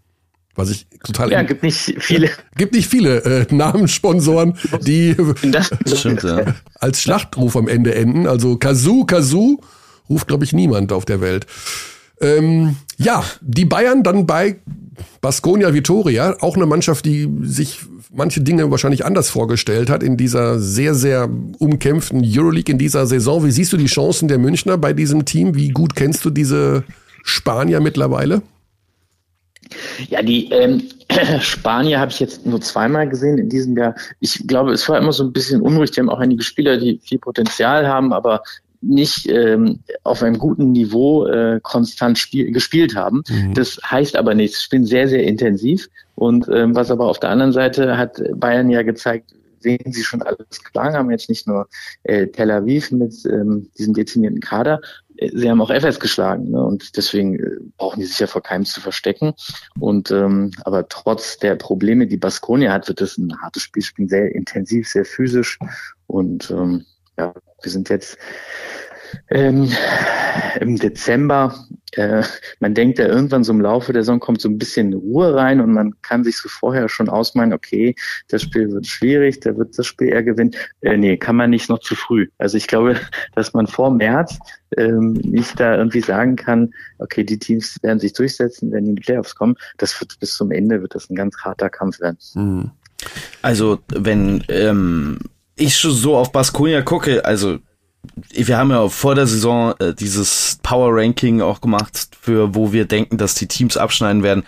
Was 0.55 0.71
ich 0.71 0.89
total. 1.05 1.31
Ja, 1.31 1.43
gibt 1.43 1.63
nicht 1.63 1.95
viele. 2.01 2.31
Gibt 2.57 2.75
nicht 2.75 2.89
viele 2.89 3.23
äh, 3.23 3.55
Namenssponsoren, 3.55 4.59
die 4.83 5.17
das 5.53 5.71
stimmt, 6.01 6.25
ja. 6.25 6.55
als 6.75 7.01
Schlachtruf 7.01 7.57
am 7.57 7.69
Ende 7.69 7.95
enden. 7.95 8.27
Also 8.27 8.57
Kazoo, 8.57 9.05
Kazoo 9.05 9.61
ruft, 10.11 10.27
glaube 10.27 10.45
ich, 10.45 10.53
niemand 10.53 10.93
auf 10.93 11.05
der 11.05 11.21
Welt. 11.21 11.47
Ähm, 12.21 12.77
ja, 12.97 13.25
die 13.41 13.65
Bayern 13.65 14.03
dann 14.03 14.27
bei 14.27 14.57
Baskonia 15.21 15.73
Vitoria, 15.73 16.37
auch 16.41 16.57
eine 16.57 16.67
Mannschaft, 16.67 17.05
die 17.05 17.29
sich 17.43 17.81
manche 18.13 18.41
Dinge 18.41 18.71
wahrscheinlich 18.71 19.05
anders 19.05 19.31
vorgestellt 19.31 19.91
hat 19.91 20.03
in 20.03 20.17
dieser 20.17 20.59
sehr, 20.59 20.95
sehr 20.95 21.29
umkämpften 21.59 22.23
Euroleague 22.25 22.73
in 22.73 22.79
dieser 22.79 23.07
Saison. 23.07 23.45
Wie 23.45 23.51
siehst 23.51 23.73
du 23.73 23.77
die 23.77 23.87
Chancen 23.87 24.29
der 24.29 24.39
Münchner 24.39 24.79
bei 24.79 24.93
diesem 24.93 25.25
Team? 25.25 25.55
Wie 25.55 25.69
gut 25.69 25.95
kennst 25.95 26.25
du 26.25 26.31
diese 26.31 26.85
Spanier 27.23 27.81
mittlerweile? 27.81 28.43
Ja, 30.09 30.23
die 30.23 30.51
ähm, 30.51 30.83
Spanier 31.41 32.01
habe 32.01 32.11
ich 32.11 32.21
jetzt 32.21 32.47
nur 32.47 32.61
zweimal 32.61 33.09
gesehen 33.09 33.39
in 33.39 33.49
diesem 33.49 33.77
Jahr. 33.77 33.95
Ich 34.21 34.47
glaube, 34.47 34.73
es 34.73 34.89
war 34.89 34.99
immer 34.99 35.13
so 35.13 35.25
ein 35.25 35.33
bisschen 35.33 35.61
unruhig. 35.61 35.91
Die 35.91 36.01
haben 36.01 36.11
auch 36.11 36.21
einige 36.21 36.43
Spieler, 36.43 36.79
die 36.79 37.01
viel 37.05 37.19
Potenzial 37.19 37.87
haben, 37.87 38.13
aber 38.13 38.43
nicht 38.81 39.29
ähm, 39.29 39.81
auf 40.05 40.23
einem 40.23 40.39
guten 40.39 40.73
Niveau 40.73 41.27
äh, 41.27 41.61
konstant 41.63 42.19
spiel 42.19 42.53
gespielt 42.53 42.95
haben. 42.95 43.23
Mhm. 43.29 43.55
Das 43.55 43.79
heißt 43.85 44.17
aber 44.17 44.35
nichts. 44.35 44.63
Spielen 44.63 44.87
sehr, 44.87 45.09
sehr 45.09 45.25
intensiv. 45.25 45.89
Und 46.15 46.49
ähm, 46.53 46.75
was 46.75 46.91
aber 46.91 47.07
auf 47.07 47.21
der 47.21 47.31
anderen 47.31 47.53
Seite 47.53 47.97
hat 47.97 48.21
Bayern 48.35 48.71
ja 48.71 48.83
gezeigt, 48.83 49.35
sehen 49.61 49.93
sie 49.93 50.03
schon 50.03 50.23
alles 50.23 50.63
klar, 50.73 50.93
haben 50.93 51.11
jetzt 51.11 51.29
nicht 51.29 51.47
nur 51.47 51.69
äh, 52.05 52.27
Tel 52.29 52.51
Aviv 52.51 52.91
mit 52.91 53.15
ähm, 53.27 53.69
diesem 53.79 53.95
dezimierten 53.95 54.41
Kader, 54.41 54.81
äh, 55.17 55.31
sie 55.35 55.51
haben 55.51 55.61
auch 55.61 55.71
FS 55.71 56.01
geschlagen 56.01 56.51
ne? 56.51 56.63
und 56.63 56.97
deswegen 56.97 57.39
äh, 57.39 57.57
brauchen 57.77 58.01
die 58.01 58.07
sich 58.07 58.19
ja 58.19 58.27
vor 58.27 58.43
keinem 58.43 58.65
zu 58.65 58.81
verstecken. 58.81 59.35
Und 59.79 60.11
ähm, 60.11 60.53
aber 60.65 60.89
trotz 60.89 61.39
der 61.39 61.57
Probleme, 61.57 62.07
die 62.07 62.17
Baskonia 62.17 62.73
hat, 62.73 62.89
wird 62.89 63.01
es 63.01 63.19
ein 63.19 63.41
hartes 63.41 63.63
Spiel, 63.63 63.83
spielen 63.83 64.09
sehr 64.09 64.35
intensiv, 64.35 64.89
sehr 64.89 65.05
physisch 65.05 65.59
und 66.07 66.51
ähm, 66.51 66.85
ja, 67.19 67.35
wir 67.63 67.73
sind 67.73 67.89
jetzt 67.89 68.17
Ähm, 69.31 69.71
Im 70.61 70.77
Dezember, 70.77 71.67
äh, 71.93 72.23
man 72.61 72.75
denkt 72.75 72.99
ja 72.99 73.07
irgendwann 73.07 73.45
so 73.45 73.53
im 73.53 73.61
Laufe 73.61 73.93
der 73.93 74.03
Saison 74.03 74.21
kommt 74.21 74.41
so 74.41 74.49
ein 74.49 74.59
bisschen 74.59 74.93
Ruhe 74.93 75.35
rein 75.35 75.61
und 75.61 75.73
man 75.73 75.95
kann 76.03 76.25
sich 76.25 76.37
so 76.37 76.49
vorher 76.49 76.89
schon 76.89 77.09
ausmalen, 77.09 77.53
okay, 77.53 77.95
das 78.29 78.43
Spiel 78.43 78.71
wird 78.71 78.87
schwierig, 78.87 79.41
da 79.41 79.57
wird 79.57 79.79
das 79.79 79.87
Spiel 79.87 80.09
eher 80.09 80.23
gewinnen. 80.23 80.53
Äh, 80.81 80.97
nee, 80.97 81.17
kann 81.17 81.37
man 81.37 81.51
nicht 81.51 81.69
noch 81.69 81.81
zu 81.81 81.95
früh. 81.95 82.29
Also 82.39 82.57
ich 82.57 82.67
glaube, 82.67 82.97
dass 83.35 83.55
man 83.55 83.67
vor 83.67 83.91
März 83.91 84.39
ähm, 84.77 85.13
nicht 85.13 85.59
da 85.59 85.77
irgendwie 85.77 86.01
sagen 86.01 86.37
kann, 86.37 86.73
okay, 86.99 87.25
die 87.25 87.39
Teams 87.39 87.77
werden 87.83 88.01
sich 88.01 88.13
durchsetzen, 88.13 88.71
werden 88.73 88.87
in 88.87 88.97
die 88.97 89.03
Playoffs 89.03 89.35
kommen. 89.35 89.57
Das 89.79 89.99
wird 90.01 90.19
bis 90.21 90.35
zum 90.35 90.51
Ende 90.51 90.83
wird 90.83 90.95
das 90.95 91.09
ein 91.11 91.17
ganz 91.17 91.37
harter 91.39 91.71
Kampf 91.71 92.01
werden. 92.01 92.19
Mhm. 92.35 92.71
Also 93.43 93.79
wenn 93.89 94.45
ähm, 94.49 95.19
ich 95.57 95.77
so 95.77 96.17
auf 96.17 96.33
Baskonia 96.33 96.83
gucke, 96.83 97.25
also 97.25 97.59
wir 98.31 98.59
haben 98.59 98.71
ja 98.71 98.89
vor 98.89 99.15
der 99.15 99.27
Saison 99.27 99.75
äh, 99.79 99.95
dieses 99.95 100.59
Power 100.63 100.91
Ranking 100.93 101.41
auch 101.41 101.61
gemacht, 101.61 102.09
für 102.21 102.55
wo 102.55 102.73
wir 102.73 102.85
denken, 102.85 103.19
dass 103.19 103.35
die 103.35 103.49
Teams 103.49 103.77
abschneiden 103.77 104.23
werden. 104.23 104.45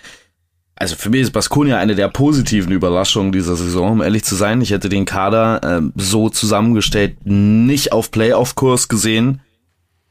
Also 0.76 0.96
für 0.96 1.10
mich 1.10 1.20
ist 1.20 1.32
Baskonia 1.32 1.78
eine 1.78 1.94
der 1.94 2.08
positiven 2.08 2.72
Überraschungen 2.72 3.32
dieser 3.32 3.54
Saison, 3.54 3.92
um 3.92 4.02
ehrlich 4.02 4.24
zu 4.24 4.34
sein. 4.34 4.62
Ich 4.62 4.70
hätte 4.70 4.88
den 4.88 5.04
Kader 5.04 5.60
äh, 5.62 5.82
so 5.96 6.30
zusammengestellt 6.30 7.18
nicht 7.24 7.92
auf 7.92 8.10
Playoff-Kurs 8.10 8.88
gesehen. 8.88 9.42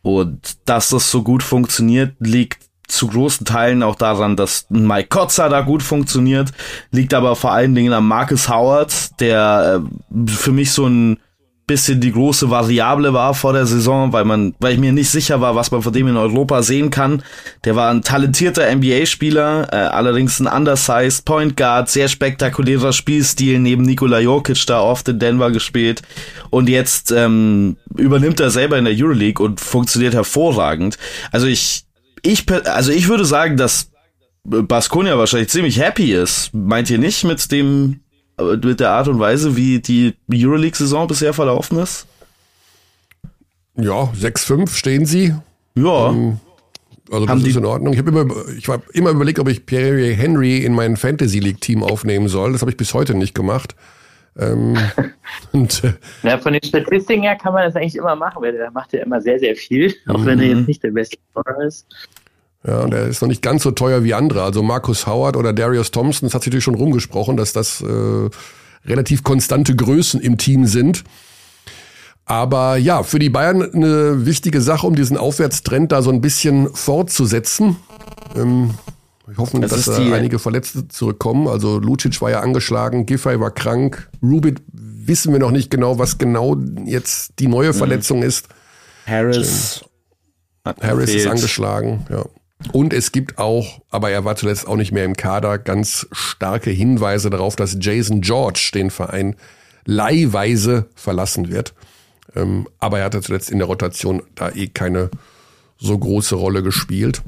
Und 0.01 0.57
dass 0.65 0.89
das 0.89 1.11
so 1.11 1.23
gut 1.23 1.43
funktioniert, 1.43 2.13
liegt 2.19 2.69
zu 2.87 3.07
großen 3.07 3.45
Teilen 3.45 3.83
auch 3.83 3.95
daran, 3.95 4.35
dass 4.35 4.65
Mike 4.69 5.09
Kotzer 5.09 5.49
da 5.49 5.61
gut 5.61 5.83
funktioniert, 5.83 6.51
liegt 6.91 7.13
aber 7.13 7.35
vor 7.35 7.51
allen 7.51 7.75
Dingen 7.75 7.93
an 7.93 8.05
Marcus 8.05 8.49
Howard, 8.49 9.19
der 9.19 9.81
äh, 9.81 10.29
für 10.31 10.51
mich 10.51 10.71
so 10.71 10.87
ein 10.87 11.19
bisschen 11.69 12.01
die 12.01 12.11
große 12.11 12.49
Variable 12.49 13.13
war 13.13 13.33
vor 13.33 13.53
der 13.53 13.67
Saison, 13.67 14.11
weil 14.11 14.25
man, 14.25 14.55
weil 14.59 14.73
ich 14.73 14.79
mir 14.79 14.91
nicht 14.91 15.09
sicher 15.09 15.39
war, 15.39 15.55
was 15.55 15.69
man 15.69 15.83
von 15.83 15.93
dem 15.93 16.07
in 16.07 16.17
Europa 16.17 16.63
sehen 16.63 16.89
kann. 16.89 17.23
Der 17.63 17.75
war 17.75 17.91
ein 17.91 18.01
talentierter 18.01 18.75
NBA-Spieler, 18.75 19.67
äh, 19.71 19.75
allerdings 19.75 20.39
ein 20.39 20.47
undersized 20.47 21.25
Point 21.25 21.55
Guard, 21.55 21.87
sehr 21.87 22.07
spektakulärer 22.07 22.91
Spielstil, 22.91 23.59
neben 23.59 23.83
Nikola 23.83 24.19
Jokic 24.19 24.65
da 24.65 24.81
oft 24.81 25.07
in 25.07 25.19
Denver 25.19 25.51
gespielt. 25.51 26.01
Und 26.49 26.69
jetzt 26.69 27.11
ähm, 27.11 27.77
übernimmt 27.95 28.39
er 28.39 28.49
selber 28.49 28.77
in 28.79 28.85
der 28.85 28.95
Euroleague 28.97 29.45
und 29.45 29.61
funktioniert 29.61 30.15
hervorragend. 30.15 30.97
Also 31.31 31.45
ich, 31.45 31.85
ich, 32.23 32.45
also 32.65 32.91
ich 32.91 33.07
würde 33.07 33.25
sagen, 33.25 33.57
dass 33.57 33.91
Baskonia 34.43 35.19
wahrscheinlich 35.19 35.49
ziemlich 35.49 35.79
happy 35.79 36.13
ist. 36.13 36.49
Meint 36.51 36.89
ihr 36.89 36.97
nicht 36.97 37.23
mit 37.23 37.51
dem 37.51 37.99
mit 38.41 38.79
der 38.79 38.91
Art 38.91 39.07
und 39.07 39.19
Weise, 39.19 39.55
wie 39.55 39.79
die 39.79 40.15
Euroleague-Saison 40.31 41.07
bisher 41.07 41.33
verlaufen 41.33 41.79
ist? 41.79 42.07
Ja, 43.75 44.11
6-5 44.19 44.69
stehen 44.69 45.05
sie. 45.05 45.33
Ja. 45.75 46.09
Ähm, 46.09 46.39
also 47.11 47.25
das 47.25 47.35
Haben 47.35 47.45
ist 47.45 47.55
in 47.55 47.65
Ordnung. 47.65 47.93
Ich 47.93 47.99
habe 47.99 48.11
immer, 48.11 48.25
ich 48.57 48.67
war 48.67 48.81
immer 48.93 49.11
überlegt, 49.11 49.39
ob 49.39 49.47
ich 49.47 49.65
Pierre 49.65 50.13
Henry 50.13 50.57
in 50.57 50.73
mein 50.73 50.95
Fantasy 50.95 51.39
League 51.39 51.61
Team 51.61 51.83
aufnehmen 51.83 52.27
soll. 52.27 52.51
Das 52.51 52.61
habe 52.61 52.71
ich 52.71 52.77
bis 52.77 52.93
heute 52.93 53.15
nicht 53.15 53.33
gemacht. 53.33 53.75
Ähm, 54.37 54.77
und, 55.51 55.83
äh, 55.83 55.93
ja, 56.23 56.37
von 56.37 56.53
den 56.53 56.63
Statistiken 56.63 57.23
her 57.23 57.35
kann 57.35 57.53
man 57.53 57.63
das 57.65 57.75
eigentlich 57.75 57.95
immer 57.95 58.15
machen, 58.15 58.41
weil 58.41 58.53
der 58.53 58.71
macht 58.71 58.93
ja 58.93 59.03
immer 59.03 59.21
sehr, 59.21 59.39
sehr 59.39 59.55
viel, 59.55 59.93
auch 60.07 60.23
wenn 60.25 60.39
er 60.39 60.47
jetzt 60.47 60.67
nicht 60.67 60.83
der 60.83 60.91
beste 60.91 61.17
Scorer 61.31 61.63
ist. 61.63 61.87
Ja, 62.67 62.81
und 62.81 62.93
er 62.93 63.07
ist 63.07 63.21
noch 63.21 63.29
nicht 63.29 63.41
ganz 63.41 63.63
so 63.63 63.71
teuer 63.71 64.03
wie 64.03 64.13
andere. 64.13 64.43
Also 64.43 64.61
Markus 64.63 65.07
Howard 65.07 65.37
oder 65.37 65.53
Darius 65.53 65.91
Thompson, 65.91 66.27
das 66.27 66.33
hat 66.33 66.43
sich 66.43 66.51
natürlich 66.51 66.65
schon 66.65 66.75
rumgesprochen, 66.75 67.37
dass 67.37 67.53
das 67.53 67.81
äh, 67.81 68.29
relativ 68.85 69.23
konstante 69.23 69.75
Größen 69.75 70.19
im 70.19 70.37
Team 70.37 70.65
sind. 70.65 71.03
Aber 72.25 72.77
ja, 72.77 73.01
für 73.03 73.17
die 73.17 73.29
Bayern 73.29 73.63
eine 73.73 74.25
wichtige 74.25 74.61
Sache, 74.61 74.85
um 74.85 74.95
diesen 74.95 75.17
Aufwärtstrend 75.17 75.91
da 75.91 76.01
so 76.01 76.11
ein 76.11 76.21
bisschen 76.21 76.69
fortzusetzen. 76.73 77.77
Ähm, 78.35 78.71
ich 79.31 79.37
hoffe, 79.37 79.59
das 79.59 79.85
dass 79.85 79.99
äh, 79.99 80.13
einige 80.13 80.37
Verletzte 80.37 80.87
zurückkommen. 80.87 81.47
Also 81.47 81.79
Lucic 81.79 82.21
war 82.21 82.29
ja 82.29 82.41
angeschlagen, 82.41 83.05
Giffey 83.05 83.39
war 83.39 83.51
krank, 83.51 84.09
Rubit 84.21 84.61
wissen 84.71 85.31
wir 85.33 85.39
noch 85.39 85.51
nicht 85.51 85.71
genau, 85.71 85.97
was 85.97 86.17
genau 86.17 86.55
jetzt 86.85 87.39
die 87.39 87.47
neue 87.47 87.69
mhm. 87.69 87.73
Verletzung 87.73 88.21
ist. 88.21 88.47
Harris. 89.05 89.83
Harris 90.81 91.09
ist 91.09 91.25
angeschlagen, 91.25 92.05
ja. 92.09 92.25
Und 92.73 92.93
es 92.93 93.11
gibt 93.11 93.37
auch, 93.37 93.81
aber 93.89 94.11
er 94.11 94.25
war 94.25 94.35
zuletzt 94.35 94.67
auch 94.67 94.75
nicht 94.75 94.91
mehr 94.91 95.05
im 95.05 95.15
Kader, 95.15 95.57
ganz 95.57 96.07
starke 96.11 96.69
Hinweise 96.69 97.29
darauf, 97.29 97.55
dass 97.55 97.77
Jason 97.79 98.21
George 98.21 98.71
den 98.73 98.91
Verein 98.91 99.35
leihweise 99.85 100.89
verlassen 100.93 101.49
wird. 101.49 101.73
Ähm, 102.35 102.67
aber 102.77 102.99
er 102.99 103.05
hatte 103.05 103.21
zuletzt 103.21 103.49
in 103.49 103.59
der 103.59 103.67
Rotation 103.67 104.21
da 104.35 104.49
eh 104.51 104.67
keine 104.67 105.09
so 105.77 105.97
große 105.97 106.35
Rolle 106.35 106.61
gespielt. 106.61 107.21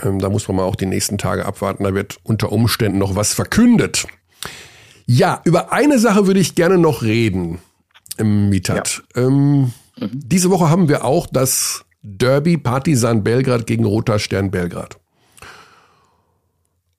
Ähm, 0.00 0.20
da 0.20 0.30
muss 0.30 0.46
man 0.46 0.58
mal 0.58 0.64
auch 0.64 0.76
die 0.76 0.86
nächsten 0.86 1.18
Tage 1.18 1.44
abwarten. 1.44 1.84
Da 1.84 1.94
wird 1.94 2.18
unter 2.22 2.52
Umständen 2.52 2.98
noch 2.98 3.16
was 3.16 3.34
verkündet. 3.34 4.06
Ja, 5.06 5.40
über 5.44 5.72
eine 5.72 5.98
Sache 5.98 6.28
würde 6.28 6.40
ich 6.40 6.54
gerne 6.54 6.78
noch 6.78 7.02
reden, 7.02 7.58
im 8.16 8.48
Mitat. 8.48 9.02
Ja. 9.16 9.26
Ähm, 9.26 9.62
mhm. 9.62 9.72
Diese 9.98 10.50
Woche 10.50 10.70
haben 10.70 10.88
wir 10.88 11.04
auch 11.04 11.26
das 11.26 11.84
Derby 12.02 12.56
Partisan 12.56 13.22
Belgrad 13.22 13.66
gegen 13.66 13.84
Roter 13.84 14.18
Stern 14.18 14.50
Belgrad. 14.50 14.98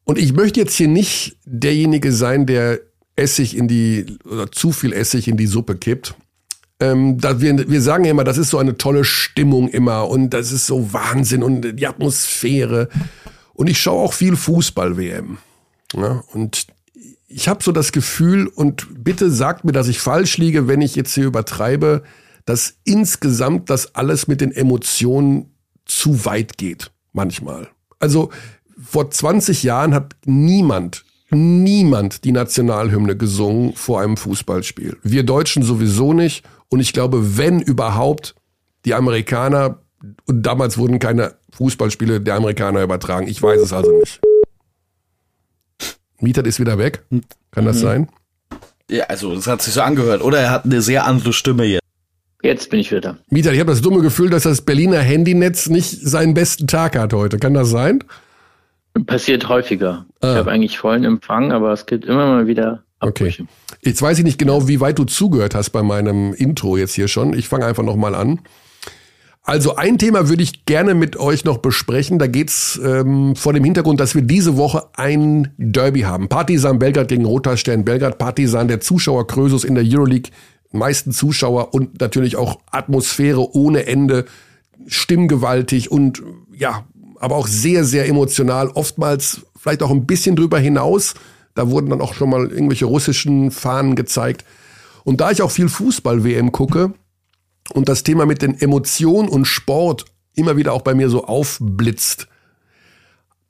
Und 0.04 0.18
ich 0.18 0.34
möchte 0.34 0.60
jetzt 0.60 0.76
hier 0.76 0.88
nicht 0.88 1.38
derjenige 1.46 2.12
sein, 2.12 2.46
der 2.46 2.80
Essig 3.16 3.56
in 3.56 3.68
die, 3.68 4.18
oder 4.26 4.52
zu 4.52 4.72
viel 4.72 4.94
Essig 4.94 5.28
in 5.28 5.38
die 5.38 5.48
Suppe 5.48 5.76
kippt. 5.76 6.16
Ähm, 6.80 7.20
da 7.20 7.40
wir, 7.40 7.70
wir 7.70 7.82
sagen 7.82 8.06
ja 8.06 8.12
immer, 8.12 8.24
das 8.24 8.38
ist 8.38 8.50
so 8.50 8.58
eine 8.58 8.78
tolle 8.78 9.04
Stimmung 9.04 9.68
immer 9.70 10.10
und 10.10 10.32
das 10.32 10.52
ist 10.52 10.66
so 10.66 10.94
Wahnsinn 10.94 11.44
und 11.44 11.80
die 11.80 11.88
Atmosphäre. 11.88 12.90
Und 13.54 13.70
ich 13.70 13.80
schaue 13.80 14.04
auch 14.04 14.14
viel 14.14 14.36
Fußball-WM. 14.36 15.38
Ja, 15.94 16.24
und 16.34 16.66
ich 17.28 17.48
habe 17.48 17.64
so 17.64 17.72
das 17.72 17.92
Gefühl, 17.92 18.48
und 18.48 18.88
bitte 19.04 19.30
sagt 19.30 19.64
mir, 19.64 19.72
dass 19.72 19.88
ich 19.88 20.00
falsch 20.00 20.38
liege, 20.38 20.68
wenn 20.68 20.82
ich 20.82 20.96
jetzt 20.96 21.14
hier 21.14 21.26
übertreibe, 21.26 22.04
dass 22.52 22.74
insgesamt 22.84 23.70
das 23.70 23.96
alles 23.96 24.28
mit 24.28 24.42
den 24.42 24.52
Emotionen 24.52 25.56
zu 25.86 26.26
weit 26.26 26.58
geht, 26.58 26.92
manchmal. 27.14 27.70
Also 27.98 28.30
vor 28.84 29.10
20 29.10 29.64
Jahren 29.64 29.94
hat 29.94 30.18
niemand, 30.26 31.06
niemand 31.30 32.26
die 32.26 32.34
Nationalhymne 32.34 33.16
gesungen 33.16 33.72
vor 33.74 34.02
einem 34.02 34.18
Fußballspiel. 34.18 34.98
Wir 35.02 35.24
Deutschen 35.24 35.64
sowieso 35.64 36.12
nicht. 36.12 36.44
Und 36.68 36.82
ich 36.82 36.92
glaube, 36.92 37.38
wenn 37.38 37.62
überhaupt, 37.62 38.36
die 38.84 38.96
Amerikaner, 38.96 39.80
und 40.26 40.42
damals 40.44 40.78
wurden 40.78 41.00
keine 41.00 41.36
Fußballspiele 41.54 42.20
der 42.20 42.36
Amerikaner 42.36 42.84
übertragen. 42.84 43.30
Ich 43.30 43.42
weiß 43.42 43.62
es 43.62 43.72
also 43.72 43.98
nicht. 43.98 44.20
Mietert 46.20 46.48
ist 46.48 46.60
wieder 46.60 46.78
weg. 46.78 47.06
Kann 47.52 47.64
das 47.64 47.78
mhm. 47.78 47.82
sein? 47.82 48.10
Ja, 48.90 49.06
also 49.06 49.34
das 49.36 49.48
hat 49.48 49.62
sich 49.62 49.74
so 49.74 49.82
angehört. 49.82 50.22
Oder 50.22 50.40
er 50.40 50.52
hat 50.52 50.66
eine 50.66 50.82
sehr 50.82 51.06
andere 51.06 51.32
Stimme 51.32 51.64
jetzt. 51.64 51.81
Jetzt 52.44 52.70
bin 52.70 52.80
ich 52.80 52.92
wieder. 52.92 53.18
Mieter, 53.30 53.54
ich 53.54 53.60
habe 53.60 53.72
das 53.72 53.82
dumme 53.82 54.02
Gefühl, 54.02 54.30
dass 54.30 54.44
das 54.44 54.62
Berliner 54.62 55.00
Handynetz 55.00 55.70
nicht 55.70 55.90
seinen 55.90 56.34
besten 56.34 56.68
Tag 56.68 56.98
hat 56.98 57.14
heute. 57.14 57.38
Kann 57.38 57.54
das 57.54 57.70
sein? 57.70 58.04
Passiert 59.06 59.48
häufiger. 59.48 60.06
Ah. 60.22 60.32
Ich 60.32 60.38
habe 60.38 60.52
eigentlich 60.52 60.78
vollen 60.78 61.04
Empfang, 61.04 61.52
aber 61.52 61.72
es 61.72 61.86
gibt 61.86 62.06
immer 62.06 62.26
mal 62.26 62.48
wieder 62.48 62.84
Abbrüche. 63.00 63.44
Okay. 63.44 63.52
Jetzt 63.84 64.02
weiß 64.02 64.20
ich 64.20 64.24
nicht 64.24 64.38
genau, 64.38 64.68
wie 64.68 64.80
weit 64.80 65.00
du 65.00 65.06
zugehört 65.06 65.56
hast 65.56 65.70
bei 65.72 65.82
meinem 65.82 66.34
Intro 66.34 66.78
jetzt 66.78 66.94
hier 66.94 67.08
schon. 67.08 67.34
Ich 67.34 67.48
fange 67.48 67.66
einfach 67.66 67.84
nochmal 67.84 68.16
an. 68.16 68.40
Also 69.44 69.76
ein 69.76 69.98
Thema 69.98 70.30
würde 70.30 70.44
ich 70.44 70.66
gerne 70.66 70.94
mit 70.94 71.18
euch 71.18 71.46
noch 71.46 71.58
besprechen. 71.58 72.20
Da 72.20 72.28
geht's 72.28 72.80
ähm, 72.84 73.36
vor 73.36 73.54
dem 73.54 73.64
Hintergrund, 73.64 74.00
dass 74.00 74.14
wir 74.14 74.22
diese 74.22 74.56
Woche 74.56 74.84
ein 74.94 75.52
Derby 75.58 76.02
haben. 76.02 76.30
Partisan 76.30 76.78
Belgrad 76.78 77.08
gegen 77.08 77.26
Roter 77.26 77.58
Stern 77.58 77.84
Belgrad. 77.84 78.20
Partisan, 78.20 78.68
der 78.68 78.82
Zuschauer 78.82 79.26
Krösus 79.26 79.64
in 79.64 79.74
der 79.74 79.84
Euroleague 79.84 80.32
meisten 80.72 81.12
Zuschauer 81.12 81.74
und 81.74 82.00
natürlich 82.00 82.36
auch 82.36 82.60
Atmosphäre 82.72 83.56
ohne 83.56 83.86
Ende, 83.86 84.26
stimmgewaltig 84.88 85.92
und 85.92 86.24
ja, 86.54 86.86
aber 87.20 87.36
auch 87.36 87.48
sehr, 87.48 87.84
sehr 87.84 88.08
emotional, 88.08 88.70
oftmals 88.70 89.42
vielleicht 89.58 89.84
auch 89.84 89.92
ein 89.92 90.08
bisschen 90.08 90.36
drüber 90.36 90.60
hinaus. 90.60 91.14
Da 91.54 91.70
wurden 91.70 91.90
dann 91.90 92.02
auch 92.02 92.14
schon 92.14 92.30
mal 92.30 92.48
irgendwelche 92.50 92.86
russischen 92.86 93.52
Fahnen 93.52 93.96
gezeigt. 93.96 94.46
Und 95.04 95.22
da 95.22 95.32
ich 95.32 95.42
auch 95.42 95.52
viel 95.52 95.70
Fußball-WM 95.70 96.52
gucke 96.52 96.94
und 97.74 97.90
das 97.90 98.04
Thema 98.04 98.26
mit 98.26 98.42
den 98.42 98.60
Emotionen 98.60 99.30
und 99.30 99.46
Sport 99.46 100.06
immer 100.34 100.58
wieder 100.58 100.74
auch 100.74 100.82
bei 100.82 100.94
mir 100.94 101.10
so 101.10 101.26
aufblitzt, 101.26 102.28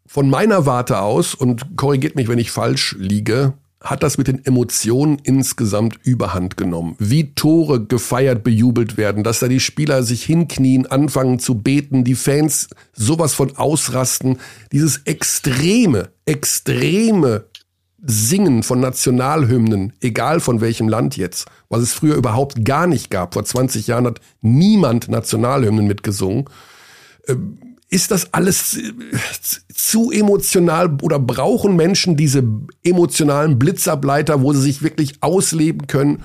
von 0.05 0.29
meiner 0.29 0.65
Warte 0.65 0.99
aus, 0.99 1.33
und 1.33 1.77
korrigiert 1.77 2.15
mich, 2.15 2.27
wenn 2.27 2.39
ich 2.39 2.51
falsch 2.51 2.97
liege, 2.99 3.53
hat 3.81 4.03
das 4.03 4.17
mit 4.17 4.27
den 4.27 4.45
Emotionen 4.45 5.17
insgesamt 5.23 5.97
überhand 6.03 6.55
genommen. 6.55 6.95
Wie 6.99 7.33
Tore 7.33 7.83
gefeiert, 7.83 8.43
bejubelt 8.43 8.95
werden, 8.95 9.23
dass 9.23 9.39
da 9.39 9.47
die 9.47 9.59
Spieler 9.59 10.03
sich 10.03 10.23
hinknien, 10.23 10.85
anfangen 10.85 11.39
zu 11.39 11.55
beten, 11.55 12.03
die 12.03 12.15
Fans 12.15 12.69
sowas 12.93 13.33
von 13.33 13.57
ausrasten. 13.57 14.37
Dieses 14.71 15.01
extreme, 15.05 16.09
extreme 16.25 17.45
Singen 18.03 18.63
von 18.63 18.79
Nationalhymnen, 18.79 19.93
egal 19.99 20.39
von 20.39 20.61
welchem 20.61 20.87
Land 20.87 21.17
jetzt, 21.17 21.47
was 21.69 21.81
es 21.81 21.93
früher 21.93 22.15
überhaupt 22.15 22.63
gar 22.65 22.87
nicht 22.87 23.09
gab. 23.09 23.33
Vor 23.33 23.45
20 23.45 23.87
Jahren 23.87 24.05
hat 24.05 24.21
niemand 24.41 25.09
Nationalhymnen 25.09 25.87
mitgesungen. 25.87 26.45
Ähm, 27.27 27.70
ist 27.91 28.09
das 28.09 28.33
alles 28.33 28.77
äh, 28.77 28.93
zu 29.71 30.11
emotional 30.11 30.97
oder 31.01 31.19
brauchen 31.19 31.75
Menschen 31.75 32.15
diese 32.15 32.41
emotionalen 32.83 33.59
Blitzableiter, 33.59 34.41
wo 34.41 34.53
sie 34.53 34.61
sich 34.61 34.81
wirklich 34.81 35.15
ausleben 35.21 35.85
können? 35.87 36.23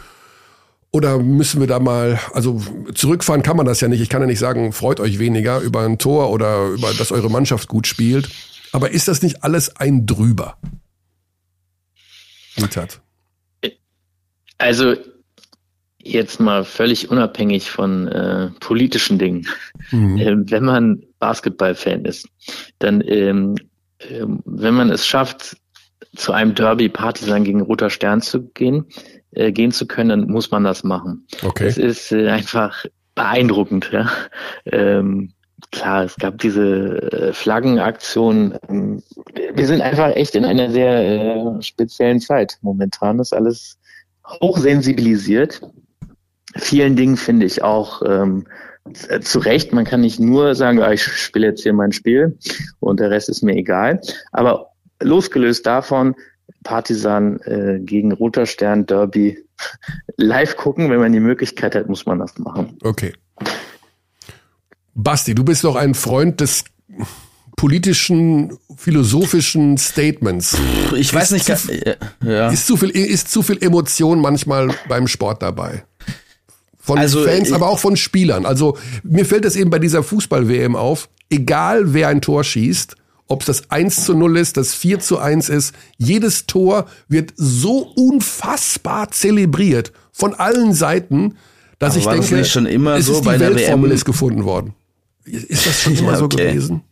Oder 0.93 1.19
müssen 1.19 1.61
wir 1.61 1.67
da 1.67 1.81
mal, 1.81 2.19
also 2.33 2.62
zurückfahren 2.95 3.43
kann 3.43 3.57
man 3.57 3.67
das 3.67 3.81
ja 3.81 3.89
nicht. 3.89 4.01
Ich 4.01 4.09
kann 4.09 4.23
ja 4.23 4.29
nicht 4.29 4.39
sagen, 4.39 4.73
freut 4.73 5.01
euch 5.01 5.19
weniger 5.19 5.61
über 5.61 5.83
ein 5.83 5.99
Tor 5.99 6.31
oder 6.31 6.69
über, 6.69 6.95
dass 6.95 7.12
eure 7.12 7.29
Mannschaft 7.29 7.69
gut 7.69 7.87
spielt. 7.87 8.31
Aber 8.73 8.93
ist 8.93 9.09
das 9.09 9.21
nicht 9.21 9.43
alles 9.43 9.77
ein 9.77 10.07
Drüber? 10.07 10.57
Mithat. 12.57 13.01
Also 14.59 14.95
jetzt 15.99 16.39
mal 16.39 16.64
völlig 16.64 17.11
unabhängig 17.11 17.71
von 17.71 18.07
äh, 18.07 18.51
politischen 18.61 19.19
Dingen. 19.19 19.49
Mhm. 19.91 20.17
Ähm, 20.19 20.51
wenn 20.51 20.64
man 20.64 21.03
Basketballfan 21.19 22.05
ist, 22.05 22.29
dann, 22.79 23.03
ähm, 23.07 23.57
äh, 23.99 24.25
wenn 24.45 24.75
man 24.75 24.91
es 24.91 25.07
schafft, 25.07 25.57
zu 26.14 26.33
einem 26.33 26.55
Derby 26.55 26.89
Partisan 26.89 27.45
gegen 27.45 27.61
Roter 27.61 27.91
Stern 27.91 28.21
zu 28.21 28.43
gehen, 28.51 28.87
äh, 29.33 29.53
gehen 29.53 29.73
zu 29.73 29.87
können, 29.87 30.09
dann 30.09 30.31
muss 30.31 30.51
man 30.51 30.64
das 30.64 30.85
machen. 30.85 31.27
Okay. 31.43 31.67
Es 31.67 31.79
ist 31.79 32.12
äh, 32.12 32.29
einfach 32.29 32.85
beeindruckend. 33.14 33.91
Ja? 33.93 34.11
Ähm, 34.67 35.33
klar, 35.73 36.05
es 36.05 36.17
gab 36.17 36.39
diese 36.39 37.12
äh, 37.12 37.33
Flaggenaktion. 37.33 38.59
Ähm, 38.69 39.03
wir 39.55 39.67
sind 39.67 39.81
einfach 39.81 40.14
echt 40.14 40.35
in 40.35 40.45
einer 40.45 40.71
sehr 40.71 41.57
äh, 41.59 41.62
speziellen 41.62 42.21
Zeit. 42.21 42.59
Momentan 42.62 43.19
ist 43.19 43.33
alles 43.33 43.79
hochsensibilisiert. 44.41 45.61
Vielen 46.57 46.97
Dingen 46.97 47.17
finde 47.17 47.47
ich 47.47 47.62
auch 47.62 48.03
ähm, 48.07 48.47
zu 49.20 49.39
Recht. 49.39 49.72
Man 49.72 49.84
kann 49.84 50.01
nicht 50.01 50.20
nur 50.20 50.55
sagen, 50.55 50.80
ah, 50.82 50.93
ich 50.93 51.03
spiele 51.03 51.49
jetzt 51.49 51.62
hier 51.62 51.72
mein 51.72 51.93
Spiel 51.93 52.39
und 52.80 53.01
der 53.01 53.11
Rest 53.11 53.28
ist 53.28 53.43
mir 53.43 53.57
egal. 53.57 54.01
Aber 54.32 54.70
losgelöst 55.01 55.66
davon, 55.66 56.14
Partisan 56.62 57.41
äh, 57.41 57.78
gegen 57.80 58.12
Roter 58.12 58.47
Stern 58.47 58.87
Derby 58.87 59.39
live 60.16 60.57
gucken, 60.57 60.91
wenn 60.91 61.01
man 61.01 61.12
die 61.12 61.20
Möglichkeit 61.20 61.74
hat, 61.74 61.89
muss 61.89 62.07
man 62.07 62.18
das 62.18 62.39
machen. 62.39 62.78
Okay. 62.82 63.12
Basti, 64.95 65.34
du 65.34 65.45
bist 65.45 65.64
doch 65.64 65.76
ein 65.76 65.95
Freund 65.95 66.41
des 66.41 66.64
politischen, 67.57 68.59
philosophischen 68.76 69.78
Statements. 69.78 70.59
Ich 70.95 71.12
weiß 71.12 71.32
nicht, 71.32 71.47
zu, 71.47 71.72
ja. 72.22 72.51
ist, 72.51 72.66
zu 72.66 72.76
viel, 72.76 72.91
ist 72.91 73.30
zu 73.30 73.43
viel 73.43 73.62
Emotion 73.62 74.20
manchmal 74.20 74.68
beim 74.89 75.09
Sport 75.09 75.43
dabei. 75.43 75.84
Von 76.87 76.99
also, 76.99 77.24
Fans, 77.24 77.51
aber 77.51 77.68
auch 77.68 77.80
von 77.80 77.97
Spielern. 77.97 78.47
Also 78.47 78.78
mir 79.03 79.26
fällt 79.26 79.45
es 79.45 79.57
eben 79.57 79.70
bei 79.70 79.80
dieser 79.80 80.05
Fußball-WM 80.05 80.76
auf, 80.76 81.09
egal 81.28 81.93
wer 81.95 82.07
ein 82.07 82.20
Tor 82.20 82.45
schießt, 82.45 82.95
ob 83.26 83.41
es 83.41 83.47
das 83.47 83.70
1 83.72 84.05
zu 84.05 84.14
0 84.14 84.37
ist, 84.37 84.57
das 84.57 84.72
4 84.72 85.01
zu 85.01 85.18
1 85.18 85.49
ist, 85.49 85.74
jedes 85.97 86.47
Tor 86.47 86.87
wird 87.09 87.32
so 87.34 87.78
unfassbar 87.97 89.11
zelebriert 89.11 89.93
von 90.12 90.34
allen 90.34 90.74
Seiten, 90.74 91.34
dass 91.80 91.97
aber 91.97 92.14
ich 92.14 92.20
denke, 92.20 92.37
nicht 92.37 92.53
schon 92.53 92.66
immer 92.66 92.95
es 92.95 93.07
so 93.07 93.14
ist 93.14 93.22
die 93.22 93.26
bei 93.26 93.41
Weltformel 93.41 93.91
ist 93.91 94.05
gefunden 94.05 94.45
worden. 94.45 94.74
Ist 95.24 95.66
das 95.66 95.82
schon 95.82 95.97
immer 95.99 96.12
okay. 96.12 96.18
so 96.20 96.28
gewesen? 96.28 96.82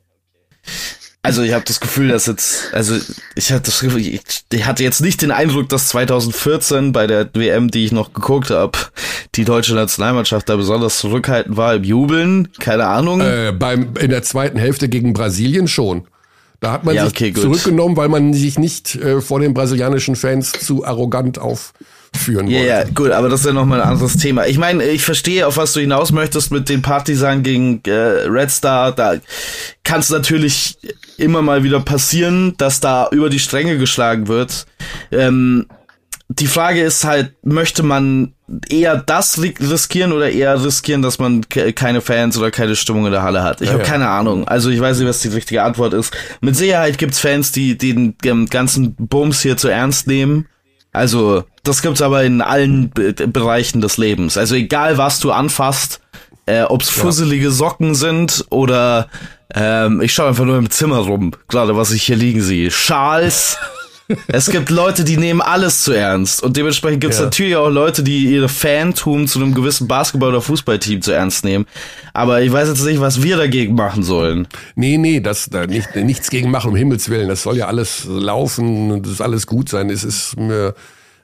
Also 1.24 1.40
ich 1.40 1.54
habe 1.54 1.64
das 1.66 1.80
Gefühl, 1.80 2.08
dass 2.08 2.26
jetzt, 2.26 2.74
also 2.74 2.96
ich 3.34 3.50
hatte 3.50 3.70
das 3.70 3.80
Gefühl, 3.80 4.02
ich, 4.02 4.20
ich 4.52 4.66
hatte 4.66 4.82
jetzt 4.82 5.00
nicht 5.00 5.22
den 5.22 5.30
Eindruck, 5.30 5.70
dass 5.70 5.88
2014 5.88 6.92
bei 6.92 7.06
der 7.06 7.30
WM, 7.32 7.70
die 7.70 7.86
ich 7.86 7.92
noch 7.92 8.12
geguckt 8.12 8.50
habe, 8.50 8.78
die 9.34 9.46
deutsche 9.46 9.74
Nationalmannschaft 9.74 10.46
da 10.50 10.56
besonders 10.56 10.98
zurückhaltend 10.98 11.56
war 11.56 11.76
im 11.76 11.82
Jubeln. 11.82 12.50
Keine 12.60 12.88
Ahnung. 12.88 13.22
Äh, 13.22 13.54
beim 13.58 13.94
in 13.98 14.10
der 14.10 14.22
zweiten 14.22 14.58
Hälfte 14.58 14.90
gegen 14.90 15.14
Brasilien 15.14 15.66
schon. 15.66 16.06
Da 16.60 16.72
hat 16.72 16.84
man 16.84 16.94
ja, 16.94 17.04
sich 17.06 17.14
okay, 17.14 17.32
zurückgenommen, 17.32 17.96
weil 17.96 18.10
man 18.10 18.34
sich 18.34 18.58
nicht 18.58 18.94
äh, 18.94 19.22
vor 19.22 19.40
den 19.40 19.54
brasilianischen 19.54 20.16
Fans 20.16 20.52
zu 20.52 20.84
arrogant 20.84 21.38
aufführen 21.38 22.48
wollte. 22.48 22.66
Ja, 22.66 22.84
gut, 22.84 23.12
aber 23.12 23.30
das 23.30 23.40
ist 23.40 23.46
ja 23.46 23.52
nochmal 23.54 23.80
ein 23.80 23.88
anderes 23.88 24.18
Thema. 24.18 24.46
Ich 24.46 24.58
meine, 24.58 24.84
ich 24.84 25.02
verstehe, 25.02 25.46
auf 25.46 25.56
was 25.56 25.72
du 25.72 25.80
hinaus 25.80 26.12
möchtest 26.12 26.50
mit 26.50 26.68
den 26.68 26.82
Partisan 26.82 27.42
gegen 27.42 27.80
äh, 27.86 27.92
Red 27.92 28.50
Star. 28.50 28.92
Da 28.92 29.16
kann 29.84 30.00
es 30.00 30.10
natürlich 30.10 30.76
immer 31.18 31.42
mal 31.42 31.62
wieder 31.64 31.80
passieren, 31.80 32.54
dass 32.56 32.80
da 32.80 33.08
über 33.10 33.30
die 33.30 33.38
Stränge 33.38 33.78
geschlagen 33.78 34.28
wird. 34.28 34.66
Ähm, 35.10 35.66
die 36.28 36.46
Frage 36.46 36.82
ist 36.82 37.04
halt, 37.04 37.34
möchte 37.44 37.82
man 37.82 38.32
eher 38.68 38.96
das 38.96 39.40
riskieren 39.40 40.12
oder 40.12 40.30
eher 40.30 40.62
riskieren, 40.62 41.02
dass 41.02 41.18
man 41.18 41.42
keine 41.48 42.00
Fans 42.00 42.36
oder 42.36 42.50
keine 42.50 42.76
Stimmung 42.76 43.06
in 43.06 43.12
der 43.12 43.22
Halle 43.22 43.42
hat? 43.42 43.60
Ich 43.60 43.68
ja, 43.68 43.74
habe 43.74 43.84
ja. 43.84 43.88
keine 43.88 44.08
Ahnung. 44.08 44.48
Also 44.48 44.70
ich 44.70 44.80
weiß 44.80 44.98
nicht, 44.98 45.08
was 45.08 45.20
die 45.20 45.28
richtige 45.28 45.62
Antwort 45.62 45.92
ist. 45.92 46.16
Mit 46.40 46.56
Sicherheit 46.56 46.98
gibt's 46.98 47.20
Fans, 47.20 47.52
die, 47.52 47.76
die 47.76 47.94
den 47.94 48.16
ähm, 48.24 48.46
ganzen 48.46 48.94
Bums 48.96 49.42
hier 49.42 49.56
zu 49.56 49.68
ernst 49.68 50.06
nehmen. 50.06 50.46
Also 50.92 51.44
das 51.62 51.82
gibt's 51.82 52.02
aber 52.02 52.24
in 52.24 52.40
allen 52.40 52.90
Be 52.90 53.12
Bereichen 53.12 53.80
des 53.80 53.96
Lebens. 53.96 54.36
Also 54.36 54.54
egal, 54.54 54.96
was 54.96 55.20
du 55.20 55.30
anfasst, 55.32 56.00
äh, 56.46 56.62
ob's 56.62 56.90
fusselige 56.90 57.50
Socken 57.50 57.94
sind 57.94 58.44
oder 58.50 59.08
ähm, 59.54 60.00
ich 60.00 60.12
schaue 60.12 60.28
einfach 60.28 60.44
nur 60.44 60.58
im 60.58 60.70
Zimmer 60.70 60.98
rum, 60.98 61.32
gerade 61.48 61.76
was 61.76 61.90
ich 61.92 62.02
hier 62.02 62.16
liegen 62.16 62.42
sehe. 62.42 62.70
Schals 62.70 63.56
es 64.26 64.50
gibt 64.50 64.70
Leute, 64.70 65.04
die 65.04 65.16
nehmen 65.16 65.40
alles 65.40 65.82
zu 65.82 65.92
ernst. 65.92 66.42
Und 66.42 66.56
dementsprechend 66.56 67.00
gibt 67.00 67.14
es 67.14 67.20
ja. 67.20 67.26
natürlich 67.26 67.56
auch 67.56 67.70
Leute, 67.70 68.02
die 68.02 68.26
ihre 68.26 68.48
Fantum 68.48 69.26
zu 69.26 69.40
einem 69.40 69.54
gewissen 69.54 69.88
Basketball- 69.88 70.30
oder 70.30 70.42
Fußballteam 70.42 71.00
zu 71.02 71.12
ernst 71.12 71.44
nehmen. 71.44 71.66
Aber 72.12 72.42
ich 72.42 72.52
weiß 72.52 72.68
jetzt 72.68 72.84
nicht, 72.84 73.00
was 73.00 73.22
wir 73.22 73.36
dagegen 73.36 73.74
machen 73.74 74.02
sollen. 74.02 74.46
Nee, 74.74 74.98
nee, 74.98 75.20
das 75.20 75.48
da 75.50 75.66
nicht, 75.66 75.94
nichts 75.96 76.30
gegen 76.30 76.50
machen, 76.50 76.70
um 76.70 76.76
Himmels 76.76 77.08
Willen. 77.08 77.28
Das 77.28 77.42
soll 77.42 77.56
ja 77.56 77.66
alles 77.66 78.04
laufen 78.06 78.90
und 78.90 79.06
das 79.06 79.20
alles 79.20 79.46
gut 79.46 79.68
sein. 79.68 79.88
Es 79.90 80.04
ist 80.04 80.36
mir 80.36 80.74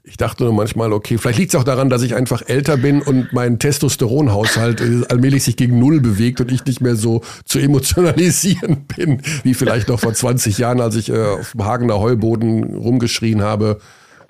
ich 0.03 0.17
dachte 0.17 0.45
nur 0.45 0.53
manchmal, 0.53 0.93
okay, 0.93 1.19
vielleicht 1.19 1.39
liegt 1.39 1.55
es 1.55 1.61
auch 1.61 1.65
daran, 1.65 1.91
dass 1.91 2.03
ich 2.03 2.15
einfach 2.15 2.43
älter 2.47 2.77
bin 2.77 3.03
und 3.03 3.33
mein 3.33 3.59
Testosteronhaushalt 3.59 5.11
allmählich 5.11 5.45
sich 5.45 5.57
gegen 5.57 5.79
Null 5.79 6.01
bewegt 6.01 6.41
und 6.41 6.51
ich 6.51 6.65
nicht 6.65 6.81
mehr 6.81 6.97
so 6.97 7.23
zu 7.45 7.59
emotionalisieren 7.59 8.87
bin, 8.97 9.23
wie 9.43 9.55
vielleicht 9.55 9.89
noch 9.89 10.01
vor 10.01 10.15
20 10.15 10.59
Jahren, 10.59 10.81
als 10.81 10.97
ich 10.97 11.11
äh, 11.11 11.23
auf 11.23 11.53
dem 11.53 11.65
Hagener 11.65 12.01
Heuboden 12.01 12.75
rumgeschrien 12.75 13.43
habe, 13.43 13.81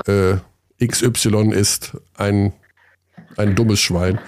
äh, 0.07 0.35
XY 0.85 1.53
ist 1.53 1.97
ein, 2.16 2.53
ein 3.37 3.55
dummes 3.55 3.81
Schwein. 3.81 4.18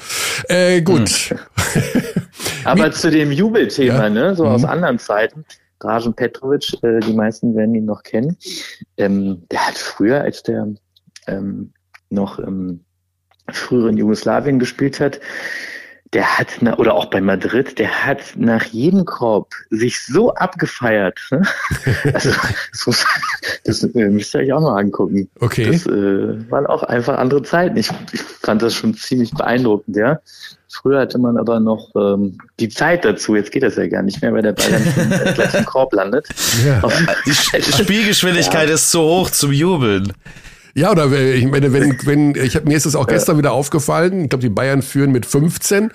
Äh, 0.48 0.82
gut. 0.82 1.08
Hm. 1.08 1.38
Aber 2.64 2.92
zu 2.92 3.10
dem 3.10 3.32
Jubelthema, 3.32 4.04
ja? 4.04 4.10
ne, 4.10 4.36
so 4.36 4.44
mhm. 4.44 4.50
aus 4.50 4.64
anderen 4.64 4.98
Zeiten. 4.98 5.44
Dražen 5.80 6.14
Petrovic, 6.14 6.72
äh, 6.84 7.00
die 7.00 7.12
meisten 7.12 7.56
werden 7.56 7.74
ihn 7.74 7.86
noch 7.86 8.04
kennen. 8.04 8.36
Ähm, 8.96 9.42
der 9.50 9.66
hat 9.66 9.76
früher, 9.76 10.20
als 10.20 10.44
der 10.44 10.68
ähm, 11.26 11.72
noch 12.10 12.38
im 12.38 12.84
früheren 13.50 13.96
Jugoslawien 13.96 14.58
gespielt 14.58 15.00
hat, 15.00 15.20
der 16.12 16.38
hat, 16.38 16.48
oder 16.76 16.92
auch 16.92 17.06
bei 17.06 17.22
Madrid, 17.22 17.78
der 17.78 18.04
hat 18.04 18.20
nach 18.36 18.64
jedem 18.64 19.06
Korb 19.06 19.54
sich 19.70 20.04
so 20.04 20.34
abgefeiert. 20.34 21.18
Ne? 21.30 21.42
Also, 22.12 22.30
das, 22.70 22.86
muss, 22.86 23.06
das 23.64 23.82
äh, 23.82 24.08
müsst 24.10 24.34
ihr 24.34 24.40
euch 24.40 24.52
auch 24.52 24.60
mal 24.60 24.78
angucken. 24.78 25.30
Okay. 25.40 25.70
Das 25.70 25.86
äh, 25.86 26.50
waren 26.50 26.66
auch 26.66 26.82
einfach 26.82 27.16
andere 27.16 27.42
Zeiten. 27.42 27.76
Ich, 27.78 27.90
ich 28.12 28.20
fand 28.20 28.60
das 28.60 28.74
schon 28.74 28.94
ziemlich 28.94 29.30
beeindruckend, 29.32 29.96
ja. 29.96 30.20
Früher 30.68 31.00
hatte 31.00 31.18
man 31.18 31.36
aber 31.36 31.60
noch 31.60 31.90
ähm, 31.96 32.38
die 32.58 32.68
Zeit 32.68 33.04
dazu. 33.04 33.34
Jetzt 33.34 33.52
geht 33.52 33.62
das 33.62 33.76
ja 33.76 33.86
gar 33.88 34.02
nicht 34.02 34.22
mehr, 34.22 34.32
weil 34.32 34.42
der 34.42 34.52
Ball 34.52 34.70
dann 34.70 35.34
gleich 35.34 35.54
im 35.54 35.64
Korb 35.66 35.92
landet. 35.92 36.26
Ja. 36.64 36.82
Die 37.26 37.72
Spielgeschwindigkeit 37.72 38.68
ja. 38.68 38.74
ist 38.74 38.90
zu 38.90 39.00
hoch 39.00 39.30
zum 39.30 39.52
Jubeln. 39.52 40.12
Ja, 40.74 40.90
oder 40.90 41.12
ich 41.12 41.46
meine, 41.46 41.72
wenn, 41.72 41.98
wenn, 42.04 42.34
ich 42.34 42.56
habe 42.56 42.68
mir 42.68 42.76
ist 42.76 42.86
es 42.86 42.96
auch 42.96 43.06
gestern 43.06 43.38
wieder 43.38 43.52
aufgefallen, 43.52 44.24
ich 44.24 44.30
glaube, 44.30 44.42
die 44.42 44.48
Bayern 44.48 44.82
führen 44.82 45.12
mit 45.12 45.26
15. 45.26 45.90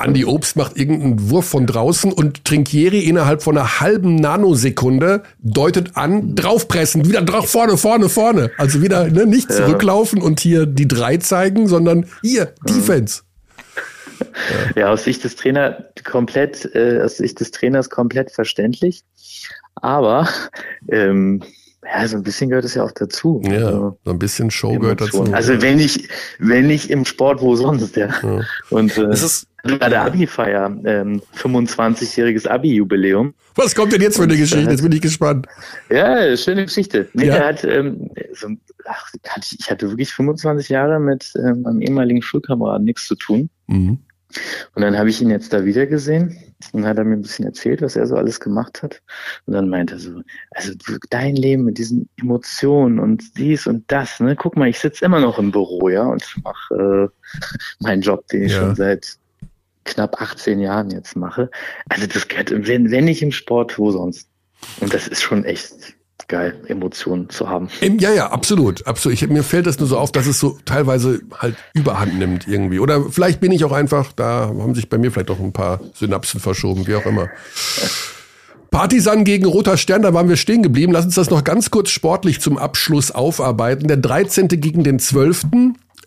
Andi 0.00 0.24
Obst 0.24 0.56
macht 0.56 0.78
irgendeinen 0.78 1.30
Wurf 1.30 1.46
von 1.46 1.66
draußen 1.66 2.12
und 2.12 2.44
Trinkieri 2.44 3.00
innerhalb 3.00 3.42
von 3.42 3.58
einer 3.58 3.80
halben 3.80 4.16
Nanosekunde 4.16 5.22
deutet 5.40 5.96
an, 5.96 6.34
draufpressen, 6.34 7.06
wieder 7.06 7.20
drauf, 7.22 7.50
vorne, 7.50 7.76
vorne, 7.76 8.08
vorne. 8.08 8.50
Also 8.56 8.80
wieder 8.80 9.08
ne, 9.08 9.26
nicht 9.26 9.52
zurücklaufen 9.52 10.22
und 10.22 10.40
hier 10.40 10.64
die 10.64 10.88
drei 10.88 11.18
zeigen, 11.18 11.66
sondern 11.66 12.06
hier, 12.22 12.54
Defense. 12.66 13.22
Ja, 14.20 14.26
ja 14.82 14.88
aus 14.90 15.04
Sicht 15.04 15.22
des 15.24 15.36
Trainers 15.36 15.74
komplett, 16.04 16.74
äh, 16.74 17.02
aus 17.02 17.18
Sicht 17.18 17.38
des 17.40 17.50
Trainers 17.50 17.90
komplett 17.90 18.30
verständlich. 18.30 19.02
Aber 19.74 20.28
ähm, 20.90 21.42
ja, 21.84 22.06
so 22.06 22.16
ein 22.16 22.22
bisschen 22.22 22.50
gehört 22.50 22.64
es 22.64 22.74
ja 22.74 22.84
auch 22.84 22.92
dazu. 22.92 23.40
Ja, 23.44 23.66
also, 23.66 23.98
so 24.04 24.10
ein 24.10 24.18
bisschen 24.18 24.50
Show 24.50 24.78
gehört 24.78 25.00
dazu. 25.00 25.22
Also 25.32 25.60
wenn 25.62 25.78
ich, 25.78 26.08
wenn 26.38 26.68
ich 26.68 26.90
im 26.90 27.04
Sport, 27.04 27.40
wo 27.40 27.56
sonst, 27.56 27.96
ja. 27.96 28.08
ja. 28.22 28.40
Und 28.68 28.96
äh, 28.98 29.04
es 29.04 29.22
ist 29.22 29.46
bei 29.62 29.88
der 29.88 30.02
Abi-Feier, 30.04 30.76
ähm, 30.84 31.22
25-jähriges 31.36 32.46
Abi-Jubiläum. 32.46 33.34
Was 33.56 33.74
kommt 33.74 33.92
denn 33.92 34.02
jetzt 34.02 34.16
für 34.16 34.24
eine 34.24 34.36
Geschichte? 34.36 34.64
Hat, 34.64 34.70
jetzt 34.72 34.82
bin 34.82 34.92
ich 34.92 35.00
gespannt. 35.00 35.46
Ja, 35.90 36.36
schöne 36.36 36.64
Geschichte. 36.64 37.08
Nee, 37.14 37.26
ja. 37.26 37.34
der 37.34 37.46
hat, 37.46 37.64
ähm, 37.64 38.10
so, 38.34 38.48
ach, 38.86 39.10
ich 39.58 39.70
hatte 39.70 39.88
wirklich 39.88 40.12
25 40.12 40.68
Jahre 40.68 41.00
mit 41.00 41.32
ähm, 41.36 41.62
meinem 41.62 41.80
ehemaligen 41.80 42.22
Schulkameraden 42.22 42.84
nichts 42.84 43.06
zu 43.06 43.14
tun. 43.14 43.50
Mhm. 43.66 43.98
Und 44.74 44.82
dann 44.82 44.96
habe 44.96 45.10
ich 45.10 45.20
ihn 45.20 45.30
jetzt 45.30 45.52
da 45.52 45.64
wieder 45.64 45.86
gesehen 45.86 46.36
und 46.72 46.84
hat 46.84 46.98
er 46.98 47.04
mir 47.04 47.14
ein 47.14 47.22
bisschen 47.22 47.46
erzählt, 47.46 47.82
was 47.82 47.96
er 47.96 48.06
so 48.06 48.16
alles 48.16 48.40
gemacht 48.40 48.82
hat. 48.82 49.02
Und 49.46 49.54
dann 49.54 49.68
meinte 49.68 49.94
er 49.94 50.00
so, 50.00 50.22
also 50.52 50.72
dein 51.10 51.36
Leben 51.36 51.64
mit 51.64 51.78
diesen 51.78 52.08
Emotionen 52.16 52.98
und 52.98 53.36
dies 53.36 53.66
und 53.66 53.90
das, 53.90 54.20
ne? 54.20 54.36
Guck 54.36 54.56
mal, 54.56 54.68
ich 54.68 54.78
sitze 54.78 55.04
immer 55.04 55.20
noch 55.20 55.38
im 55.38 55.50
Büro, 55.50 55.88
ja, 55.88 56.04
und 56.04 56.24
mache 56.44 57.10
äh, 57.10 57.82
meinen 57.82 58.02
Job, 58.02 58.26
den 58.28 58.44
ich 58.44 58.52
ja. 58.52 58.60
schon 58.60 58.76
seit 58.76 59.18
knapp 59.84 60.20
18 60.20 60.60
Jahren 60.60 60.90
jetzt 60.90 61.16
mache. 61.16 61.50
Also 61.88 62.06
das 62.06 62.28
gehört, 62.28 62.50
wenn, 62.50 62.90
wenn 62.90 63.04
nicht 63.04 63.22
im 63.22 63.32
Sport, 63.32 63.78
wo 63.78 63.90
sonst? 63.90 64.28
Und 64.80 64.92
das 64.92 65.08
ist 65.08 65.22
schon 65.22 65.44
echt 65.44 65.96
geil, 66.30 66.54
Emotionen 66.68 67.28
zu 67.28 67.50
haben. 67.50 67.68
Ja, 67.98 68.12
ja, 68.12 68.30
absolut, 68.30 68.86
absolut. 68.86 69.20
Ich, 69.20 69.28
mir 69.28 69.42
fällt 69.42 69.66
das 69.66 69.78
nur 69.78 69.88
so 69.88 69.98
auf, 69.98 70.12
dass 70.12 70.26
es 70.26 70.38
so 70.38 70.58
teilweise 70.64 71.20
halt 71.36 71.56
Überhand 71.74 72.18
nimmt 72.18 72.48
irgendwie. 72.48 72.78
Oder 72.78 73.04
vielleicht 73.10 73.40
bin 73.40 73.52
ich 73.52 73.64
auch 73.64 73.72
einfach, 73.72 74.12
da 74.12 74.46
haben 74.46 74.74
sich 74.74 74.88
bei 74.88 74.96
mir 74.96 75.10
vielleicht 75.10 75.30
auch 75.30 75.40
ein 75.40 75.52
paar 75.52 75.80
Synapsen 75.94 76.40
verschoben, 76.40 76.86
wie 76.86 76.94
auch 76.94 77.04
immer. 77.04 77.28
Partisan 78.70 79.24
gegen 79.24 79.44
Roter 79.44 79.76
Stern, 79.76 80.02
da 80.02 80.14
waren 80.14 80.28
wir 80.28 80.36
stehen 80.36 80.62
geblieben. 80.62 80.92
Lass 80.92 81.04
uns 81.04 81.16
das 81.16 81.30
noch 81.30 81.42
ganz 81.42 81.70
kurz 81.72 81.90
sportlich 81.90 82.40
zum 82.40 82.56
Abschluss 82.56 83.10
aufarbeiten. 83.10 83.88
Der 83.88 83.96
13. 83.96 84.48
gegen 84.48 84.84
den 84.84 85.00
12. 85.00 85.46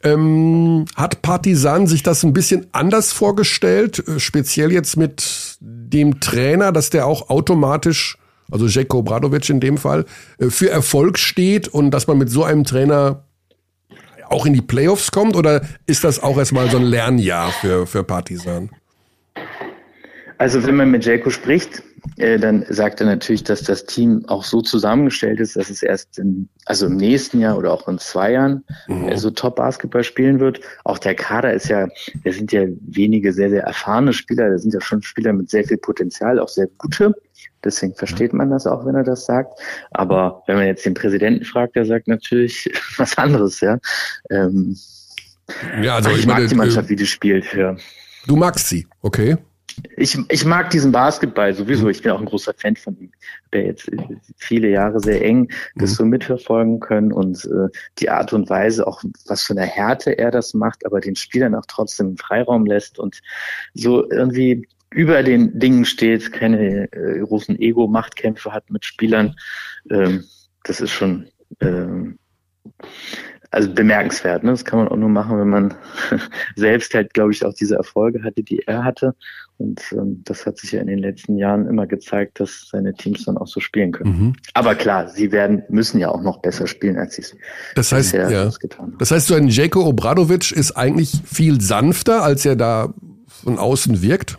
Ähm, 0.05 0.85
hat 0.95 1.21
Partisan 1.21 1.87
sich 1.87 2.03
das 2.03 2.23
ein 2.23 2.33
bisschen 2.33 2.67
anders 2.71 3.13
vorgestellt, 3.13 4.05
äh, 4.07 4.19
speziell 4.19 4.71
jetzt 4.71 4.97
mit 4.97 5.57
dem 5.61 6.19
Trainer, 6.19 6.73
dass 6.73 6.89
der 6.89 7.05
auch 7.07 7.29
automatisch 7.29 8.17
also 8.51 8.67
Jeko 8.67 9.01
Bradovic 9.01 9.49
in 9.49 9.59
dem 9.59 9.77
Fall, 9.77 10.05
äh, 10.37 10.49
für 10.49 10.69
Erfolg 10.69 11.17
steht 11.17 11.67
und 11.67 11.91
dass 11.91 12.07
man 12.07 12.17
mit 12.17 12.29
so 12.29 12.43
einem 12.43 12.63
Trainer 12.63 13.23
auch 14.33 14.45
in 14.45 14.53
die 14.53 14.61
Playoffs 14.61 15.11
kommt? 15.11 15.35
Oder 15.35 15.61
ist 15.85 16.03
das 16.03 16.21
auch 16.21 16.37
erstmal 16.37 16.69
so 16.69 16.77
ein 16.77 16.83
Lernjahr 16.83 17.51
für, 17.51 17.87
für 17.87 18.03
Partisan? 18.03 18.69
Also 20.37 20.65
wenn 20.65 20.75
man 20.75 20.91
mit 20.91 21.05
Jeko 21.05 21.29
spricht, 21.29 21.83
äh, 22.17 22.37
dann 22.37 22.65
sagt 22.69 22.99
er 22.99 23.07
natürlich, 23.07 23.43
dass 23.43 23.63
das 23.63 23.85
Team 23.85 24.25
auch 24.27 24.43
so 24.43 24.61
zusammengestellt 24.61 25.39
ist, 25.39 25.55
dass 25.55 25.69
es 25.69 25.81
erst 25.83 26.19
in, 26.19 26.49
also 26.65 26.85
im 26.87 26.97
nächsten 26.97 27.39
Jahr 27.39 27.57
oder 27.57 27.71
auch 27.71 27.87
in 27.87 27.97
zwei 27.97 28.33
Jahren 28.33 28.63
mhm. 28.87 29.07
Äh, 29.07 29.17
so 29.17 29.31
Top-Basketball 29.31 30.03
spielen 30.03 30.39
wird. 30.39 30.59
Auch 30.83 30.99
der 30.99 31.15
Kader 31.15 31.53
ist 31.53 31.69
ja, 31.69 31.87
da 32.23 32.31
sind 32.31 32.51
ja 32.51 32.65
wenige 32.81 33.31
sehr, 33.31 33.49
sehr 33.49 33.63
erfahrene 33.63 34.13
Spieler, 34.13 34.49
da 34.49 34.57
sind 34.57 34.73
ja 34.73 34.81
schon 34.81 35.01
Spieler 35.01 35.33
mit 35.33 35.49
sehr 35.49 35.63
viel 35.63 35.77
Potenzial, 35.77 36.39
auch 36.39 36.49
sehr 36.49 36.67
gute. 36.77 37.13
Deswegen 37.63 37.95
versteht 37.95 38.33
man 38.33 38.49
das 38.49 38.67
auch, 38.67 38.85
wenn 38.85 38.95
er 38.95 39.03
das 39.03 39.25
sagt. 39.25 39.59
Aber 39.91 40.43
wenn 40.47 40.57
man 40.57 40.65
jetzt 40.65 40.85
den 40.85 40.93
Präsidenten 40.93 41.45
fragt, 41.45 41.75
der 41.75 41.85
sagt 41.85 42.07
natürlich 42.07 42.69
was 42.97 43.17
anderes, 43.17 43.61
ja. 43.61 43.79
Ähm, 44.29 44.77
ja, 45.81 45.95
also 45.95 46.09
ich, 46.09 46.19
ich 46.19 46.25
mag 46.25 46.37
meine, 46.37 46.47
die 46.47 46.55
Mannschaft, 46.55 46.89
wie 46.89 46.95
die 46.95 47.05
spielt, 47.05 47.53
ja. 47.53 47.75
Du 48.27 48.35
magst 48.35 48.67
sie, 48.67 48.87
okay. 49.01 49.37
Ich, 49.97 50.17
ich 50.29 50.45
mag 50.45 50.69
diesen 50.69 50.91
Basketball 50.91 51.53
sowieso. 51.53 51.89
Ich 51.89 52.01
bin 52.01 52.11
auch 52.11 52.19
ein 52.19 52.25
großer 52.25 52.53
Fan 52.53 52.75
von 52.75 52.97
ihm. 52.97 53.11
Habe 53.45 53.65
jetzt 53.65 53.89
viele 54.37 54.69
Jahre 54.69 54.99
sehr 54.99 55.23
eng 55.23 55.51
das 55.75 55.91
mhm. 55.91 55.95
so 55.95 56.05
mitverfolgen 56.05 56.79
können 56.79 57.11
und 57.11 57.45
äh, 57.45 57.69
die 57.99 58.09
Art 58.09 58.33
und 58.33 58.49
Weise, 58.49 58.85
auch 58.87 59.03
was 59.27 59.43
für 59.43 59.53
eine 59.53 59.65
Härte 59.65 60.17
er 60.17 60.31
das 60.31 60.53
macht, 60.53 60.85
aber 60.85 60.99
den 60.99 61.15
Spielern 61.15 61.55
auch 61.55 61.65
trotzdem 61.67 62.17
Freiraum 62.17 62.65
lässt 62.65 62.99
und 62.99 63.21
so 63.73 64.09
irgendwie 64.09 64.67
über 64.91 65.23
den 65.23 65.57
Dingen 65.57 65.85
steht, 65.85 66.31
keine 66.31 66.91
äh, 66.91 67.19
großen 67.19 67.59
Ego-Machtkämpfe 67.59 68.53
hat 68.53 68.69
mit 68.69 68.85
Spielern. 68.85 69.35
Ähm, 69.89 70.25
das 70.63 70.81
ist 70.81 70.91
schon 70.91 71.27
ähm, 71.59 72.19
also 73.53 73.71
bemerkenswert. 73.71 74.43
Ne? 74.43 74.51
Das 74.51 74.65
kann 74.65 74.79
man 74.79 74.87
auch 74.87 74.95
nur 74.95 75.09
machen, 75.09 75.37
wenn 75.39 75.49
man 75.49 75.75
selbst 76.55 76.93
halt, 76.93 77.13
glaube 77.13 77.31
ich, 77.31 77.45
auch 77.45 77.53
diese 77.53 77.75
Erfolge 77.75 78.23
hatte, 78.23 78.43
die 78.43 78.59
er 78.59 78.83
hatte. 78.83 79.15
Und 79.57 79.81
ähm, 79.91 80.21
das 80.25 80.45
hat 80.45 80.57
sich 80.57 80.71
ja 80.71 80.81
in 80.81 80.87
den 80.87 80.99
letzten 80.99 81.37
Jahren 81.37 81.67
immer 81.67 81.87
gezeigt, 81.87 82.39
dass 82.39 82.69
seine 82.71 82.93
Teams 82.93 83.25
dann 83.25 83.37
auch 83.37 83.47
so 83.47 83.59
spielen 83.59 83.91
können. 83.91 84.19
Mhm. 84.19 84.35
Aber 84.53 84.75
klar, 84.75 85.07
sie 85.07 85.31
werden 85.31 85.63
müssen 85.69 85.99
ja 85.99 86.09
auch 86.09 86.21
noch 86.21 86.41
besser 86.41 86.67
spielen, 86.67 86.97
als 86.97 87.15
sie 87.15 87.21
es 87.21 87.35
das 87.75 87.91
heißt, 87.91 88.13
ja. 88.13 88.49
getan 88.59 88.87
haben. 88.87 88.95
Das 88.97 89.11
heißt, 89.11 89.27
so 89.27 89.35
ein 89.35 89.47
Jeko 89.47 89.85
Obradovic 89.85 90.51
ist 90.51 90.71
eigentlich 90.71 91.21
viel 91.25 91.61
sanfter, 91.61 92.23
als 92.23 92.45
er 92.45 92.55
da 92.55 92.93
von 93.27 93.59
außen 93.59 94.01
wirkt. 94.01 94.37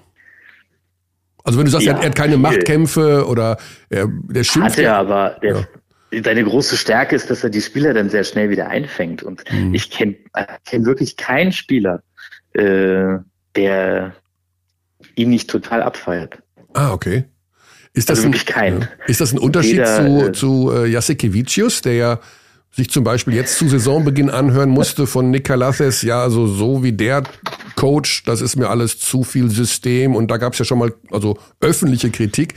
Also 1.45 1.59
wenn 1.59 1.67
du 1.67 1.71
sagst, 1.71 1.87
ja, 1.87 1.97
er, 1.97 2.07
hat 2.07 2.17
keine 2.17 2.33
viel. 2.33 2.41
Machtkämpfe 2.41 3.27
oder 3.27 3.59
er, 3.91 4.09
der 4.11 4.45
schimpft. 4.45 4.73
Hat 4.73 4.79
er, 4.79 4.97
aber 4.97 5.37
der, 5.43 5.69
ja. 6.11 6.23
seine 6.25 6.43
große 6.43 6.77
Stärke 6.77 7.15
ist, 7.15 7.31
dass 7.31 7.45
er 7.45 7.51
die 7.51 7.61
Spieler 7.61 7.93
dann 7.93 8.09
sehr 8.09 8.25
schnell 8.25 8.49
wieder 8.51 8.69
einfängt. 8.69 9.23
Und 9.23 9.45
mhm. 9.53 9.75
ich 9.75 9.91
kenne 9.91 10.17
kenn 10.65 10.87
wirklich 10.87 11.17
keinen 11.17 11.53
Spieler, 11.53 12.03
äh, 12.55 13.19
der 13.55 14.15
ihn 15.17 15.31
nicht 15.31 15.51
total 15.51 15.83
abfeiert. 15.83 16.39
Ah, 16.73 16.93
okay. 16.93 17.25
Ist 17.93 18.11
das 18.11 18.19
also 18.19 18.31
ein, 18.31 18.45
kein. 18.45 18.89
Ist 19.07 19.21
das 19.21 19.33
ein 19.33 19.39
Unterschied 19.39 19.75
Jeder, 19.75 19.97
zu, 19.97 20.27
äh, 20.27 20.33
zu 20.33 20.73
äh, 20.73 20.87
Jasekevicius, 20.87 21.83
der 21.83 21.95
ja 21.95 22.21
sich 22.73 22.91
zum 22.91 23.05
Beispiel 23.05 23.35
jetzt 23.35 23.57
zu 23.57 23.69
Saisonbeginn 23.69 24.31
anhören 24.31 24.69
musste 24.69 25.07
von 25.07 25.31
Nick 25.31 25.45
Calathes, 25.45 26.03
ja, 26.03 26.21
also 26.21 26.49
so 26.49 26.83
wie 26.83 26.93
der 26.93 27.23
Coach, 27.77 28.25
das 28.25 28.41
ist 28.41 28.57
mir 28.57 28.69
alles 28.69 28.99
zu 28.99 29.23
viel 29.23 29.49
System 29.49 30.17
und 30.17 30.29
da 30.29 30.39
gab 30.39 30.55
es 30.55 30.59
ja 30.59 30.65
schon 30.65 30.79
mal 30.79 30.93
also 31.13 31.39
öffentliche 31.61 32.11
Kritik. 32.11 32.55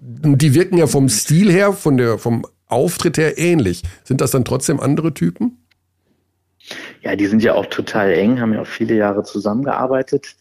Die 0.00 0.54
wirken 0.54 0.76
ja 0.76 0.88
vom 0.88 1.08
Stil 1.08 1.52
her, 1.52 1.72
von 1.72 1.96
der 1.96 2.18
vom 2.18 2.44
Auftritt 2.66 3.16
her 3.16 3.38
ähnlich. 3.38 3.82
Sind 4.02 4.20
das 4.20 4.32
dann 4.32 4.44
trotzdem 4.44 4.80
andere 4.80 5.14
Typen? 5.14 5.58
Ja, 7.02 7.14
die 7.16 7.26
sind 7.26 7.42
ja 7.42 7.54
auch 7.54 7.66
total 7.66 8.12
eng, 8.12 8.40
haben 8.40 8.52
ja 8.52 8.62
auch 8.62 8.66
viele 8.66 8.94
Jahre 8.94 9.22
zusammengearbeitet. 9.22 10.36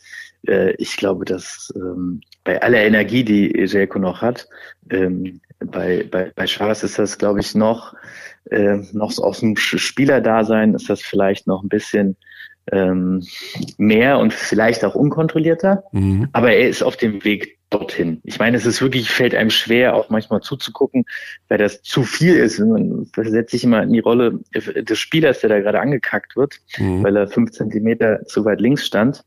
Äh, 0.47 0.71
ich 0.77 0.97
glaube, 0.97 1.25
dass 1.25 1.73
ähm, 1.75 2.21
bei 2.43 2.61
aller 2.61 2.81
Energie, 2.81 3.23
die 3.23 3.51
Jelko 3.57 3.99
noch 3.99 4.21
hat, 4.21 4.47
ähm, 4.89 5.41
bei, 5.59 6.07
bei, 6.09 6.31
bei 6.35 6.45
Charles 6.45 6.83
ist 6.83 6.97
das, 6.97 7.17
glaube 7.17 7.41
ich, 7.41 7.53
noch 7.53 7.93
äh, 8.49 8.77
noch 8.93 9.11
so 9.11 9.23
aus 9.23 9.41
dem 9.41 9.55
Spielerdasein 9.57 10.73
ist 10.73 10.89
das 10.89 11.01
vielleicht 11.01 11.47
noch 11.47 11.63
ein 11.63 11.69
bisschen 11.69 12.15
ähm, 12.71 13.23
mehr 13.77 14.19
und 14.19 14.33
vielleicht 14.33 14.85
auch 14.85 14.95
unkontrollierter. 14.95 15.83
Mhm. 15.91 16.29
Aber 16.33 16.51
er 16.51 16.69
ist 16.69 16.83
auf 16.83 16.97
dem 16.97 17.23
Weg 17.23 17.58
dorthin. 17.69 18.19
Ich 18.23 18.39
meine, 18.39 18.57
es 18.57 18.65
ist 18.65 18.81
wirklich, 18.81 19.09
fällt 19.09 19.35
einem 19.35 19.51
schwer, 19.51 19.95
auch 19.95 20.09
manchmal 20.09 20.41
zuzugucken, 20.41 21.05
weil 21.47 21.59
das 21.59 21.81
zu 21.83 22.03
viel 22.03 22.35
ist. 22.35 22.59
Man 22.59 23.05
versetzt 23.13 23.51
sich 23.51 23.63
immer 23.63 23.83
in 23.83 23.93
die 23.93 23.99
Rolle 23.99 24.39
des 24.53 24.97
Spielers, 24.97 25.41
der 25.41 25.49
da 25.49 25.59
gerade 25.59 25.79
angekackt 25.79 26.35
wird, 26.35 26.59
mhm. 26.77 27.03
weil 27.03 27.15
er 27.15 27.27
fünf 27.27 27.51
Zentimeter 27.51 28.25
zu 28.25 28.43
weit 28.45 28.59
links 28.59 28.85
stand. 28.85 29.23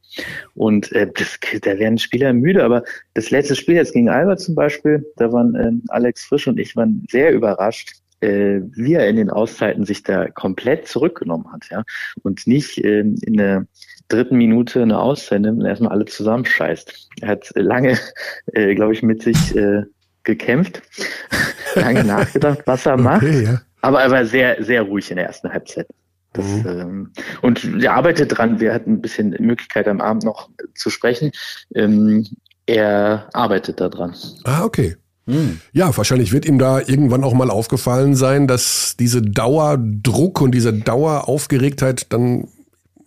Und 0.55 0.91
äh, 0.93 1.11
das, 1.13 1.39
da 1.61 1.79
werden 1.79 1.99
Spieler 1.99 2.33
müde. 2.33 2.65
Aber 2.65 2.83
das 3.15 3.31
letzte 3.31 3.55
Spiel 3.55 3.77
jetzt 3.77 3.93
gegen 3.93 4.09
Albert 4.09 4.41
zum 4.41 4.55
Beispiel, 4.55 5.07
da 5.17 5.33
waren 5.33 5.55
äh, 5.55 5.71
Alex 5.89 6.25
Frisch 6.25 6.49
und 6.49 6.59
ich 6.59 6.75
waren 6.75 7.07
sehr 7.11 7.33
überrascht, 7.33 7.93
äh, 8.23 8.61
wie 8.75 8.95
er 8.95 9.09
in 9.09 9.17
den 9.17 9.31
Auszeiten 9.31 9.85
sich 9.85 10.03
da 10.03 10.29
komplett 10.29 10.87
zurückgenommen 10.87 11.53
hat, 11.53 11.69
ja, 11.71 11.83
und 12.23 12.47
nicht 12.47 12.79
ähm, 12.85 13.17
in 13.23 13.37
der 13.37 13.67
dritten 14.09 14.37
Minute 14.37 14.83
eine 14.83 14.99
Auszeit 14.99 15.41
nimmt 15.41 15.61
und 15.61 15.67
erstmal 15.67 15.93
alle 15.93 16.05
zusammenscheißt. 16.05 17.09
Er 17.21 17.29
hat 17.29 17.51
lange, 17.55 17.99
äh, 18.53 18.75
glaube 18.75 18.93
ich, 18.93 19.03
mit 19.03 19.23
sich 19.23 19.57
äh, 19.57 19.83
gekämpft, 20.25 20.83
lange 21.75 22.05
nachgedacht, 22.05 22.61
was 22.67 22.87
er 22.87 22.97
macht, 22.97 23.23
okay, 23.23 23.45
ja. 23.45 23.61
aber 23.81 24.03
er 24.03 24.11
war 24.11 24.25
sehr, 24.25 24.63
sehr 24.63 24.83
ruhig 24.83 25.11
in 25.11 25.17
der 25.17 25.27
ersten 25.27 25.51
Halbzeit. 25.51 25.87
Das, 26.35 26.47
mhm. 26.47 26.67
ähm, 26.67 27.11
und 27.43 27.83
er 27.83 27.93
arbeitet 27.93 28.37
dran. 28.37 28.59
Wir 28.59 28.73
hatten 28.73 28.95
ein 28.95 29.03
bisschen 29.03 29.37
Möglichkeit 29.39 29.87
am 29.87 30.01
Abend 30.01 30.25
noch 30.25 30.49
zu 30.75 30.89
sprechen. 30.89 31.31
Ähm, 31.75 32.27
er 32.67 33.29
arbeitet 33.35 33.81
da 33.81 33.89
dran. 33.89 34.15
Ah, 34.45 34.65
okay. 34.65 34.97
Hm. 35.27 35.61
Ja, 35.73 35.97
wahrscheinlich 35.97 36.33
wird 36.33 36.47
ihm 36.47 36.59
da 36.59 36.81
irgendwann 36.81 37.23
auch 37.23 37.35
mal 37.35 37.51
aufgefallen 37.51 38.17
sein, 38.17 38.49
dass 38.49 38.97
diese 38.99 39.23
Dauerdruck 39.23 40.41
und 40.41 40.53
diese 40.53 40.73
Daueraufgeregtheit 40.73 42.13
dann 42.13 42.49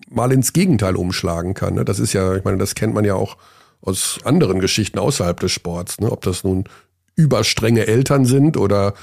mal 0.09 0.31
ins 0.31 0.53
Gegenteil 0.53 0.95
umschlagen 0.95 1.53
kann. 1.53 1.75
Ne? 1.75 1.85
Das 1.85 1.99
ist 1.99 2.13
ja, 2.13 2.35
ich 2.35 2.43
meine, 2.43 2.57
das 2.57 2.75
kennt 2.75 2.93
man 2.93 3.05
ja 3.05 3.15
auch 3.15 3.37
aus 3.81 4.19
anderen 4.23 4.59
Geschichten 4.59 4.99
außerhalb 4.99 5.39
des 5.39 5.51
Sports. 5.51 5.99
Ne? 5.99 6.11
Ob 6.11 6.21
das 6.21 6.43
nun 6.43 6.65
überstrenge 7.15 7.87
Eltern 7.87 8.25
sind 8.25 8.57
oder 8.57 8.93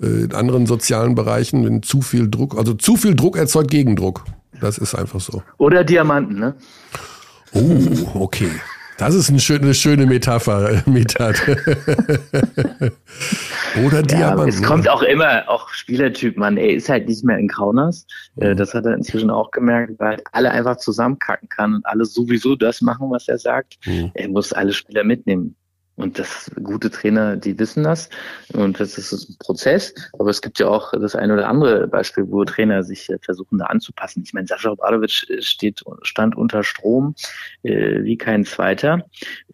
äh, 0.00 0.24
in 0.24 0.34
anderen 0.34 0.66
sozialen 0.66 1.14
Bereichen, 1.14 1.64
wenn 1.64 1.82
zu 1.82 2.02
viel 2.02 2.28
Druck, 2.28 2.56
also 2.56 2.74
zu 2.74 2.96
viel 2.96 3.14
Druck 3.14 3.36
erzeugt 3.36 3.70
Gegendruck. 3.70 4.24
Das 4.60 4.78
ist 4.78 4.94
einfach 4.94 5.20
so. 5.20 5.42
Oder 5.58 5.84
Diamanten, 5.84 6.38
ne? 6.38 6.54
Oh, 7.52 8.22
okay. 8.22 8.50
Das 9.00 9.14
ist 9.14 9.30
eine 9.30 9.40
schöne, 9.40 9.72
schöne 9.72 10.04
Metapher, 10.04 10.82
Metat. 10.84 11.40
Oder 13.86 14.02
Diamant. 14.02 14.40
Ja, 14.40 14.46
es 14.46 14.62
kommt 14.62 14.90
auch 14.90 15.00
immer, 15.00 15.48
auch 15.48 15.70
Spielertyp, 15.70 16.36
man, 16.36 16.58
er 16.58 16.74
ist 16.74 16.90
halt 16.90 17.08
nicht 17.08 17.24
mehr 17.24 17.38
in 17.38 17.48
Kaunas. 17.48 18.06
Äh, 18.36 18.54
das 18.54 18.74
hat 18.74 18.84
er 18.84 18.92
inzwischen 18.92 19.30
auch 19.30 19.52
gemerkt, 19.52 19.94
weil 19.98 20.08
halt 20.08 20.24
alle 20.32 20.50
einfach 20.50 20.76
zusammenkacken 20.76 21.48
kann 21.48 21.76
und 21.76 21.86
alle 21.86 22.04
sowieso 22.04 22.56
das 22.56 22.82
machen, 22.82 23.10
was 23.10 23.26
er 23.26 23.38
sagt. 23.38 23.78
Mhm. 23.86 24.10
Er 24.12 24.28
muss 24.28 24.52
alle 24.52 24.74
Spieler 24.74 25.02
mitnehmen. 25.02 25.56
Und 26.00 26.18
das 26.18 26.50
gute 26.62 26.90
Trainer, 26.90 27.36
die 27.36 27.58
wissen 27.58 27.84
das. 27.84 28.08
Und 28.52 28.80
das 28.80 28.96
ist 28.96 29.12
ein 29.12 29.36
Prozess. 29.38 29.94
Aber 30.18 30.30
es 30.30 30.40
gibt 30.40 30.58
ja 30.58 30.68
auch 30.68 30.92
das 30.92 31.14
eine 31.14 31.34
oder 31.34 31.48
andere 31.48 31.86
Beispiel, 31.88 32.24
wo 32.28 32.44
Trainer 32.44 32.82
sich 32.82 33.08
versuchen, 33.20 33.58
da 33.58 33.66
anzupassen. 33.66 34.22
Ich 34.24 34.32
meine, 34.32 34.46
Sascha 34.46 34.70
Obradovic 34.70 35.10
steht, 35.40 35.82
stand 36.02 36.36
unter 36.36 36.64
Strom 36.64 37.14
äh, 37.62 38.02
wie 38.02 38.16
kein 38.16 38.44
zweiter. 38.44 39.04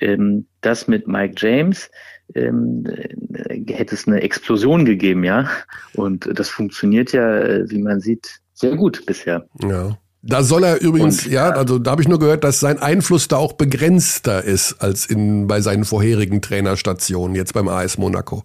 Ähm, 0.00 0.46
das 0.60 0.88
mit 0.88 1.08
Mike 1.08 1.34
James 1.36 1.90
ähm, 2.34 2.84
äh, 2.86 3.72
hätte 3.72 3.94
es 3.94 4.06
eine 4.06 4.22
Explosion 4.22 4.84
gegeben, 4.84 5.24
ja. 5.24 5.48
Und 5.94 6.28
das 6.38 6.48
funktioniert 6.48 7.12
ja, 7.12 7.38
äh, 7.38 7.70
wie 7.70 7.82
man 7.82 8.00
sieht, 8.00 8.40
sehr 8.52 8.76
gut 8.76 9.04
bisher. 9.06 9.48
Ja. 9.62 9.98
Da 10.28 10.42
soll 10.42 10.64
er 10.64 10.80
übrigens, 10.80 11.24
und, 11.24 11.32
ja, 11.32 11.50
also 11.50 11.78
da 11.78 11.92
habe 11.92 12.02
ich 12.02 12.08
nur 12.08 12.18
gehört, 12.18 12.42
dass 12.42 12.60
sein 12.60 12.78
Einfluss 12.78 13.28
da 13.28 13.36
auch 13.36 13.52
begrenzter 13.52 14.42
ist 14.42 14.74
als 14.80 15.06
in 15.06 15.46
bei 15.46 15.60
seinen 15.60 15.84
vorherigen 15.84 16.42
Trainerstationen, 16.42 17.36
jetzt 17.36 17.54
beim 17.54 17.68
AS 17.68 17.96
Monaco. 17.96 18.44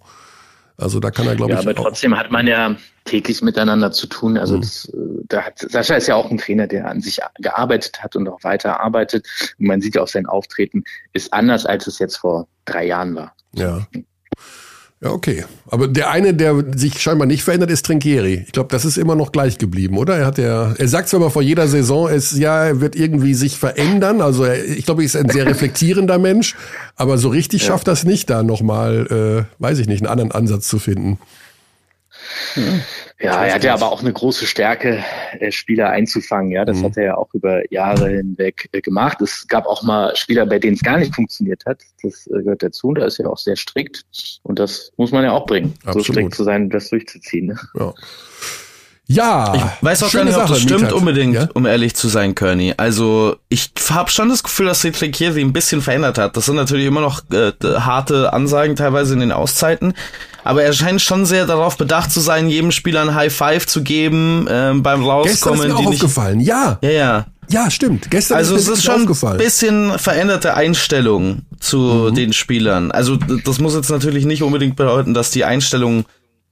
Also 0.78 1.00
da 1.00 1.10
kann 1.10 1.26
er, 1.26 1.36
glaube 1.36 1.52
ja, 1.52 1.60
ich. 1.60 1.66
Aber 1.66 1.74
trotzdem 1.74 2.16
hat 2.16 2.30
man 2.30 2.46
ja 2.46 2.76
täglich 3.04 3.42
miteinander 3.42 3.92
zu 3.92 4.06
tun. 4.06 4.38
Also 4.38 4.56
mhm. 4.56 4.60
das, 4.62 4.84
äh, 4.86 4.98
da 5.28 5.42
hat 5.42 5.58
Sascha 5.58 5.94
ist 5.94 6.06
ja 6.06 6.14
auch 6.14 6.30
ein 6.30 6.38
Trainer, 6.38 6.66
der 6.66 6.88
an 6.88 7.00
sich 7.00 7.20
gearbeitet 7.38 8.02
hat 8.02 8.16
und 8.16 8.28
auch 8.28 8.42
weiter 8.42 8.80
arbeitet. 8.80 9.26
Und 9.58 9.66
man 9.66 9.80
sieht 9.80 9.94
ja 9.94 10.02
auch 10.02 10.08
sein 10.08 10.26
Auftreten 10.26 10.84
ist 11.12 11.32
anders, 11.32 11.66
als 11.66 11.86
es 11.86 11.98
jetzt 11.98 12.16
vor 12.16 12.46
drei 12.64 12.86
Jahren 12.86 13.14
war. 13.14 13.34
Ja. 13.54 13.86
Ja, 15.02 15.10
okay. 15.10 15.44
Aber 15.66 15.88
der 15.88 16.10
eine, 16.10 16.32
der 16.32 16.64
sich 16.76 17.00
scheinbar 17.02 17.26
nicht 17.26 17.42
verändert, 17.42 17.70
ist 17.70 17.84
Trinkieri. 17.84 18.44
Ich 18.46 18.52
glaube, 18.52 18.68
das 18.70 18.84
ist 18.84 18.96
immer 18.96 19.16
noch 19.16 19.32
gleich 19.32 19.58
geblieben, 19.58 19.98
oder? 19.98 20.16
Er 20.16 20.26
hat 20.26 20.38
ja, 20.38 20.74
er 20.78 20.88
sagt 20.88 21.08
zwar 21.08 21.18
mal 21.18 21.30
vor 21.30 21.42
jeder 21.42 21.66
Saison, 21.66 22.08
es 22.08 22.38
ja, 22.38 22.66
er 22.66 22.80
wird 22.80 22.94
irgendwie 22.94 23.34
sich 23.34 23.58
verändern. 23.58 24.20
Also 24.20 24.44
er, 24.44 24.64
ich 24.64 24.84
glaube, 24.84 25.02
er 25.02 25.06
ist 25.06 25.16
ein 25.16 25.28
sehr 25.28 25.46
reflektierender 25.46 26.18
Mensch, 26.18 26.54
aber 26.94 27.18
so 27.18 27.30
richtig 27.30 27.62
ja. 27.62 27.68
schafft 27.68 27.88
das 27.88 28.04
nicht, 28.04 28.30
da 28.30 28.44
nochmal, 28.44 29.46
äh, 29.50 29.60
weiß 29.60 29.80
ich 29.80 29.88
nicht, 29.88 30.02
einen 30.02 30.10
anderen 30.10 30.30
Ansatz 30.30 30.68
zu 30.68 30.78
finden. 30.78 31.18
Hm. 32.54 32.80
Ja, 33.22 33.44
er 33.44 33.54
hat 33.54 33.64
ja 33.64 33.74
aber 33.74 33.92
auch 33.92 34.00
eine 34.00 34.12
große 34.12 34.46
Stärke, 34.46 35.04
äh, 35.38 35.52
Spieler 35.52 35.90
einzufangen. 35.90 36.50
Ja, 36.50 36.64
das 36.64 36.78
mhm. 36.78 36.84
hat 36.84 36.96
er 36.96 37.04
ja 37.04 37.16
auch 37.16 37.32
über 37.34 37.62
Jahre 37.72 38.08
hinweg 38.08 38.68
äh, 38.72 38.80
gemacht. 38.80 39.20
Es 39.20 39.46
gab 39.46 39.66
auch 39.66 39.82
mal 39.82 40.14
Spieler, 40.16 40.44
bei 40.44 40.58
denen 40.58 40.74
es 40.74 40.82
gar 40.82 40.98
nicht 40.98 41.14
funktioniert 41.14 41.64
hat. 41.64 41.82
Das 42.02 42.26
äh, 42.26 42.42
gehört 42.42 42.62
dazu. 42.62 42.88
Und 42.88 42.96
da 42.96 43.06
ist 43.06 43.18
ja 43.18 43.26
auch 43.26 43.38
sehr 43.38 43.56
strikt. 43.56 44.04
Und 44.42 44.58
das 44.58 44.92
muss 44.96 45.12
man 45.12 45.22
ja 45.24 45.32
auch 45.32 45.46
bringen, 45.46 45.74
Absolut. 45.84 46.06
so 46.06 46.12
strikt 46.12 46.34
zu 46.34 46.42
sein, 46.42 46.68
das 46.68 46.90
durchzuziehen. 46.90 47.46
Ne? 47.46 47.58
Ja. 47.78 47.94
Ja, 49.06 49.54
ich 49.54 49.84
weiß 49.84 50.04
auch 50.04 50.12
gar 50.12 50.24
nicht, 50.24 50.36
ob 50.36 50.46
das 50.46 50.60
stimmt 50.60 50.82
Mietert. 50.82 50.92
unbedingt, 50.92 51.34
ja? 51.34 51.48
um 51.54 51.66
ehrlich 51.66 51.94
zu 51.94 52.08
sein, 52.08 52.34
Kearney. 52.34 52.74
Also 52.76 53.36
ich 53.48 53.72
habe 53.90 54.10
schon 54.10 54.28
das 54.28 54.42
Gefühl, 54.42 54.66
dass 54.66 54.80
sich 54.80 54.96
Trinkieri 54.96 55.42
ein 55.42 55.52
bisschen 55.52 55.82
verändert 55.82 56.18
hat. 56.18 56.36
Das 56.36 56.46
sind 56.46 56.54
natürlich 56.54 56.86
immer 56.86 57.00
noch 57.00 57.22
äh, 57.30 57.52
harte 57.62 58.32
Ansagen 58.32 58.76
teilweise 58.76 59.12
in 59.14 59.20
den 59.20 59.32
Auszeiten, 59.32 59.94
aber 60.44 60.62
er 60.62 60.72
scheint 60.72 61.00
schon 61.00 61.26
sehr 61.26 61.46
darauf 61.46 61.76
bedacht 61.76 62.10
zu 62.10 62.20
sein, 62.20 62.48
jedem 62.48 62.72
Spieler 62.72 63.02
ein 63.02 63.14
High 63.14 63.34
Five 63.34 63.66
zu 63.66 63.82
geben 63.82 64.46
ähm, 64.48 64.82
beim 64.82 65.04
Rauskommen. 65.04 65.32
Gestern 65.32 65.54
ist 65.54 65.66
mir 65.66 65.76
auch 65.76 65.92
aufgefallen, 65.92 66.40
ja. 66.40 66.78
Ja, 66.82 66.90
ja. 66.90 67.26
Ja, 67.48 67.70
stimmt. 67.70 68.10
Gestern 68.10 68.38
also 68.38 68.54
ist 68.56 68.68
es 68.68 68.78
ist 68.78 68.84
schon 68.84 69.06
ein 69.06 69.36
bisschen 69.36 69.98
veränderte 69.98 70.54
Einstellung 70.54 71.42
zu 71.60 71.78
mhm. 71.78 72.14
den 72.14 72.32
Spielern. 72.32 72.90
Also 72.90 73.16
das 73.16 73.58
muss 73.58 73.74
jetzt 73.74 73.90
natürlich 73.90 74.24
nicht 74.24 74.42
unbedingt 74.42 74.76
bedeuten, 74.76 75.12
dass 75.12 75.30
die 75.30 75.44
Einstellung 75.44 76.06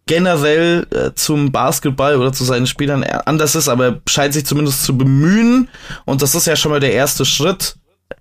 generell 0.06 0.86
äh, 0.90 1.14
zum 1.14 1.52
Basketball 1.52 2.16
oder 2.16 2.32
zu 2.32 2.44
seinen 2.44 2.66
Spielern 2.66 3.04
anders 3.04 3.54
ist, 3.54 3.68
aber 3.68 3.84
er 3.86 4.00
scheint 4.08 4.34
sich 4.34 4.44
zumindest 4.44 4.82
zu 4.82 4.98
bemühen. 4.98 5.68
Und 6.04 6.20
das 6.20 6.34
ist 6.34 6.46
ja 6.46 6.56
schon 6.56 6.72
mal 6.72 6.80
der 6.80 6.92
erste 6.92 7.24
Schritt 7.24 7.76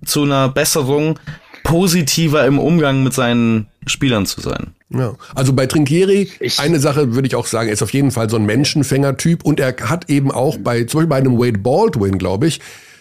zu 0.05 0.23
einer 0.23 0.49
Besserung, 0.49 1.19
positiver 1.63 2.45
im 2.45 2.59
Umgang 2.59 3.03
mit 3.03 3.13
seinen 3.13 3.67
Spielern 3.85 4.25
zu 4.25 4.39
sein. 4.39 4.75
Ja, 4.91 5.15
also 5.35 5.53
bei 5.53 5.67
Trinkieri, 5.67 6.31
ich 6.39 6.59
eine 6.59 6.79
Sache 6.79 7.13
würde 7.13 7.27
ich 7.27 7.35
auch 7.35 7.45
sagen, 7.45 7.67
er 7.67 7.73
ist 7.73 7.83
auf 7.83 7.93
jeden 7.93 8.09
Fall 8.09 8.29
so 8.29 8.37
ein 8.37 8.45
Menschenfänger-Typ 8.45 9.45
und 9.45 9.59
er 9.59 9.75
hat 9.81 10.09
eben 10.09 10.31
auch 10.31 10.57
bei, 10.57 10.83
zum 10.85 10.99
Beispiel 10.99 11.09
bei 11.09 11.17
einem 11.17 11.37
Wade 11.37 11.59
Baldwin, 11.59 12.17
glaube 12.17 12.47
ich, 12.47 12.59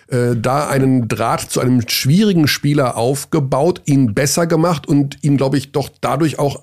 äh, 0.09 0.37
da 0.37 0.69
einen 0.69 1.09
Draht 1.09 1.51
zu 1.51 1.61
einem 1.61 1.89
schwierigen 1.89 2.47
Spieler 2.47 2.97
aufgebaut, 2.99 3.83
ihn 3.87 4.13
besser 4.13 4.47
gemacht 4.47 4.87
und 4.87 5.23
ihn, 5.23 5.39
glaube 5.39 5.57
ich, 5.57 5.73
doch 5.73 5.89
dadurch 6.01 6.39
auch 6.39 6.63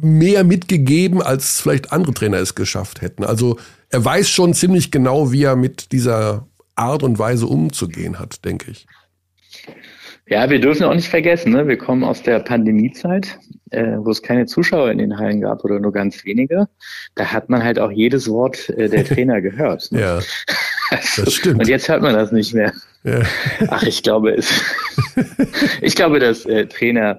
mehr 0.00 0.44
mitgegeben, 0.44 1.20
als 1.20 1.60
vielleicht 1.60 1.92
andere 1.92 2.14
Trainer 2.14 2.38
es 2.38 2.54
geschafft 2.54 3.00
hätten. 3.00 3.24
Also 3.24 3.58
er 3.90 4.04
weiß 4.04 4.28
schon 4.28 4.54
ziemlich 4.54 4.92
genau, 4.92 5.32
wie 5.32 5.42
er 5.42 5.56
mit 5.56 5.90
dieser 5.90 6.46
Art 6.76 7.02
und 7.02 7.18
Weise 7.18 7.46
umzugehen 7.46 8.20
hat, 8.20 8.44
denke 8.44 8.70
ich. 8.70 8.86
Ja, 10.28 10.50
wir 10.50 10.60
dürfen 10.60 10.84
auch 10.84 10.94
nicht 10.94 11.08
vergessen, 11.08 11.52
ne? 11.52 11.66
wir 11.66 11.78
kommen 11.78 12.04
aus 12.04 12.22
der 12.22 12.40
Pandemiezeit, 12.40 13.38
äh, 13.70 13.96
wo 13.96 14.10
es 14.10 14.22
keine 14.22 14.44
Zuschauer 14.44 14.90
in 14.90 14.98
den 14.98 15.16
Hallen 15.16 15.40
gab 15.40 15.64
oder 15.64 15.80
nur 15.80 15.92
ganz 15.92 16.24
wenige. 16.24 16.68
Da 17.14 17.32
hat 17.32 17.48
man 17.48 17.64
halt 17.64 17.78
auch 17.78 17.90
jedes 17.90 18.28
Wort 18.28 18.68
äh, 18.70 18.88
der 18.88 19.04
Trainer 19.06 19.40
gehört. 19.40 19.90
Ne? 19.90 20.00
ja, 20.00 20.20
das 20.90 21.32
stimmt. 21.32 21.60
Und 21.60 21.68
jetzt 21.68 21.88
hört 21.88 22.02
man 22.02 22.14
das 22.14 22.30
nicht 22.30 22.52
mehr. 22.52 22.72
Ja. 23.04 23.22
Ach, 23.68 23.82
ich 23.82 24.02
glaube, 24.02 24.34
es, 24.34 24.52
ich 25.80 25.96
glaube, 25.96 26.18
dass 26.18 26.44
äh, 26.44 26.66
Trainer 26.66 27.18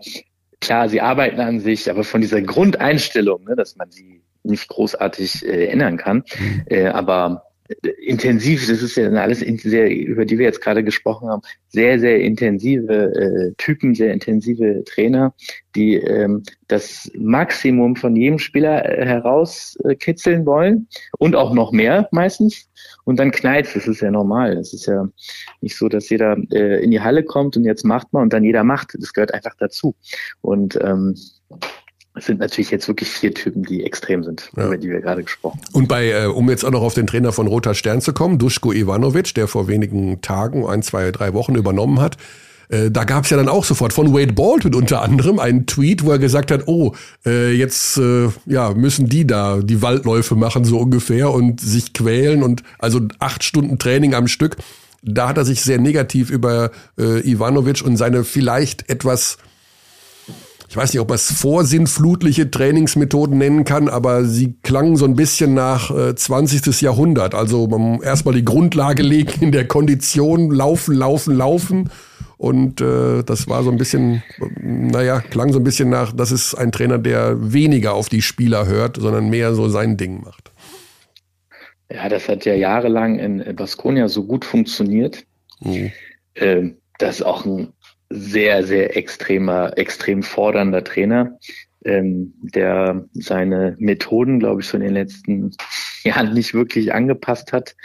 klar, 0.62 0.88
sie 0.88 1.02
arbeiten 1.02 1.40
an 1.40 1.60
sich, 1.60 1.90
aber 1.90 2.04
von 2.04 2.22
dieser 2.22 2.42
Grundeinstellung, 2.42 3.44
ne, 3.46 3.56
dass 3.56 3.76
man 3.76 3.90
sie 3.90 4.22
nicht 4.44 4.68
großartig 4.68 5.46
äh, 5.46 5.66
ändern 5.68 5.98
kann, 5.98 6.24
mhm. 6.38 6.64
äh, 6.68 6.88
aber 6.88 7.49
intensiv, 8.02 8.68
das 8.68 8.82
ist 8.82 8.96
ja 8.96 9.10
alles 9.12 9.40
sehr, 9.40 9.96
über 9.96 10.26
die 10.26 10.38
wir 10.38 10.46
jetzt 10.46 10.62
gerade 10.62 10.84
gesprochen 10.84 11.30
haben, 11.30 11.42
sehr, 11.68 12.00
sehr 12.00 12.20
intensive 12.20 13.14
äh, 13.14 13.54
Typen, 13.58 13.94
sehr 13.94 14.12
intensive 14.12 14.84
Trainer, 14.86 15.34
die 15.76 15.96
ähm, 15.96 16.44
das 16.68 17.12
Maximum 17.16 17.96
von 17.96 18.16
jedem 18.16 18.40
Spieler 18.40 18.84
äh, 18.90 19.06
herauskitzeln 19.06 20.46
wollen 20.46 20.88
und 21.20 21.36
auch 21.36 21.54
noch 21.54 21.72
mehr 21.72 22.08
meistens. 22.12 22.68
Und 23.04 23.20
dann 23.20 23.32
knallt 23.32 23.68
Das 23.76 23.88
ist 23.88 24.02
ja 24.02 24.10
normal. 24.10 24.58
Es 24.58 24.74
ist 24.74 24.88
ja 24.88 25.08
nicht 25.62 25.78
so, 25.78 25.90
dass 25.90 26.10
jeder 26.10 26.38
äh, 26.52 26.84
in 26.84 26.92
die 26.92 27.02
Halle 27.02 27.24
kommt 27.24 27.56
und 27.56 27.66
jetzt 27.66 27.86
macht 27.86 28.12
man 28.14 28.24
und 28.24 28.34
dann 28.34 28.44
jeder 28.44 28.64
macht. 28.64 28.96
Das 28.98 29.14
gehört 29.14 29.34
einfach 29.34 29.56
dazu. 29.60 29.96
Und 30.42 30.80
ähm, 30.82 31.16
es 32.20 32.26
sind 32.26 32.40
natürlich 32.40 32.70
jetzt 32.70 32.88
wirklich 32.88 33.10
vier 33.10 33.34
Typen, 33.34 33.64
die 33.64 33.84
extrem 33.84 34.24
sind, 34.24 34.52
ja. 34.56 34.68
über 34.68 34.78
die 34.78 34.90
wir 34.90 35.02
gerade 35.02 35.24
gesprochen 35.24 35.60
haben. 35.66 35.74
Und 35.74 35.88
bei, 35.88 36.12
äh, 36.12 36.26
um 36.26 36.50
jetzt 36.50 36.64
auch 36.64 36.72
noch 36.72 36.82
auf 36.82 36.94
den 36.94 37.08
Trainer 37.08 37.32
von 37.32 37.48
Roter 37.48 37.74
Stern 37.74 38.02
zu 38.02 38.14
kommen, 38.14 38.38
Duschko 38.38 38.72
Ivanovic, 38.72 39.34
der 39.34 39.48
vor 39.48 39.68
wenigen 39.68 40.22
Tagen, 40.22 40.66
ein, 40.68 40.84
zwei, 40.84 41.12
drei 41.12 41.34
Wochen 41.34 41.56
übernommen 41.56 42.00
hat, 42.00 42.18
äh, 42.70 42.92
da 42.92 43.04
gab 43.04 43.24
es 43.24 43.30
ja 43.32 43.38
dann 43.38 43.50
auch 43.50 43.66
sofort 43.66 43.94
von 43.94 44.14
Wade 44.14 44.34
Baldwin 44.34 44.76
unter 44.76 45.02
anderem 45.02 45.40
einen 45.40 45.66
Tweet, 45.66 46.06
wo 46.06 46.12
er 46.12 46.20
gesagt 46.20 46.52
hat, 46.52 46.68
oh, 46.68 46.94
äh, 47.26 47.52
jetzt 47.52 47.98
äh, 47.98 48.30
ja 48.46 48.74
müssen 48.74 49.08
die 49.08 49.26
da 49.26 49.60
die 49.62 49.82
Waldläufe 49.82 50.36
machen 50.36 50.66
so 50.66 50.78
ungefähr 50.78 51.32
und 51.32 51.60
sich 51.60 51.94
quälen 51.94 52.44
und 52.44 52.64
also 52.78 53.02
acht 53.18 53.44
Stunden 53.44 53.80
Training 53.80 54.14
am 54.14 54.28
Stück. 54.28 54.58
Da 55.02 55.30
hat 55.30 55.38
er 55.38 55.46
sich 55.46 55.62
sehr 55.62 55.80
negativ 55.80 56.30
über 56.30 56.72
äh, 57.00 57.22
Ivanovic 57.22 57.82
und 57.82 57.98
seine 57.98 58.24
vielleicht 58.24 58.90
etwas 58.90 59.38
ich 60.70 60.78
weiß 60.78 60.94
nicht, 60.94 61.02
ob 61.02 61.10
man 61.10 61.16
es 61.16 61.32
vorsinnflutliche 61.32 62.52
Trainingsmethoden 62.52 63.40
nennen 63.40 63.66
kann, 63.66 63.90
aber 63.90 64.24
sie 64.24 64.54
klangen 64.62 64.98
so 64.98 65.06
ein 65.06 65.16
bisschen 65.16 65.56
nach 65.56 65.90
äh, 65.90 66.14
20. 66.14 66.82
Jahrhundert. 66.82 67.34
Also 67.34 67.66
man 67.66 68.04
erstmal 68.04 68.36
die 68.36 68.46
Grundlage 68.46 69.02
legen 69.16 69.42
in 69.42 69.52
der 69.52 69.68
Kondition, 69.68 70.52
laufen, 70.52 70.94
laufen, 70.94 71.36
laufen 71.36 71.90
und 72.38 72.82
äh, 72.82 73.24
das 73.24 73.48
war 73.48 73.64
so 73.64 73.72
ein 73.72 73.78
bisschen, 73.78 74.22
naja, 74.62 75.22
klang 75.22 75.52
so 75.52 75.60
ein 75.60 75.64
bisschen 75.64 75.90
nach, 75.90 76.14
das 76.14 76.32
ist 76.32 76.54
ein 76.54 76.72
Trainer, 76.72 77.00
der 77.00 77.52
weniger 77.52 77.96
auf 77.96 78.08
die 78.08 78.22
Spieler 78.22 78.68
hört, 78.68 78.98
sondern 78.98 79.28
mehr 79.30 79.56
so 79.56 79.70
sein 79.70 79.98
Ding 79.98 80.22
macht. 80.22 80.52
Ja, 81.92 82.08
das 82.10 82.30
hat 82.30 82.46
ja 82.46 82.54
jahrelang 82.54 83.18
in 83.18 83.56
Baskonia 83.56 84.08
so 84.08 84.24
gut 84.24 84.46
funktioniert. 84.46 85.26
Mhm. 85.62 85.92
Ähm, 86.36 86.78
das 87.00 87.16
ist 87.16 87.26
auch 87.26 87.44
ein 87.44 87.74
sehr, 88.10 88.64
sehr 88.64 88.98
extremer, 88.98 89.78
extrem 89.78 90.24
fordernder 90.24 90.84
Trainer, 90.84 91.38
ähm, 91.86 92.34
der 92.42 93.06
seine 93.14 93.76
Methoden, 93.80 94.40
glaube 94.40 94.62
ich, 94.62 94.68
so 94.68 94.78
in 94.78 94.84
den 94.84 94.94
letzten 94.94 95.52
Jahren 96.04 96.34
nicht 96.34 96.54
wirklich 96.54 96.94
angepasst 96.94 97.54
hat 97.54 97.76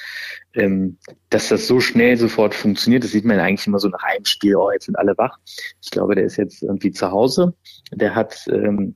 ähm, 0.54 0.98
dass 1.30 1.48
das 1.48 1.66
so 1.66 1.80
schnell 1.80 2.16
sofort 2.16 2.54
funktioniert, 2.54 3.04
das 3.04 3.10
sieht 3.10 3.24
man 3.24 3.38
eigentlich 3.38 3.66
immer 3.66 3.78
so 3.78 3.88
nach 3.88 4.02
einem 4.02 4.24
Spiel, 4.24 4.56
oh, 4.56 4.70
jetzt 4.70 4.86
sind 4.86 4.96
alle 4.96 5.16
wach. 5.18 5.38
Ich 5.82 5.90
glaube, 5.90 6.14
der 6.14 6.24
ist 6.24 6.36
jetzt 6.36 6.62
irgendwie 6.62 6.92
zu 6.92 7.10
Hause. 7.10 7.54
Der 7.92 8.14
hat 8.14 8.46
ähm, 8.48 8.94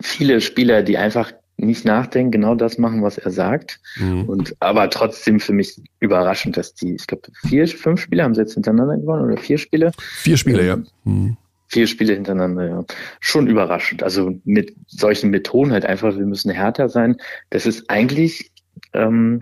viele 0.00 0.40
Spieler, 0.40 0.82
die 0.82 0.98
einfach 0.98 1.32
nicht 1.66 1.84
nachdenken, 1.84 2.30
genau 2.30 2.54
das 2.54 2.78
machen, 2.78 3.02
was 3.02 3.18
er 3.18 3.30
sagt. 3.30 3.80
Mhm. 3.96 4.24
Und 4.24 4.56
aber 4.60 4.90
trotzdem 4.90 5.40
für 5.40 5.52
mich 5.52 5.80
überraschend, 6.00 6.56
dass 6.56 6.74
die, 6.74 6.94
ich 6.94 7.06
glaube, 7.06 7.28
vier, 7.46 7.66
fünf 7.68 8.00
Spiele 8.00 8.22
haben 8.22 8.34
sie 8.34 8.40
jetzt 8.40 8.54
hintereinander 8.54 8.96
gewonnen 8.96 9.24
oder 9.24 9.36
vier 9.36 9.58
Spiele. 9.58 9.92
Vier 9.98 10.36
Spiele, 10.36 10.62
ähm, 10.62 10.66
ja. 10.66 11.12
Mhm. 11.12 11.36
Vier 11.68 11.86
Spiele 11.86 12.14
hintereinander, 12.14 12.68
ja. 12.68 12.84
Schon 13.20 13.46
überraschend. 13.46 14.02
Also 14.02 14.40
mit 14.44 14.74
solchen 14.88 15.30
Methoden 15.30 15.72
halt 15.72 15.84
einfach, 15.84 16.16
wir 16.16 16.26
müssen 16.26 16.50
härter 16.50 16.88
sein. 16.88 17.16
Das 17.50 17.66
ist 17.66 17.88
eigentlich 17.88 18.50
ähm, 18.92 19.40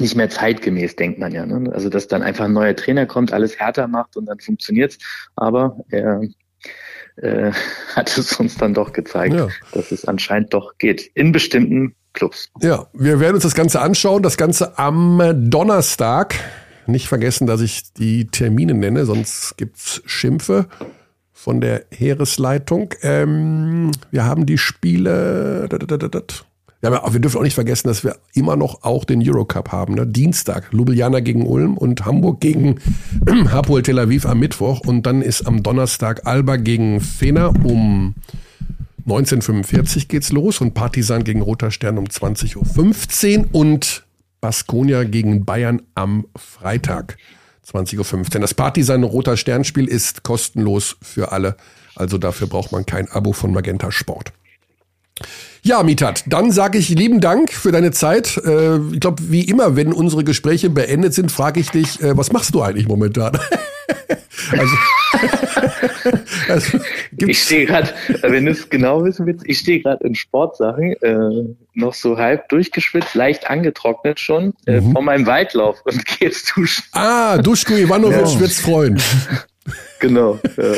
nicht 0.00 0.16
mehr 0.16 0.30
zeitgemäß, 0.30 0.96
denkt 0.96 1.18
man 1.18 1.32
ja. 1.32 1.44
Ne? 1.44 1.70
Also 1.72 1.88
dass 1.88 2.08
dann 2.08 2.22
einfach 2.22 2.46
ein 2.46 2.52
neuer 2.52 2.76
Trainer 2.76 3.06
kommt, 3.06 3.32
alles 3.32 3.58
härter 3.58 3.88
macht 3.88 4.16
und 4.16 4.26
dann 4.26 4.40
funktioniert's. 4.40 4.98
Aber 5.36 5.78
er 5.90 6.22
äh, 6.22 6.28
hat 7.94 8.16
es 8.16 8.32
uns 8.34 8.56
dann 8.56 8.74
doch 8.74 8.92
gezeigt, 8.92 9.34
ja. 9.34 9.48
dass 9.72 9.92
es 9.92 10.04
anscheinend 10.04 10.52
doch 10.52 10.78
geht. 10.78 11.10
In 11.14 11.32
bestimmten 11.32 11.94
Clubs. 12.12 12.50
Ja, 12.60 12.86
wir 12.92 13.20
werden 13.20 13.34
uns 13.34 13.44
das 13.44 13.54
Ganze 13.54 13.80
anschauen. 13.80 14.22
Das 14.22 14.36
Ganze 14.36 14.78
am 14.78 15.22
Donnerstag. 15.50 16.34
Nicht 16.86 17.08
vergessen, 17.08 17.46
dass 17.46 17.60
ich 17.60 17.92
die 17.94 18.26
Termine 18.26 18.74
nenne, 18.74 19.06
sonst 19.06 19.56
gibt's 19.56 20.02
Schimpfe 20.06 20.66
von 21.32 21.60
der 21.60 21.84
Heeresleitung. 21.90 22.94
Ähm, 23.02 23.92
wir 24.10 24.24
haben 24.24 24.46
die 24.46 24.58
Spiele. 24.58 25.68
Ja, 26.86 27.02
aber 27.02 27.12
wir 27.12 27.18
dürfen 27.20 27.38
auch 27.38 27.42
nicht 27.42 27.54
vergessen, 27.54 27.88
dass 27.88 28.04
wir 28.04 28.16
immer 28.32 28.54
noch 28.54 28.84
auch 28.84 29.04
den 29.04 29.20
Eurocup 29.28 29.72
haben. 29.72 29.94
Ne? 29.94 30.06
Dienstag 30.06 30.72
Ljubljana 30.72 31.18
gegen 31.18 31.44
Ulm 31.44 31.76
und 31.76 32.04
Hamburg 32.04 32.40
gegen 32.40 32.76
Hapoel 33.50 33.82
Tel 33.82 33.98
Aviv 33.98 34.24
am 34.24 34.38
Mittwoch. 34.38 34.82
Und 34.86 35.04
dann 35.04 35.20
ist 35.20 35.48
am 35.48 35.64
Donnerstag 35.64 36.28
Alba 36.28 36.54
gegen 36.54 37.00
Fener 37.00 37.48
um 37.64 38.14
1945 39.04 40.06
geht's 40.06 40.30
los 40.30 40.60
und 40.60 40.74
Partisan 40.74 41.24
gegen 41.24 41.42
Roter 41.42 41.72
Stern 41.72 41.98
um 41.98 42.04
20.15 42.04 43.38
Uhr 43.38 43.46
und 43.52 44.06
Baskonia 44.40 45.02
gegen 45.02 45.44
Bayern 45.44 45.82
am 45.96 46.26
Freitag. 46.36 47.16
20.15 47.66 48.36
Uhr. 48.36 48.40
Das 48.42 48.54
Partisan 48.54 49.02
Roter 49.02 49.36
Sternspiel 49.36 49.88
ist 49.88 50.22
kostenlos 50.22 50.98
für 51.02 51.32
alle. 51.32 51.56
Also 51.96 52.16
dafür 52.16 52.46
braucht 52.46 52.70
man 52.70 52.86
kein 52.86 53.10
Abo 53.10 53.32
von 53.32 53.52
Magenta 53.52 53.90
Sport. 53.90 54.32
Ja, 55.66 55.82
Mitat, 55.82 56.22
dann 56.28 56.52
sage 56.52 56.78
ich 56.78 56.90
lieben 56.90 57.20
Dank 57.20 57.52
für 57.52 57.72
deine 57.72 57.90
Zeit. 57.90 58.40
Äh, 58.44 58.76
ich 58.92 59.00
glaube, 59.00 59.20
wie 59.30 59.40
immer, 59.40 59.74
wenn 59.74 59.92
unsere 59.92 60.22
Gespräche 60.22 60.70
beendet 60.70 61.12
sind, 61.12 61.32
frage 61.32 61.58
ich 61.58 61.70
dich, 61.70 62.00
äh, 62.00 62.16
was 62.16 62.30
machst 62.30 62.54
du 62.54 62.62
eigentlich 62.62 62.86
momentan? 62.86 63.36
also, 64.52 64.76
also 66.48 66.78
ich 67.16 67.42
stehe 67.42 67.66
gerade, 67.66 67.92
wenn 68.22 68.44
du 68.44 68.52
es 68.52 68.70
genau 68.70 69.02
wissen 69.02 69.26
willst, 69.26 69.44
ich 69.44 69.58
stehe 69.58 69.80
gerade 69.80 70.06
in 70.06 70.14
Sportsachen, 70.14 70.92
äh, 71.02 71.56
noch 71.74 71.94
so 71.94 72.16
halb 72.16 72.48
durchgeschwitzt, 72.48 73.16
leicht 73.16 73.50
angetrocknet 73.50 74.20
schon, 74.20 74.54
äh, 74.66 74.80
mhm. 74.80 74.92
von 74.92 75.04
meinem 75.04 75.26
Waldlauf 75.26 75.82
und 75.84 76.06
gehe 76.06 76.28
jetzt 76.28 76.52
duschen. 76.54 76.84
Ah, 76.92 77.38
Duschko 77.38 77.74
Ivanovic 77.74 78.34
ja. 78.34 78.38
wird's 78.38 78.60
freuen. 78.60 79.02
Genau. 80.00 80.38
Ja. 80.56 80.72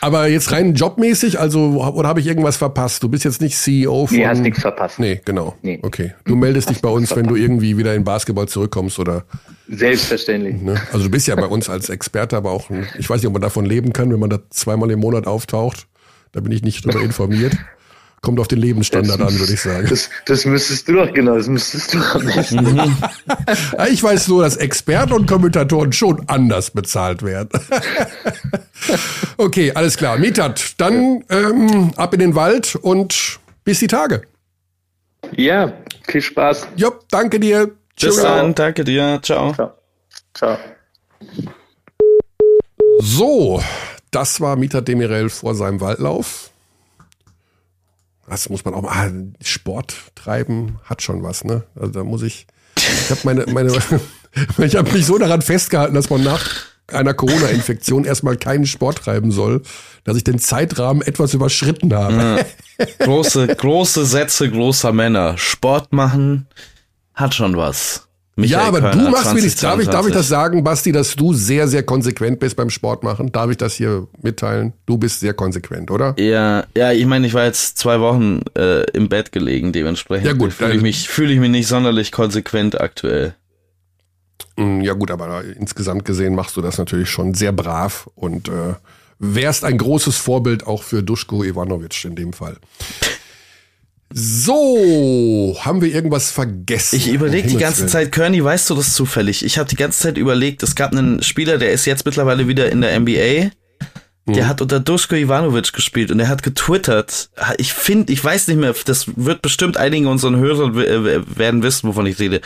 Aber 0.00 0.28
jetzt 0.28 0.52
rein 0.52 0.74
jobmäßig, 0.74 1.40
also 1.40 1.82
oder 1.82 2.08
habe 2.08 2.20
ich 2.20 2.26
irgendwas 2.26 2.56
verpasst? 2.56 3.02
Du 3.02 3.08
bist 3.08 3.24
jetzt 3.24 3.40
nicht 3.40 3.56
CEO 3.56 4.06
von. 4.06 4.16
Nee, 4.16 4.26
hast 4.26 4.40
nichts 4.40 4.60
verpasst. 4.60 4.98
Nee, 4.98 5.20
genau. 5.24 5.56
Nee. 5.62 5.78
Okay. 5.82 6.14
Du 6.24 6.36
meldest 6.36 6.70
dich 6.70 6.80
bei 6.80 6.88
uns, 6.88 7.14
wenn 7.16 7.26
du 7.26 7.36
irgendwie 7.36 7.76
wieder 7.76 7.94
in 7.94 8.04
Basketball 8.04 8.46
zurückkommst 8.46 8.98
oder. 8.98 9.24
Selbstverständlich. 9.68 10.60
Ne? 10.62 10.80
Also 10.92 11.04
du 11.06 11.10
bist 11.10 11.26
ja 11.26 11.34
bei 11.34 11.46
uns 11.46 11.68
als 11.68 11.88
Experte, 11.88 12.36
aber 12.36 12.52
auch, 12.52 12.70
ich 12.98 13.08
weiß 13.08 13.20
nicht, 13.20 13.26
ob 13.26 13.32
man 13.32 13.42
davon 13.42 13.64
leben 13.64 13.92
kann, 13.92 14.12
wenn 14.12 14.20
man 14.20 14.30
da 14.30 14.38
zweimal 14.50 14.90
im 14.90 15.00
Monat 15.00 15.26
auftaucht. 15.26 15.86
Da 16.32 16.40
bin 16.40 16.52
ich 16.52 16.62
nicht 16.62 16.84
drüber 16.84 17.00
informiert. 17.00 17.56
Kommt 18.26 18.40
auf 18.40 18.48
den 18.48 18.58
Lebensstandard 18.58 19.20
das, 19.20 19.28
an, 19.28 19.38
würde 19.38 19.52
ich 19.52 19.60
sagen. 19.62 19.86
Das, 19.88 20.10
das 20.24 20.44
müsstest 20.44 20.88
du 20.88 20.94
doch, 20.94 21.14
genau, 21.14 21.36
das 21.36 21.46
müsstest 21.46 21.94
du 21.94 21.98
am 21.98 22.26
besten. 22.26 22.56
Mhm. 22.56 22.96
ich 23.92 24.02
weiß 24.02 24.26
nur, 24.26 24.42
dass 24.42 24.56
Experten 24.56 25.12
und 25.12 25.28
Kommentatoren 25.28 25.92
schon 25.92 26.28
anders 26.28 26.72
bezahlt 26.72 27.22
werden. 27.22 27.50
okay, 29.36 29.70
alles 29.76 29.96
klar. 29.96 30.18
Mietat, 30.18 30.74
dann 30.78 31.22
ähm, 31.30 31.92
ab 31.94 32.14
in 32.14 32.18
den 32.18 32.34
Wald 32.34 32.74
und 32.74 33.38
bis 33.62 33.78
die 33.78 33.86
Tage. 33.86 34.22
Ja, 35.36 35.72
viel 36.08 36.20
Spaß. 36.20 36.66
Ja, 36.74 36.90
danke 37.12 37.38
dir. 37.38 37.70
Bis 38.00 38.16
dann, 38.20 38.56
danke 38.56 38.82
dir. 38.82 39.20
Ciao. 39.22 39.54
Ciao. 39.54 39.72
Ciao. 40.34 40.58
So, 42.98 43.62
das 44.10 44.40
war 44.40 44.56
Mieter 44.56 44.82
Demirel 44.82 45.28
vor 45.28 45.54
seinem 45.54 45.80
Waldlauf 45.80 46.50
das 48.28 48.48
muss 48.48 48.64
man 48.64 48.74
auch 48.74 48.82
mal, 48.82 48.90
ah, 48.90 49.10
Sport 49.42 49.94
treiben 50.14 50.78
hat 50.84 51.02
schon 51.02 51.22
was, 51.22 51.44
ne? 51.44 51.64
Also 51.74 51.92
da 51.92 52.04
muss 52.04 52.22
ich, 52.22 52.46
ich 52.76 53.10
habe 53.10 53.20
meine, 53.24 53.46
meine, 53.52 53.72
ich 54.58 54.76
habe 54.76 54.92
mich 54.92 55.06
so 55.06 55.18
daran 55.18 55.42
festgehalten, 55.42 55.94
dass 55.94 56.10
man 56.10 56.22
nach 56.22 56.66
einer 56.88 57.14
Corona-Infektion 57.14 58.04
erstmal 58.04 58.36
keinen 58.36 58.66
Sport 58.66 58.98
treiben 58.98 59.32
soll, 59.32 59.62
dass 60.04 60.16
ich 60.16 60.24
den 60.24 60.38
Zeitrahmen 60.38 61.02
etwas 61.02 61.34
überschritten 61.34 61.92
habe. 61.94 62.46
Ja. 62.78 62.86
Große, 62.98 63.48
große 63.48 64.04
Sätze 64.04 64.50
großer 64.50 64.92
Männer. 64.92 65.38
Sport 65.38 65.92
machen 65.92 66.46
hat 67.14 67.34
schon 67.34 67.56
was. 67.56 68.05
Michael 68.38 68.60
ja, 68.60 68.68
aber 68.68 68.80
Körner, 68.80 69.04
du 69.04 69.10
machst 69.10 69.32
mir 69.32 69.40
nichts. 69.40 69.60
Darf 69.62 69.80
ich, 69.80 69.88
darf 69.88 70.06
ich 70.06 70.12
das 70.12 70.28
sagen, 70.28 70.62
Basti, 70.62 70.92
dass 70.92 71.16
du 71.16 71.32
sehr, 71.32 71.68
sehr 71.68 71.82
konsequent 71.82 72.38
bist 72.38 72.54
beim 72.54 72.68
Sport 72.68 73.02
machen? 73.02 73.32
Darf 73.32 73.50
ich 73.50 73.56
das 73.56 73.74
hier 73.74 74.08
mitteilen? 74.20 74.74
Du 74.84 74.98
bist 74.98 75.20
sehr 75.20 75.32
konsequent, 75.32 75.90
oder? 75.90 76.14
Ja, 76.18 76.64
ja, 76.76 76.92
ich 76.92 77.06
meine, 77.06 77.26
ich 77.26 77.32
war 77.32 77.44
jetzt 77.44 77.78
zwei 77.78 77.98
Wochen 78.00 78.42
äh, 78.54 78.82
im 78.90 79.08
Bett 79.08 79.32
gelegen, 79.32 79.72
dementsprechend 79.72 80.26
ja, 80.26 80.34
gut, 80.34 80.52
fühle 80.52 80.74
ich, 80.74 80.82
mich, 80.82 81.08
fühl 81.08 81.30
ich 81.30 81.40
mich 81.40 81.50
nicht 81.50 81.66
sonderlich 81.66 82.12
konsequent 82.12 82.78
aktuell. 82.78 83.34
Mm, 84.56 84.82
ja 84.82 84.92
gut, 84.92 85.10
aber 85.10 85.42
insgesamt 85.42 86.04
gesehen 86.04 86.34
machst 86.34 86.58
du 86.58 86.60
das 86.60 86.76
natürlich 86.76 87.08
schon 87.08 87.32
sehr 87.32 87.52
brav 87.52 88.10
und 88.16 88.48
äh, 88.48 88.74
wärst 89.18 89.64
ein 89.64 89.78
großes 89.78 90.18
Vorbild 90.18 90.66
auch 90.66 90.82
für 90.82 91.02
Duschko 91.02 91.42
Ivanovic 91.42 92.04
in 92.04 92.16
dem 92.16 92.34
Fall. 92.34 92.58
So, 94.12 95.56
haben 95.60 95.82
wir 95.82 95.92
irgendwas 95.92 96.30
vergessen? 96.30 96.96
Ich 96.96 97.08
überlege 97.08 97.48
die 97.48 97.56
ganze 97.56 97.86
Zeit, 97.86 98.12
Kearney, 98.12 98.42
weißt 98.42 98.70
du 98.70 98.74
das 98.74 98.94
zufällig? 98.94 99.44
Ich 99.44 99.58
habe 99.58 99.68
die 99.68 99.76
ganze 99.76 100.00
Zeit 100.00 100.16
überlegt, 100.16 100.62
es 100.62 100.74
gab 100.74 100.92
einen 100.92 101.22
Spieler, 101.22 101.58
der 101.58 101.72
ist 101.72 101.86
jetzt 101.86 102.06
mittlerweile 102.06 102.46
wieder 102.48 102.70
in 102.70 102.80
der 102.80 102.98
NBA. 102.98 103.50
Der 104.28 104.44
mhm. 104.44 104.48
hat 104.48 104.60
unter 104.60 104.80
Dusko 104.80 105.14
Ivanovic 105.14 105.72
gespielt 105.72 106.10
und 106.10 106.18
er 106.18 106.28
hat 106.28 106.42
getwittert. 106.42 107.30
Ich 107.58 107.72
finde, 107.72 108.12
ich 108.12 108.24
weiß 108.24 108.48
nicht 108.48 108.56
mehr, 108.56 108.74
das 108.84 109.06
wird 109.14 109.40
bestimmt 109.40 109.76
einigen 109.76 110.06
unseren 110.06 110.36
Hörern 110.36 110.74
werden 110.74 111.62
wissen, 111.62 111.88
wovon 111.88 112.06
ich 112.06 112.18
rede. 112.18 112.40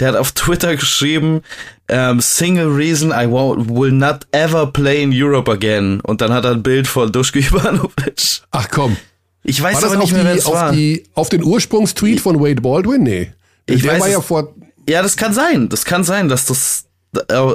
Der 0.00 0.08
hat 0.08 0.16
auf 0.16 0.32
Twitter 0.32 0.74
geschrieben, 0.74 1.42
um, 1.88 2.20
single 2.20 2.66
reason 2.66 3.10
I 3.10 3.28
will 3.28 3.92
not 3.92 4.26
ever 4.32 4.66
play 4.66 5.02
in 5.02 5.12
Europe 5.12 5.50
again. 5.50 6.00
Und 6.00 6.20
dann 6.20 6.32
hat 6.32 6.44
er 6.44 6.52
ein 6.52 6.64
Bild 6.64 6.88
von 6.88 7.12
Dusko 7.12 7.38
Ivanovic. 7.40 8.42
Ach 8.50 8.68
komm. 8.68 8.96
Ich 9.42 9.60
weiß 9.62 9.84
aber 9.84 9.96
nicht 9.96 10.12
mehr, 10.12 10.24
wer 10.24 10.34
es 10.34 10.46
war. 10.46 10.72
Die, 10.72 11.04
auf 11.14 11.28
den 11.28 11.42
Ursprungstweet 11.42 12.20
von 12.20 12.40
Wade 12.40 12.60
Baldwin? 12.60 13.02
Nee. 13.02 13.32
Ich 13.66 13.82
Der 13.82 13.92
weiß 13.92 14.00
war 14.00 14.08
ja 14.08 14.20
vor. 14.20 14.54
Ja, 14.88 15.02
das 15.02 15.16
kann 15.16 15.32
sein. 15.32 15.68
Das 15.68 15.84
kann 15.84 16.04
sein, 16.04 16.28
dass 16.28 16.46
das 16.46 16.86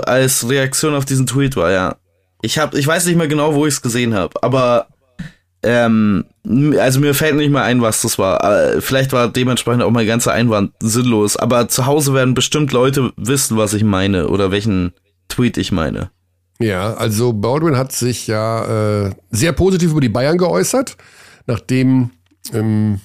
als 0.06 0.50
Reaktion 0.50 0.96
auf 0.96 1.06
diesen 1.06 1.28
Tweet 1.28 1.56
war, 1.56 1.72
ja. 1.72 1.96
Ich 2.42 2.58
hab, 2.60 2.76
ich 2.76 2.86
weiß 2.86 3.06
nicht 3.06 3.16
mehr 3.16 3.28
genau, 3.28 3.56
wo 3.56 3.66
ich 3.66 3.76
es 3.76 3.82
gesehen 3.82 4.14
habe, 4.14 4.44
aber 4.44 4.88
ähm, 5.64 6.26
also 6.80 7.00
mir 7.00 7.16
fällt 7.16 7.36
nicht 7.36 7.50
mehr 7.50 7.64
ein, 7.64 7.82
was 7.82 8.02
das 8.02 8.20
war. 8.20 8.80
Vielleicht 8.82 9.14
war 9.14 9.30
dementsprechend 9.30 9.82
auch 9.82 9.92
mein 9.92 10.06
ganzer 10.06 10.32
Einwand 10.32 10.74
sinnlos, 10.80 11.38
aber 11.38 11.68
zu 11.70 11.86
Hause 11.86 12.14
werden 12.14 12.34
bestimmt 12.34 12.72
Leute 12.72 13.12
wissen, 13.18 13.58
was 13.58 13.74
ich 13.74 13.84
meine 13.84 14.28
oder 14.28 14.52
welchen 14.52 14.94
Tweet 15.28 15.58
ich 15.58 15.72
meine. 15.72 16.12
Ja, 16.60 16.94
also 16.94 17.34
Baldwin 17.34 17.78
hat 17.78 17.92
sich 17.92 18.28
ja 18.28 19.06
äh, 19.08 19.12
sehr 19.32 19.54
positiv 19.54 19.92
über 19.92 20.02
die 20.02 20.10
Bayern 20.10 20.38
geäußert 20.38 20.98
nachdem 21.48 22.12
ähm, 22.54 23.00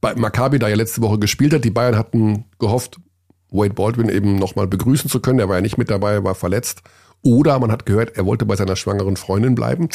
Maccabi 0.00 0.58
da 0.58 0.68
ja 0.68 0.76
letzte 0.76 1.02
Woche 1.02 1.18
gespielt 1.18 1.54
hat. 1.54 1.64
Die 1.64 1.70
Bayern 1.70 1.96
hatten 1.96 2.44
gehofft, 2.58 2.98
Wade 3.50 3.74
Baldwin 3.74 4.08
eben 4.08 4.36
nochmal 4.36 4.66
begrüßen 4.66 5.08
zu 5.08 5.20
können. 5.20 5.38
Er 5.38 5.48
war 5.48 5.56
ja 5.56 5.62
nicht 5.62 5.78
mit 5.78 5.90
dabei, 5.90 6.22
war 6.24 6.34
verletzt. 6.34 6.82
Oder 7.22 7.58
man 7.58 7.72
hat 7.72 7.86
gehört, 7.86 8.16
er 8.16 8.26
wollte 8.26 8.44
bei 8.44 8.56
seiner 8.56 8.76
schwangeren 8.76 9.16
Freundin 9.16 9.54
bleiben. 9.54 9.88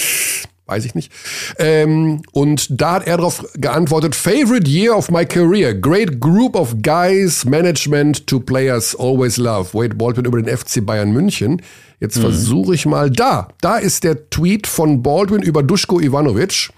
Weiß 0.65 0.85
ich 0.85 0.93
nicht. 0.93 1.11
Ähm, 1.57 2.21
und 2.31 2.67
da 2.69 2.93
hat 2.93 3.07
er 3.07 3.17
darauf 3.17 3.43
geantwortet, 3.55 4.15
Favorite 4.15 4.69
year 4.69 4.95
of 4.95 5.09
my 5.09 5.25
career. 5.25 5.73
Great 5.73 6.19
group 6.19 6.55
of 6.55 6.75
guys, 6.83 7.43
management 7.43 8.27
to 8.27 8.39
players 8.39 8.95
always 8.95 9.37
love. 9.37 9.73
Wade 9.73 9.95
Baldwin 9.95 10.25
über 10.25 10.41
den 10.41 10.55
FC 10.55 10.85
Bayern 10.85 11.11
München. 11.11 11.61
Jetzt 11.99 12.17
mhm. 12.17 12.21
versuche 12.21 12.75
ich 12.75 12.85
mal 12.85 13.09
da. 13.09 13.49
Da 13.61 13.77
ist 13.77 14.03
der 14.03 14.29
Tweet 14.29 14.67
von 14.67 15.01
Baldwin 15.01 15.41
über 15.41 15.63
Duschko 15.63 15.99
Ivanovic. 15.99 16.69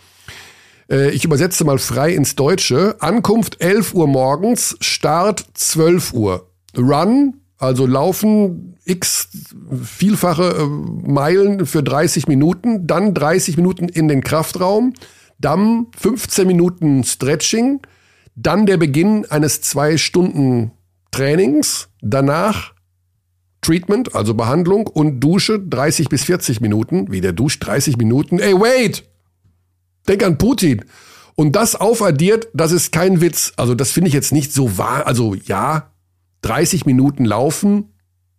Äh, 0.91 1.11
ich 1.11 1.23
übersetze 1.23 1.63
mal 1.63 1.79
frei 1.79 2.13
ins 2.13 2.35
Deutsche. 2.35 2.95
Ankunft 2.99 3.61
11 3.61 3.93
Uhr 3.93 4.07
morgens, 4.07 4.75
Start 4.81 5.45
12 5.53 6.13
Uhr. 6.13 6.51
Run, 6.77 7.37
also 7.57 7.85
laufen 7.85 8.77
x 8.85 9.29
vielfache 9.83 10.55
äh, 10.59 10.65
Meilen 10.65 11.65
für 11.65 11.83
30 11.83 12.27
Minuten, 12.27 12.87
dann 12.87 13.13
30 13.13 13.57
Minuten 13.57 13.87
in 13.87 14.07
den 14.07 14.21
Kraftraum, 14.23 14.93
dann 15.39 15.87
15 15.97 16.47
Minuten 16.47 17.03
Stretching, 17.03 17.81
dann 18.35 18.65
der 18.65 18.77
Beginn 18.77 19.25
eines 19.29 19.61
zwei 19.61 19.97
Stunden 19.97 20.71
Trainings, 21.11 21.89
danach 22.01 22.73
Treatment, 23.61 24.15
also 24.15 24.33
Behandlung 24.33 24.87
und 24.87 25.19
Dusche 25.19 25.59
30 25.59 26.09
bis 26.09 26.23
40 26.23 26.61
Minuten. 26.61 27.11
Wie 27.11 27.21
der 27.21 27.33
duscht 27.33 27.65
30 27.65 27.97
Minuten? 27.97 28.39
Ey, 28.39 28.55
wait! 28.55 29.10
Denk 30.07 30.23
an 30.23 30.37
Putin. 30.37 30.85
Und 31.35 31.55
das 31.55 31.75
aufaddiert, 31.75 32.47
das 32.53 32.71
ist 32.71 32.91
kein 32.91 33.21
Witz. 33.21 33.53
Also 33.57 33.75
das 33.75 33.91
finde 33.91 34.09
ich 34.09 34.13
jetzt 34.13 34.31
nicht 34.31 34.53
so 34.53 34.77
wahr. 34.77 35.07
Also 35.07 35.35
ja, 35.45 35.91
30 36.41 36.85
Minuten 36.85 37.25
laufen, 37.25 37.93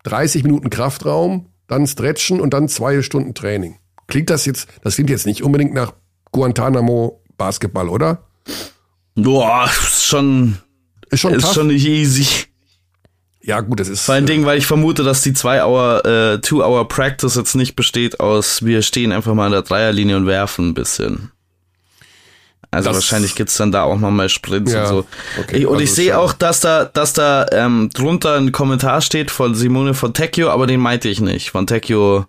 30 0.05 0.45
Minuten 0.45 0.71
Kraftraum, 0.71 1.47
dann 1.67 1.87
Stretchen 1.87 2.41
und 2.41 2.53
dann 2.53 2.69
zwei 2.69 3.03
Stunden 3.03 3.35
Training. 3.35 3.77
Klingt 4.09 4.31
das 4.31 4.45
jetzt, 4.45 4.69
das 4.83 4.97
klingt 4.97 5.11
jetzt 5.11 5.27
nicht 5.27 5.43
unbedingt 5.43 5.73
nach 5.75 5.95
Guantanamo 6.33 7.23
Basketball, 7.39 7.89
oder? 7.89 8.27
Boah, 9.15 9.67
ist 9.67 10.05
schon, 10.05 10.59
Ist 11.11 11.21
schon, 11.21 11.35
ist 11.35 11.43
tough. 11.43 11.55
schon 11.55 11.67
nicht 11.69 11.87
easy. 11.87 12.27
Ja, 13.41 13.61
gut, 13.61 13.81
das 13.81 13.89
ist. 13.89 14.03
Vor 14.03 14.15
allen 14.15 14.27
Dingen, 14.27 14.47
weil 14.47 14.59
ich 14.59 14.67
vermute, 14.67 15.03
dass 15.03 15.23
die 15.23 15.33
zwei 15.33 15.65
Hour, 15.65 16.05
äh, 16.05 16.41
two 16.41 16.63
Hour 16.63 16.87
Practice 16.89 17.35
jetzt 17.35 17.55
nicht 17.57 17.75
besteht 17.75 18.21
aus, 18.21 18.65
wir 18.65 18.83
stehen 18.83 19.11
einfach 19.13 19.35
mal 19.35 19.47
an 19.47 19.53
der 19.53 19.63
Dreierlinie 19.63 20.17
und 20.17 20.27
werfen 20.27 20.69
ein 20.69 20.75
bisschen. 20.75 21.33
Also 22.73 22.89
Das- 22.89 22.97
wahrscheinlich 22.97 23.35
gibt's 23.37 23.57
dann 23.59 23.71
da 23.71 23.83
auch 23.85 23.99
nochmal 24.01 24.29
Sprints 24.29 24.73
Ja, 24.73 24.83
und 24.83 24.89
so. 24.89 25.07
okay, 25.39 25.59
ich, 25.59 25.67
und 25.67 25.75
also 25.75 25.85
ich 25.85 25.93
sehe 25.95 26.19
auch, 26.19 26.33
dass 26.33 26.61
da, 26.61 26.87
dass 26.87 27.13
da 27.13 27.47
ähm, 27.53 27.91
drunter 27.95 28.37
ein 28.37 28.51
Kommentar 28.51 29.01
steht 29.03 29.31
von 29.31 29.55
Simone 29.55 29.95
von 29.95 30.15
Tecchio, 30.15 30.51
aber 30.51 30.67
den 30.67 30.81
meinte 30.81 31.09
ich 31.09 31.21
nicht. 31.21 31.51
Von 31.51 31.67
Tecchio 31.67 32.25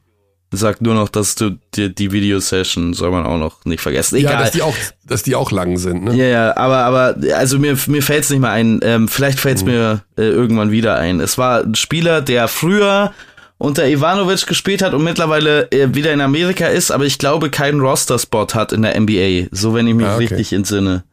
sagt 0.55 0.83
nur 0.83 0.93
noch, 0.93 1.09
dass 1.09 1.33
du 1.33 1.57
die, 1.73 1.95
die 1.95 2.11
Videosession 2.11 2.93
soll 2.93 3.09
man 3.09 3.25
auch 3.25 3.39
noch 3.39 3.65
nicht 3.65 3.81
vergessen. 3.81 4.17
Egal. 4.17 4.33
ja, 4.33 4.39
dass 4.41 4.51
die 4.51 4.61
auch, 4.61 4.75
dass 5.07 5.23
die 5.23 5.35
auch 5.35 5.51
lang 5.51 5.77
sind, 5.77 6.03
ne? 6.03 6.13
Ja, 6.15 6.25
ja, 6.25 6.57
aber, 6.57 6.77
aber, 6.83 7.15
also 7.35 7.57
mir, 7.57 7.75
mir 7.87 8.03
fällt's 8.03 8.29
nicht 8.29 8.39
mehr 8.41 8.51
ein. 8.51 8.79
Ähm, 8.83 9.07
vielleicht 9.07 9.39
fällt's 9.39 9.63
mir 9.63 10.03
äh, 10.17 10.21
irgendwann 10.23 10.69
wieder 10.71 10.95
ein. 10.97 11.21
Es 11.21 11.39
war 11.39 11.61
ein 11.63 11.73
Spieler, 11.73 12.21
der 12.21 12.47
früher 12.47 13.13
unter 13.63 13.87
Ivanovic 13.87 14.45
gespielt 14.45 14.81
hat 14.81 14.93
und 14.93 15.03
mittlerweile 15.05 15.71
äh, 15.71 15.95
wieder 15.95 16.11
in 16.11 16.19
Amerika 16.19 16.67
ist, 16.67 16.91
aber 16.91 17.05
ich 17.05 17.17
glaube 17.17 17.49
keinen 17.49 17.79
Roster-Spot 17.79 18.47
hat 18.53 18.73
in 18.73 18.81
der 18.81 18.99
NBA. 18.99 19.47
So, 19.51 19.73
wenn 19.73 19.87
ich 19.87 19.95
mich 19.95 20.05
Ah, 20.05 20.15
okay. 20.15 20.25
richtig 20.25 20.51
entsinne. 20.51 21.03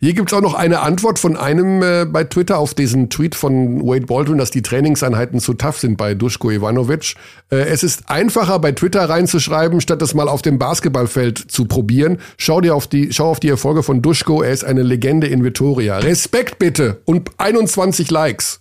Hier 0.00 0.14
gibt's 0.14 0.32
auch 0.32 0.40
noch 0.40 0.54
eine 0.54 0.80
Antwort 0.80 1.18
von 1.18 1.36
einem 1.36 1.82
äh, 1.82 2.06
bei 2.06 2.24
Twitter 2.24 2.58
auf 2.58 2.72
diesen 2.72 3.10
Tweet 3.10 3.34
von 3.34 3.82
Wade 3.82 4.06
Baldwin, 4.06 4.38
dass 4.38 4.50
die 4.50 4.62
Trainingseinheiten 4.62 5.40
zu 5.40 5.52
tough 5.54 5.78
sind 5.78 5.98
bei 5.98 6.14
Duschko 6.14 6.50
Ivanovic. 6.50 7.16
Äh, 7.50 7.56
es 7.56 7.82
ist 7.82 8.08
einfacher 8.08 8.60
bei 8.60 8.72
Twitter 8.72 9.06
reinzuschreiben, 9.06 9.80
statt 9.82 10.00
das 10.00 10.14
mal 10.14 10.28
auf 10.28 10.40
dem 10.40 10.58
Basketballfeld 10.58 11.50
zu 11.50 11.66
probieren. 11.66 12.18
Schau 12.38 12.60
dir 12.62 12.74
auf 12.76 12.86
die, 12.86 13.12
schau 13.12 13.30
auf 13.30 13.40
die 13.40 13.48
Erfolge 13.48 13.82
von 13.82 14.00
Duschko, 14.00 14.40
er 14.42 14.52
ist 14.52 14.64
eine 14.64 14.82
Legende 14.82 15.26
in 15.26 15.44
Vitoria. 15.44 15.98
Respekt 15.98 16.58
bitte 16.58 17.02
und 17.04 17.30
21 17.38 18.10
Likes. 18.10 18.60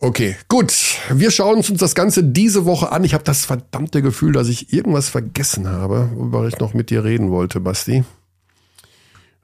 Okay, 0.00 0.36
gut. 0.46 0.72
Wir 1.10 1.30
schauen 1.32 1.56
uns 1.56 1.72
das 1.74 1.94
Ganze 1.96 2.22
diese 2.22 2.64
Woche 2.64 2.92
an. 2.92 3.02
Ich 3.02 3.14
habe 3.14 3.24
das 3.24 3.44
verdammte 3.44 4.00
Gefühl, 4.00 4.32
dass 4.32 4.48
ich 4.48 4.72
irgendwas 4.72 5.08
vergessen 5.08 5.68
habe, 5.68 6.10
worüber 6.14 6.46
ich 6.46 6.58
noch 6.60 6.72
mit 6.72 6.90
dir 6.90 7.02
reden 7.02 7.30
wollte, 7.30 7.58
Basti. 7.58 8.04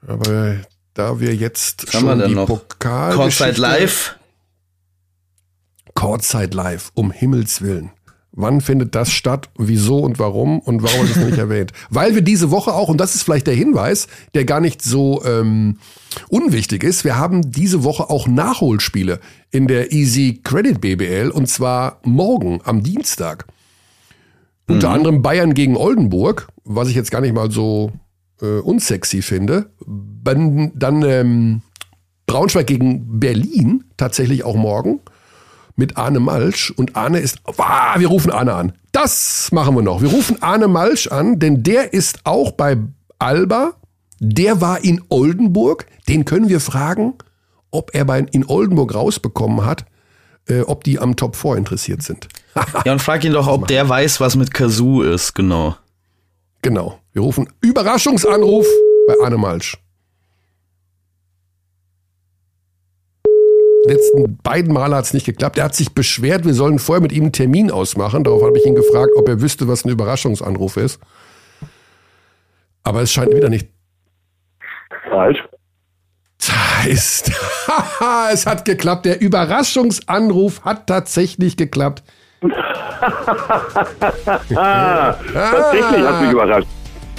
Aber 0.07 0.55
da 0.93 1.19
wir 1.19 1.35
jetzt 1.35 1.87
Was 1.87 1.95
haben 1.95 2.05
wir 2.05 2.17
schon 2.19 2.27
die 2.29 2.35
noch? 2.35 2.47
Pokal 2.47 3.15
Courtside 3.15 3.59
Live. 3.59 4.17
Courtside 5.93 6.55
Live, 6.55 6.91
um 6.93 7.11
Himmels 7.11 7.61
Willen. 7.61 7.91
Wann 8.37 8.59
findet 8.59 8.95
das 8.95 9.11
statt? 9.11 9.49
Wieso 9.57 9.99
und 9.99 10.19
warum? 10.19 10.59
Und 10.59 10.83
warum 10.83 11.05
ich 11.05 11.15
es 11.15 11.23
nicht 11.23 11.37
erwähnt? 11.37 11.71
Weil 11.89 12.15
wir 12.15 12.21
diese 12.21 12.51
Woche 12.51 12.73
auch, 12.73 12.89
und 12.89 12.99
das 12.99 13.15
ist 13.15 13.23
vielleicht 13.23 13.47
der 13.47 13.55
Hinweis, 13.55 14.07
der 14.33 14.43
gar 14.43 14.59
nicht 14.59 14.81
so 14.81 15.23
ähm, 15.25 15.77
unwichtig 16.27 16.83
ist, 16.83 17.05
wir 17.05 17.17
haben 17.17 17.49
diese 17.49 17.83
Woche 17.85 18.09
auch 18.09 18.27
Nachholspiele 18.27 19.21
in 19.51 19.67
der 19.67 19.93
Easy 19.93 20.41
Credit 20.43 20.81
BBL 20.81 21.31
und 21.31 21.47
zwar 21.47 21.99
morgen 22.03 22.59
am 22.65 22.83
Dienstag. 22.83 23.45
Unter 24.67 24.89
anderem 24.89 25.21
Bayern 25.21 25.53
gegen 25.53 25.77
Oldenburg, 25.77 26.47
was 26.63 26.89
ich 26.89 26.95
jetzt 26.95 27.11
gar 27.11 27.21
nicht 27.21 27.35
mal 27.35 27.51
so 27.51 27.93
äh, 28.41 28.59
unsexy 28.59 29.21
finde. 29.21 29.69
Dann, 29.85 30.71
dann 30.75 31.03
ähm, 31.03 31.61
Braunschweig 32.25 32.67
gegen 32.67 33.19
Berlin, 33.19 33.85
tatsächlich 33.95 34.43
auch 34.43 34.55
morgen 34.55 34.99
mit 35.75 35.97
Arne 35.97 36.19
Malsch 36.19 36.71
und 36.71 36.95
Arne 36.95 37.19
ist, 37.19 37.39
ah, 37.57 37.99
wir 37.99 38.07
rufen 38.07 38.31
Arne 38.31 38.53
an. 38.53 38.73
Das 38.91 39.49
machen 39.51 39.75
wir 39.75 39.81
noch. 39.81 40.01
Wir 40.01 40.09
rufen 40.09 40.41
Arne 40.41 40.67
Malsch 40.67 41.07
an, 41.07 41.39
denn 41.39 41.63
der 41.63 41.93
ist 41.93 42.19
auch 42.23 42.51
bei 42.51 42.77
Alba. 43.19 43.73
Der 44.19 44.61
war 44.61 44.83
in 44.83 45.01
Oldenburg. 45.09 45.85
Den 46.07 46.23
können 46.23 46.47
wir 46.49 46.59
fragen, 46.61 47.15
ob 47.71 47.93
er 47.93 48.05
bei, 48.05 48.19
in 48.31 48.45
Oldenburg 48.47 48.95
rausbekommen 48.95 49.65
hat, 49.65 49.85
äh, 50.47 50.61
ob 50.61 50.83
die 50.83 50.99
am 50.99 51.15
Top 51.15 51.35
4 51.35 51.57
interessiert 51.57 52.03
sind. 52.03 52.27
Ja, 52.85 52.93
und 52.93 53.01
frag 53.01 53.23
ihn 53.25 53.33
doch, 53.33 53.47
ob 53.47 53.67
der 53.67 53.89
weiß, 53.89 54.21
was 54.21 54.37
mit 54.37 54.53
Kazoo 54.53 55.01
ist, 55.01 55.33
genau. 55.33 55.75
Genau. 56.61 56.99
Wir 57.11 57.21
rufen 57.21 57.49
Überraschungsanruf 57.59 58.65
bei 59.07 59.15
Arne 59.25 59.37
Malsch. 59.37 59.77
Letzten 63.89 64.37
beiden 64.37 64.73
Male 64.73 64.95
hat 64.95 65.05
es 65.05 65.13
nicht 65.13 65.25
geklappt. 65.25 65.57
Er 65.57 65.65
hat 65.65 65.75
sich 65.75 65.93
beschwert, 65.93 66.45
wir 66.45 66.53
sollen 66.53 66.79
vorher 66.79 67.01
mit 67.01 67.11
ihm 67.11 67.23
einen 67.23 67.31
Termin 67.31 67.71
ausmachen. 67.71 68.23
Darauf 68.23 68.43
habe 68.43 68.57
ich 68.57 68.65
ihn 68.65 68.75
gefragt, 68.75 69.11
ob 69.15 69.27
er 69.27 69.41
wüsste, 69.41 69.67
was 69.67 69.85
ein 69.85 69.89
Überraschungsanruf 69.89 70.77
ist. 70.77 70.99
Aber 72.83 73.01
es 73.01 73.11
scheint 73.11 73.33
wieder 73.33 73.49
nicht. 73.49 73.69
Falsch. 75.09 75.39
Ist. 76.87 77.31
es 78.31 78.45
hat 78.45 78.63
geklappt. 78.65 79.05
Der 79.05 79.19
Überraschungsanruf 79.19 80.63
hat 80.63 80.85
tatsächlich 80.85 81.57
geklappt. 81.57 82.03
Ah, 84.55 85.13
tatsächlich 85.33 86.05
hat 86.05 86.21
mich 86.21 86.31
überrascht. 86.31 86.67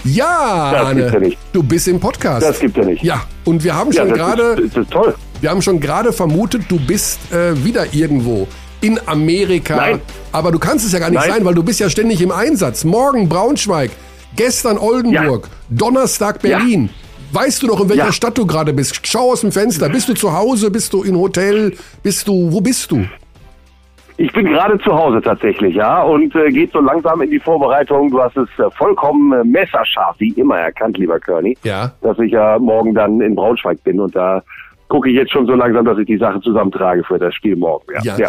Ja, 0.06 0.70
Das 0.72 0.86
Arne, 0.86 1.10
ja 1.12 1.18
nicht. 1.18 1.38
du 1.52 1.62
bist 1.62 1.88
im 1.88 2.00
Podcast. 2.00 2.46
Das 2.46 2.58
gibt 2.60 2.76
ja 2.76 2.84
nicht. 2.84 3.02
ja, 3.02 3.22
und 3.44 3.62
wir 3.64 3.74
haben 3.74 3.90
Ja, 3.92 4.00
schon 4.02 4.08
das 4.10 4.18
gerade, 4.18 4.42
ist, 4.62 4.76
das 4.76 4.84
ist 4.84 4.90
toll. 4.92 5.14
wir 5.40 5.50
haben 5.50 5.62
schon 5.62 5.80
gerade 5.80 6.12
vermutet, 6.12 6.62
du 6.68 6.78
bist 6.78 7.18
äh, 7.32 7.62
wieder 7.64 7.92
irgendwo 7.94 8.46
in 8.80 9.00
Amerika. 9.06 9.76
Nein. 9.76 10.00
Aber 10.32 10.52
du 10.52 10.58
kannst 10.58 10.84
es 10.86 10.92
ja 10.92 10.98
gar 10.98 11.10
nicht 11.10 11.18
Nein. 11.20 11.30
sein, 11.30 11.44
weil 11.44 11.54
du 11.54 11.62
bist 11.62 11.80
ja 11.80 11.88
ständig 11.90 12.20
im 12.20 12.30
Einsatz. 12.30 12.84
Morgen 12.84 13.28
Braunschweig, 13.28 13.90
gestern 14.36 14.78
Oldenburg, 14.78 15.48
Donnerstag 15.70 16.40
Berlin. 16.42 16.90
Weißt 17.32 17.62
du 17.62 17.66
noch, 17.66 17.80
in 17.80 17.88
welcher 17.88 18.06
Ja. 18.06 18.12
Stadt 18.12 18.38
du 18.38 18.46
gerade 18.46 18.72
bist? 18.72 19.00
Schau 19.02 19.32
aus 19.32 19.40
dem 19.40 19.50
Fenster. 19.50 19.88
Bist 19.88 20.08
du 20.08 20.14
zu 20.14 20.32
Hause? 20.32 20.70
Bist 20.70 20.92
du 20.92 21.02
im 21.02 21.16
Hotel? 21.16 21.74
Bist 22.02 22.28
du, 22.28 22.52
wo 22.52 22.60
bist 22.60 22.90
du? 22.92 23.04
Ich 24.18 24.32
bin 24.32 24.46
gerade 24.46 24.78
zu 24.78 24.92
Hause 24.94 25.20
tatsächlich, 25.20 25.74
ja, 25.74 26.02
und 26.02 26.34
äh, 26.34 26.50
geht 26.50 26.72
so 26.72 26.80
langsam 26.80 27.20
in 27.20 27.30
die 27.30 27.38
Vorbereitung. 27.38 28.10
Du 28.10 28.20
hast 28.22 28.36
es 28.36 28.48
äh, 28.58 28.70
vollkommen 28.70 29.32
äh, 29.32 29.44
messerscharf, 29.44 30.16
wie 30.18 30.30
immer 30.32 30.56
erkannt, 30.58 30.96
lieber 30.96 31.20
Körny, 31.20 31.56
Ja. 31.64 31.92
dass 32.00 32.18
ich 32.18 32.32
ja 32.32 32.58
morgen 32.58 32.94
dann 32.94 33.20
in 33.20 33.34
Braunschweig 33.34 33.82
bin 33.84 34.00
und 34.00 34.16
da 34.16 34.42
gucke 34.88 35.10
ich 35.10 35.16
jetzt 35.16 35.32
schon 35.32 35.46
so 35.46 35.52
langsam, 35.54 35.84
dass 35.84 35.98
ich 35.98 36.06
die 36.06 36.16
Sache 36.16 36.40
zusammentrage 36.40 37.02
für 37.04 37.18
das 37.18 37.34
Spiel 37.34 37.56
morgen. 37.56 37.84
Ja. 38.04 38.16
ja. 38.16 38.28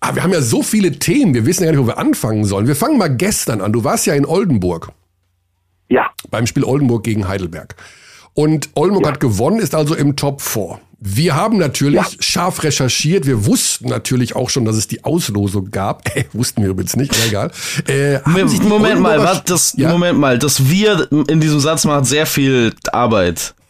Ah, 0.00 0.14
wir 0.14 0.22
haben 0.22 0.32
ja 0.32 0.40
so 0.40 0.62
viele 0.62 0.92
Themen. 0.92 1.34
Wir 1.34 1.44
wissen 1.44 1.64
ja 1.64 1.70
gar 1.70 1.76
nicht, 1.76 1.84
wo 1.86 1.90
wir 1.90 1.98
anfangen 1.98 2.44
sollen. 2.44 2.66
Wir 2.66 2.76
fangen 2.76 2.96
mal 2.96 3.14
gestern 3.14 3.60
an. 3.60 3.72
Du 3.72 3.84
warst 3.84 4.06
ja 4.06 4.14
in 4.14 4.24
Oldenburg. 4.24 4.88
ja. 5.88 6.06
beim 6.30 6.46
Spiel 6.46 6.64
Oldenburg 6.64 7.02
gegen 7.02 7.28
Heidelberg. 7.28 7.74
Und 8.34 8.70
Oldenburg 8.76 9.06
hat 9.08 9.20
gewonnen, 9.20 9.58
ist 9.58 9.74
also 9.74 9.94
im 9.96 10.14
Top 10.16 10.40
4. 10.40 10.78
Wir 11.02 11.34
haben 11.34 11.56
natürlich 11.56 11.96
Ja. 11.96 12.06
scharf 12.20 12.62
recherchiert. 12.62 13.26
Wir 13.26 13.46
wussten 13.46 13.88
natürlich 13.88 14.36
auch 14.36 14.50
schon, 14.50 14.66
dass 14.66 14.76
es 14.76 14.86
die 14.86 15.02
Auslosung 15.04 15.70
gab. 15.70 16.02
Äh, 16.14 16.24
wussten 16.32 16.62
wir 16.62 16.70
übrigens 16.70 16.96
nicht, 16.96 17.14
egal. 17.26 17.50
Äh, 17.86 18.18
Moment 18.62 19.00
mal, 19.00 19.18
was, 19.18 19.44
das, 19.44 19.74
Ja? 19.76 19.88
Moment 19.90 20.18
mal, 20.18 20.38
das 20.38 20.68
wir 20.68 21.08
in 21.28 21.40
diesem 21.40 21.60
Satz 21.60 21.84
macht 21.84 22.06
sehr 22.06 22.26
viel 22.26 22.74
Arbeit. 22.92 23.54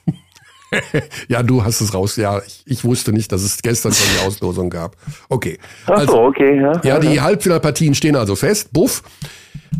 Ja, 1.28 1.42
du 1.42 1.64
hast 1.64 1.80
es 1.80 1.92
raus. 1.92 2.14
Ja, 2.14 2.40
ich, 2.46 2.62
ich 2.64 2.84
wusste 2.84 3.12
nicht, 3.12 3.32
dass 3.32 3.42
es 3.42 3.60
gestern 3.60 3.92
schon 3.92 4.06
die 4.16 4.24
Auslosung 4.26 4.70
gab. 4.70 4.96
Okay. 5.28 5.58
Ach 5.86 5.88
so, 5.88 5.92
Also, 5.94 6.18
okay. 6.22 6.60
Ja, 6.60 6.80
ja, 6.84 6.98
die 7.00 7.20
Halbfinalpartien 7.20 7.94
stehen 7.96 8.14
also 8.14 8.36
fest. 8.36 8.72
Buff. 8.72 9.02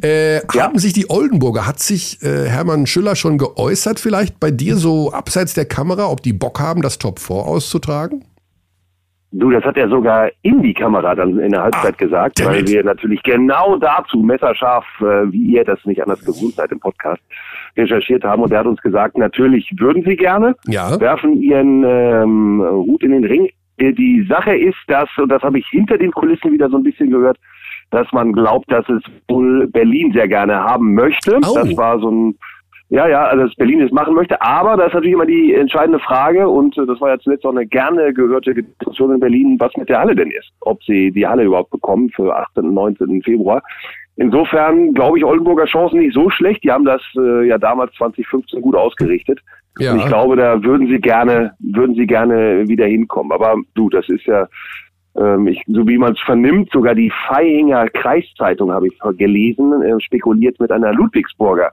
Äh, 0.03 0.37
Ja. 0.55 0.65
Haben 0.65 0.79
sich 0.79 0.93
die 0.93 1.11
Oldenburger, 1.11 1.67
hat 1.67 1.81
sich 1.81 2.23
äh, 2.23 2.47
Hermann 2.49 2.87
Schüller 2.87 3.17
schon 3.17 3.39
geäußert, 3.39 4.01
vielleicht 4.01 4.41
bei 4.41 4.51
dir 4.51 4.77
so 4.77 5.13
abseits 5.13 5.55
der 5.55 5.65
Kamera, 5.67 6.09
ob 6.11 6.23
die 6.23 6.33
Bock 6.33 6.61
haben, 6.61 6.83
das 6.83 6.99
Top 6.99 7.19
4 7.19 7.37
auszutragen? 7.37 8.25
Du, 9.33 9.49
das 9.51 9.63
hat 9.63 9.77
er 9.77 9.89
sogar 9.89 10.29
in 10.43 10.61
die 10.61 10.75
Kamera 10.75 11.15
dann 11.15 11.39
in 11.39 11.53
der 11.53 11.63
Halbzeit 11.63 11.95
Ah, 11.95 11.97
gesagt, 12.05 12.45
weil 12.45 12.67
wir 12.67 12.83
natürlich 12.83 13.23
genau 13.23 13.77
dazu 13.77 14.19
messerscharf, 14.19 14.85
äh, 15.01 15.31
wie 15.31 15.53
ihr 15.55 15.65
das 15.65 15.79
nicht 15.85 16.03
anders 16.03 16.21
gewohnt 16.25 16.55
seid 16.57 16.73
im 16.73 16.81
Podcast, 16.81 17.23
recherchiert 17.77 18.25
haben. 18.25 18.43
Und 18.43 18.51
er 18.51 18.59
hat 18.61 18.67
uns 18.67 18.81
gesagt, 18.81 19.17
natürlich 19.17 19.71
würden 19.79 20.03
sie 20.05 20.17
gerne, 20.17 20.57
Ja. 20.67 20.99
werfen 21.01 21.41
ihren 21.41 21.85
ähm, 21.87 22.61
Hut 22.61 23.05
in 23.05 23.13
den 23.13 23.25
Ring. 23.25 23.49
Äh, 23.77 23.93
Die 23.93 24.27
Sache 24.29 24.57
ist, 24.57 24.79
dass, 24.89 25.09
und 25.17 25.29
das 25.31 25.43
habe 25.43 25.61
ich 25.61 25.67
hinter 25.69 25.97
den 25.97 26.11
Kulissen 26.11 26.51
wieder 26.53 26.69
so 26.69 26.77
ein 26.79 26.83
bisschen 26.83 27.11
gehört, 27.11 27.39
dass 27.91 28.11
man 28.13 28.33
glaubt, 28.33 28.71
dass 28.71 28.89
es 28.89 29.03
wohl 29.29 29.67
Berlin 29.69 30.13
sehr 30.13 30.29
gerne 30.29 30.55
haben 30.63 30.95
möchte. 30.95 31.37
Oh. 31.37 31.55
Das 31.55 31.77
war 31.77 31.99
so 31.99 32.11
ein 32.11 32.39
Ja, 32.89 33.07
ja, 33.07 33.25
also 33.25 33.47
dass 33.47 33.55
Berlin 33.55 33.81
es 33.83 33.93
machen 33.93 34.15
möchte. 34.15 34.41
Aber 34.43 34.77
da 34.77 34.87
ist 34.87 34.95
natürlich 34.95 35.15
immer 35.15 35.27
die 35.27 35.55
entscheidende 35.55 36.01
Frage, 36.01 36.49
und 36.49 36.77
äh, 36.79 36.87
das 36.87 37.01
war 37.01 37.11
ja 37.11 37.19
zuletzt 37.19 37.45
auch 37.45 37.51
eine 37.51 37.67
gerne 37.67 38.13
gehörte 38.13 38.55
Diskussion 38.55 39.15
in 39.15 39.21
Berlin, 39.21 39.57
was 39.59 39.77
mit 39.77 39.89
der 39.89 40.01
Halle 40.01 40.15
denn 40.15 40.31
ist. 40.31 40.51
Ob 40.61 40.83
sie 40.85 41.11
die 41.11 41.27
Halle 41.27 41.45
überhaupt 41.45 41.71
bekommen 41.71 42.11
für 42.11 42.35
18. 42.37 42.65
und 42.65 42.75
19. 42.75 43.23
Februar. 43.23 43.63
Insofern 44.17 44.93
glaube 44.93 45.19
ich 45.19 45.25
Oldenburger 45.25 45.65
Chancen 45.65 46.01
nicht 46.01 46.15
so 46.15 46.29
schlecht. 46.31 46.63
Die 46.63 46.71
haben 46.71 46.85
das 46.85 47.01
äh, 47.17 47.47
ja 47.47 47.59
damals 47.59 47.95
2015 47.95 48.61
gut 48.61 48.75
ausgerichtet. 48.75 49.41
Ja. 49.79 49.93
Und 49.93 50.01
ich 50.01 50.07
glaube, 50.07 50.37
da 50.37 50.63
würden 50.63 50.89
sie 50.89 51.01
gerne, 51.01 51.55
würden 51.61 51.95
sie 51.95 52.07
gerne 52.07 52.69
wieder 52.69 52.87
hinkommen. 52.87 53.33
Aber 53.33 53.55
du, 53.75 53.89
das 53.89 54.09
ist 54.09 54.27
ja, 54.27 54.47
ähm, 55.17 55.47
ich, 55.49 55.63
so 55.67 55.87
wie 55.89 55.99
man 55.99 56.13
es 56.13 56.21
vernimmt, 56.21 56.71
sogar 56.73 56.95
die 56.95 57.13
Feihinger 57.29 57.89
Kreiszeitung 57.89 58.71
habe 58.73 58.89
ich 58.89 58.99
gelesen, 59.19 59.83
äh, 59.83 60.01
spekuliert 60.01 60.59
mit 60.61 60.71
einer 60.71 60.93
Ludwigsburger, 60.93 61.73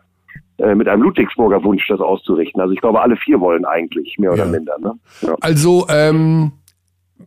äh, 0.58 0.74
mit 0.76 0.88
einem 0.88 1.04
Ludwigsburger 1.04 1.64
Wunsch, 1.64 1.88
das 1.88 2.00
auszurichten. 2.00 2.60
Also 2.62 2.74
ich 2.74 2.82
glaube, 2.82 3.02
alle 3.02 3.16
vier 3.18 3.40
wollen 3.40 3.66
eigentlich, 3.66 4.16
mehr 4.18 4.34
oder 4.34 4.46
Ja. 4.46 4.52
minder. 4.52 4.76
Ne? 4.80 4.94
Ja. 5.22 5.36
Also, 5.42 5.86
ähm, 5.90 6.52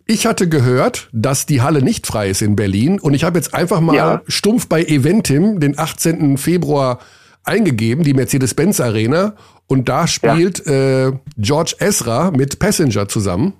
ich 0.06 0.26
hatte 0.26 0.48
gehört, 0.48 1.08
dass 1.12 1.46
die 1.46 1.62
Halle 1.62 1.82
nicht 1.82 2.06
frei 2.06 2.28
ist 2.30 2.42
in 2.42 2.56
Berlin 2.56 2.98
und 3.00 3.14
ich 3.14 3.24
habe 3.24 3.38
jetzt 3.38 3.54
einfach 3.54 3.80
mal 3.80 3.94
Ja. 3.96 4.22
stumpf 4.26 4.68
bei 4.68 4.82
Eventim 4.82 5.60
den 5.60 5.78
18. 5.78 6.36
Februar 6.38 6.98
eingegeben, 7.44 8.04
die 8.04 8.14
Mercedes-Benz 8.14 8.80
Arena 8.80 9.34
und 9.66 9.88
da 9.88 10.06
spielt 10.06 10.66
äh, 10.66 11.12
George 11.38 11.76
Ezra 11.78 12.30
mit 12.32 12.58
Passenger 12.58 13.08
zusammen. 13.08 13.54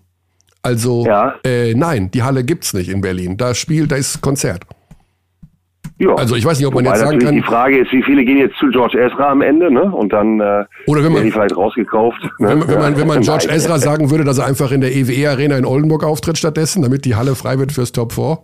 Also 0.62 1.04
Ja. 1.06 1.34
äh, 1.44 1.74
nein, 1.74 2.10
die 2.10 2.22
Halle 2.22 2.44
gibt's 2.44 2.74
nicht 2.74 2.88
in 2.90 3.00
Berlin. 3.00 3.36
Da 3.36 3.54
spielt, 3.54 3.92
da 3.92 3.96
ist 3.96 4.20
Konzert. 4.20 4.62
Ja. 5.98 6.14
Also 6.14 6.34
ich 6.34 6.44
weiß 6.46 6.58
nicht, 6.58 6.66
ob 6.66 6.74
man 6.74 6.84
Wobei 6.86 6.96
jetzt 6.96 7.04
sagen 7.04 7.18
kann, 7.18 7.34
die 7.34 7.42
Frage 7.42 7.78
ist, 7.78 7.92
wie 7.92 8.02
viele 8.02 8.24
gehen 8.24 8.38
jetzt 8.38 8.56
zu 8.58 8.68
George 8.70 8.98
Ezra 8.98 9.30
am 9.32 9.42
Ende, 9.42 9.70
ne? 9.70 9.82
Und 9.82 10.12
dann 10.14 10.40
äh, 10.40 10.64
Oder 10.86 11.04
wenn 11.04 11.12
man- 11.12 11.24
die 11.24 11.30
vielleicht 11.30 11.54
rausgekauft. 11.54 12.22
Ne? 12.22 12.30
wenn, 12.48 12.58
man- 12.60 12.68
wenn 12.68 12.78
man, 12.78 12.96
wenn 12.98 13.06
man 13.06 13.20
George. 13.22 13.48
Ezra 13.50 13.78
sagen 13.78 14.10
würde, 14.10 14.24
dass 14.24 14.38
er 14.38 14.46
einfach 14.46 14.72
in 14.72 14.80
der 14.80 14.94
EWE 14.94 15.28
Arena 15.28 15.58
in 15.58 15.66
Oldenburg 15.66 16.02
auftritt 16.04 16.38
stattdessen, 16.38 16.80
damit 16.82 17.04
die 17.04 17.16
Halle 17.16 17.34
frei 17.34 17.58
wird 17.58 17.72
fürs 17.72 17.92
Top 17.92 18.12
4. 18.14 18.38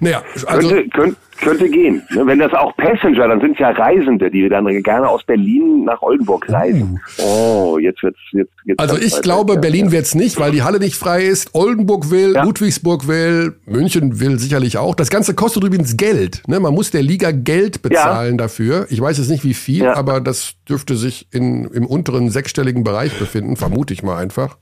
Naja, 0.00 0.22
also 0.46 0.68
könnte, 0.68 0.88
könnte, 0.90 1.16
könnte 1.40 1.68
gehen. 1.68 2.02
Ne? 2.10 2.26
Wenn 2.26 2.38
das 2.38 2.52
auch 2.52 2.76
Passenger, 2.76 3.28
dann 3.28 3.40
sind 3.40 3.52
es 3.52 3.58
ja 3.58 3.70
Reisende, 3.70 4.30
die 4.30 4.48
dann 4.48 4.66
gerne 4.82 5.08
aus 5.08 5.22
Berlin 5.24 5.84
nach 5.84 6.02
Oldenburg 6.02 6.48
reisen. 6.50 7.00
Oh, 7.18 7.78
jetzt 7.80 8.02
wird's 8.02 8.18
jetzt. 8.32 8.52
jetzt 8.64 8.80
Also 8.80 8.96
ich 8.98 9.20
glaube, 9.22 9.54
ja. 9.54 9.60
Berlin 9.60 9.92
wird's 9.92 10.14
nicht, 10.14 10.38
weil 10.40 10.52
die 10.52 10.62
Halle 10.62 10.78
nicht 10.78 10.96
frei 10.96 11.24
ist. 11.24 11.54
Oldenburg 11.54 12.10
will, 12.10 12.34
Ja. 12.34 12.44
Ludwigsburg 12.44 13.06
will, 13.08 13.56
München 13.66 14.20
will 14.20 14.38
sicherlich 14.38 14.78
auch. 14.78 14.94
Das 14.94 15.10
Ganze 15.10 15.34
kostet 15.34 15.64
übrigens 15.64 15.96
Geld. 15.96 16.42
Ne? 16.46 16.60
Man 16.60 16.74
muss 16.74 16.90
der 16.90 17.02
Liga 17.02 17.30
Geld 17.30 17.82
bezahlen 17.82 18.38
dafür. 18.38 18.86
Ich 18.90 19.00
weiß 19.00 19.18
jetzt 19.18 19.30
nicht 19.30 19.44
wie 19.44 19.54
viel, 19.54 19.84
Ja. 19.84 19.96
aber 19.96 20.20
das 20.20 20.54
dürfte 20.68 20.96
sich 20.96 21.28
in, 21.32 21.64
im 21.66 21.86
unteren 21.86 22.30
sechsstelligen 22.30 22.84
Bereich 22.84 23.18
befinden, 23.18 23.56
vermute 23.56 23.92
ich 23.92 24.02
mal 24.02 24.16
einfach. 24.18 24.56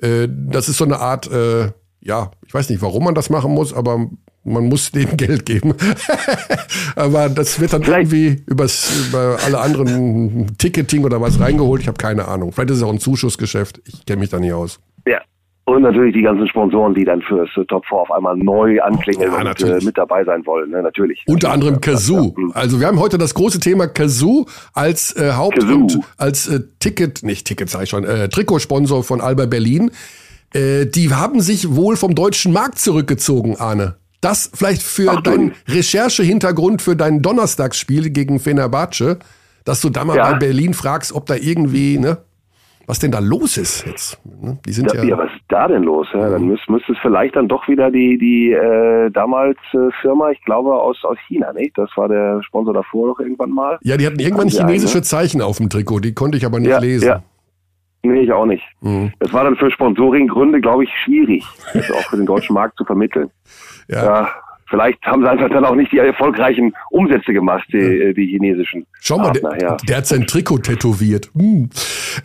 Äh, 0.00 0.28
das 0.28 0.68
ist 0.68 0.78
so 0.78 0.84
eine 0.84 0.98
Art, 0.98 1.30
äh, 1.30 1.68
ja, 2.00 2.30
ich 2.46 2.52
weiß 2.52 2.68
nicht, 2.70 2.82
warum 2.82 3.04
man 3.04 3.14
das 3.14 3.30
machen 3.30 3.52
muss, 3.52 3.72
aber 3.72 4.08
man 4.44 4.68
muss 4.68 4.92
denen 4.92 5.16
Geld 5.16 5.46
geben. 5.46 5.74
aber 6.96 7.28
das 7.28 7.60
wird 7.60 7.72
dann 7.72 7.82
Vielleicht- 7.82 8.12
irgendwie 8.12 8.42
übers, 8.46 9.08
über 9.08 9.38
alle 9.44 9.58
anderen 9.60 10.56
Ticketing 10.58 11.04
oder 11.04 11.20
was 11.20 11.40
reingeholt. 11.40 11.82
Ich 11.82 11.88
habe 11.88 11.98
keine 11.98 12.28
Ahnung. 12.28 12.52
Vielleicht 12.52 12.70
ist 12.70 12.76
es 12.78 12.82
auch 12.82 12.92
ein 12.92 13.00
Zuschussgeschäft. 13.00 13.80
Ich 13.86 14.04
kenne 14.06 14.20
mich 14.20 14.30
da 14.30 14.38
nicht 14.38 14.52
aus. 14.52 14.80
Ja. 15.06 15.18
Und 15.66 15.80
natürlich 15.80 16.12
die 16.14 16.20
ganzen 16.20 16.46
Sponsoren, 16.46 16.92
die 16.94 17.06
dann 17.06 17.22
fürs 17.22 17.48
äh, 17.56 17.64
Top 17.64 17.86
4 17.86 17.96
auf 17.96 18.10
einmal 18.10 18.36
neu 18.36 18.82
anklingeln 18.82 19.32
Ja, 19.32 19.48
und 19.50 19.62
äh, 19.62 19.82
mit 19.82 19.96
dabei 19.96 20.22
sein 20.22 20.44
wollen. 20.44 20.70
Ne? 20.70 20.82
Natürlich. 20.82 21.22
Unter 21.26 21.52
anderem 21.52 21.80
Kazoo. 21.80 22.34
ja. 22.36 22.54
Also 22.54 22.80
wir 22.80 22.86
haben 22.86 23.00
heute 23.00 23.16
das 23.16 23.32
große 23.32 23.60
Thema 23.60 23.86
Kazoo 23.86 24.44
als 24.74 25.16
äh, 25.16 25.32
Haupt- 25.32 25.58
Kazoo. 25.60 25.74
und 25.74 26.00
als 26.18 26.48
äh, 26.48 26.60
Ticket, 26.80 27.22
nicht 27.22 27.46
Ticket 27.46 27.70
sag 27.70 27.84
ich 27.84 27.88
schon, 27.88 28.04
äh, 28.04 28.28
Trikotsponsor 28.28 29.04
von 29.04 29.22
Alba 29.22 29.46
Berlin. 29.46 29.90
Äh, 30.52 30.84
die 30.84 31.14
haben 31.14 31.40
sich 31.40 31.74
wohl 31.74 31.96
vom 31.96 32.14
deutschen 32.14 32.52
Markt 32.52 32.78
zurückgezogen, 32.78 33.56
Arne. 33.58 33.96
Das 34.24 34.50
vielleicht 34.54 34.82
für 34.82 35.10
Ach 35.12 35.20
du. 35.20 35.30
deinen 35.30 35.52
Recherchehintergrund 35.68 36.82
für 36.82 36.96
dein 36.96 37.22
Donnerstagsspiel 37.22 38.10
gegen 38.10 38.40
Fenerbahce, 38.40 39.18
dass 39.64 39.80
du 39.80 39.90
da 39.90 40.04
mal 40.04 40.16
Ja. 40.16 40.32
bei 40.32 40.38
Berlin 40.38 40.74
fragst, 40.74 41.12
ob 41.12 41.26
da 41.26 41.34
irgendwie, 41.34 41.98
ne, 41.98 42.18
was 42.86 42.98
denn 42.98 43.10
da 43.12 43.18
los 43.18 43.56
ist 43.56 43.86
jetzt. 43.86 44.18
Ne? 44.42 44.58
Die 44.66 44.72
sind 44.72 44.92
Ja, 44.92 45.02
ja, 45.02 45.10
ja, 45.10 45.18
was 45.18 45.30
ist 45.30 45.40
da 45.48 45.68
denn 45.68 45.82
los? 45.84 46.06
Ja, 46.12 46.28
dann 46.30 46.46
müsste, 46.46 46.70
müsste 46.70 46.92
es 46.92 46.98
vielleicht 47.00 47.34
dann 47.34 47.48
doch 47.48 47.66
wieder 47.66 47.90
die, 47.90 48.18
die 48.18 48.52
äh, 48.52 49.10
damals 49.10 49.56
äh, 49.72 49.90
Firma, 50.02 50.30
ich 50.30 50.42
glaube 50.44 50.74
aus, 50.74 51.02
aus 51.04 51.16
China, 51.26 51.52
nicht? 51.54 51.78
Das 51.78 51.88
war 51.96 52.08
der 52.08 52.42
Sponsor 52.42 52.74
davor 52.74 53.08
noch 53.08 53.20
irgendwann 53.20 53.50
mal. 53.50 53.78
ja, 53.82 53.96
die 53.96 54.06
hatten 54.06 54.18
irgendwann 54.20 54.50
Haben 54.50 54.68
chinesische 54.68 55.00
Zeichen 55.02 55.40
auf 55.40 55.56
dem 55.58 55.70
Trikot, 55.70 56.00
die 56.00 56.12
konnte 56.12 56.36
ich 56.36 56.44
aber 56.44 56.60
nicht 56.60 56.70
Ja, 56.70 56.78
lesen. 56.78 57.06
ja. 57.08 57.22
Nee, 58.02 58.20
ich 58.20 58.32
auch 58.32 58.44
nicht. 58.44 58.62
Mhm. 58.82 59.12
Das 59.18 59.32
war 59.32 59.44
dann 59.44 59.56
für 59.56 59.70
Sponsoringgründe, 59.70 60.60
glaube 60.60 60.84
ich, 60.84 60.90
schwierig, 61.04 61.42
das 61.72 61.90
auch 61.90 62.10
für 62.10 62.16
den 62.18 62.26
deutschen 62.26 62.52
Markt 62.52 62.76
zu 62.76 62.84
vermitteln. 62.84 63.30
Ja. 63.88 64.04
Ja, 64.04 64.28
vielleicht 64.68 65.02
haben 65.02 65.22
sie 65.22 65.30
einfach 65.30 65.48
dann 65.50 65.64
auch 65.64 65.74
nicht 65.74 65.92
die 65.92 65.98
erfolgreichen 65.98 66.74
Umsätze 66.90 67.32
gemacht, 67.32 67.66
die, 67.72 67.78
äh, 67.78 68.14
die 68.14 68.26
chinesischen. 68.26 68.86
Schau 69.00 69.18
mal, 69.18 69.32
Partner, 69.32 69.50
der, 69.50 69.68
ja. 69.68 69.76
der 69.88 69.96
hat 69.98 70.06
sein 70.06 70.26
Trikot 70.26 70.58
tätowiert. 70.58 71.30
Hm. 71.34 71.70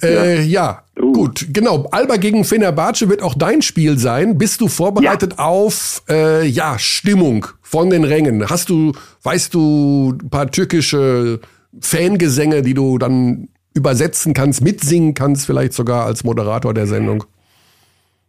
Äh, 0.02 0.42
ja, 0.44 0.84
Uh. 1.02 1.14
gut, 1.14 1.48
genau. 1.54 1.88
Alba 1.92 2.18
gegen 2.18 2.44
Fenerbahce 2.44 3.10
wird 3.10 3.24
auch 3.24 3.34
dein 3.34 3.62
Spiel 3.62 3.98
sein. 3.98 4.38
Bist 4.38 4.60
du 4.60 4.68
vorbereitet 4.68 5.40
auf 5.40 6.04
äh, 6.10 6.46
ja 6.46 6.78
Stimmung 6.78 7.48
von 7.62 7.90
den 7.90 8.04
Rängen? 8.04 8.50
Hast 8.50 8.70
du, 8.70 8.92
weißt 9.24 9.54
du, 9.54 10.18
ein 10.22 10.30
paar 10.30 10.52
türkische 10.52 11.40
Fangesänge, 11.80 12.62
die 12.62 12.74
du 12.74 12.98
dann 12.98 13.48
übersetzen 13.74 14.34
kannst, 14.34 14.62
mitsingen 14.62 15.14
kannst, 15.14 15.46
vielleicht 15.46 15.74
sogar 15.74 16.06
als 16.06 16.24
Moderator 16.24 16.74
der 16.74 16.88
Sendung? 16.88 17.24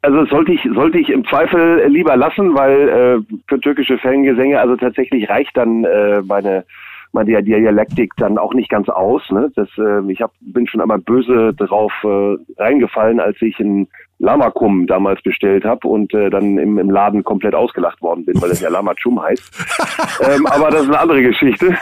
Also 0.02 0.24
sollte 0.26 0.52
ich 0.52 0.66
sollte 0.74 0.98
ich 0.98 1.10
im 1.10 1.26
Zweifel 1.26 1.86
lieber 1.88 2.16
lassen, 2.16 2.54
weil 2.54 2.88
äh, 2.88 3.36
für 3.48 3.60
türkische 3.60 3.98
Fangesänge 3.98 4.58
also 4.58 4.76
tatsächlich 4.76 5.28
reicht 5.28 5.56
dann 5.56 5.84
äh, 5.84 6.22
meine 6.22 6.64
meine 7.12 7.42
Dialektik 7.42 8.12
dann 8.16 8.38
auch 8.38 8.54
nicht 8.54 8.70
ganz 8.70 8.88
aus. 8.88 9.28
Ne? 9.30 9.50
Das, 9.56 9.68
äh, 9.78 10.00
ich 10.10 10.22
hab, 10.22 10.32
bin 10.40 10.66
schon 10.66 10.80
einmal 10.80 11.00
böse 11.00 11.52
drauf 11.54 11.92
äh, 12.04 12.36
reingefallen, 12.56 13.20
als 13.20 13.40
ich 13.42 13.58
ein 13.58 13.88
Lamakum 14.20 14.86
damals 14.86 15.22
bestellt 15.22 15.64
habe 15.64 15.88
und 15.88 16.12
äh, 16.12 16.28
dann 16.28 16.58
im, 16.58 16.78
im 16.78 16.90
Laden 16.90 17.24
komplett 17.24 17.54
ausgelacht 17.54 18.00
worden 18.02 18.26
bin, 18.26 18.40
weil 18.40 18.50
das 18.50 18.60
ja 18.60 18.68
Lamachum 18.70 19.20
heißt. 19.20 20.20
ähm, 20.30 20.46
aber 20.46 20.70
das 20.70 20.82
ist 20.82 20.88
eine 20.88 21.00
andere 21.00 21.22
Geschichte. 21.22 21.66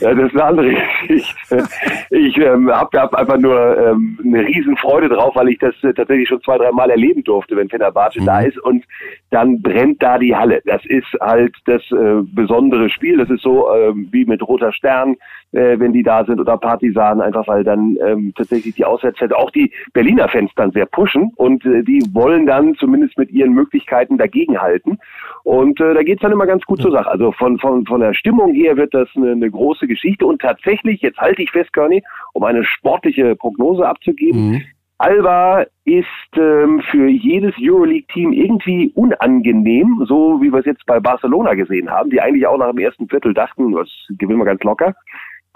ja, 0.00 0.14
das 0.14 0.26
ist 0.26 0.34
eine 0.34 0.44
andere 0.44 0.70
Geschichte. 0.70 1.68
Ich 2.10 2.36
ähm, 2.38 2.70
habe 2.70 3.00
hab 3.00 3.14
einfach 3.14 3.38
nur 3.38 3.76
ähm, 3.76 4.18
eine 4.24 4.46
Riesenfreude 4.46 5.08
drauf, 5.08 5.34
weil 5.34 5.48
ich 5.48 5.58
das 5.58 5.74
äh, 5.82 5.92
tatsächlich 5.92 6.28
schon 6.28 6.40
zwei, 6.42 6.58
drei 6.58 6.70
Mal 6.70 6.90
erleben 6.90 7.24
durfte, 7.24 7.56
wenn 7.56 7.68
Fenerbahce 7.68 8.20
da 8.24 8.40
ist 8.40 8.58
und 8.58 8.84
dann 9.30 9.60
brennt 9.60 10.00
da 10.00 10.18
die 10.18 10.34
Halle. 10.34 10.62
Das 10.64 10.84
ist 10.86 11.12
halt 11.20 11.56
das 11.64 11.82
äh, 11.90 12.22
besondere 12.22 12.88
Spiel. 12.88 13.18
Das 13.18 13.30
ist 13.30 13.42
so 13.42 13.68
ähm, 13.74 14.08
wie 14.12 14.24
mit 14.24 14.46
Roter 14.46 14.72
Stern, 14.72 15.16
äh, 15.56 15.80
wenn 15.80 15.92
die 15.92 16.02
da 16.02 16.24
sind 16.24 16.40
oder 16.40 16.56
Partisan, 16.56 17.20
einfach 17.20 17.48
weil 17.48 17.64
dann 17.64 17.96
ähm, 18.04 18.32
tatsächlich 18.36 18.74
die 18.74 18.84
Auswärtsfans, 18.84 19.32
auch 19.32 19.50
die 19.50 19.72
Berliner 19.92 20.28
Fans 20.28 20.50
dann 20.56 20.70
sehr 20.70 20.86
pushen 20.86 21.32
und 21.36 21.64
äh, 21.64 21.82
die 21.82 22.02
wollen 22.12 22.46
dann 22.46 22.74
zumindest 22.76 23.18
mit 23.18 23.30
ihren 23.30 23.52
Möglichkeiten 23.52 24.18
dagegenhalten. 24.18 24.98
Und 25.42 25.80
äh, 25.80 25.94
da 25.94 26.02
geht's 26.02 26.22
dann 26.22 26.32
immer 26.32 26.46
ganz 26.46 26.64
gut 26.64 26.80
zur 26.80 26.92
Sache. 26.92 27.10
Also 27.10 27.32
von, 27.32 27.58
von, 27.58 27.86
von 27.86 28.00
der 28.00 28.14
Stimmung 28.14 28.52
her 28.54 28.76
wird 28.76 28.94
das 28.94 29.08
eine, 29.16 29.32
eine 29.32 29.50
große 29.50 29.86
Geschichte. 29.86 30.26
Und 30.26 30.40
tatsächlich, 30.40 31.00
jetzt 31.02 31.18
halte 31.18 31.42
ich 31.42 31.50
fest, 31.50 31.72
Körny, 31.72 32.02
um 32.32 32.44
eine 32.44 32.64
sportliche 32.64 33.34
Prognose 33.36 33.86
abzugeben, 33.86 34.36
Mhm. 34.36 34.62
Alba 34.98 35.66
ist 35.84 36.06
ähm, 36.36 36.82
für 36.90 37.08
jedes 37.08 37.54
Euroleague-Team 37.60 38.32
irgendwie 38.32 38.92
unangenehm, 38.94 40.04
so 40.08 40.40
wie 40.40 40.50
wir 40.50 40.60
es 40.60 40.64
jetzt 40.64 40.86
bei 40.86 41.00
Barcelona 41.00 41.52
gesehen 41.52 41.90
haben, 41.90 42.08
die 42.08 42.20
eigentlich 42.20 42.46
auch 42.46 42.56
nach 42.56 42.70
dem 42.70 42.78
ersten 42.78 43.06
Viertel 43.06 43.34
dachten, 43.34 43.72
das 43.72 43.90
gewinnen 44.18 44.38
wir 44.38 44.46
ganz 44.46 44.62
locker. 44.62 44.94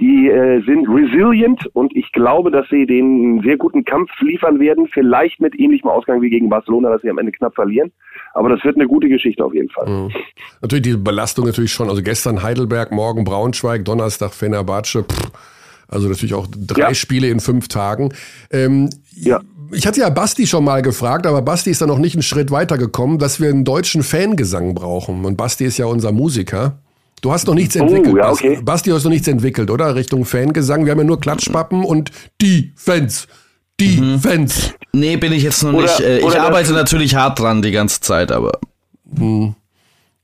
Die 0.00 0.28
äh, 0.28 0.62
sind 0.64 0.88
resilient 0.88 1.66
und 1.74 1.94
ich 1.94 2.10
glaube, 2.12 2.50
dass 2.50 2.66
sie 2.70 2.86
den 2.86 3.42
sehr 3.44 3.58
guten 3.58 3.84
Kampf 3.84 4.10
liefern 4.20 4.58
werden, 4.58 4.88
vielleicht 4.92 5.40
mit 5.40 5.58
ähnlichem 5.58 5.88
Ausgang 5.88 6.22
wie 6.22 6.30
gegen 6.30 6.48
Barcelona, 6.48 6.90
dass 6.90 7.02
sie 7.02 7.10
am 7.10 7.18
Ende 7.18 7.32
knapp 7.32 7.54
verlieren. 7.54 7.92
Aber 8.32 8.48
das 8.48 8.64
wird 8.64 8.76
eine 8.76 8.86
gute 8.86 9.08
Geschichte 9.08 9.44
auf 9.44 9.52
jeden 9.54 9.68
Fall. 9.68 9.88
Mhm. 9.88 10.10
Natürlich 10.62 10.84
die 10.84 10.96
Belastung 10.96 11.44
natürlich 11.44 11.72
schon. 11.72 11.88
Also 11.90 12.02
gestern 12.02 12.42
Heidelberg, 12.42 12.92
morgen 12.92 13.24
Braunschweig, 13.24 13.84
Donnerstag 13.84 14.32
Fenerbahce. 14.32 15.04
Pff, 15.04 15.30
also 15.88 16.08
natürlich 16.08 16.34
auch 16.34 16.46
drei 16.48 16.80
Ja. 16.80 16.94
Spiele 16.94 17.28
in 17.28 17.40
fünf 17.40 17.68
Tagen. 17.68 18.12
Ähm, 18.50 18.88
Ja. 19.14 19.40
Ich 19.72 19.86
hatte 19.86 20.00
ja 20.00 20.10
Basti 20.10 20.48
schon 20.48 20.64
mal 20.64 20.82
gefragt, 20.82 21.28
aber 21.28 21.42
Basti 21.42 21.70
ist 21.70 21.80
da 21.80 21.86
noch 21.86 21.98
nicht 21.98 22.16
einen 22.16 22.24
Schritt 22.24 22.50
weiter 22.50 22.76
gekommen, 22.76 23.20
dass 23.20 23.40
wir 23.40 23.50
einen 23.50 23.64
deutschen 23.64 24.02
Fangesang 24.02 24.74
brauchen. 24.74 25.24
Und 25.24 25.36
Basti 25.36 25.64
ist 25.64 25.78
ja 25.78 25.86
unser 25.86 26.10
Musiker. 26.10 26.80
Du 27.22 27.30
hast 27.32 27.46
noch 27.46 27.54
nichts 27.54 27.76
Oh, 27.76 27.80
entwickelt. 27.84 28.16
ja, 28.16 28.28
Basti. 28.28 28.48
okay. 28.48 28.60
Basti, 28.62 28.90
du 28.90 28.96
hast 28.96 29.04
noch 29.04 29.10
nichts 29.10 29.28
entwickelt, 29.28 29.70
oder? 29.70 29.94
Richtung 29.94 30.24
Fangesang. 30.24 30.84
Wir 30.84 30.92
haben 30.92 30.98
ja 30.98 31.04
nur 31.04 31.20
Klatschpappen 31.20 31.84
und 31.84 32.10
die 32.40 32.72
Fans. 32.76 33.28
Die 33.78 34.00
Mhm. 34.00 34.18
Fans. 34.20 34.74
Nee, 34.92 35.16
bin 35.16 35.32
ich 35.32 35.42
jetzt 35.42 35.62
noch 35.62 35.72
Oder- 35.72 35.82
nicht. 35.82 36.00
Äh, 36.00 36.18
ich 36.18 36.38
arbeite 36.40 36.72
natürlich 36.72 37.14
hart 37.14 37.38
dran 37.40 37.62
die 37.62 37.70
ganze 37.72 38.00
Zeit, 38.00 38.30
aber 38.32 38.58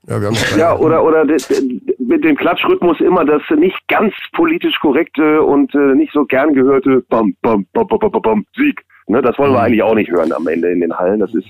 Ja, 0.08 0.20
wir 0.20 0.26
haben 0.28 0.34
noch 0.34 0.44
keine- 0.44 0.60
Ja, 0.60 0.76
oder, 0.76 1.02
oder 1.04 1.24
mit 1.24 2.22
dem 2.24 2.36
Klatschrhythmus 2.36 3.00
immer 3.00 3.24
das 3.24 3.42
nicht 3.58 3.76
ganz 3.88 4.14
politisch 4.32 4.78
korrekte 4.80 5.42
und 5.42 5.74
äh, 5.74 5.94
nicht 5.96 6.12
so 6.12 6.24
gern 6.24 6.54
gehörte 6.54 7.02
Bam, 7.08 7.34
Bam, 7.42 7.66
Bam, 7.72 7.86
Bam, 7.88 7.98
Bam, 7.98 8.22
Bam, 8.22 8.46
Sieg. 8.56 8.82
Ne, 9.08 9.22
das 9.22 9.38
wollen 9.38 9.52
wir 9.52 9.60
eigentlich 9.62 9.82
auch 9.84 9.94
nicht 9.94 10.10
hören 10.10 10.32
am 10.32 10.46
Ende 10.48 10.68
in 10.70 10.80
den 10.80 10.92
Hallen. 10.92 11.20
Das 11.20 11.32
ist, 11.32 11.46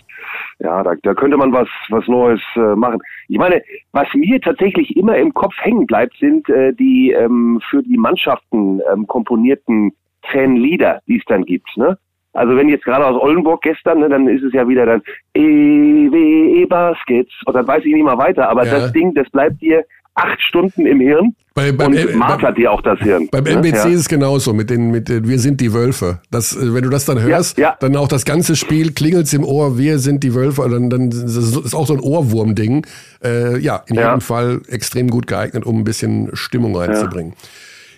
ja, 0.59 0.83
da, 0.83 0.93
da 1.03 1.15
könnte 1.15 1.39
man 1.39 1.53
was, 1.55 1.69
was 1.89 2.07
Neues 2.07 2.41
äh, 2.55 2.75
machen. 2.77 2.99
Ich 3.29 3.39
meine, 3.39 3.63
was 3.93 4.07
mir 4.15 4.41
tatsächlich 4.41 4.97
immer 4.97 5.17
im 5.17 5.35
Kopf 5.35 5.55
hängen 5.59 5.87
bleibt, 5.87 6.17
sind 6.19 6.49
äh, 6.49 6.73
die 6.73 7.13
ähm, 7.13 7.61
für 7.69 7.83
die 7.83 7.97
Mannschaften 7.97 8.81
ähm, 8.93 9.07
komponierten 9.07 9.93
Fanlieder, 10.31 11.01
die 11.07 11.19
es 11.19 11.25
dann 11.27 11.45
gibt. 11.45 11.77
Ne? 11.77 11.99
Also 12.33 12.55
wenn 12.57 12.69
jetzt 12.69 12.85
gerade 12.85 13.07
aus 13.07 13.21
Oldenburg 13.21 13.63
gestern, 13.63 14.01
ne, 14.01 14.09
dann 14.09 14.29
ist 14.29 14.43
es 14.43 14.53
ja 14.53 14.69
wieder 14.69 14.85
dann 14.85 15.03
EWE 15.35 16.67
Baskets 16.67 17.33
und 17.47 17.55
dann 17.55 17.67
weiß 17.67 17.85
ich 17.85 17.95
nicht 17.95 18.05
mal 18.05 18.19
weiter, 18.19 18.49
aber 18.49 18.67
Ja. 18.67 18.79
das 18.79 18.93
Ding, 18.93 19.15
das 19.15 19.29
bleibt 19.31 19.61
dir 19.63 19.85
acht 20.17 20.41
Stunden 20.43 20.87
im 20.87 20.99
Hirn 21.01 21.35
Bei- 21.55 21.73
beim- 21.73 21.93
und 21.93 21.97
äh, 21.99 22.15
martert 22.17 22.57
dir 22.59 22.73
auch 22.73 22.81
das 22.83 22.99
Hirn. 23.01 23.29
Beim 23.31 23.45
ne? 23.45 23.51
NBC 23.51 23.75
Ja. 23.77 23.85
ist 23.85 24.01
es 24.01 24.09
genauso 24.09 24.53
mit 24.55 24.71
den 24.71 24.91
mit 24.91 25.09
den 25.09 25.29
Wir 25.29 25.39
sind 25.39 25.61
die 25.61 25.73
Wölfe. 25.73 26.21
Das, 26.31 26.57
äh, 26.57 26.75
wenn 26.75 26.83
du 26.83 26.89
das 26.91 27.05
dann 27.05 27.21
hörst, 27.21 27.59
ja. 27.59 27.77
dann 27.81 27.95
auch 27.97 28.09
das 28.09 28.25
ganze 28.25 28.57
Spiel 28.57 28.93
klingelt's 28.93 29.33
im 29.35 29.45
Ohr. 29.45 29.79
Wir 29.79 29.99
sind 29.99 30.25
die 30.25 30.35
Wölfe. 30.35 30.67
Dann, 30.71 30.91
dann 30.91 31.09
ist 31.11 31.37
es 31.37 31.75
auch 31.75 31.87
so 31.87 31.95
ein 31.95 32.01
Ohrwurm-Ding. 32.01 32.87
Äh, 33.23 33.59
ja, 33.59 33.83
in 33.87 33.97
Ja. 33.97 34.09
jedem 34.09 34.21
Fall 34.23 34.61
extrem 34.69 35.09
gut 35.09 35.27
geeignet, 35.27 35.65
um 35.67 35.79
ein 35.81 35.85
bisschen 35.85 36.31
Stimmung 36.35 36.75
reinzubringen. 36.77 37.35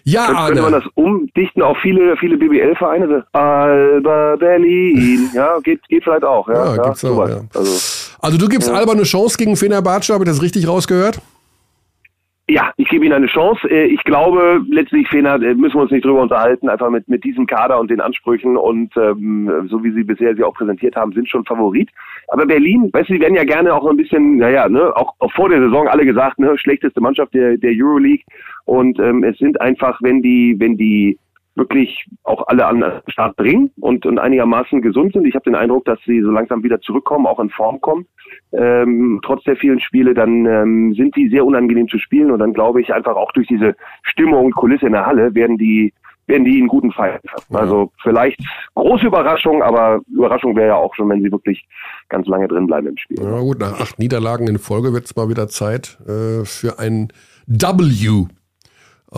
Ja, 0.04 0.26
Könnte, 0.26 0.42
könnte 0.46 0.62
man 0.62 0.74
Arne. 0.74 0.84
das 0.84 0.92
umdichten 0.94 1.62
auf 1.62 1.76
viele, 1.82 2.16
viele 2.16 2.36
BBL-Vereine? 2.38 3.26
Alba 3.32 4.36
Berlin. 4.36 5.28
Ja, 5.34 5.58
geht, 5.62 5.86
geht 5.88 6.02
vielleicht 6.04 6.24
auch. 6.24 6.48
Ja, 6.48 6.74
Ja, 6.76 6.82
gibt's 6.82 7.04
auch, 7.04 7.28
ja. 7.28 7.40
Also, 7.54 8.16
Also 8.20 8.38
du 8.38 8.48
gibst 8.48 8.70
Alba 8.70 8.92
eine 8.92 9.02
Chance 9.02 9.36
gegen 9.36 9.56
Fenerbahce, 9.56 10.14
habe 10.14 10.24
ich 10.24 10.30
das 10.30 10.40
richtig 10.42 10.66
rausgehört? 10.66 11.20
Ja, 12.50 12.72
ich 12.78 12.88
gebe 12.88 13.04
Ihnen 13.04 13.14
eine 13.14 13.26
Chance. 13.26 13.68
Äh, 13.68 13.88
Ich 13.88 14.02
glaube, 14.04 14.64
letztlich, 14.70 15.06
Fena, 15.08 15.36
äh, 15.36 15.54
müssen 15.54 15.76
wir 15.76 15.82
uns 15.82 15.90
nicht 15.90 16.04
drüber 16.04 16.22
unterhalten, 16.22 16.70
einfach 16.70 16.88
mit, 16.88 17.06
mit 17.06 17.22
diesem 17.22 17.46
Kader 17.46 17.78
und 17.78 17.90
den 17.90 18.00
Ansprüchen 18.00 18.56
und 18.56 18.96
ähm, 18.96 19.68
so 19.68 19.84
wie 19.84 19.90
Sie 19.92 20.02
bisher 20.02 20.34
sie 20.34 20.42
auch 20.42 20.54
präsentiert 20.54 20.96
haben, 20.96 21.12
sind 21.12 21.28
schon 21.28 21.44
Favorit. 21.44 21.90
Aber 22.28 22.46
Berlin, 22.46 22.88
weißt 22.90 23.10
du, 23.10 23.14
die 23.14 23.20
werden 23.20 23.34
ja 23.34 23.44
gerne 23.44 23.74
auch 23.74 23.86
ein 23.86 23.98
bisschen, 23.98 24.38
naja, 24.38 24.66
ne, 24.66 24.96
auch, 24.96 25.12
auch 25.18 25.32
vor 25.32 25.50
der 25.50 25.60
Saison 25.60 25.88
alle 25.88 26.06
gesagt, 26.06 26.38
ne, 26.38 26.56
schlechteste 26.56 27.02
Mannschaft 27.02 27.34
der, 27.34 27.58
der 27.58 27.72
Euroleague. 27.74 28.24
Und 28.64 28.98
ähm, 28.98 29.24
es 29.24 29.36
sind 29.36 29.60
einfach, 29.60 29.98
wenn 30.00 30.22
die, 30.22 30.56
wenn 30.58 30.78
die 30.78 31.18
wirklich 31.58 32.06
auch 32.22 32.46
alle 32.46 32.66
an 32.66 32.80
den 32.80 32.92
Start 33.08 33.36
bringen 33.36 33.70
und, 33.80 34.06
und 34.06 34.18
einigermaßen 34.18 34.80
gesund 34.80 35.12
sind. 35.12 35.26
Ich 35.26 35.34
habe 35.34 35.44
den 35.44 35.54
Eindruck, 35.54 35.84
dass 35.84 35.98
sie 36.06 36.22
so 36.22 36.30
langsam 36.30 36.62
wieder 36.62 36.80
zurückkommen, 36.80 37.26
auch 37.26 37.40
in 37.40 37.50
Form 37.50 37.80
kommen. 37.80 38.06
Ähm, 38.52 39.20
trotz 39.22 39.44
der 39.44 39.56
vielen 39.56 39.80
Spiele, 39.80 40.14
dann 40.14 40.46
ähm, 40.46 40.94
sind 40.94 41.16
die 41.16 41.28
sehr 41.28 41.44
unangenehm 41.44 41.88
zu 41.88 41.98
spielen 41.98 42.30
und 42.30 42.38
dann 42.38 42.54
glaube 42.54 42.80
ich 42.80 42.94
einfach 42.94 43.16
auch 43.16 43.32
durch 43.32 43.48
diese 43.48 43.74
Stimmung 44.02 44.46
und 44.46 44.54
Kulisse 44.54 44.86
in 44.86 44.92
der 44.92 45.06
Halle 45.06 45.34
werden 45.34 45.58
die 45.58 45.92
werden 46.28 46.44
die 46.44 46.58
einen 46.58 46.68
guten 46.68 46.92
Fight. 46.92 47.22
Also 47.50 47.90
vielleicht 48.02 48.38
große 48.74 49.06
Überraschung, 49.06 49.62
aber 49.62 50.00
Überraschung 50.12 50.54
wäre 50.56 50.68
ja 50.68 50.74
auch 50.76 50.94
schon, 50.94 51.08
wenn 51.08 51.22
sie 51.22 51.32
wirklich 51.32 51.66
ganz 52.10 52.26
lange 52.26 52.46
drin 52.46 52.66
bleiben 52.66 52.88
im 52.88 52.98
Spiel. 52.98 53.18
Ja 53.22 53.40
gut, 53.40 53.58
nach 53.58 53.80
acht 53.80 53.98
Niederlagen 53.98 54.46
in 54.46 54.58
Folge 54.58 54.92
wird's 54.92 55.16
mal 55.16 55.30
wieder 55.30 55.48
Zeit 55.48 55.98
äh, 56.06 56.44
für 56.44 56.78
ein 56.78 57.08
W. 57.46 58.28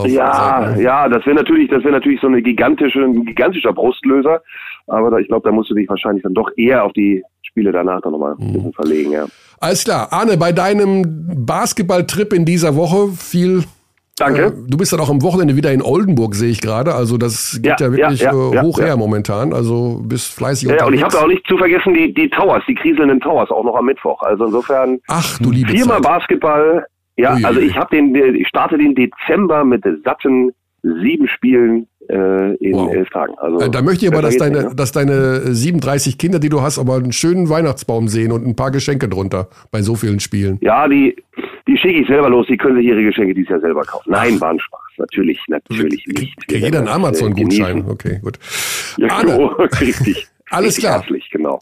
Ja, 0.06 0.62
Seiten- 0.68 0.80
ja, 0.82 1.08
das 1.08 1.26
wäre 1.26 1.36
natürlich, 1.36 1.68
das 1.68 1.82
wäre 1.82 1.92
natürlich 1.92 2.20
so 2.20 2.26
eine 2.28 2.40
gigantische, 2.42 3.00
ein 3.00 3.24
gigantischer 3.24 3.72
Brustlöser. 3.72 4.40
Aber 4.86 5.10
da, 5.10 5.18
ich 5.18 5.28
glaube, 5.28 5.48
da 5.48 5.52
musst 5.52 5.70
du 5.70 5.74
dich 5.74 5.88
wahrscheinlich 5.88 6.22
dann 6.22 6.34
doch 6.34 6.50
eher 6.56 6.84
auf 6.84 6.92
die 6.92 7.22
Spiele 7.42 7.72
danach 7.72 8.00
dann 8.02 8.12
nochmal 8.12 8.34
ein 8.38 8.52
bisschen 8.52 8.72
verlegen, 8.72 9.12
ja. 9.12 9.26
Alles 9.58 9.84
klar. 9.84 10.08
Arne, 10.12 10.36
bei 10.36 10.52
deinem 10.52 11.04
Basketballtrip 11.44 12.32
in 12.32 12.44
dieser 12.44 12.76
Woche 12.76 13.08
viel. 13.08 13.64
Danke. 14.16 14.46
Äh, 14.46 14.52
du 14.68 14.76
bist 14.76 14.92
dann 14.92 15.00
auch 15.00 15.10
am 15.10 15.22
Wochenende 15.22 15.56
wieder 15.56 15.72
in 15.72 15.82
Oldenburg, 15.82 16.34
sehe 16.34 16.50
ich 16.50 16.60
gerade. 16.60 16.94
Also 16.94 17.16
das 17.18 17.58
geht 17.62 17.80
ja, 17.80 17.86
Ja, 17.86 17.92
wirklich 17.92 18.20
ja, 18.20 18.32
ja, 18.32 18.50
äh, 18.50 18.54
ja, 18.56 18.62
hoch 18.62 18.78
ja. 18.78 18.84
her 18.86 18.96
momentan. 18.96 19.52
Also 19.52 20.00
bist 20.04 20.32
fleißig 20.34 20.68
Ja, 20.68 20.86
und 20.86 20.94
ich 20.94 21.00
unterwegs. 21.02 21.14
habe 21.14 21.24
auch 21.24 21.28
nicht 21.28 21.46
zu 21.46 21.56
vergessen 21.58 21.94
die, 21.94 22.12
die 22.14 22.28
Towers, 22.30 22.62
die 22.68 22.74
kriselnden 22.74 23.20
Towers 23.20 23.50
auch 23.50 23.64
noch 23.64 23.74
am 23.76 23.86
Mittwoch. 23.86 24.22
Also 24.22 24.44
insofern 24.46 24.98
Ach 25.08 25.38
du 25.38 25.50
liebe 25.50 25.70
viermal 25.72 26.00
Zeit. 26.02 26.12
Basketball. 26.12 26.86
Ja, 27.20 27.34
Ui, 27.36 27.44
also 27.44 27.60
ich 27.60 27.76
habe 27.76 27.94
den, 27.96 28.14
ich 28.34 28.48
starte 28.48 28.78
den 28.78 28.94
Dezember 28.94 29.64
mit 29.64 29.84
satten 30.04 30.52
sieben 30.82 31.28
Spielen 31.28 31.86
äh, 32.08 32.54
in 32.56 32.74
Wow. 32.74 32.92
elf 32.94 33.08
Tagen. 33.10 33.34
Also 33.38 33.60
Äh, 33.60 33.70
Da 33.70 33.82
möchte 33.82 34.06
ich 34.06 34.12
aber, 34.12 34.22
dass 34.22 34.34
besser 34.38 34.50
geht's 34.50 34.56
deine, 34.56 34.58
nicht, 34.58 34.70
ne? 34.70 34.76
dass 34.76 34.92
deine 35.44 35.54
37 35.54 36.18
Kinder, 36.18 36.38
die 36.38 36.48
du 36.48 36.62
hast, 36.62 36.78
aber 36.78 36.96
einen 36.96 37.12
schönen 37.12 37.48
Weihnachtsbaum 37.48 38.08
sehen 38.08 38.32
und 38.32 38.46
ein 38.46 38.56
paar 38.56 38.70
Geschenke 38.70 39.08
drunter 39.08 39.48
bei 39.70 39.82
so 39.82 39.94
vielen 39.94 40.20
Spielen. 40.20 40.58
Ja, 40.62 40.88
die, 40.88 41.14
die 41.68 41.76
schicke 41.76 42.00
ich 42.00 42.08
selber 42.08 42.30
los. 42.30 42.46
Die 42.48 42.56
können 42.56 42.76
sich 42.76 42.86
ihre 42.86 43.02
Geschenke 43.02 43.34
dieses 43.34 43.50
Jahr 43.50 43.60
selber 43.60 43.82
kaufen. 43.82 44.10
Nein, 44.10 44.40
war 44.40 44.50
ein 44.50 44.58
Spaß. 44.60 44.80
Natürlich, 44.98 45.38
natürlich 45.48 46.06
nicht. 46.06 46.16
Kriegt 46.48 46.52
jeder 46.64 46.78
einen 46.78 46.88
äh, 46.88 46.90
Amazon-Gutschein. 46.90 47.84
Okay, 47.86 48.18
gut. 48.22 48.38
Ja, 48.96 49.08
Arne, 49.08 49.50
richtig. 49.80 50.26
Alles 50.50 50.68
richtig 50.68 50.84
klar. 50.84 51.00
Herzlich, 51.00 51.30
genau. 51.30 51.60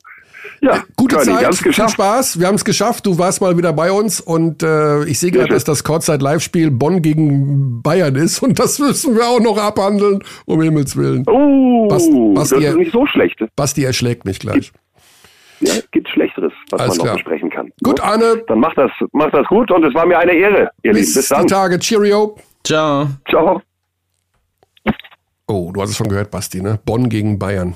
Ja, 0.60 0.82
Gute 0.96 1.16
Körny, 1.16 1.30
Zeit, 1.30 1.40
wir 1.40 1.46
haben's 1.46 1.58
viel 1.58 1.68
geschafft. 1.68 1.94
Spaß. 1.94 2.40
Wir 2.40 2.46
haben 2.48 2.54
es 2.56 2.64
geschafft. 2.64 3.06
Du 3.06 3.16
warst 3.18 3.40
mal 3.40 3.56
wieder 3.56 3.72
bei 3.72 3.92
uns 3.92 4.20
und 4.20 4.62
äh, 4.62 5.04
ich 5.04 5.18
sehe 5.18 5.30
gerade, 5.30 5.48
dass 5.50 5.64
das 5.64 5.84
Kurzzeit-Live-Spiel 5.84 6.70
Bonn 6.72 7.00
gegen 7.02 7.80
Bayern 7.82 8.16
ist 8.16 8.42
und 8.42 8.58
das 8.58 8.78
müssen 8.78 9.14
wir 9.14 9.26
auch 9.28 9.40
noch 9.40 9.56
abhandeln, 9.56 10.22
um 10.46 10.60
Himmels 10.62 10.96
Willen. 10.96 11.24
Oh, 11.28 11.86
Bast- 11.88 12.10
Basti, 12.34 12.54
das 12.56 12.70
ist 12.72 12.76
nicht 12.76 12.92
so 12.92 13.06
schlecht. 13.06 13.40
Basti 13.56 13.84
erschlägt 13.84 14.24
mich 14.24 14.40
gleich. 14.40 14.72
Ja, 15.60 15.74
gibt 15.90 16.08
Schlechteres, 16.08 16.52
was 16.70 16.80
Alles 16.80 16.90
man 16.90 16.98
noch 16.98 17.04
klar. 17.04 17.14
besprechen 17.16 17.50
kann. 17.50 17.72
Gut, 17.82 18.00
Arne, 18.00 18.42
Dann 18.46 18.60
macht 18.60 18.78
das, 18.78 18.90
macht 19.12 19.34
das 19.34 19.46
gut 19.48 19.70
und 19.72 19.84
es 19.84 19.92
war 19.94 20.06
mir 20.06 20.18
eine 20.18 20.32
Ehre, 20.32 20.70
ihr 20.82 20.92
Lieben. 20.92 21.04
bis, 21.04 21.14
Bis 21.14 21.28
die 21.28 21.34
dann. 21.34 21.46
Tage. 21.48 21.78
Cheerio. 21.80 22.36
Ciao. 22.64 23.08
Ciao. 23.28 23.60
Oh, 25.48 25.72
du 25.72 25.80
hast 25.82 25.90
es 25.90 25.96
schon 25.96 26.08
gehört, 26.08 26.30
Basti, 26.30 26.60
ne? 26.60 26.78
Bonn 26.84 27.08
gegen 27.08 27.38
Bayern. 27.38 27.74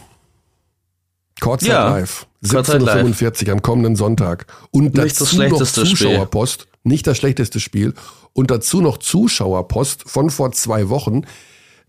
Kurzzeit 1.40 1.70
Ja, 1.70 1.88
live. 1.90 2.26
Kurzzeit 2.48 2.82
live. 2.82 3.06
17.45 3.06 3.50
am 3.50 3.62
kommenden 3.62 3.96
Sonntag. 3.96 4.46
Und 4.70 4.94
Nicht 4.94 4.98
das 4.98 5.14
dazu 5.14 5.36
noch 5.36 5.46
schlechteste 5.46 5.86
Spiel. 5.86 5.96
Zuschauerpost. 6.08 6.66
Nicht 6.84 7.06
das 7.06 7.16
schlechteste 7.16 7.60
Spiel. 7.60 7.94
Und 8.32 8.50
dazu 8.50 8.80
noch 8.80 8.98
Zuschauerpost 8.98 10.04
von 10.08 10.30
vor 10.30 10.52
zwei 10.52 10.88
Wochen. 10.88 11.22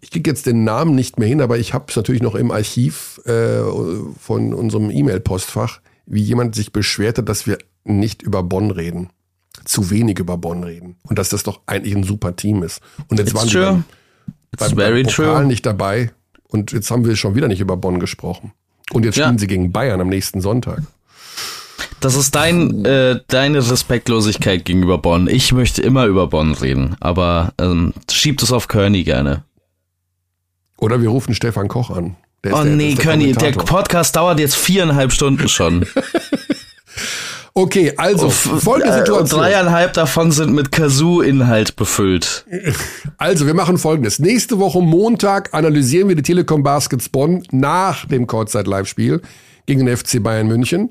Ich 0.02 0.12
kriege 0.12 0.30
jetzt 0.30 0.46
den 0.46 0.64
Namen 0.64 0.96
nicht 0.96 1.18
mehr 1.18 1.28
hin, 1.28 1.42
aber 1.42 1.58
ich 1.58 1.74
habe 1.74 1.86
es 1.88 1.96
natürlich 1.96 2.22
noch 2.22 2.36
im 2.36 2.52
Archiv 2.52 3.22
äh, 3.26 3.62
von 4.20 4.54
unserem 4.54 4.92
E-Mail-Postfach, 4.92 5.80
wie 6.06 6.22
jemand 6.22 6.56
sich 6.56 6.74
beschwerte, 6.74 7.24
dass 7.24 7.48
wir 7.48 7.58
nicht 7.86 8.22
über 8.22 8.44
Bonn 8.44 8.72
reden. 8.72 9.10
Zu 9.64 9.90
wenig 9.90 10.20
über 10.20 10.38
Bonn 10.38 10.64
reden. 10.64 10.98
Und 11.04 11.18
dass 11.20 11.30
das 11.30 11.44
doch 11.44 11.62
eigentlich 11.68 11.96
ein 11.96 12.04
super 12.04 12.36
Team 12.36 12.64
ist. 12.64 12.82
Und 13.08 13.20
jetzt 13.20 13.30
It's 13.30 13.40
waren 13.40 13.50
true. 13.50 13.84
beim, 14.58 14.76
beim, 14.76 14.76
beim 14.76 15.04
Pokal 15.04 15.36
true. 15.36 15.46
nicht 15.46 15.66
dabei. 15.66 16.12
Und 16.50 16.72
jetzt 16.74 16.92
haben 16.92 17.06
wir 17.06 17.16
schon 17.16 17.36
wieder 17.36 17.48
nicht 17.48 17.62
über 17.62 17.78
Bonn 17.78 18.00
gesprochen. 18.00 18.52
Und 18.92 19.06
jetzt 19.06 19.18
Ja. 19.18 19.26
spielen 19.26 19.38
sie 19.40 19.48
gegen 19.48 19.72
Bayern 19.72 20.02
am 20.02 20.10
nächsten 20.10 20.42
Sonntag. 20.42 20.82
Das 22.00 22.16
ist 22.16 22.36
dein, 22.36 22.84
äh, 22.86 23.22
deine 23.28 23.60
Respektlosigkeit 23.70 24.66
gegenüber 24.66 24.98
Bonn. 24.98 25.28
Ich 25.28 25.54
möchte 25.54 25.82
immer 25.82 26.06
über 26.06 26.28
Bonn 26.28 26.54
reden, 26.54 26.96
aber 27.00 27.54
ähm, 27.60 27.94
schiebt 28.12 28.44
es 28.44 28.52
auf 28.52 28.68
Körny 28.68 29.04
gerne. 29.04 29.44
Oder 30.78 31.02
wir 31.02 31.10
rufen 31.10 31.34
Stefan 31.34 31.70
Koch 31.70 31.90
an. 31.92 32.18
Der 32.44 32.54
Oh 32.56 32.64
der, 32.64 32.74
nee, 32.74 32.96
der 32.96 33.04
Körny, 33.06 33.32
der 33.32 33.36
Kommentator. 33.54 33.66
Podcast 33.66 34.16
dauert 34.18 34.38
jetzt 34.40 34.56
viereinhalb 34.56 35.14
Stunden 35.14 35.48
schon. 35.48 35.86
Okay, 37.56 37.94
also 37.98 38.30
folgende 38.32 38.96
Äh, 38.96 39.00
und 39.00 39.06
Situation. 39.06 39.40
dreieinhalb 39.42 39.94
davon 39.94 40.32
sind 40.32 40.54
mit 40.54 40.72
Kazoo-Inhalt 40.72 41.76
befüllt. 41.76 42.46
Also 43.18 43.46
wir 43.46 43.54
machen 43.54 43.78
folgendes. 43.78 44.18
Nächste 44.18 44.58
Woche 44.58 44.82
Montag 44.82 45.54
analysieren 45.54 46.10
wir 46.10 46.16
die 46.16 46.24
Telekom 46.24 46.64
Baskets 46.64 47.10
Bonn 47.10 47.44
nach 47.52 48.06
dem 48.08 48.26
Kurzzeit-Live-Spiel 48.26 49.22
gegen 49.68 49.86
den 49.86 49.96
FC 49.96 50.22
Bayern 50.24 50.48
München, 50.48 50.90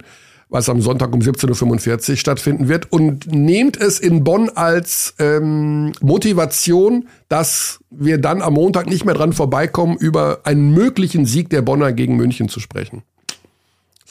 was 0.51 0.69
am 0.69 0.81
Sonntag 0.81 1.13
um 1.13 1.19
17.45 1.21 2.11
Uhr 2.11 2.17
stattfinden 2.17 2.69
wird. 2.69 2.93
Und 2.93 3.27
nehmt 3.33 3.77
es 3.77 3.99
in 3.99 4.23
Bonn 4.23 4.49
als 4.49 5.15
ähm, 5.19 5.91
Motivation, 6.01 7.09
dass 7.29 7.81
wir 7.91 8.19
dann 8.19 8.41
am 8.41 8.55
Montag 8.55 8.87
nicht 8.87 9.05
mehr 9.05 9.15
dran 9.17 9.33
vorbeikommen, 9.33 9.97
über 9.97 10.43
einen 10.45 10.73
möglichen 10.73 11.27
Sieg 11.27 11.51
der 11.51 11.63
Bonner 11.63 11.93
gegen 11.93 12.15
München 12.17 12.49
zu 12.49 12.61
sprechen. 12.61 13.03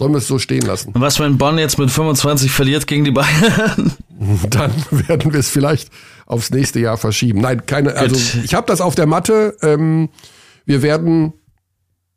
Sollen 0.01 0.13
wir 0.13 0.17
es 0.17 0.27
so 0.27 0.39
stehen 0.39 0.63
lassen? 0.63 0.93
Und 0.93 1.01
was, 1.01 1.19
wenn 1.19 1.37
Bonn 1.37 1.59
jetzt 1.59 1.77
mit 1.77 1.91
25 1.91 2.49
verliert 2.49 2.87
gegen 2.87 3.03
die 3.03 3.11
Bayern? 3.11 3.93
Dann 4.49 4.73
werden 4.89 5.31
wir 5.31 5.39
es 5.39 5.51
vielleicht 5.51 5.91
aufs 6.25 6.49
nächste 6.49 6.79
Jahr 6.79 6.97
verschieben. 6.97 7.39
Nein, 7.41 7.67
keine. 7.67 7.93
Also 7.95 8.39
ich 8.43 8.55
habe 8.55 8.65
das 8.65 8.81
auf 8.81 8.95
der 8.95 9.05
Matte. 9.05 9.55
Ähm, 9.61 10.09
wir 10.65 10.81
werden 10.81 11.33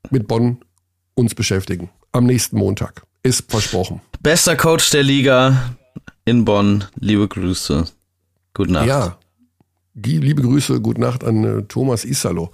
mit 0.09 0.27
Bonn 0.27 0.65
uns 1.12 1.35
beschäftigen 1.35 1.90
am 2.12 2.24
nächsten 2.24 2.56
Montag. 2.56 3.02
Ist 3.23 3.51
versprochen. 3.51 4.01
Bester 4.23 4.56
Coach 4.56 4.89
der 4.89 5.02
Liga 5.02 5.74
in 6.24 6.47
Bonn. 6.47 6.85
Liebe 6.98 7.28
Grüße. 7.28 7.85
Gute 8.55 8.73
Nacht. 8.73 8.86
Ja. 8.86 9.19
Liebe 9.93 10.40
Grüße, 10.40 10.81
gute 10.81 11.02
Nacht 11.02 11.23
an 11.23 11.44
äh, 11.44 11.62
Thomas 11.65 12.06
Isalo. 12.06 12.51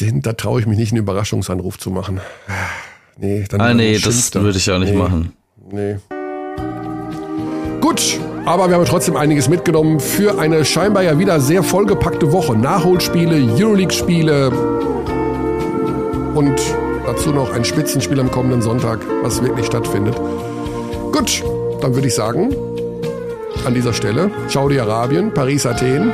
Den, 0.00 0.20
da 0.20 0.34
traue 0.34 0.60
ich 0.60 0.66
mich 0.66 0.76
nicht, 0.76 0.92
einen 0.92 1.00
Überraschungsanruf 1.00 1.78
zu 1.78 1.90
machen. 1.90 2.20
Nee, 3.18 3.44
dann 3.48 3.60
Ah 3.60 3.74
nee, 3.74 3.98
das 3.98 4.34
würde 4.34 4.58
ich 4.58 4.70
auch 4.70 4.78
nicht 4.78 4.92
nee, 4.92 4.98
machen. 4.98 5.32
Nee. 5.70 5.96
Gut, 7.80 7.96
Gut, 7.96 8.20
aber 8.44 8.68
wir 8.68 8.76
haben 8.76 8.84
trotzdem 8.84 9.16
einiges 9.16 9.48
mitgenommen 9.48 10.00
für 10.00 10.38
eine 10.38 10.66
scheinbar 10.66 11.02
ja 11.02 11.18
wieder 11.18 11.40
sehr 11.40 11.62
vollgepackte 11.62 12.30
Woche. 12.30 12.54
Nachholspiele, 12.54 13.36
Euroleague-Spiele 13.54 14.50
und 16.34 16.60
dazu 17.06 17.30
noch 17.30 17.54
ein 17.54 17.64
Spitzenspiel 17.64 18.20
am 18.20 18.30
kommenden 18.30 18.60
Sonntag, 18.60 18.98
was 19.22 19.42
wirklich 19.42 19.64
stattfindet. 19.64 20.14
Gut, 21.10 21.42
dann 21.80 21.94
würde 21.94 22.08
ich 22.08 22.14
sagen, 22.14 22.54
an 23.64 23.72
dieser 23.72 23.94
Stelle 23.94 24.30
Saudi-Arabien, 24.48 25.32
Paris, 25.32 25.64
Athen 25.64 26.12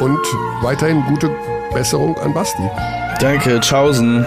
und 0.00 0.20
weiterhin 0.62 1.04
gute 1.04 1.30
Besserung 1.72 2.16
an 2.18 2.34
Basti. 2.34 2.62
Danke, 3.20 3.60
tschaußen. 3.60 4.26